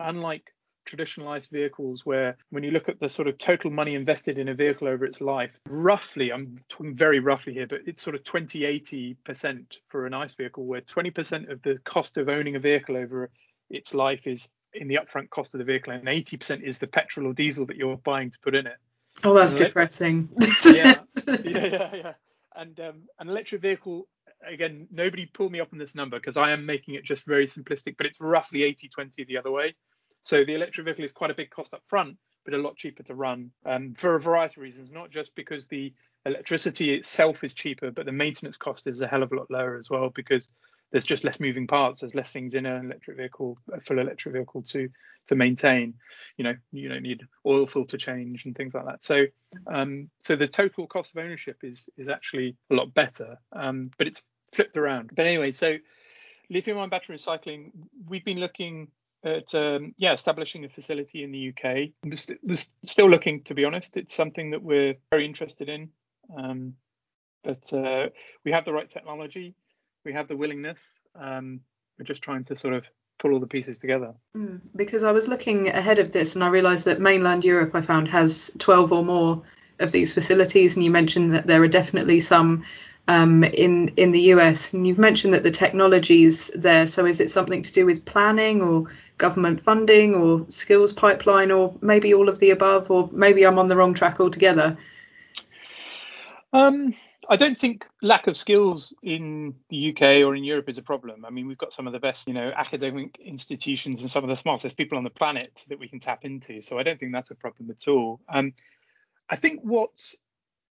unlike 0.00 0.52
traditionalized 0.84 1.50
vehicles 1.50 2.04
where 2.04 2.36
when 2.50 2.64
you 2.64 2.70
look 2.70 2.88
at 2.88 2.98
the 3.00 3.08
sort 3.08 3.28
of 3.28 3.38
total 3.38 3.70
money 3.70 3.94
invested 3.94 4.38
in 4.38 4.48
a 4.48 4.54
vehicle 4.54 4.88
over 4.88 5.04
its 5.04 5.20
life 5.20 5.52
roughly 5.68 6.32
i'm 6.32 6.58
talking 6.68 6.96
very 6.96 7.20
roughly 7.20 7.52
here 7.52 7.66
but 7.68 7.80
it's 7.86 8.02
sort 8.02 8.16
of 8.16 8.24
20 8.24 8.64
80 8.64 9.14
percent 9.24 9.78
for 9.88 10.06
an 10.06 10.14
ice 10.14 10.34
vehicle 10.34 10.66
where 10.66 10.80
20 10.80 11.10
percent 11.10 11.50
of 11.50 11.62
the 11.62 11.78
cost 11.84 12.16
of 12.16 12.28
owning 12.28 12.56
a 12.56 12.60
vehicle 12.60 12.96
over 12.96 13.30
its 13.70 13.94
life 13.94 14.26
is 14.26 14.48
in 14.74 14.88
the 14.88 14.96
upfront 14.96 15.30
cost 15.30 15.54
of 15.54 15.58
the 15.58 15.64
vehicle 15.64 15.92
and 15.92 16.08
80 16.08 16.36
percent 16.36 16.62
is 16.64 16.78
the 16.78 16.86
petrol 16.86 17.26
or 17.26 17.34
diesel 17.34 17.66
that 17.66 17.76
you're 17.76 17.96
buying 17.96 18.30
to 18.30 18.38
put 18.42 18.54
in 18.54 18.66
it. 18.66 18.76
Oh 19.24 19.34
that's 19.34 19.54
depressing. 19.54 20.28
Yeah. 20.64 21.00
Yeah 21.44 21.66
yeah 21.66 21.94
yeah. 21.94 22.12
And 22.54 22.78
um, 22.80 23.02
an 23.18 23.28
electric 23.28 23.62
vehicle 23.62 24.08
again 24.46 24.88
nobody 24.90 25.26
pull 25.26 25.48
me 25.48 25.60
up 25.60 25.68
on 25.72 25.78
this 25.78 25.94
number 25.94 26.18
because 26.18 26.36
i 26.36 26.50
am 26.50 26.66
making 26.66 26.94
it 26.94 27.04
just 27.04 27.24
very 27.26 27.46
simplistic 27.46 27.96
but 27.96 28.06
it's 28.06 28.20
roughly 28.20 28.64
80 28.64 28.88
20 28.88 29.24
the 29.24 29.38
other 29.38 29.50
way. 29.50 29.74
So 30.24 30.44
the 30.44 30.54
electric 30.54 30.84
vehicle 30.84 31.04
is 31.04 31.12
quite 31.12 31.30
a 31.30 31.34
big 31.34 31.50
cost 31.50 31.74
up 31.74 31.82
front 31.88 32.16
but 32.44 32.54
a 32.54 32.58
lot 32.58 32.76
cheaper 32.76 33.02
to 33.04 33.14
run 33.14 33.50
um, 33.64 33.94
for 33.94 34.14
a 34.16 34.20
variety 34.20 34.54
of 34.60 34.62
reasons 34.62 34.90
not 34.90 35.10
just 35.10 35.34
because 35.34 35.66
the 35.66 35.92
electricity 36.24 36.94
itself 36.94 37.42
is 37.44 37.54
cheaper 37.54 37.90
but 37.90 38.06
the 38.06 38.12
maintenance 38.12 38.56
cost 38.56 38.86
is 38.86 39.00
a 39.00 39.06
hell 39.06 39.22
of 39.22 39.32
a 39.32 39.36
lot 39.36 39.50
lower 39.50 39.76
as 39.76 39.90
well 39.90 40.10
because 40.14 40.48
there's 40.92 41.06
just 41.06 41.24
less 41.24 41.40
moving 41.40 41.66
parts. 41.66 42.00
There's 42.00 42.14
less 42.14 42.30
things 42.30 42.54
in 42.54 42.66
an 42.66 42.84
electric 42.84 43.16
vehicle, 43.16 43.58
a 43.72 43.80
full 43.80 43.98
electric 43.98 44.34
vehicle 44.34 44.62
to 44.62 44.88
to 45.26 45.34
maintain. 45.34 45.94
You 46.36 46.44
know, 46.44 46.54
you 46.70 46.88
don't 46.88 47.02
need 47.02 47.26
oil 47.46 47.66
filter 47.66 47.96
change 47.96 48.44
and 48.44 48.54
things 48.54 48.74
like 48.74 48.84
that. 48.84 49.02
So, 49.02 49.24
um, 49.66 50.10
so 50.20 50.36
the 50.36 50.46
total 50.46 50.86
cost 50.86 51.12
of 51.14 51.24
ownership 51.24 51.58
is 51.62 51.86
is 51.96 52.08
actually 52.08 52.56
a 52.70 52.74
lot 52.74 52.94
better, 52.94 53.38
um, 53.52 53.90
but 53.98 54.06
it's 54.06 54.22
flipped 54.52 54.76
around. 54.76 55.10
But 55.14 55.26
anyway, 55.26 55.52
so 55.52 55.76
lithium-ion 56.50 56.90
battery 56.90 57.16
recycling, 57.16 57.70
we've 58.06 58.24
been 58.24 58.38
looking 58.38 58.88
at 59.24 59.54
um, 59.54 59.94
yeah 59.96 60.12
establishing 60.12 60.64
a 60.64 60.68
facility 60.68 61.24
in 61.24 61.32
the 61.32 61.48
UK. 61.48 61.90
We're, 62.04 62.16
st- 62.16 62.40
we're 62.42 62.56
still 62.84 63.08
looking, 63.08 63.42
to 63.44 63.54
be 63.54 63.64
honest. 63.64 63.96
It's 63.96 64.14
something 64.14 64.50
that 64.50 64.62
we're 64.62 64.94
very 65.10 65.24
interested 65.24 65.70
in. 65.70 65.88
Um, 66.36 66.74
but 67.42 67.72
uh, 67.72 68.08
we 68.44 68.52
have 68.52 68.64
the 68.64 68.72
right 68.72 68.88
technology 68.88 69.54
we 70.04 70.12
have 70.12 70.28
the 70.28 70.36
willingness. 70.36 70.80
Um, 71.14 71.60
we're 71.98 72.04
just 72.04 72.22
trying 72.22 72.44
to 72.44 72.56
sort 72.56 72.74
of 72.74 72.84
pull 73.18 73.32
all 73.32 73.40
the 73.40 73.46
pieces 73.46 73.78
together. 73.78 74.14
Mm, 74.36 74.60
because 74.74 75.04
I 75.04 75.12
was 75.12 75.28
looking 75.28 75.68
ahead 75.68 75.98
of 75.98 76.10
this 76.10 76.34
and 76.34 76.42
I 76.42 76.48
realised 76.48 76.86
that 76.86 77.00
mainland 77.00 77.44
Europe, 77.44 77.74
I 77.74 77.80
found, 77.80 78.08
has 78.08 78.50
12 78.58 78.92
or 78.92 79.04
more 79.04 79.42
of 79.78 79.92
these 79.92 80.14
facilities, 80.14 80.76
and 80.76 80.84
you 80.84 80.90
mentioned 80.90 81.34
that 81.34 81.46
there 81.46 81.62
are 81.62 81.68
definitely 81.68 82.20
some 82.20 82.64
um, 83.08 83.42
in 83.42 83.88
in 83.96 84.12
the 84.12 84.20
US. 84.32 84.72
And 84.72 84.86
you've 84.86 84.98
mentioned 84.98 85.34
that 85.34 85.42
the 85.42 85.50
technology's 85.50 86.48
there. 86.48 86.86
So 86.86 87.04
is 87.06 87.20
it 87.20 87.30
something 87.30 87.62
to 87.62 87.72
do 87.72 87.86
with 87.86 88.04
planning 88.04 88.62
or 88.62 88.86
government 89.18 89.60
funding 89.60 90.14
or 90.14 90.46
skills 90.48 90.92
pipeline 90.92 91.50
or 91.50 91.74
maybe 91.80 92.14
all 92.14 92.28
of 92.28 92.38
the 92.38 92.50
above? 92.50 92.90
Or 92.90 93.08
maybe 93.12 93.44
I'm 93.44 93.58
on 93.58 93.68
the 93.68 93.76
wrong 93.76 93.94
track 93.94 94.20
altogether. 94.20 94.76
Um, 96.52 96.94
I 97.28 97.36
don't 97.36 97.56
think 97.56 97.86
lack 98.02 98.26
of 98.26 98.36
skills 98.36 98.92
in 99.02 99.54
the 99.68 99.90
UK 99.90 100.02
or 100.26 100.34
in 100.34 100.44
Europe 100.44 100.68
is 100.68 100.78
a 100.78 100.82
problem. 100.82 101.24
I 101.24 101.30
mean, 101.30 101.46
we've 101.46 101.58
got 101.58 101.72
some 101.72 101.86
of 101.86 101.92
the 101.92 102.00
best, 102.00 102.26
you 102.26 102.34
know, 102.34 102.50
academic 102.56 103.18
institutions 103.24 104.02
and 104.02 104.10
some 104.10 104.24
of 104.24 104.28
the 104.28 104.36
smartest 104.36 104.76
people 104.76 104.98
on 104.98 105.04
the 105.04 105.10
planet 105.10 105.62
that 105.68 105.78
we 105.78 105.88
can 105.88 106.00
tap 106.00 106.24
into. 106.24 106.60
So 106.62 106.78
I 106.78 106.82
don't 106.82 106.98
think 106.98 107.12
that's 107.12 107.30
a 107.30 107.36
problem 107.36 107.70
at 107.70 107.88
all. 107.88 108.20
Um, 108.28 108.54
I 109.30 109.36
think 109.36 109.60
what 109.62 110.14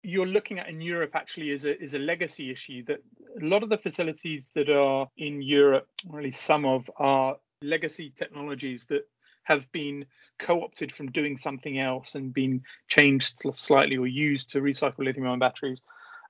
you're 0.03 0.27
looking 0.27 0.59
at 0.59 0.67
in 0.67 0.81
Europe 0.81 1.15
actually 1.15 1.51
is 1.51 1.63
a 1.63 1.81
is 1.81 1.93
a 1.93 1.99
legacy 1.99 2.51
issue 2.51 2.83
that 2.85 2.99
a 3.41 3.45
lot 3.45 3.63
of 3.63 3.69
the 3.69 3.77
facilities 3.77 4.49
that 4.53 4.69
are 4.69 5.09
in 5.17 5.41
Europe, 5.41 5.87
or 6.09 6.19
at 6.19 6.25
least 6.25 6.43
some 6.43 6.65
of, 6.65 6.91
are 6.97 7.37
legacy 7.61 8.11
technologies 8.15 8.85
that 8.89 9.07
have 9.43 9.69
been 9.71 10.05
co-opted 10.39 10.91
from 10.91 11.11
doing 11.11 11.37
something 11.37 11.79
else 11.79 12.15
and 12.15 12.33
been 12.33 12.61
changed 12.87 13.41
slightly 13.51 13.97
or 13.97 14.07
used 14.07 14.49
to 14.49 14.61
recycle 14.61 14.99
lithium-ion 14.99 15.39
batteries. 15.39 15.81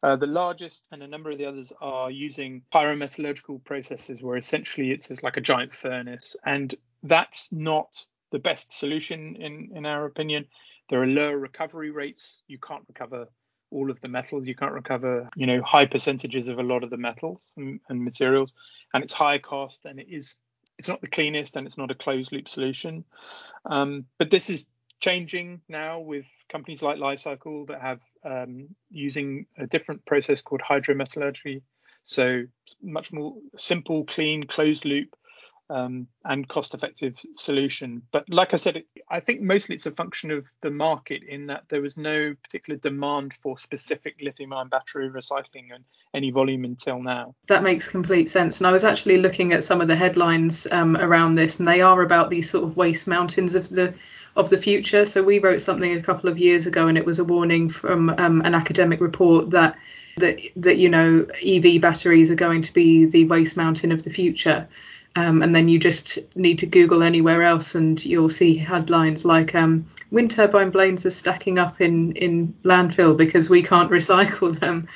Uh, 0.03 0.17
the 0.17 0.27
largest 0.27 0.83
and 0.91 1.01
a 1.01 1.07
number 1.07 1.31
of 1.31 1.37
the 1.37 1.45
others 1.45 1.71
are 1.79 2.11
using 2.11 2.61
pyrometallurgical 2.73 3.63
processes 3.63 4.21
where 4.21 4.35
essentially 4.35 4.91
it's 4.91 5.09
like 5.23 5.37
a 5.37 5.41
giant 5.41 5.73
furnace. 5.73 6.35
And 6.45 6.75
that's 7.03 7.47
not 7.51 8.05
the 8.31 8.39
best 8.39 8.77
solution 8.77 9.37
in, 9.37 9.71
in 9.73 9.85
our 9.85 10.05
opinion. 10.05 10.45
There 10.89 11.01
are 11.01 11.07
lower 11.07 11.37
recovery 11.37 11.89
rates. 11.89 12.43
You 12.47 12.57
can't 12.59 12.83
recover 12.89 13.27
all 13.71 13.89
of 13.89 14.01
the 14.01 14.09
metals. 14.09 14.45
You 14.45 14.55
can't 14.55 14.73
recover, 14.73 15.29
you 15.37 15.47
know, 15.47 15.61
high 15.61 15.85
percentages 15.85 16.49
of 16.49 16.59
a 16.59 16.63
lot 16.63 16.83
of 16.83 16.89
the 16.89 16.97
metals 16.97 17.49
and, 17.55 17.79
and 17.87 18.03
materials. 18.03 18.53
And 18.93 19.05
it's 19.05 19.13
high 19.13 19.37
cost 19.37 19.85
and 19.85 20.01
it 20.01 20.07
is 20.09 20.35
it's 20.77 20.87
not 20.89 21.01
the 21.01 21.07
cleanest 21.07 21.55
and 21.55 21.65
it's 21.65 21.77
not 21.77 21.91
a 21.91 21.95
closed 21.95 22.33
loop 22.33 22.49
solution. 22.49 23.05
Um, 23.65 24.05
but 24.17 24.31
this 24.31 24.49
is 24.49 24.65
changing 25.03 25.59
now 25.67 25.99
with 25.99 26.25
companies 26.49 26.81
like 26.81 26.97
Li-Cycle 26.97 27.65
that 27.65 27.81
have 27.81 27.99
um, 28.23 28.69
using 28.89 29.45
a 29.57 29.67
different 29.67 30.05
process 30.05 30.39
called 30.39 30.61
hydrometallurgy. 30.61 31.61
So 32.05 32.43
much 32.81 33.11
more 33.11 33.35
simple, 33.57 34.05
clean, 34.05 34.43
closed 34.43 34.85
loop 34.85 35.09
um, 35.69 36.07
and 36.25 36.47
cost-effective 36.47 37.17
solution. 37.37 38.01
But 38.11 38.29
like 38.29 38.53
I 38.53 38.57
said, 38.57 38.83
I 39.09 39.19
think 39.19 39.41
mostly 39.41 39.75
it's 39.75 39.85
a 39.85 39.91
function 39.91 40.31
of 40.31 40.45
the 40.61 40.69
market 40.69 41.23
in 41.23 41.47
that 41.47 41.63
there 41.69 41.81
was 41.81 41.97
no 41.97 42.35
particular 42.43 42.79
demand 42.79 43.33
for 43.41 43.57
specific 43.57 44.15
lithium-ion 44.21 44.69
battery 44.69 45.09
recycling 45.09 45.73
and 45.73 45.83
any 46.13 46.31
volume 46.31 46.65
until 46.65 47.01
now. 47.01 47.33
That 47.47 47.63
makes 47.63 47.87
complete 47.87 48.29
sense. 48.29 48.59
And 48.59 48.67
I 48.67 48.71
was 48.71 48.83
actually 48.83 49.17
looking 49.17 49.53
at 49.53 49.63
some 49.63 49.81
of 49.81 49.87
the 49.87 49.95
headlines 49.95 50.67
um, 50.71 50.97
around 50.97 51.35
this, 51.35 51.59
and 51.59 51.67
they 51.67 51.81
are 51.81 52.01
about 52.01 52.29
these 52.29 52.49
sort 52.49 52.63
of 52.63 52.77
waste 52.77 53.07
mountains 53.07 53.55
of 53.55 53.69
the 53.69 53.93
of 54.35 54.49
the 54.49 54.57
future. 54.57 55.05
So 55.05 55.21
we 55.21 55.39
wrote 55.39 55.61
something 55.61 55.95
a 55.95 56.01
couple 56.01 56.29
of 56.29 56.39
years 56.39 56.65
ago, 56.65 56.87
and 56.87 56.97
it 56.97 57.05
was 57.05 57.19
a 57.19 57.23
warning 57.23 57.69
from 57.69 58.09
um, 58.17 58.41
an 58.41 58.55
academic 58.55 58.99
report 58.99 59.51
that 59.51 59.77
that 60.17 60.39
that 60.55 60.77
you 60.77 60.89
know 60.89 61.25
EV 61.45 61.81
batteries 61.81 62.29
are 62.29 62.35
going 62.35 62.61
to 62.61 62.73
be 62.73 63.05
the 63.05 63.25
waste 63.25 63.57
mountain 63.57 63.91
of 63.91 64.03
the 64.03 64.09
future. 64.09 64.67
Um, 65.15 65.43
and 65.43 65.55
then 65.55 65.67
you 65.67 65.77
just 65.77 66.17
need 66.35 66.59
to 66.59 66.65
Google 66.65 67.03
anywhere 67.03 67.43
else, 67.43 67.75
and 67.75 68.03
you'll 68.03 68.29
see 68.29 68.55
headlines 68.55 69.25
like 69.25 69.53
um, 69.53 69.85
"Wind 70.09 70.31
turbine 70.31 70.71
blades 70.71 71.05
are 71.05 71.11
stacking 71.11 71.59
up 71.59 71.81
in 71.81 72.13
in 72.13 72.55
landfill 72.63 73.15
because 73.15 73.49
we 73.49 73.61
can't 73.61 73.91
recycle 73.99 74.57
them." 74.59 74.87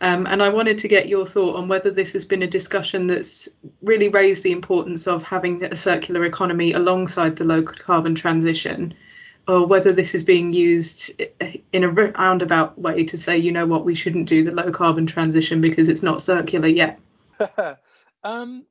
Um, 0.00 0.26
and 0.26 0.42
I 0.42 0.50
wanted 0.50 0.78
to 0.78 0.88
get 0.88 1.08
your 1.08 1.26
thought 1.26 1.56
on 1.56 1.68
whether 1.68 1.90
this 1.90 2.12
has 2.12 2.24
been 2.24 2.42
a 2.42 2.46
discussion 2.46 3.06
that's 3.06 3.48
really 3.82 4.08
raised 4.08 4.42
the 4.42 4.52
importance 4.52 5.06
of 5.06 5.22
having 5.22 5.64
a 5.64 5.74
circular 5.74 6.24
economy 6.24 6.72
alongside 6.72 7.36
the 7.36 7.44
low 7.44 7.62
carbon 7.62 8.14
transition, 8.14 8.94
or 9.48 9.66
whether 9.66 9.92
this 9.92 10.14
is 10.14 10.22
being 10.22 10.52
used 10.52 11.22
in 11.72 11.84
a 11.84 11.88
roundabout 11.88 12.78
way 12.78 13.04
to 13.04 13.16
say, 13.16 13.38
you 13.38 13.52
know 13.52 13.66
what, 13.66 13.84
we 13.84 13.94
shouldn't 13.94 14.28
do 14.28 14.42
the 14.42 14.52
low 14.52 14.70
carbon 14.70 15.06
transition 15.06 15.60
because 15.60 15.88
it's 15.88 16.02
not 16.02 16.20
circular 16.20 16.68
yet. 16.68 16.98
um, 18.24 18.66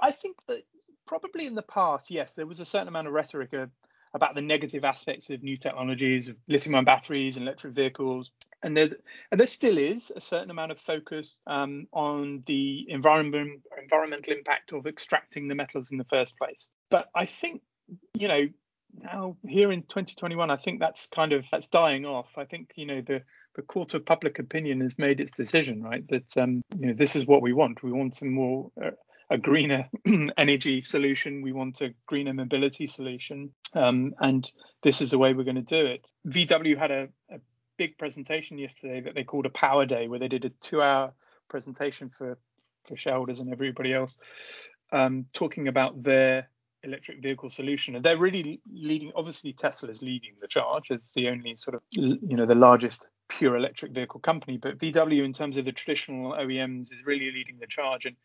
I 0.00 0.12
think 0.12 0.36
that 0.48 0.64
probably 1.06 1.46
in 1.46 1.54
the 1.54 1.62
past, 1.62 2.10
yes, 2.10 2.34
there 2.34 2.46
was 2.46 2.60
a 2.60 2.64
certain 2.64 2.88
amount 2.88 3.06
of 3.06 3.12
rhetoric 3.12 3.52
uh, 3.54 3.66
about 4.14 4.34
the 4.34 4.40
negative 4.40 4.84
aspects 4.84 5.30
of 5.30 5.42
new 5.42 5.56
technologies, 5.56 6.28
of 6.28 6.36
lithium-ion 6.48 6.84
batteries 6.84 7.36
and 7.36 7.44
electric 7.46 7.74
vehicles, 7.74 8.30
and 8.62 8.76
there 8.76 8.90
and 9.30 9.40
there 9.40 9.46
still 9.46 9.78
is 9.78 10.10
a 10.14 10.20
certain 10.20 10.50
amount 10.50 10.72
of 10.72 10.78
focus 10.78 11.40
um, 11.46 11.86
on 11.92 12.42
the 12.46 12.86
environment 12.88 13.62
environmental 13.80 14.32
impact 14.32 14.72
of 14.72 14.86
extracting 14.86 15.48
the 15.48 15.54
metals 15.54 15.90
in 15.90 15.98
the 15.98 16.04
first 16.04 16.36
place. 16.36 16.66
But 16.90 17.08
I 17.14 17.26
think 17.26 17.62
you 18.14 18.28
know 18.28 18.48
now 19.02 19.36
here 19.46 19.72
in 19.72 19.82
2021, 19.82 20.50
I 20.50 20.56
think 20.56 20.80
that's 20.80 21.06
kind 21.06 21.32
of 21.32 21.46
that's 21.50 21.68
dying 21.68 22.04
off. 22.04 22.28
I 22.36 22.44
think 22.44 22.72
you 22.76 22.86
know 22.86 23.00
the 23.00 23.22
the 23.56 23.62
court 23.62 23.94
of 23.94 24.04
public 24.04 24.38
opinion 24.38 24.80
has 24.80 24.98
made 24.98 25.20
its 25.20 25.32
decision, 25.32 25.82
right? 25.82 26.06
That 26.08 26.36
um, 26.36 26.62
you 26.78 26.86
know 26.86 26.94
this 26.94 27.16
is 27.16 27.26
what 27.26 27.42
we 27.42 27.52
want. 27.52 27.82
We 27.82 27.92
want 27.92 28.16
some 28.16 28.32
more 28.32 28.70
uh, 28.82 28.90
a 29.30 29.38
greener 29.38 29.88
energy 30.38 30.82
solution. 30.82 31.42
We 31.42 31.52
want 31.52 31.80
a 31.80 31.94
greener 32.06 32.34
mobility 32.34 32.86
solution, 32.86 33.50
um, 33.74 34.12
and 34.18 34.50
this 34.82 35.00
is 35.00 35.10
the 35.10 35.18
way 35.18 35.32
we're 35.32 35.44
going 35.44 35.54
to 35.56 35.62
do 35.62 35.86
it. 35.86 36.06
VW 36.26 36.76
had 36.76 36.90
a, 36.90 37.08
a 37.30 37.38
big 37.76 37.96
presentation 37.96 38.58
yesterday 38.58 39.00
that 39.00 39.14
they 39.14 39.24
called 39.24 39.46
a 39.46 39.50
Power 39.50 39.86
Day, 39.86 40.08
where 40.08 40.18
they 40.18 40.28
did 40.28 40.44
a 40.44 40.50
two-hour 40.60 41.12
presentation 41.48 42.10
for 42.10 42.38
for 42.86 42.96
shareholders 42.96 43.40
and 43.40 43.52
everybody 43.52 43.92
else, 43.92 44.16
um, 44.90 45.26
talking 45.32 45.68
about 45.68 46.02
their 46.02 46.48
electric 46.82 47.20
vehicle 47.20 47.50
solution 47.50 47.94
and 47.94 48.02
they're 48.02 48.16
really 48.16 48.58
leading 48.72 49.12
obviously 49.14 49.52
tesla 49.52 49.90
is 49.90 50.00
leading 50.00 50.32
the 50.40 50.48
charge 50.48 50.90
as 50.90 51.06
the 51.14 51.28
only 51.28 51.54
sort 51.56 51.74
of 51.74 51.82
you 51.90 52.18
know 52.22 52.46
the 52.46 52.54
largest 52.54 53.06
pure 53.28 53.54
electric 53.54 53.92
vehicle 53.92 54.18
company 54.18 54.56
but 54.56 54.78
vw 54.78 55.22
in 55.22 55.32
terms 55.32 55.58
of 55.58 55.66
the 55.66 55.72
traditional 55.72 56.32
oems 56.32 56.84
is 56.84 57.04
really 57.04 57.30
leading 57.32 57.58
the 57.60 57.66
charge 57.66 58.06
and 58.06 58.16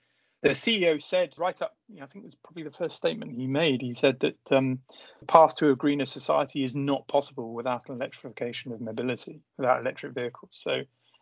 the 0.46 0.52
CEO 0.52 1.02
said 1.02 1.34
right 1.38 1.60
up, 1.60 1.76
you 1.90 1.98
know, 1.98 2.04
I 2.04 2.08
think 2.08 2.24
it 2.24 2.28
was 2.28 2.36
probably 2.44 2.64
the 2.64 2.72
first 2.72 2.96
statement 2.96 3.32
he 3.32 3.48
made. 3.48 3.82
He 3.82 3.96
said 3.96 4.20
that 4.20 4.56
um, 4.56 4.80
the 5.20 5.26
path 5.26 5.56
to 5.56 5.72
a 5.72 5.76
greener 5.76 6.06
society 6.06 6.64
is 6.64 6.76
not 6.76 7.08
possible 7.08 7.54
without 7.54 7.90
electrification 7.90 8.72
of 8.72 8.80
mobility, 8.80 9.42
without 9.58 9.82
electric 9.82 10.14
vehicles. 10.14 10.52
So 10.52 10.82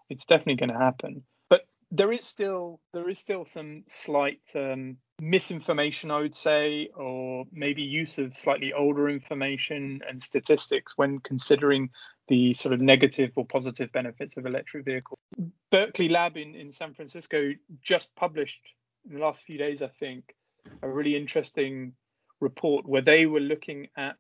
it's 0.10 0.26
definitely 0.26 0.56
going 0.56 0.78
to 0.78 0.84
happen. 0.84 1.24
But 1.50 1.62
there 1.90 2.12
is 2.12 2.26
still 2.26 2.82
there 2.94 3.10
is 3.10 3.18
still 3.18 3.46
some 3.46 3.84
slight 3.88 4.42
um, 4.56 4.98
misinformation, 5.22 6.12
I 6.12 6.20
would 6.20 6.36
say, 6.36 6.90
or 6.94 7.46
maybe 7.54 7.82
use 7.82 8.18
of 8.18 8.36
slightly 8.36 8.74
older 8.74 9.10
information 9.10 10.02
and 10.08 10.22
statistics 10.22 10.94
when 10.98 11.20
considering 11.20 11.92
the 12.28 12.54
sort 12.56 12.74
of 12.74 12.82
negative 12.82 13.32
or 13.38 13.46
positive 13.46 13.90
benefits 13.94 14.36
of 14.36 14.46
electric 14.46 14.84
vehicles. 14.84 15.20
Berkeley 15.72 16.10
Lab 16.10 16.36
in, 16.36 16.56
in 16.56 16.72
San 16.72 16.94
Francisco 16.94 17.52
just 17.82 18.14
published 18.16 18.62
in 19.08 19.16
the 19.16 19.20
last 19.20 19.44
few 19.44 19.58
days, 19.58 19.82
I 19.82 19.90
think, 20.00 20.36
a 20.82 20.90
really 20.90 21.16
interesting 21.16 21.94
report 22.40 22.88
where 22.88 23.02
they 23.02 23.26
were 23.26 23.40
looking 23.40 23.88
at 23.98 24.18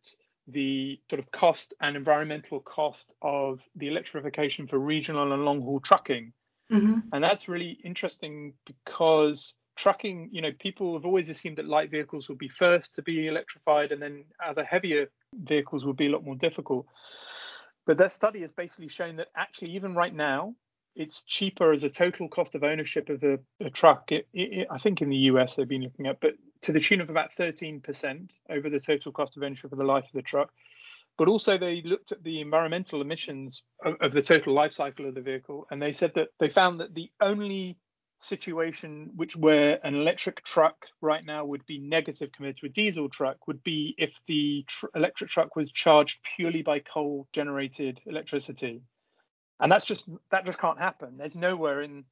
the 0.47 0.99
sort 1.09 1.19
of 1.19 1.31
cost 1.31 1.73
and 1.81 1.95
environmental 1.95 2.59
cost 2.59 3.13
of 3.21 3.61
the 3.75 3.87
electrification 3.87 4.67
for 4.67 4.77
regional 4.77 5.31
and 5.31 5.45
long 5.45 5.61
haul 5.61 5.79
trucking. 5.79 6.33
Mm-hmm. 6.71 6.99
And 7.11 7.23
that's 7.23 7.47
really 7.47 7.79
interesting 7.83 8.53
because 8.65 9.53
trucking, 9.75 10.29
you 10.31 10.41
know, 10.41 10.51
people 10.59 10.93
have 10.93 11.05
always 11.05 11.29
assumed 11.29 11.57
that 11.57 11.65
light 11.65 11.91
vehicles 11.91 12.29
would 12.29 12.37
be 12.37 12.49
first 12.49 12.95
to 12.95 13.01
be 13.01 13.27
electrified 13.27 13.91
and 13.91 14.01
then 14.01 14.25
other 14.45 14.63
heavier 14.63 15.07
vehicles 15.33 15.85
would 15.85 15.97
be 15.97 16.07
a 16.07 16.09
lot 16.09 16.25
more 16.25 16.35
difficult. 16.35 16.85
But 17.85 17.97
their 17.97 18.09
study 18.09 18.41
has 18.41 18.51
basically 18.51 18.87
shown 18.87 19.17
that 19.17 19.27
actually, 19.35 19.71
even 19.71 19.95
right 19.95 20.13
now, 20.13 20.55
it's 20.95 21.23
cheaper 21.23 21.71
as 21.71 21.83
a 21.83 21.89
total 21.89 22.27
cost 22.27 22.55
of 22.55 22.63
ownership 22.63 23.09
of 23.09 23.23
a, 23.23 23.39
truck. 23.71 24.11
It, 24.11 24.27
it, 24.33 24.67
I 24.69 24.77
think 24.77 25.01
in 25.01 25.09
the 25.09 25.17
US 25.17 25.55
they've 25.55 25.67
been 25.67 25.83
looking 25.83 26.07
at, 26.07 26.19
but 26.19 26.33
to 26.61 26.71
the 26.71 26.79
tune 26.79 27.01
of 27.01 27.09
about 27.09 27.31
13% 27.37 28.29
over 28.49 28.69
the 28.69 28.79
total 28.79 29.11
cost 29.11 29.35
of 29.35 29.43
ownership 29.43 29.71
of 29.71 29.77
the 29.77 29.83
life 29.83 30.05
of 30.05 30.13
the 30.13 30.21
truck. 30.21 30.51
But 31.17 31.27
also 31.27 31.57
they 31.57 31.81
looked 31.83 32.11
at 32.11 32.23
the 32.23 32.41
environmental 32.41 33.01
emissions 33.01 33.63
of, 33.83 33.95
of 34.01 34.13
the 34.13 34.21
total 34.21 34.53
life 34.53 34.73
cycle 34.73 35.07
of 35.07 35.15
the 35.15 35.21
vehicle, 35.21 35.67
and 35.69 35.81
they 35.81 35.93
said 35.93 36.13
that 36.15 36.29
they 36.39 36.49
found 36.49 36.79
that 36.79 36.95
the 36.95 37.11
only 37.21 37.77
situation 38.19 39.11
which 39.15 39.35
where 39.35 39.85
an 39.85 39.95
electric 39.95 40.43
truck 40.43 40.87
right 41.01 41.25
now 41.25 41.43
would 41.43 41.65
be 41.65 41.77
negative 41.77 42.31
compared 42.31 42.55
to 42.55 42.65
a 42.65 42.69
diesel 42.69 43.09
truck 43.09 43.47
would 43.47 43.61
be 43.63 43.93
if 43.97 44.11
the 44.27 44.63
tr- 44.65 44.85
electric 44.95 45.29
truck 45.29 45.55
was 45.57 45.71
charged 45.71 46.19
purely 46.35 46.61
by 46.61 46.79
coal 46.79 47.27
generated 47.33 47.99
electricity 48.05 48.81
and 49.63 49.71
that's 49.71 49.85
just 49.85 50.07
that 50.29 50.45
just 50.45 50.59
can't 50.59 50.77
happen. 50.77 51.15
There's 51.17 51.35
nowhere 51.35 51.81
in 51.81 52.03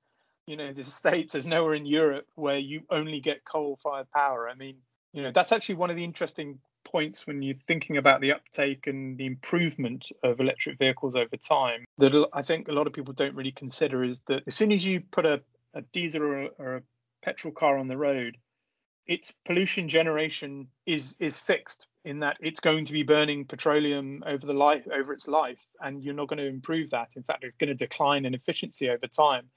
you 0.48 0.56
know 0.56 0.74
the 0.74 0.84
states, 0.86 1.34
there's 1.34 1.46
nowhere 1.46 1.76
in 1.76 1.86
Europe 1.86 2.26
where 2.36 2.58
you 2.58 2.82
only 2.90 3.20
get 3.20 3.46
coal-fired 3.46 4.10
power. 4.12 4.50
I 4.50 4.56
mean, 4.56 4.78
you 5.14 5.22
know 5.22 5.32
that's 5.32 5.52
actually 5.52 5.76
one 5.76 5.92
of 5.92 5.98
the 5.98 6.04
interesting 6.04 6.60
points 6.84 7.28
when 7.28 7.44
you're 7.44 7.56
thinking 7.68 7.98
about 7.98 8.22
the 8.22 8.32
uptake 8.32 8.88
and 8.88 9.18
the 9.18 9.26
improvement 9.28 10.12
of 10.24 10.40
electric 10.40 10.80
vehicles 10.80 11.14
over 11.14 11.38
time 11.38 11.86
that 12.00 12.28
I 12.34 12.42
think 12.42 12.70
a 12.70 12.72
lot 12.72 12.88
of 12.88 12.94
people 12.94 13.14
don't 13.14 13.36
really 13.36 13.52
consider 13.52 14.04
is 14.04 14.20
that 14.28 14.44
as 14.48 14.56
soon 14.56 14.72
as 14.72 14.84
you 14.84 15.02
put 15.12 15.28
a, 15.28 15.42
a 15.76 15.82
diesel 15.94 16.24
or 16.24 16.44
a, 16.44 16.48
or 16.58 16.76
a 16.78 16.82
petrol 17.22 17.54
car 17.54 17.78
on 17.78 17.88
the 17.88 17.98
road, 17.98 18.38
its 19.08 19.34
pollution 19.46 19.90
generation 19.90 20.68
is 20.86 21.16
is 21.20 21.38
fixed 21.38 21.88
in 22.06 22.20
that 22.20 22.38
it's 22.40 22.60
going 22.60 22.86
to 22.86 22.94
be 22.94 23.04
burning 23.04 23.46
petroleum 23.46 24.24
over 24.26 24.46
the 24.46 24.54
life 24.54 24.88
over 24.94 25.14
its 25.14 25.28
life 25.28 25.60
and 25.82 26.04
you're 26.04 26.14
not 26.14 26.28
going 26.28 26.38
to 26.38 26.48
improve 26.48 26.90
that. 26.92 27.10
In 27.16 27.24
fact 27.24 27.44
it's 27.44 27.58
going 27.58 27.70
to 27.70 27.76
decline 27.76 28.26
in 28.26 28.34
efficiency 28.34 28.90
over 28.90 29.08
time. 29.08 29.50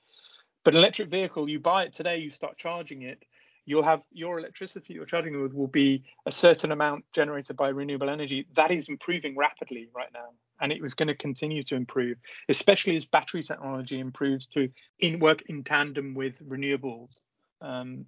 But 0.65 0.75
an 0.75 0.79
electric 0.79 1.11
vehicle 1.11 1.49
you 1.49 1.61
buy 1.61 1.85
it 1.85 1.95
today 1.95 2.19
you 2.19 2.31
start 2.31 2.57
charging 2.59 3.03
it 3.03 3.23
you'll 3.67 3.83
have 3.83 4.03
your 4.13 4.39
electricity 4.39 4.95
you're 4.95 5.07
charging 5.07 5.41
with 5.41 5.55
will 5.55 5.67
be 5.67 6.05
a 6.27 6.33
certain 6.33 6.73
amount 6.73 7.05
generated 7.13 7.57
by 7.57 7.69
renewable 7.69 8.11
energy 8.11 8.47
that 8.55 8.71
is 8.71 8.89
improving 8.89 9.37
rapidly 9.37 9.89
right 9.95 10.13
now 10.13 10.29
and 10.61 10.73
it 10.73 10.83
was 10.83 10.95
going 10.95 11.09
to 11.09 11.15
continue 11.15 11.63
to 11.63 11.75
improve 11.75 12.17
especially 12.49 12.97
as 12.97 13.05
battery 13.07 13.43
technology 13.43 14.01
improves 14.01 14.47
to 14.47 14.69
in 15.01 15.19
work 15.19 15.43
in 15.49 15.65
tandem 15.65 16.15
with 16.15 16.35
renewables 16.47 17.21
um, 17.65 18.07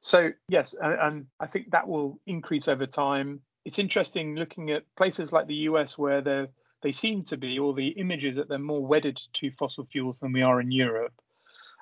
so 0.00 0.30
yes 0.48 0.74
and, 0.80 1.00
and 1.00 1.26
i 1.40 1.46
think 1.46 1.70
that 1.70 1.86
will 1.86 2.18
increase 2.26 2.68
over 2.68 2.86
time 2.86 3.40
it's 3.66 3.80
interesting 3.80 4.36
looking 4.36 4.70
at 4.70 4.84
places 4.96 5.32
like 5.32 5.48
the 5.48 5.66
US 5.70 5.98
where 5.98 6.22
they 6.22 6.46
they 6.82 6.92
seem 6.92 7.24
to 7.24 7.36
be, 7.36 7.58
or 7.58 7.74
the 7.74 7.88
images 7.88 8.36
that 8.36 8.48
they're 8.48 8.58
more 8.58 8.86
wedded 8.86 9.20
to 9.32 9.50
fossil 9.58 9.86
fuels 9.90 10.20
than 10.20 10.32
we 10.32 10.42
are 10.42 10.60
in 10.60 10.70
Europe. 10.70 11.12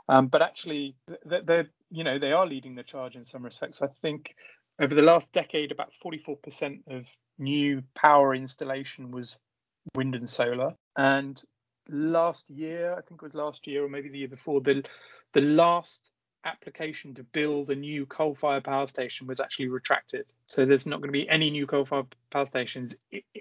Um, 0.09 0.29
but 0.29 0.41
actually, 0.41 0.97
they're 1.25 1.69
you 1.91 2.05
know 2.05 2.19
they 2.19 2.33
are 2.33 2.47
leading 2.47 2.75
the 2.75 2.83
charge 2.83 3.17
in 3.17 3.27
some 3.27 3.45
respects. 3.45 3.83
I 3.83 3.89
think 4.01 4.35
over 4.81 4.95
the 4.95 5.03
last 5.03 5.31
decade, 5.33 5.73
about 5.73 5.93
44% 6.05 6.81
of 6.89 7.07
new 7.39 7.83
power 7.95 8.35
installation 8.35 9.11
was 9.11 9.37
wind 9.95 10.15
and 10.15 10.29
solar, 10.29 10.73
and 10.97 11.43
last 11.91 12.49
year, 12.49 12.95
I 12.95 13.03
think 13.03 13.21
it 13.21 13.27
was 13.27 13.35
last 13.35 13.67
year 13.67 13.85
or 13.85 13.91
maybe 13.91 14.09
the 14.09 14.19
year 14.19 14.29
before, 14.29 14.63
the 14.63 14.85
the 15.35 15.43
last 15.43 16.09
application 16.45 17.15
to 17.15 17.23
build 17.23 17.71
a 17.71 17.75
new 17.75 18.07
coal-fired 18.07 18.65
power 18.65 18.87
station 18.87 19.27
was 19.27 19.41
actually 19.41 19.69
retracted. 19.69 20.27
So 20.47 20.65
there's 20.65 20.87
not 20.87 21.01
going 21.01 21.09
to 21.09 21.13
be 21.13 21.29
any 21.29 21.51
new 21.51 21.67
coal-fired 21.67 22.15
power 22.31 22.47
stations 22.47 22.97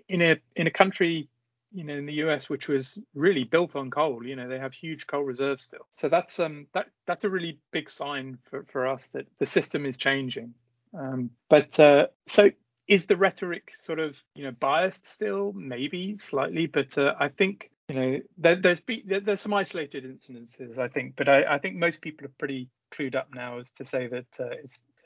in 0.07 0.21
a 0.21 0.37
in 0.55 0.67
a 0.67 0.71
country, 0.71 1.29
you 1.71 1.83
know, 1.83 1.95
in 1.95 2.05
the 2.05 2.13
US 2.25 2.49
which 2.49 2.67
was 2.67 2.97
really 3.13 3.43
built 3.43 3.75
on 3.75 3.91
coal. 3.91 4.25
You 4.25 4.35
know, 4.35 4.47
they 4.47 4.59
have 4.59 4.73
huge 4.73 5.07
coal 5.07 5.23
reserves 5.23 5.65
still. 5.65 5.87
So 5.91 6.09
that's 6.09 6.39
um 6.39 6.67
that 6.73 6.87
that's 7.05 7.23
a 7.23 7.29
really 7.29 7.59
big 7.71 7.89
sign 7.89 8.37
for 8.49 8.65
for 8.71 8.87
us 8.87 9.07
that 9.13 9.27
the 9.39 9.45
system 9.45 9.85
is 9.85 9.97
changing. 9.97 10.53
Um, 10.93 11.31
but 11.49 11.79
uh, 11.79 12.07
so 12.27 12.51
is 12.87 13.05
the 13.05 13.17
rhetoric 13.17 13.71
sort 13.75 13.99
of 13.99 14.15
you 14.35 14.43
know 14.43 14.51
biased 14.51 15.07
still? 15.07 15.53
Maybe 15.53 16.17
slightly, 16.17 16.67
but 16.67 16.97
uh, 16.97 17.15
I 17.19 17.29
think 17.29 17.71
you 17.89 17.95
know 17.95 18.19
there, 18.37 18.55
there's 18.55 18.79
be, 18.79 19.03
there's 19.05 19.41
some 19.41 19.53
isolated 19.53 20.03
incidences 20.03 20.77
I 20.77 20.87
think, 20.87 21.15
but 21.15 21.29
I, 21.29 21.55
I, 21.55 21.59
think 21.59 21.75
most 21.75 22.01
people 22.01 22.25
are 22.25 22.33
pretty 22.37 22.69
clued 22.95 23.15
up 23.15 23.29
now 23.33 23.59
as 23.59 23.69
to 23.77 23.85
say 23.85 24.07
that 24.07 24.39
uh, 24.39 24.55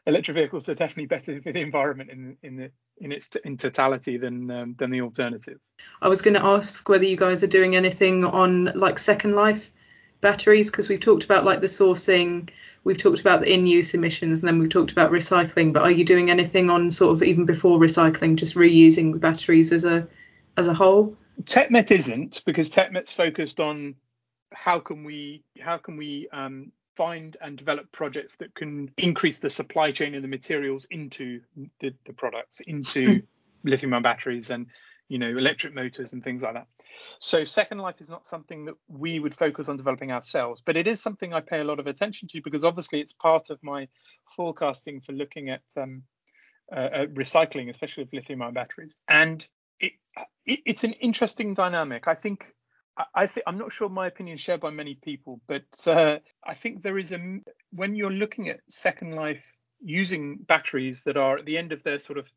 electric 0.06 0.36
vehicles 0.36 0.70
are 0.70 0.76
definitely 0.76 1.06
better 1.06 1.42
for 1.42 1.52
the 1.52 1.62
environment 1.62 2.10
in 2.10 2.38
in 2.42 2.56
the 2.56 2.72
in 3.00 3.12
its 3.12 3.30
in 3.44 3.58
totality 3.58 4.18
than 4.18 4.50
um, 4.50 4.76
than 4.80 4.90
the 4.90 5.02
alternative. 5.02 5.60
I 6.02 6.08
was 6.08 6.22
going 6.22 6.36
to 6.36 6.44
ask 6.44 6.88
whether 6.90 7.06
you 7.06 7.18
guys 7.18 7.44
are 7.44 7.48
doing 7.48 7.76
anything 7.76 8.26
on 8.26 8.66
like 8.76 8.98
second 8.98 9.36
life 9.36 9.70
batteries 10.22 10.72
because 10.72 10.90
we've 10.90 11.00
talked 11.00 11.24
about 11.24 11.46
like 11.46 11.60
the 11.60 11.68
sourcing, 11.68 12.50
we've 12.84 12.98
talked 12.98 13.22
about 13.22 13.42
the 13.42 13.54
in-use 13.54 13.94
emissions, 13.94 14.40
and 14.40 14.48
then 14.48 14.60
we've 14.60 14.70
talked 14.70 14.92
about 14.92 15.12
recycling. 15.12 15.74
But 15.74 15.84
are 15.84 15.92
you 15.92 16.06
doing 16.06 16.32
anything 16.32 16.70
on 16.70 16.90
sort 16.90 17.14
of 17.14 17.24
even 17.24 17.46
before 17.46 17.80
recycling, 17.80 18.36
just 18.36 18.56
reusing 18.56 19.14
the 19.14 19.20
batteries 19.20 19.72
as 19.72 19.84
a 19.84 20.08
as 20.56 20.68
a 20.68 20.74
whole? 20.74 21.16
TechMet 21.44 21.92
isn't 21.92 22.42
because 22.46 22.70
TechMet's 22.70 23.12
focused 23.12 23.60
on 23.60 23.96
how 24.54 24.80
can 24.80 25.04
we 25.04 25.44
how 25.60 25.78
can 25.78 25.98
we 25.98 26.28
um, 26.32 26.72
find 26.98 27.38
and 27.42 27.58
develop 27.58 27.92
projects 27.92 28.36
that 28.38 28.54
can 28.56 28.92
increase 28.98 29.40
the 29.40 29.50
supply 29.50 29.92
chain 29.92 30.16
of 30.16 30.24
the 30.24 30.28
materials 30.28 30.86
into 30.90 31.40
the, 31.80 31.94
the 32.06 32.14
products, 32.14 32.60
into 32.66 33.06
hmm. 33.06 33.18
lithium 33.64 33.94
ion 33.94 34.04
batteries 34.04 34.50
and 34.50 34.66
you 35.08 35.20
know 35.20 35.30
electric 35.30 35.74
motors 35.74 36.12
and 36.12 36.24
things 36.24 36.42
like 36.42 36.56
that. 36.56 36.68
So 37.20 37.46
Second 37.46 37.78
Life 37.78 38.02
is 38.02 38.10
not 38.10 38.28
something 38.28 38.66
that 38.66 38.76
we 38.90 39.20
would 39.20 39.34
focus 39.34 39.70
on 39.70 39.78
developing 39.78 40.12
ourselves, 40.12 40.62
but 40.66 40.76
it 40.76 40.88
is 40.88 41.02
something 41.02 41.34
I 41.34 41.40
pay 41.40 41.60
a 41.62 41.64
lot 41.64 41.80
of 41.80 41.88
attention 41.88 42.28
to 42.30 42.42
because 42.42 42.66
obviously 42.66 43.00
it's 43.00 43.14
part 43.14 43.50
of 43.50 43.62
my 43.64 43.88
forecasting 44.36 45.00
for 45.00 45.14
looking 45.14 45.50
at 45.50 45.62
um, 45.78 46.04
uh, 46.72 47.06
recycling, 47.14 47.70
especially 47.70 48.04
of 48.04 48.12
lithium 48.12 48.42
ion 48.42 48.54
batteries. 48.54 48.96
And 49.08 49.48
it, 49.80 49.94
it, 50.46 50.60
it's 50.66 50.84
an 50.84 50.94
interesting 50.94 51.54
dynamic. 51.54 52.08
I 52.08 52.16
think 52.16 52.54
I 53.14 53.28
think 53.28 53.44
I'm 53.48 53.58
not 53.58 53.72
sure 53.72 53.90
my 53.90 54.08
opinion 54.08 54.36
is 54.36 54.42
shared 54.42 54.62
by 54.62 54.72
many 54.72 54.96
people, 54.96 55.42
but 55.48 55.66
uh, 55.88 56.18
I 56.46 56.56
think 56.56 56.82
there 56.82 56.98
is 56.98 57.12
a 57.12 57.40
when 57.72 57.96
you're 57.96 58.12
looking 58.12 58.50
at 58.50 58.62
Second 58.70 59.16
Life 59.16 59.44
using 59.82 60.38
batteries 60.48 61.04
that 61.04 61.18
are 61.18 61.38
at 61.38 61.46
the 61.46 61.58
end 61.58 61.72
of 61.72 61.84
their 61.84 62.00
sort 62.00 62.18
of 62.18 62.32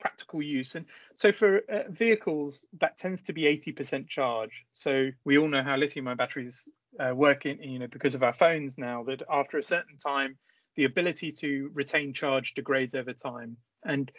practical 0.00 0.42
use, 0.42 0.74
and 0.74 0.86
so 1.14 1.30
for 1.30 1.58
uh, 1.70 1.82
vehicles 1.90 2.66
that 2.80 2.96
tends 2.96 3.22
to 3.22 3.32
be 3.32 3.42
80% 3.42 4.08
charge. 4.08 4.64
So 4.74 5.10
we 5.24 5.38
all 5.38 5.48
know 5.48 5.62
how 5.62 5.76
lithium-ion 5.76 6.16
batteries 6.16 6.68
uh, 6.98 7.14
work 7.14 7.46
in, 7.46 7.62
you 7.62 7.78
know, 7.78 7.88
because 7.88 8.14
of 8.14 8.22
our 8.22 8.34
phones 8.34 8.78
now. 8.78 9.04
That 9.04 9.22
after 9.30 9.58
a 9.58 9.62
certain 9.62 9.96
time, 9.96 10.36
the 10.76 10.84
ability 10.84 11.32
to 11.32 11.70
retain 11.74 12.12
charge 12.12 12.54
degrades 12.54 12.94
over 12.94 13.12
time, 13.12 13.56
and 13.84 14.10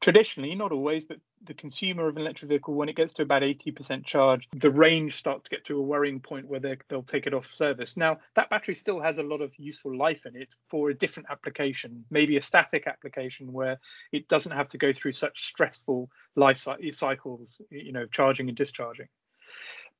traditionally, 0.00 0.54
not 0.54 0.72
always, 0.72 1.04
but 1.04 1.18
the 1.44 1.54
consumer 1.54 2.08
of 2.08 2.16
an 2.16 2.22
electric 2.22 2.48
vehicle, 2.48 2.74
when 2.74 2.88
it 2.88 2.96
gets 2.96 3.12
to 3.14 3.22
about 3.22 3.42
80% 3.42 4.04
charge, 4.04 4.48
the 4.54 4.70
range 4.70 5.16
starts 5.16 5.44
to 5.44 5.50
get 5.50 5.64
to 5.66 5.78
a 5.78 5.82
worrying 5.82 6.20
point 6.20 6.46
where 6.46 6.60
they'll 6.60 7.02
take 7.02 7.26
it 7.26 7.34
off 7.34 7.52
service. 7.52 7.96
Now, 7.96 8.18
that 8.34 8.50
battery 8.50 8.74
still 8.74 9.00
has 9.00 9.18
a 9.18 9.22
lot 9.22 9.40
of 9.40 9.52
useful 9.58 9.96
life 9.96 10.26
in 10.26 10.36
it 10.36 10.54
for 10.68 10.90
a 10.90 10.94
different 10.94 11.28
application, 11.30 12.04
maybe 12.10 12.36
a 12.36 12.42
static 12.42 12.86
application 12.86 13.52
where 13.52 13.78
it 14.12 14.28
doesn't 14.28 14.52
have 14.52 14.68
to 14.68 14.78
go 14.78 14.92
through 14.92 15.12
such 15.12 15.42
stressful 15.44 16.10
life 16.34 16.66
cycles, 16.92 17.60
you 17.70 17.92
know, 17.92 18.06
charging 18.06 18.48
and 18.48 18.56
discharging. 18.56 19.08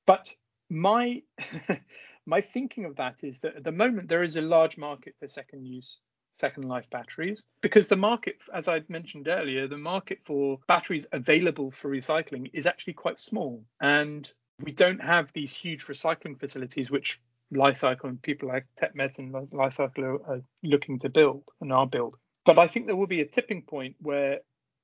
But 0.07 0.33
my 0.69 1.23
my 2.27 2.41
thinking 2.41 2.85
of 2.85 2.97
that 2.97 3.23
is 3.23 3.39
that 3.41 3.57
at 3.57 3.65
the 3.65 3.73
moment 3.73 4.09
there 4.09 4.23
is 4.23 4.37
a 4.37 4.43
large 4.43 4.77
market 4.77 5.15
for 5.19 5.29
second 5.29 5.65
use 5.65 5.99
second 6.37 6.69
life 6.69 6.85
batteries 6.91 7.43
because 7.63 7.89
the 7.89 7.97
market 7.97 8.37
as 8.53 8.69
i 8.69 8.81
mentioned 8.89 9.27
earlier 9.29 9.67
the 9.67 9.77
market 9.77 10.19
for 10.25 10.59
batteries 10.69 11.07
available 11.13 11.71
for 11.71 11.91
recycling 11.91 12.51
is 12.53 12.67
actually 12.67 12.93
quite 12.93 13.19
small 13.19 13.65
and 13.81 14.33
we 14.63 14.73
don't 14.73 15.01
have 15.01 15.31
these 15.35 15.53
huge 15.53 15.87
recycling 15.87 16.39
facilities 16.39 16.91
which 16.91 17.21
Li-Cycle 17.51 18.09
and 18.09 18.23
people 18.23 18.49
like 18.49 18.67
TechMet 18.83 19.19
and 19.19 19.33
Li-Cycle 19.53 20.05
are, 20.05 20.27
are 20.27 20.43
looking 20.63 20.99
to 21.01 21.09
build 21.09 21.45
and 21.61 21.73
are 21.73 21.87
building. 21.87 22.19
But 22.45 22.59
I 22.59 22.69
think 22.69 22.87
there 22.87 22.97
will 22.97 23.07
be 23.07 23.21
a 23.21 23.27
tipping 23.27 23.63
point 23.63 23.97
where, 24.01 24.41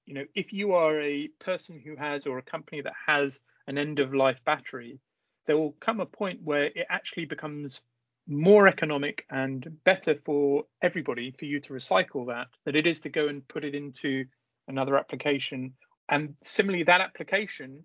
you 0.07 0.15
know, 0.15 0.25
if 0.35 0.53
you 0.53 0.73
are 0.73 1.01
a 1.01 1.29
person 1.41 1.81
who 1.85 1.97
has 1.97 2.27
or 2.27 2.39
a 2.39 2.43
company 2.43 2.83
that 2.83 2.93
has 3.07 3.41
an 3.67 3.79
end 3.79 3.99
of 3.99 4.15
life 4.15 4.45
battery, 4.45 4.99
there 5.47 5.57
will 5.57 5.73
come 5.81 6.01
a 6.01 6.07
point 6.07 6.41
where 6.43 6.65
it 6.65 6.87
actually 6.89 7.25
becomes 7.25 7.81
more 8.29 8.69
economic 8.69 9.27
and 9.31 9.79
better 9.85 10.15
for 10.25 10.65
everybody 10.83 11.35
for 11.39 11.45
you 11.45 11.61
to 11.61 11.73
recycle 11.73 12.27
that 12.29 12.47
than 12.65 12.77
it 12.77 12.87
is 12.87 13.01
to 13.01 13.09
go 13.09 13.29
and 13.29 13.47
put 13.49 13.65
it 13.65 13.75
into 13.75 14.25
another 14.69 14.97
application. 14.97 15.75
And 16.09 16.35
similarly, 16.43 16.85
that 16.85 17.01
application, 17.01 17.85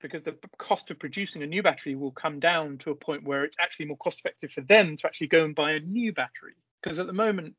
because 0.00 0.22
the 0.22 0.36
cost 0.58 0.90
of 0.90 0.98
producing 0.98 1.42
a 1.42 1.46
new 1.46 1.62
battery 1.62 1.94
will 1.94 2.12
come 2.12 2.40
down 2.40 2.78
to 2.78 2.90
a 2.90 2.94
point 2.94 3.24
where 3.24 3.44
it's 3.44 3.56
actually 3.60 3.86
more 3.86 3.96
cost 3.96 4.20
effective 4.20 4.50
for 4.50 4.62
them 4.62 4.96
to 4.96 5.06
actually 5.06 5.28
go 5.28 5.44
and 5.44 5.54
buy 5.54 5.72
a 5.72 5.80
new 5.80 6.12
battery. 6.12 6.54
Because 6.82 6.98
at 6.98 7.06
the 7.06 7.12
moment, 7.12 7.54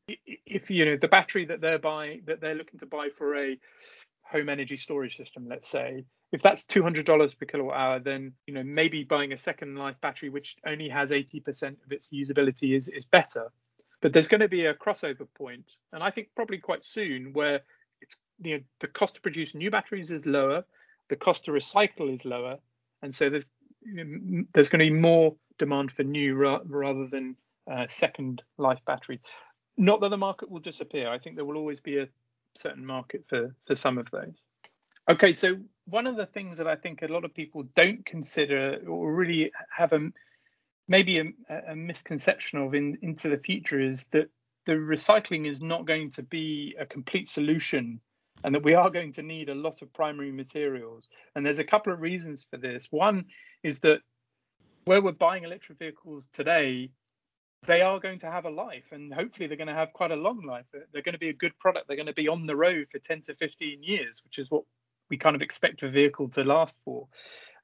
if 0.46 0.70
you 0.70 0.84
know 0.84 0.96
the 1.00 1.08
battery 1.08 1.44
that 1.46 1.60
they're 1.60 1.78
buying, 1.78 2.22
that 2.26 2.40
they're 2.40 2.56
looking 2.56 2.80
to 2.80 2.86
buy 2.86 3.08
for 3.16 3.36
a 3.36 3.56
home 4.32 4.48
energy 4.48 4.76
storage 4.76 5.16
system, 5.16 5.46
let's 5.48 5.68
say, 5.68 6.04
if 6.32 6.42
that's 6.42 6.64
$200 6.64 7.38
per 7.38 7.46
kilowatt 7.46 7.76
hour, 7.76 7.98
then 8.00 8.32
you 8.46 8.54
know 8.54 8.62
maybe 8.64 9.04
buying 9.04 9.32
a 9.32 9.36
second 9.36 9.76
life 9.76 9.96
battery 10.00 10.30
which 10.30 10.56
only 10.66 10.88
has 10.88 11.10
80% 11.10 11.76
of 11.84 11.92
its 11.92 12.10
usability 12.10 12.76
is 12.76 12.88
is 12.88 13.04
better. 13.04 13.52
But 14.00 14.12
there's 14.12 14.28
going 14.28 14.40
to 14.40 14.48
be 14.48 14.66
a 14.66 14.74
crossover 14.74 15.26
point, 15.36 15.76
and 15.92 16.02
I 16.02 16.10
think 16.10 16.30
probably 16.34 16.58
quite 16.58 16.84
soon, 16.84 17.32
where 17.34 17.60
it's 18.00 18.16
you 18.42 18.56
know 18.56 18.64
the 18.80 18.88
cost 18.88 19.16
to 19.16 19.20
produce 19.20 19.54
new 19.54 19.70
batteries 19.70 20.10
is 20.10 20.26
lower, 20.26 20.64
the 21.10 21.16
cost 21.16 21.44
to 21.44 21.52
recycle 21.52 22.12
is 22.12 22.24
lower, 22.24 22.56
and 23.02 23.14
so 23.14 23.30
there's 23.30 23.44
there's 24.54 24.68
going 24.68 24.84
to 24.84 24.90
be 24.90 24.90
more 24.90 25.36
demand 25.58 25.92
for 25.92 26.02
new 26.02 26.34
ra- 26.34 26.60
rather 26.66 27.06
than 27.06 27.36
uh, 27.70 27.86
second 27.88 28.42
life 28.58 28.80
batteries. 28.86 29.20
Not 29.76 30.00
that 30.00 30.10
the 30.10 30.16
market 30.16 30.50
will 30.50 30.60
disappear. 30.60 31.08
I 31.08 31.18
think 31.18 31.36
there 31.36 31.44
will 31.44 31.56
always 31.56 31.80
be 31.80 31.98
a 31.98 32.08
certain 32.54 32.84
market 32.84 33.24
for 33.28 33.54
for 33.66 33.76
some 33.76 33.98
of 33.98 34.10
those. 34.10 34.34
Okay, 35.08 35.32
so 35.32 35.56
one 35.86 36.06
of 36.06 36.16
the 36.16 36.26
things 36.26 36.58
that 36.58 36.66
I 36.66 36.76
think 36.76 37.02
a 37.02 37.08
lot 37.08 37.24
of 37.24 37.34
people 37.34 37.64
don't 37.74 38.04
consider 38.06 38.78
or 38.86 39.12
really 39.12 39.50
have 39.76 39.92
a 39.92 40.10
maybe 40.88 41.18
a, 41.18 41.24
a 41.68 41.76
misconception 41.76 42.60
of 42.60 42.74
in, 42.74 42.98
into 43.02 43.28
the 43.28 43.38
future 43.38 43.80
is 43.80 44.04
that 44.12 44.28
the 44.66 44.72
recycling 44.72 45.48
is 45.48 45.60
not 45.60 45.86
going 45.86 46.10
to 46.10 46.22
be 46.22 46.76
a 46.78 46.86
complete 46.86 47.28
solution 47.28 48.00
and 48.44 48.54
that 48.54 48.64
we 48.64 48.74
are 48.74 48.90
going 48.90 49.12
to 49.12 49.22
need 49.22 49.48
a 49.48 49.54
lot 49.54 49.82
of 49.82 49.92
primary 49.92 50.32
materials. 50.32 51.08
And 51.34 51.44
there's 51.44 51.58
a 51.58 51.64
couple 51.64 51.92
of 51.92 52.00
reasons 52.00 52.46
for 52.50 52.56
this. 52.56 52.86
One 52.90 53.26
is 53.62 53.80
that 53.80 54.00
where 54.84 55.00
we're 55.00 55.12
buying 55.12 55.44
electric 55.44 55.78
vehicles 55.78 56.28
today, 56.32 56.90
they 57.66 57.80
are 57.82 58.00
going 58.00 58.18
to 58.20 58.30
have 58.30 58.44
a 58.44 58.50
life 58.50 58.84
and 58.90 59.12
hopefully 59.12 59.46
they're 59.46 59.56
going 59.56 59.68
to 59.68 59.74
have 59.74 59.92
quite 59.92 60.10
a 60.10 60.16
long 60.16 60.42
life. 60.42 60.64
They're 60.72 61.02
going 61.02 61.12
to 61.12 61.18
be 61.18 61.28
a 61.28 61.34
good 61.34 61.56
product. 61.58 61.86
They're 61.86 61.96
going 61.96 62.06
to 62.06 62.12
be 62.12 62.28
on 62.28 62.46
the 62.46 62.56
road 62.56 62.88
for 62.90 62.98
10 62.98 63.22
to 63.22 63.34
15 63.34 63.82
years, 63.82 64.20
which 64.24 64.38
is 64.38 64.50
what 64.50 64.64
we 65.08 65.16
kind 65.16 65.36
of 65.36 65.42
expect 65.42 65.82
a 65.82 65.90
vehicle 65.90 66.28
to 66.30 66.42
last 66.42 66.74
for. 66.84 67.06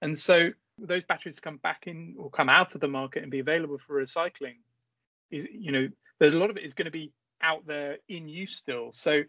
And 0.00 0.18
so 0.18 0.50
those 0.78 1.02
batteries 1.04 1.36
to 1.36 1.40
come 1.40 1.56
back 1.56 1.84
in 1.86 2.14
or 2.18 2.30
come 2.30 2.48
out 2.48 2.74
of 2.74 2.80
the 2.80 2.88
market 2.88 3.22
and 3.22 3.32
be 3.32 3.40
available 3.40 3.78
for 3.84 4.00
recycling 4.00 4.56
is, 5.30 5.46
you 5.52 5.72
know, 5.72 5.88
there's 6.20 6.34
a 6.34 6.38
lot 6.38 6.50
of 6.50 6.56
it 6.56 6.64
is 6.64 6.74
going 6.74 6.86
to 6.86 6.92
be 6.92 7.12
out 7.42 7.66
there 7.66 7.98
in 8.08 8.28
use 8.28 8.56
still. 8.56 8.92
So, 8.92 9.22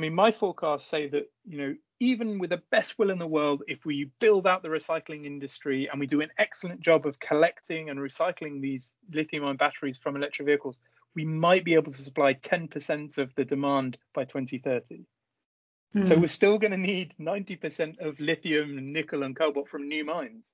I 0.00 0.02
mean, 0.02 0.14
my 0.14 0.32
forecasts 0.32 0.88
say 0.88 1.08
that, 1.08 1.30
you 1.46 1.58
know, 1.58 1.74
even 2.00 2.38
with 2.38 2.48
the 2.48 2.62
best 2.70 2.98
will 2.98 3.10
in 3.10 3.18
the 3.18 3.26
world, 3.26 3.62
if 3.68 3.84
we 3.84 4.10
build 4.18 4.46
out 4.46 4.62
the 4.62 4.70
recycling 4.70 5.26
industry 5.26 5.90
and 5.90 6.00
we 6.00 6.06
do 6.06 6.22
an 6.22 6.30
excellent 6.38 6.80
job 6.80 7.04
of 7.04 7.20
collecting 7.20 7.90
and 7.90 7.98
recycling 7.98 8.62
these 8.62 8.92
lithium 9.12 9.44
ion 9.44 9.58
batteries 9.58 9.98
from 9.98 10.16
electric 10.16 10.46
vehicles, 10.46 10.78
we 11.14 11.26
might 11.26 11.66
be 11.66 11.74
able 11.74 11.92
to 11.92 12.02
supply 12.02 12.32
10% 12.32 13.18
of 13.18 13.34
the 13.34 13.44
demand 13.44 13.98
by 14.14 14.24
2030. 14.24 15.04
Mm. 15.94 16.08
So 16.08 16.16
we're 16.16 16.28
still 16.28 16.56
going 16.56 16.70
to 16.70 16.78
need 16.78 17.14
90% 17.20 18.00
of 18.00 18.18
lithium, 18.20 18.94
nickel, 18.94 19.22
and 19.22 19.36
cobalt 19.36 19.68
from 19.68 19.86
new 19.86 20.06
mines. 20.06 20.46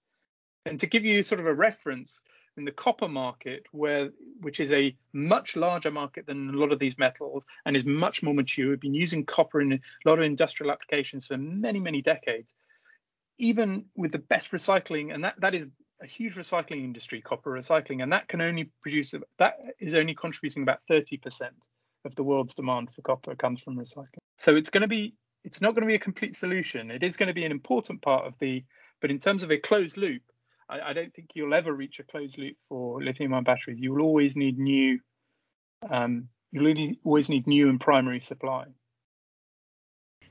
And 0.65 0.81
to 0.81 0.89
give 0.89 1.05
you 1.05 1.23
sort 1.23 1.39
of 1.39 1.47
a 1.47 1.55
reference, 1.55 2.21
in 2.57 2.65
the 2.65 2.73
copper 2.73 3.09
market, 3.09 3.65
where 3.73 4.11
which 4.41 4.61
is 4.61 4.73
a 4.73 4.97
much 5.13 5.57
larger 5.57 5.91
market 5.91 6.27
than 6.27 6.51
a 6.51 6.57
lot 6.57 6.73
of 6.73 6.79
these 6.79 6.99
metals 6.99 7.45
and 7.65 7.77
is 7.77 7.85
much 7.85 8.23
more 8.23 8.35
mature, 8.35 8.71
we've 8.71 8.81
been 8.81 8.95
using 8.95 9.25
copper 9.25 9.61
in 9.61 9.73
a 9.73 9.81
lot 10.05 10.19
of 10.19 10.25
industrial 10.25 10.73
applications 10.73 11.27
for 11.27 11.37
many, 11.37 11.81
many 11.81 12.03
decades. 12.03 12.55
Even 13.39 13.85
with 13.97 14.13
the 14.13 14.19
best 14.19 14.53
recycling, 14.53 15.15
and 15.15 15.23
that, 15.25 15.35
that 15.39 15.55
is 15.55 15.65
a 16.03 16.07
huge 16.07 16.35
recycling 16.35 16.85
industry, 16.85 17.21
copper 17.21 17.51
recycling, 17.51 18.03
and 18.03 18.13
that 18.13 18.29
can 18.29 18.41
only 18.41 18.71
produce 18.83 19.15
that 19.39 19.55
is 19.79 19.95
only 19.95 20.15
contributing 20.15 20.63
about 20.63 20.81
30% 20.91 21.21
of 22.05 22.15
the 22.15 22.23
world's 22.23 22.55
demand 22.55 22.89
for 22.95 23.03
copper 23.03 23.35
comes 23.35 23.61
from 23.61 23.77
recycling. 23.77 24.19
So 24.39 24.57
it's 24.57 24.71
going 24.71 24.83
to 24.83 24.89
be 24.89 25.15
it's 25.45 25.61
not 25.61 25.75
going 25.75 25.83
to 25.83 25.87
be 25.87 25.95
a 25.95 26.01
complete 26.01 26.37
solution. 26.37 26.91
It 26.91 27.05
is 27.05 27.17
going 27.17 27.29
to 27.29 27.35
be 27.35 27.45
an 27.45 27.53
important 27.53 28.03
part 28.03 28.27
of 28.27 28.35
the, 28.41 28.65
but 29.01 29.13
in 29.13 29.21
terms 29.21 29.45
of 29.45 29.53
a 29.53 29.59
closed 29.59 29.97
loop, 29.97 30.23
I, 30.69 30.81
I 30.81 30.93
don't 30.93 31.15
think 31.15 31.31
you'll 31.35 31.55
ever 31.55 31.73
reach 31.73 31.99
a 31.99 32.05
closed 32.05 32.39
loop 32.39 32.57
for 32.69 33.03
lithium-ion 33.03 33.45
batteries. 33.45 33.79
You 33.81 33.93
will 33.93 34.03
always 34.03 34.37
need 34.37 34.59
new, 34.59 35.01
um, 35.89 36.29
you'll 36.53 36.97
always 37.05 37.29
need 37.29 37.47
new 37.47 37.69
and 37.69 37.81
primary 37.81 38.21
supply. 38.21 38.67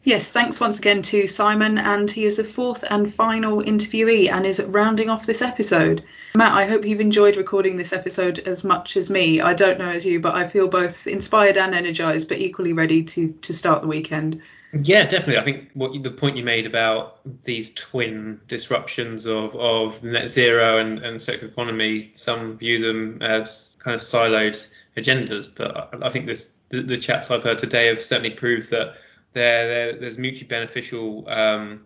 Yes, 0.06 0.32
thanks 0.32 0.60
once 0.60 0.78
again 0.78 1.02
to 1.02 1.26
Simon, 1.26 1.80
and 1.80 2.10
he 2.10 2.26
is 2.26 2.38
the 2.38 2.44
fourth 2.44 2.84
and 2.88 3.12
final 3.12 3.64
interviewee 3.64 4.30
and 4.30 4.46
is 4.46 4.62
rounding 4.62 5.10
off 5.10 5.26
this 5.26 5.42
episode. 5.42 6.04
Matt, 6.36 6.54
I 6.54 6.68
hope 6.68 6.86
you've 6.86 7.02
enjoyed 7.02 7.38
recording 7.38 7.76
this 7.76 7.92
episode 7.92 8.38
as 8.38 8.64
much 8.64 8.98
as 8.98 9.10
me. 9.10 9.42
I 9.42 9.56
don't 9.56 9.80
know 9.80 9.90
as 9.90 10.06
you, 10.06 10.20
but 10.20 10.36
I 10.36 10.48
feel 10.48 10.68
both 10.68 11.08
inspired 11.08 11.58
and 11.58 11.74
energized, 11.74 12.28
but 12.30 12.38
equally 12.38 12.72
ready 12.72 13.02
to 13.04 13.32
to 13.42 13.52
start 13.52 13.82
the 13.82 13.88
weekend. 13.88 14.44
Yeah, 14.74 15.08
definitely. 15.08 15.40
I 15.40 15.44
think 15.44 15.72
what 15.74 16.04
the 16.04 16.12
point 16.12 16.38
you 16.38 16.44
made 16.44 16.68
about 16.68 17.22
these 17.44 17.74
twin 17.74 18.42
disruptions 18.48 19.26
of, 19.26 19.56
of 19.56 20.04
net 20.04 20.30
zero 20.30 20.78
and, 20.78 21.00
and 21.00 21.20
circular 21.20 21.52
economy, 21.52 22.12
some 22.14 22.60
view 22.60 22.80
them 22.80 23.24
as 23.24 23.76
kind 23.80 23.96
of 23.96 24.02
siloed 24.02 24.68
agendas, 24.96 25.50
but 25.56 26.04
I, 26.04 26.10
think 26.10 26.28
this 26.28 26.54
the, 26.70 26.84
the 26.84 26.98
chats 26.98 27.32
I've 27.32 27.44
heard 27.44 27.58
today 27.58 27.88
have 27.88 28.04
certainly 28.04 28.32
proved 28.32 28.70
that 28.70 28.96
there, 29.36 29.94
there's 29.94 30.18
mutually 30.18 30.48
beneficial 30.48 31.30
um, 31.30 31.82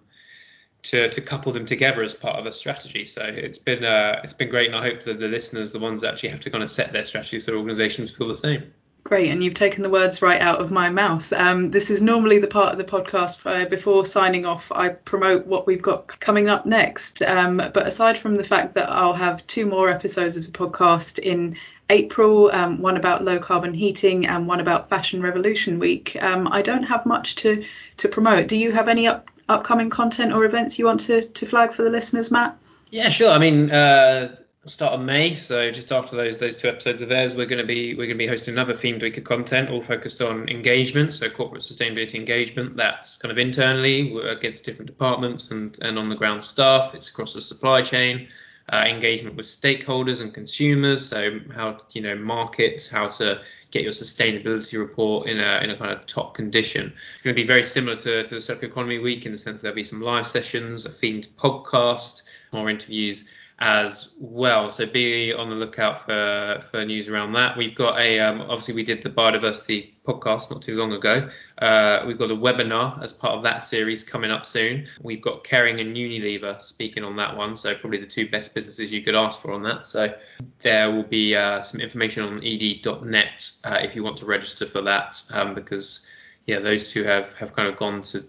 to, 0.84 1.10
to 1.10 1.22
couple 1.22 1.52
them 1.52 1.66
together 1.66 2.04
as 2.04 2.14
part 2.14 2.40
of 2.40 2.46
a 2.46 2.54
strategy. 2.54 3.04
So 3.04 3.24
it's 3.24 3.58
been 3.58 3.84
uh, 3.84 4.22
it's 4.24 4.34
been 4.34 4.50
great, 4.50 4.68
and 4.68 4.76
I 4.76 4.82
hope 4.82 5.04
that 5.04 5.20
the 5.20 5.28
listeners, 5.28 5.72
the 5.72 5.80
ones 5.80 6.02
that 6.02 6.14
actually 6.14 6.30
have 6.30 6.40
to 6.42 6.50
kind 6.50 6.64
of 6.64 6.72
set 6.72 6.94
their 6.94 7.06
strategies 7.06 7.46
for 7.46 7.56
organisations, 7.56 8.16
feel 8.16 8.28
the 8.28 8.36
same. 8.36 8.74
Great, 9.04 9.32
and 9.32 9.44
you've 9.44 9.54
taken 9.54 9.82
the 9.82 9.90
words 9.90 10.22
right 10.22 10.42
out 10.42 10.62
of 10.62 10.72
my 10.72 10.90
mouth. 10.90 11.32
Um, 11.34 11.72
this 11.72 11.90
is 11.90 12.02
normally 12.02 12.38
the 12.40 12.48
part 12.48 12.72
of 12.72 12.78
the 12.78 12.84
podcast 12.84 13.46
uh, 13.46 13.68
before 13.68 14.06
signing 14.06 14.46
off. 14.46 14.72
I 14.74 14.90
promote 14.90 15.48
what 15.48 15.66
we've 15.66 15.82
got 15.82 16.08
coming 16.20 16.50
up 16.50 16.66
next. 16.66 17.22
Um, 17.22 17.58
but 17.58 17.88
aside 17.88 18.18
from 18.18 18.36
the 18.36 18.44
fact 18.44 18.74
that 18.76 18.90
I'll 18.90 19.14
have 19.14 19.48
two 19.48 19.66
more 19.66 19.90
episodes 19.90 20.38
of 20.38 20.46
the 20.46 20.52
podcast 20.52 21.18
in 21.18 21.56
April, 21.90 22.52
um, 22.52 22.82
one 22.82 22.98
about 22.98 23.24
low 23.24 23.40
carbon 23.40 23.74
heating 23.74 24.28
and 24.28 24.48
one 24.48 24.60
about 24.60 24.90
Fashion 24.90 25.22
Revolution 25.22 25.80
Week. 25.80 26.16
Um, 26.22 26.48
I 26.52 26.62
don't 26.62 26.84
have 26.84 27.06
much 27.06 27.36
to, 27.38 27.64
to 27.98 28.08
promote. 28.08 28.48
Do 28.48 28.58
you 28.58 28.72
have 28.72 28.88
any 28.88 29.08
up, 29.08 29.32
upcoming 29.48 29.90
content 29.90 30.34
or 30.34 30.46
events 30.46 30.78
you 30.78 30.86
want 30.86 31.02
to, 31.02 31.24
to 31.24 31.46
flag 31.46 31.74
for 31.74 31.82
the 31.82 31.90
listeners, 31.90 32.30
Matt? 32.32 32.58
Yeah, 32.92 33.10
sure. 33.10 33.32
I 33.32 33.40
mean, 33.40 33.72
uh, 33.72 34.36
start 34.66 34.94
of 34.94 35.02
May, 35.02 35.36
so 35.36 35.72
just 35.72 35.92
after 35.92 36.16
those 36.16 36.38
those 36.38 36.58
two 36.58 36.68
episodes 36.68 37.02
of 37.02 37.10
theirs, 37.10 37.36
we're 37.36 37.46
going 37.46 37.62
to 37.62 37.66
be 37.66 37.94
we're 37.94 38.06
going 38.06 38.18
to 38.18 38.24
be 38.24 38.28
hosting 38.28 38.54
another 38.54 38.74
themed 38.74 39.02
week 39.02 39.18
of 39.18 39.24
content, 39.24 39.70
all 39.70 39.82
focused 39.82 40.22
on 40.22 40.48
engagement, 40.50 41.14
so 41.14 41.30
corporate 41.30 41.64
sustainability 41.64 42.16
engagement. 42.16 42.76
That's 42.76 43.18
kind 43.18 43.32
of 43.32 43.38
internally 43.38 44.16
against 44.28 44.66
different 44.66 44.88
departments 44.88 45.52
and 45.52 45.78
and 45.82 45.98
on 45.98 46.10
the 46.10 46.16
ground 46.16 46.44
staff. 46.44 46.94
It's 46.96 47.10
across 47.10 47.34
the 47.34 47.42
supply 47.42 47.82
chain 47.82 48.28
uh, 48.72 48.86
engagement 48.88 49.36
with 49.36 49.46
stakeholders 49.46 50.22
and 50.22 50.34
consumers. 50.34 51.08
So 51.10 51.40
how 51.54 51.82
you 51.92 52.02
know 52.02 52.16
markets, 52.16 52.88
how 52.88 53.08
to 53.08 53.42
get 53.72 53.84
your 53.84 53.92
sustainability 53.92 54.80
report 54.80 55.28
in 55.28 55.40
a 55.40 55.60
in 55.64 55.70
a 55.70 55.78
kind 55.78 55.92
of 55.92 56.06
top 56.06 56.36
condition. 56.36 56.94
It's 57.14 57.22
going 57.22 57.36
to 57.36 57.42
be 57.42 57.48
very 57.48 57.64
similar 57.64 57.96
to, 57.98 58.24
to 58.24 58.36
the 58.36 58.42
Circular 58.42 58.72
Economy 58.72 59.00
Week 59.00 59.26
in 59.26 59.32
the 59.32 59.38
sense 59.38 59.62
there'll 59.62 59.76
be 59.76 59.84
some 59.84 60.02
live 60.02 60.28
sessions, 60.28 60.86
a 60.86 60.90
themed 60.90 61.30
podcast, 61.30 62.24
more 62.52 62.70
interviews 62.70 63.30
as 63.60 64.16
well. 64.20 64.70
So 64.72 64.86
be 64.86 65.34
on 65.34 65.50
the 65.50 65.56
lookout 65.56 66.06
for, 66.06 66.62
for 66.72 66.86
news 66.86 67.10
around 67.10 67.34
that. 67.34 67.58
We've 67.58 67.76
got 67.76 68.00
a 68.00 68.20
um, 68.20 68.42
obviously 68.42 68.74
we 68.74 68.84
did 68.84 69.02
the 69.02 69.10
biodiversity 69.10 69.92
podcast 70.06 70.50
not 70.50 70.62
too 70.62 70.78
long 70.78 70.94
ago. 70.94 71.30
Uh, 71.58 72.04
we've 72.08 72.18
got 72.18 72.32
a 72.32 72.36
webinar 72.36 73.04
as 73.04 73.12
part 73.12 73.34
of 73.34 73.44
that 73.44 73.66
series 73.66 74.04
coming 74.04 74.32
up 74.32 74.46
soon. 74.46 74.88
We've 75.02 75.22
got 75.22 75.44
Kering 75.44 75.82
and 75.82 75.96
Unilever 75.96 76.62
speaking 76.62 77.04
on 77.04 77.18
that 77.18 77.36
one. 77.36 77.56
So 77.56 77.76
probably 77.76 78.00
the 78.00 78.08
two 78.08 78.30
best 78.30 78.56
businesses 78.56 78.94
you 78.94 79.04
could 79.04 79.16
ask 79.16 79.42
for 79.42 79.52
on 79.52 79.62
that. 79.64 79.86
So 79.86 80.14
there 80.60 80.90
will 80.90 81.04
be 81.04 81.36
uh, 81.36 81.60
some 81.62 81.82
information 81.82 82.24
on 82.24 82.38
edie.net 82.38 83.52
uh, 83.66 83.78
if 83.82 83.94
you 83.94 84.04
want 84.04 84.18
to 84.18 84.26
register 84.26 84.66
for 84.66 84.82
that 84.82 85.22
um, 85.34 85.54
because 85.54 86.08
yeah 86.46 86.60
those 86.60 86.92
two 86.92 87.04
have 87.04 87.34
have 87.34 87.54
kind 87.54 87.68
of 87.68 87.76
gone 87.76 88.02
to 88.02 88.24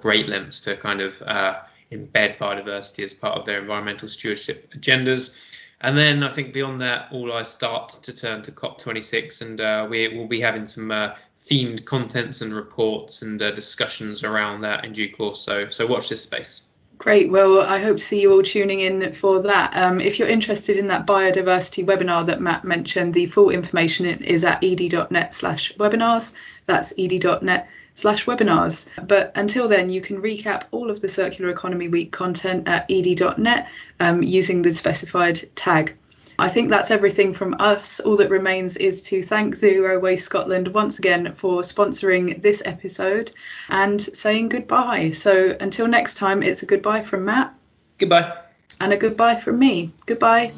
great 0.00 0.28
lengths 0.28 0.60
to 0.60 0.76
kind 0.76 1.00
of 1.00 1.20
uh, 1.22 1.58
embed 1.92 2.38
biodiversity 2.38 3.04
as 3.04 3.14
part 3.14 3.38
of 3.38 3.44
their 3.44 3.60
environmental 3.60 4.08
stewardship 4.08 4.72
agendas. 4.74 5.34
And 5.80 5.96
then 5.96 6.22
I 6.22 6.32
think 6.32 6.54
beyond 6.54 6.80
that, 6.80 7.08
all 7.12 7.32
I 7.32 7.42
start 7.42 7.98
to 8.02 8.12
turn 8.12 8.42
to 8.42 8.52
COP26, 8.52 9.42
and 9.42 9.60
uh, 9.60 9.86
we 9.88 10.08
will 10.08 10.26
be 10.26 10.40
having 10.40 10.66
some 10.66 10.90
uh, 10.90 11.14
themed 11.40 11.84
contents 11.84 12.40
and 12.40 12.54
reports 12.54 13.22
and 13.22 13.40
uh, 13.40 13.50
discussions 13.50 14.24
around 14.24 14.62
that 14.62 14.84
in 14.84 14.92
due 14.92 15.12
course. 15.12 15.40
So 15.40 15.68
so 15.68 15.86
watch 15.86 16.08
this 16.08 16.22
space. 16.22 16.62
Great. 16.98 17.30
Well, 17.30 17.60
I 17.60 17.78
hope 17.78 17.98
to 17.98 18.02
see 18.02 18.22
you 18.22 18.32
all 18.32 18.42
tuning 18.42 18.80
in 18.80 19.12
for 19.12 19.42
that. 19.42 19.76
Um, 19.76 20.00
if 20.00 20.18
you're 20.18 20.28
interested 20.28 20.76
in 20.76 20.86
that 20.88 21.06
biodiversity 21.06 21.84
webinar 21.84 22.24
that 22.26 22.40
Matt 22.40 22.64
mentioned, 22.64 23.12
the 23.12 23.26
full 23.26 23.50
information 23.50 24.06
is 24.24 24.44
at 24.44 24.64
edie.net 24.64 25.34
slash 25.34 25.74
webinars. 25.76 26.32
That's 26.64 26.92
edie.net 26.98 27.68
slash 27.94 28.24
webinars. 28.24 28.86
But 29.06 29.32
until 29.34 29.68
then, 29.68 29.90
you 29.90 30.00
can 30.00 30.22
recap 30.22 30.64
all 30.70 30.90
of 30.90 31.00
the 31.00 31.08
Circular 31.08 31.50
Economy 31.50 31.88
Week 31.88 32.10
content 32.12 32.66
at 32.66 32.90
edie.net 32.90 33.68
um, 34.00 34.22
using 34.22 34.62
the 34.62 34.72
specified 34.72 35.54
tag. 35.54 35.96
I 36.38 36.48
think 36.48 36.68
that's 36.68 36.90
everything 36.90 37.34
from 37.34 37.56
us. 37.58 38.00
All 38.00 38.16
that 38.16 38.30
remains 38.30 38.76
is 38.76 39.02
to 39.02 39.22
thank 39.22 39.56
Zero 39.56 39.98
Waste 39.98 40.26
Scotland 40.26 40.68
once 40.68 40.98
again 40.98 41.32
for 41.34 41.62
sponsoring 41.62 42.42
this 42.42 42.62
episode 42.64 43.30
and 43.68 44.00
saying 44.00 44.50
goodbye. 44.50 45.12
So 45.12 45.56
until 45.58 45.88
next 45.88 46.14
time, 46.14 46.42
it's 46.42 46.62
a 46.62 46.66
goodbye 46.66 47.02
from 47.02 47.24
Matt. 47.24 47.54
Goodbye. 47.98 48.36
And 48.80 48.92
a 48.92 48.96
goodbye 48.96 49.36
from 49.36 49.58
me. 49.58 49.92
Goodbye. 50.04 50.52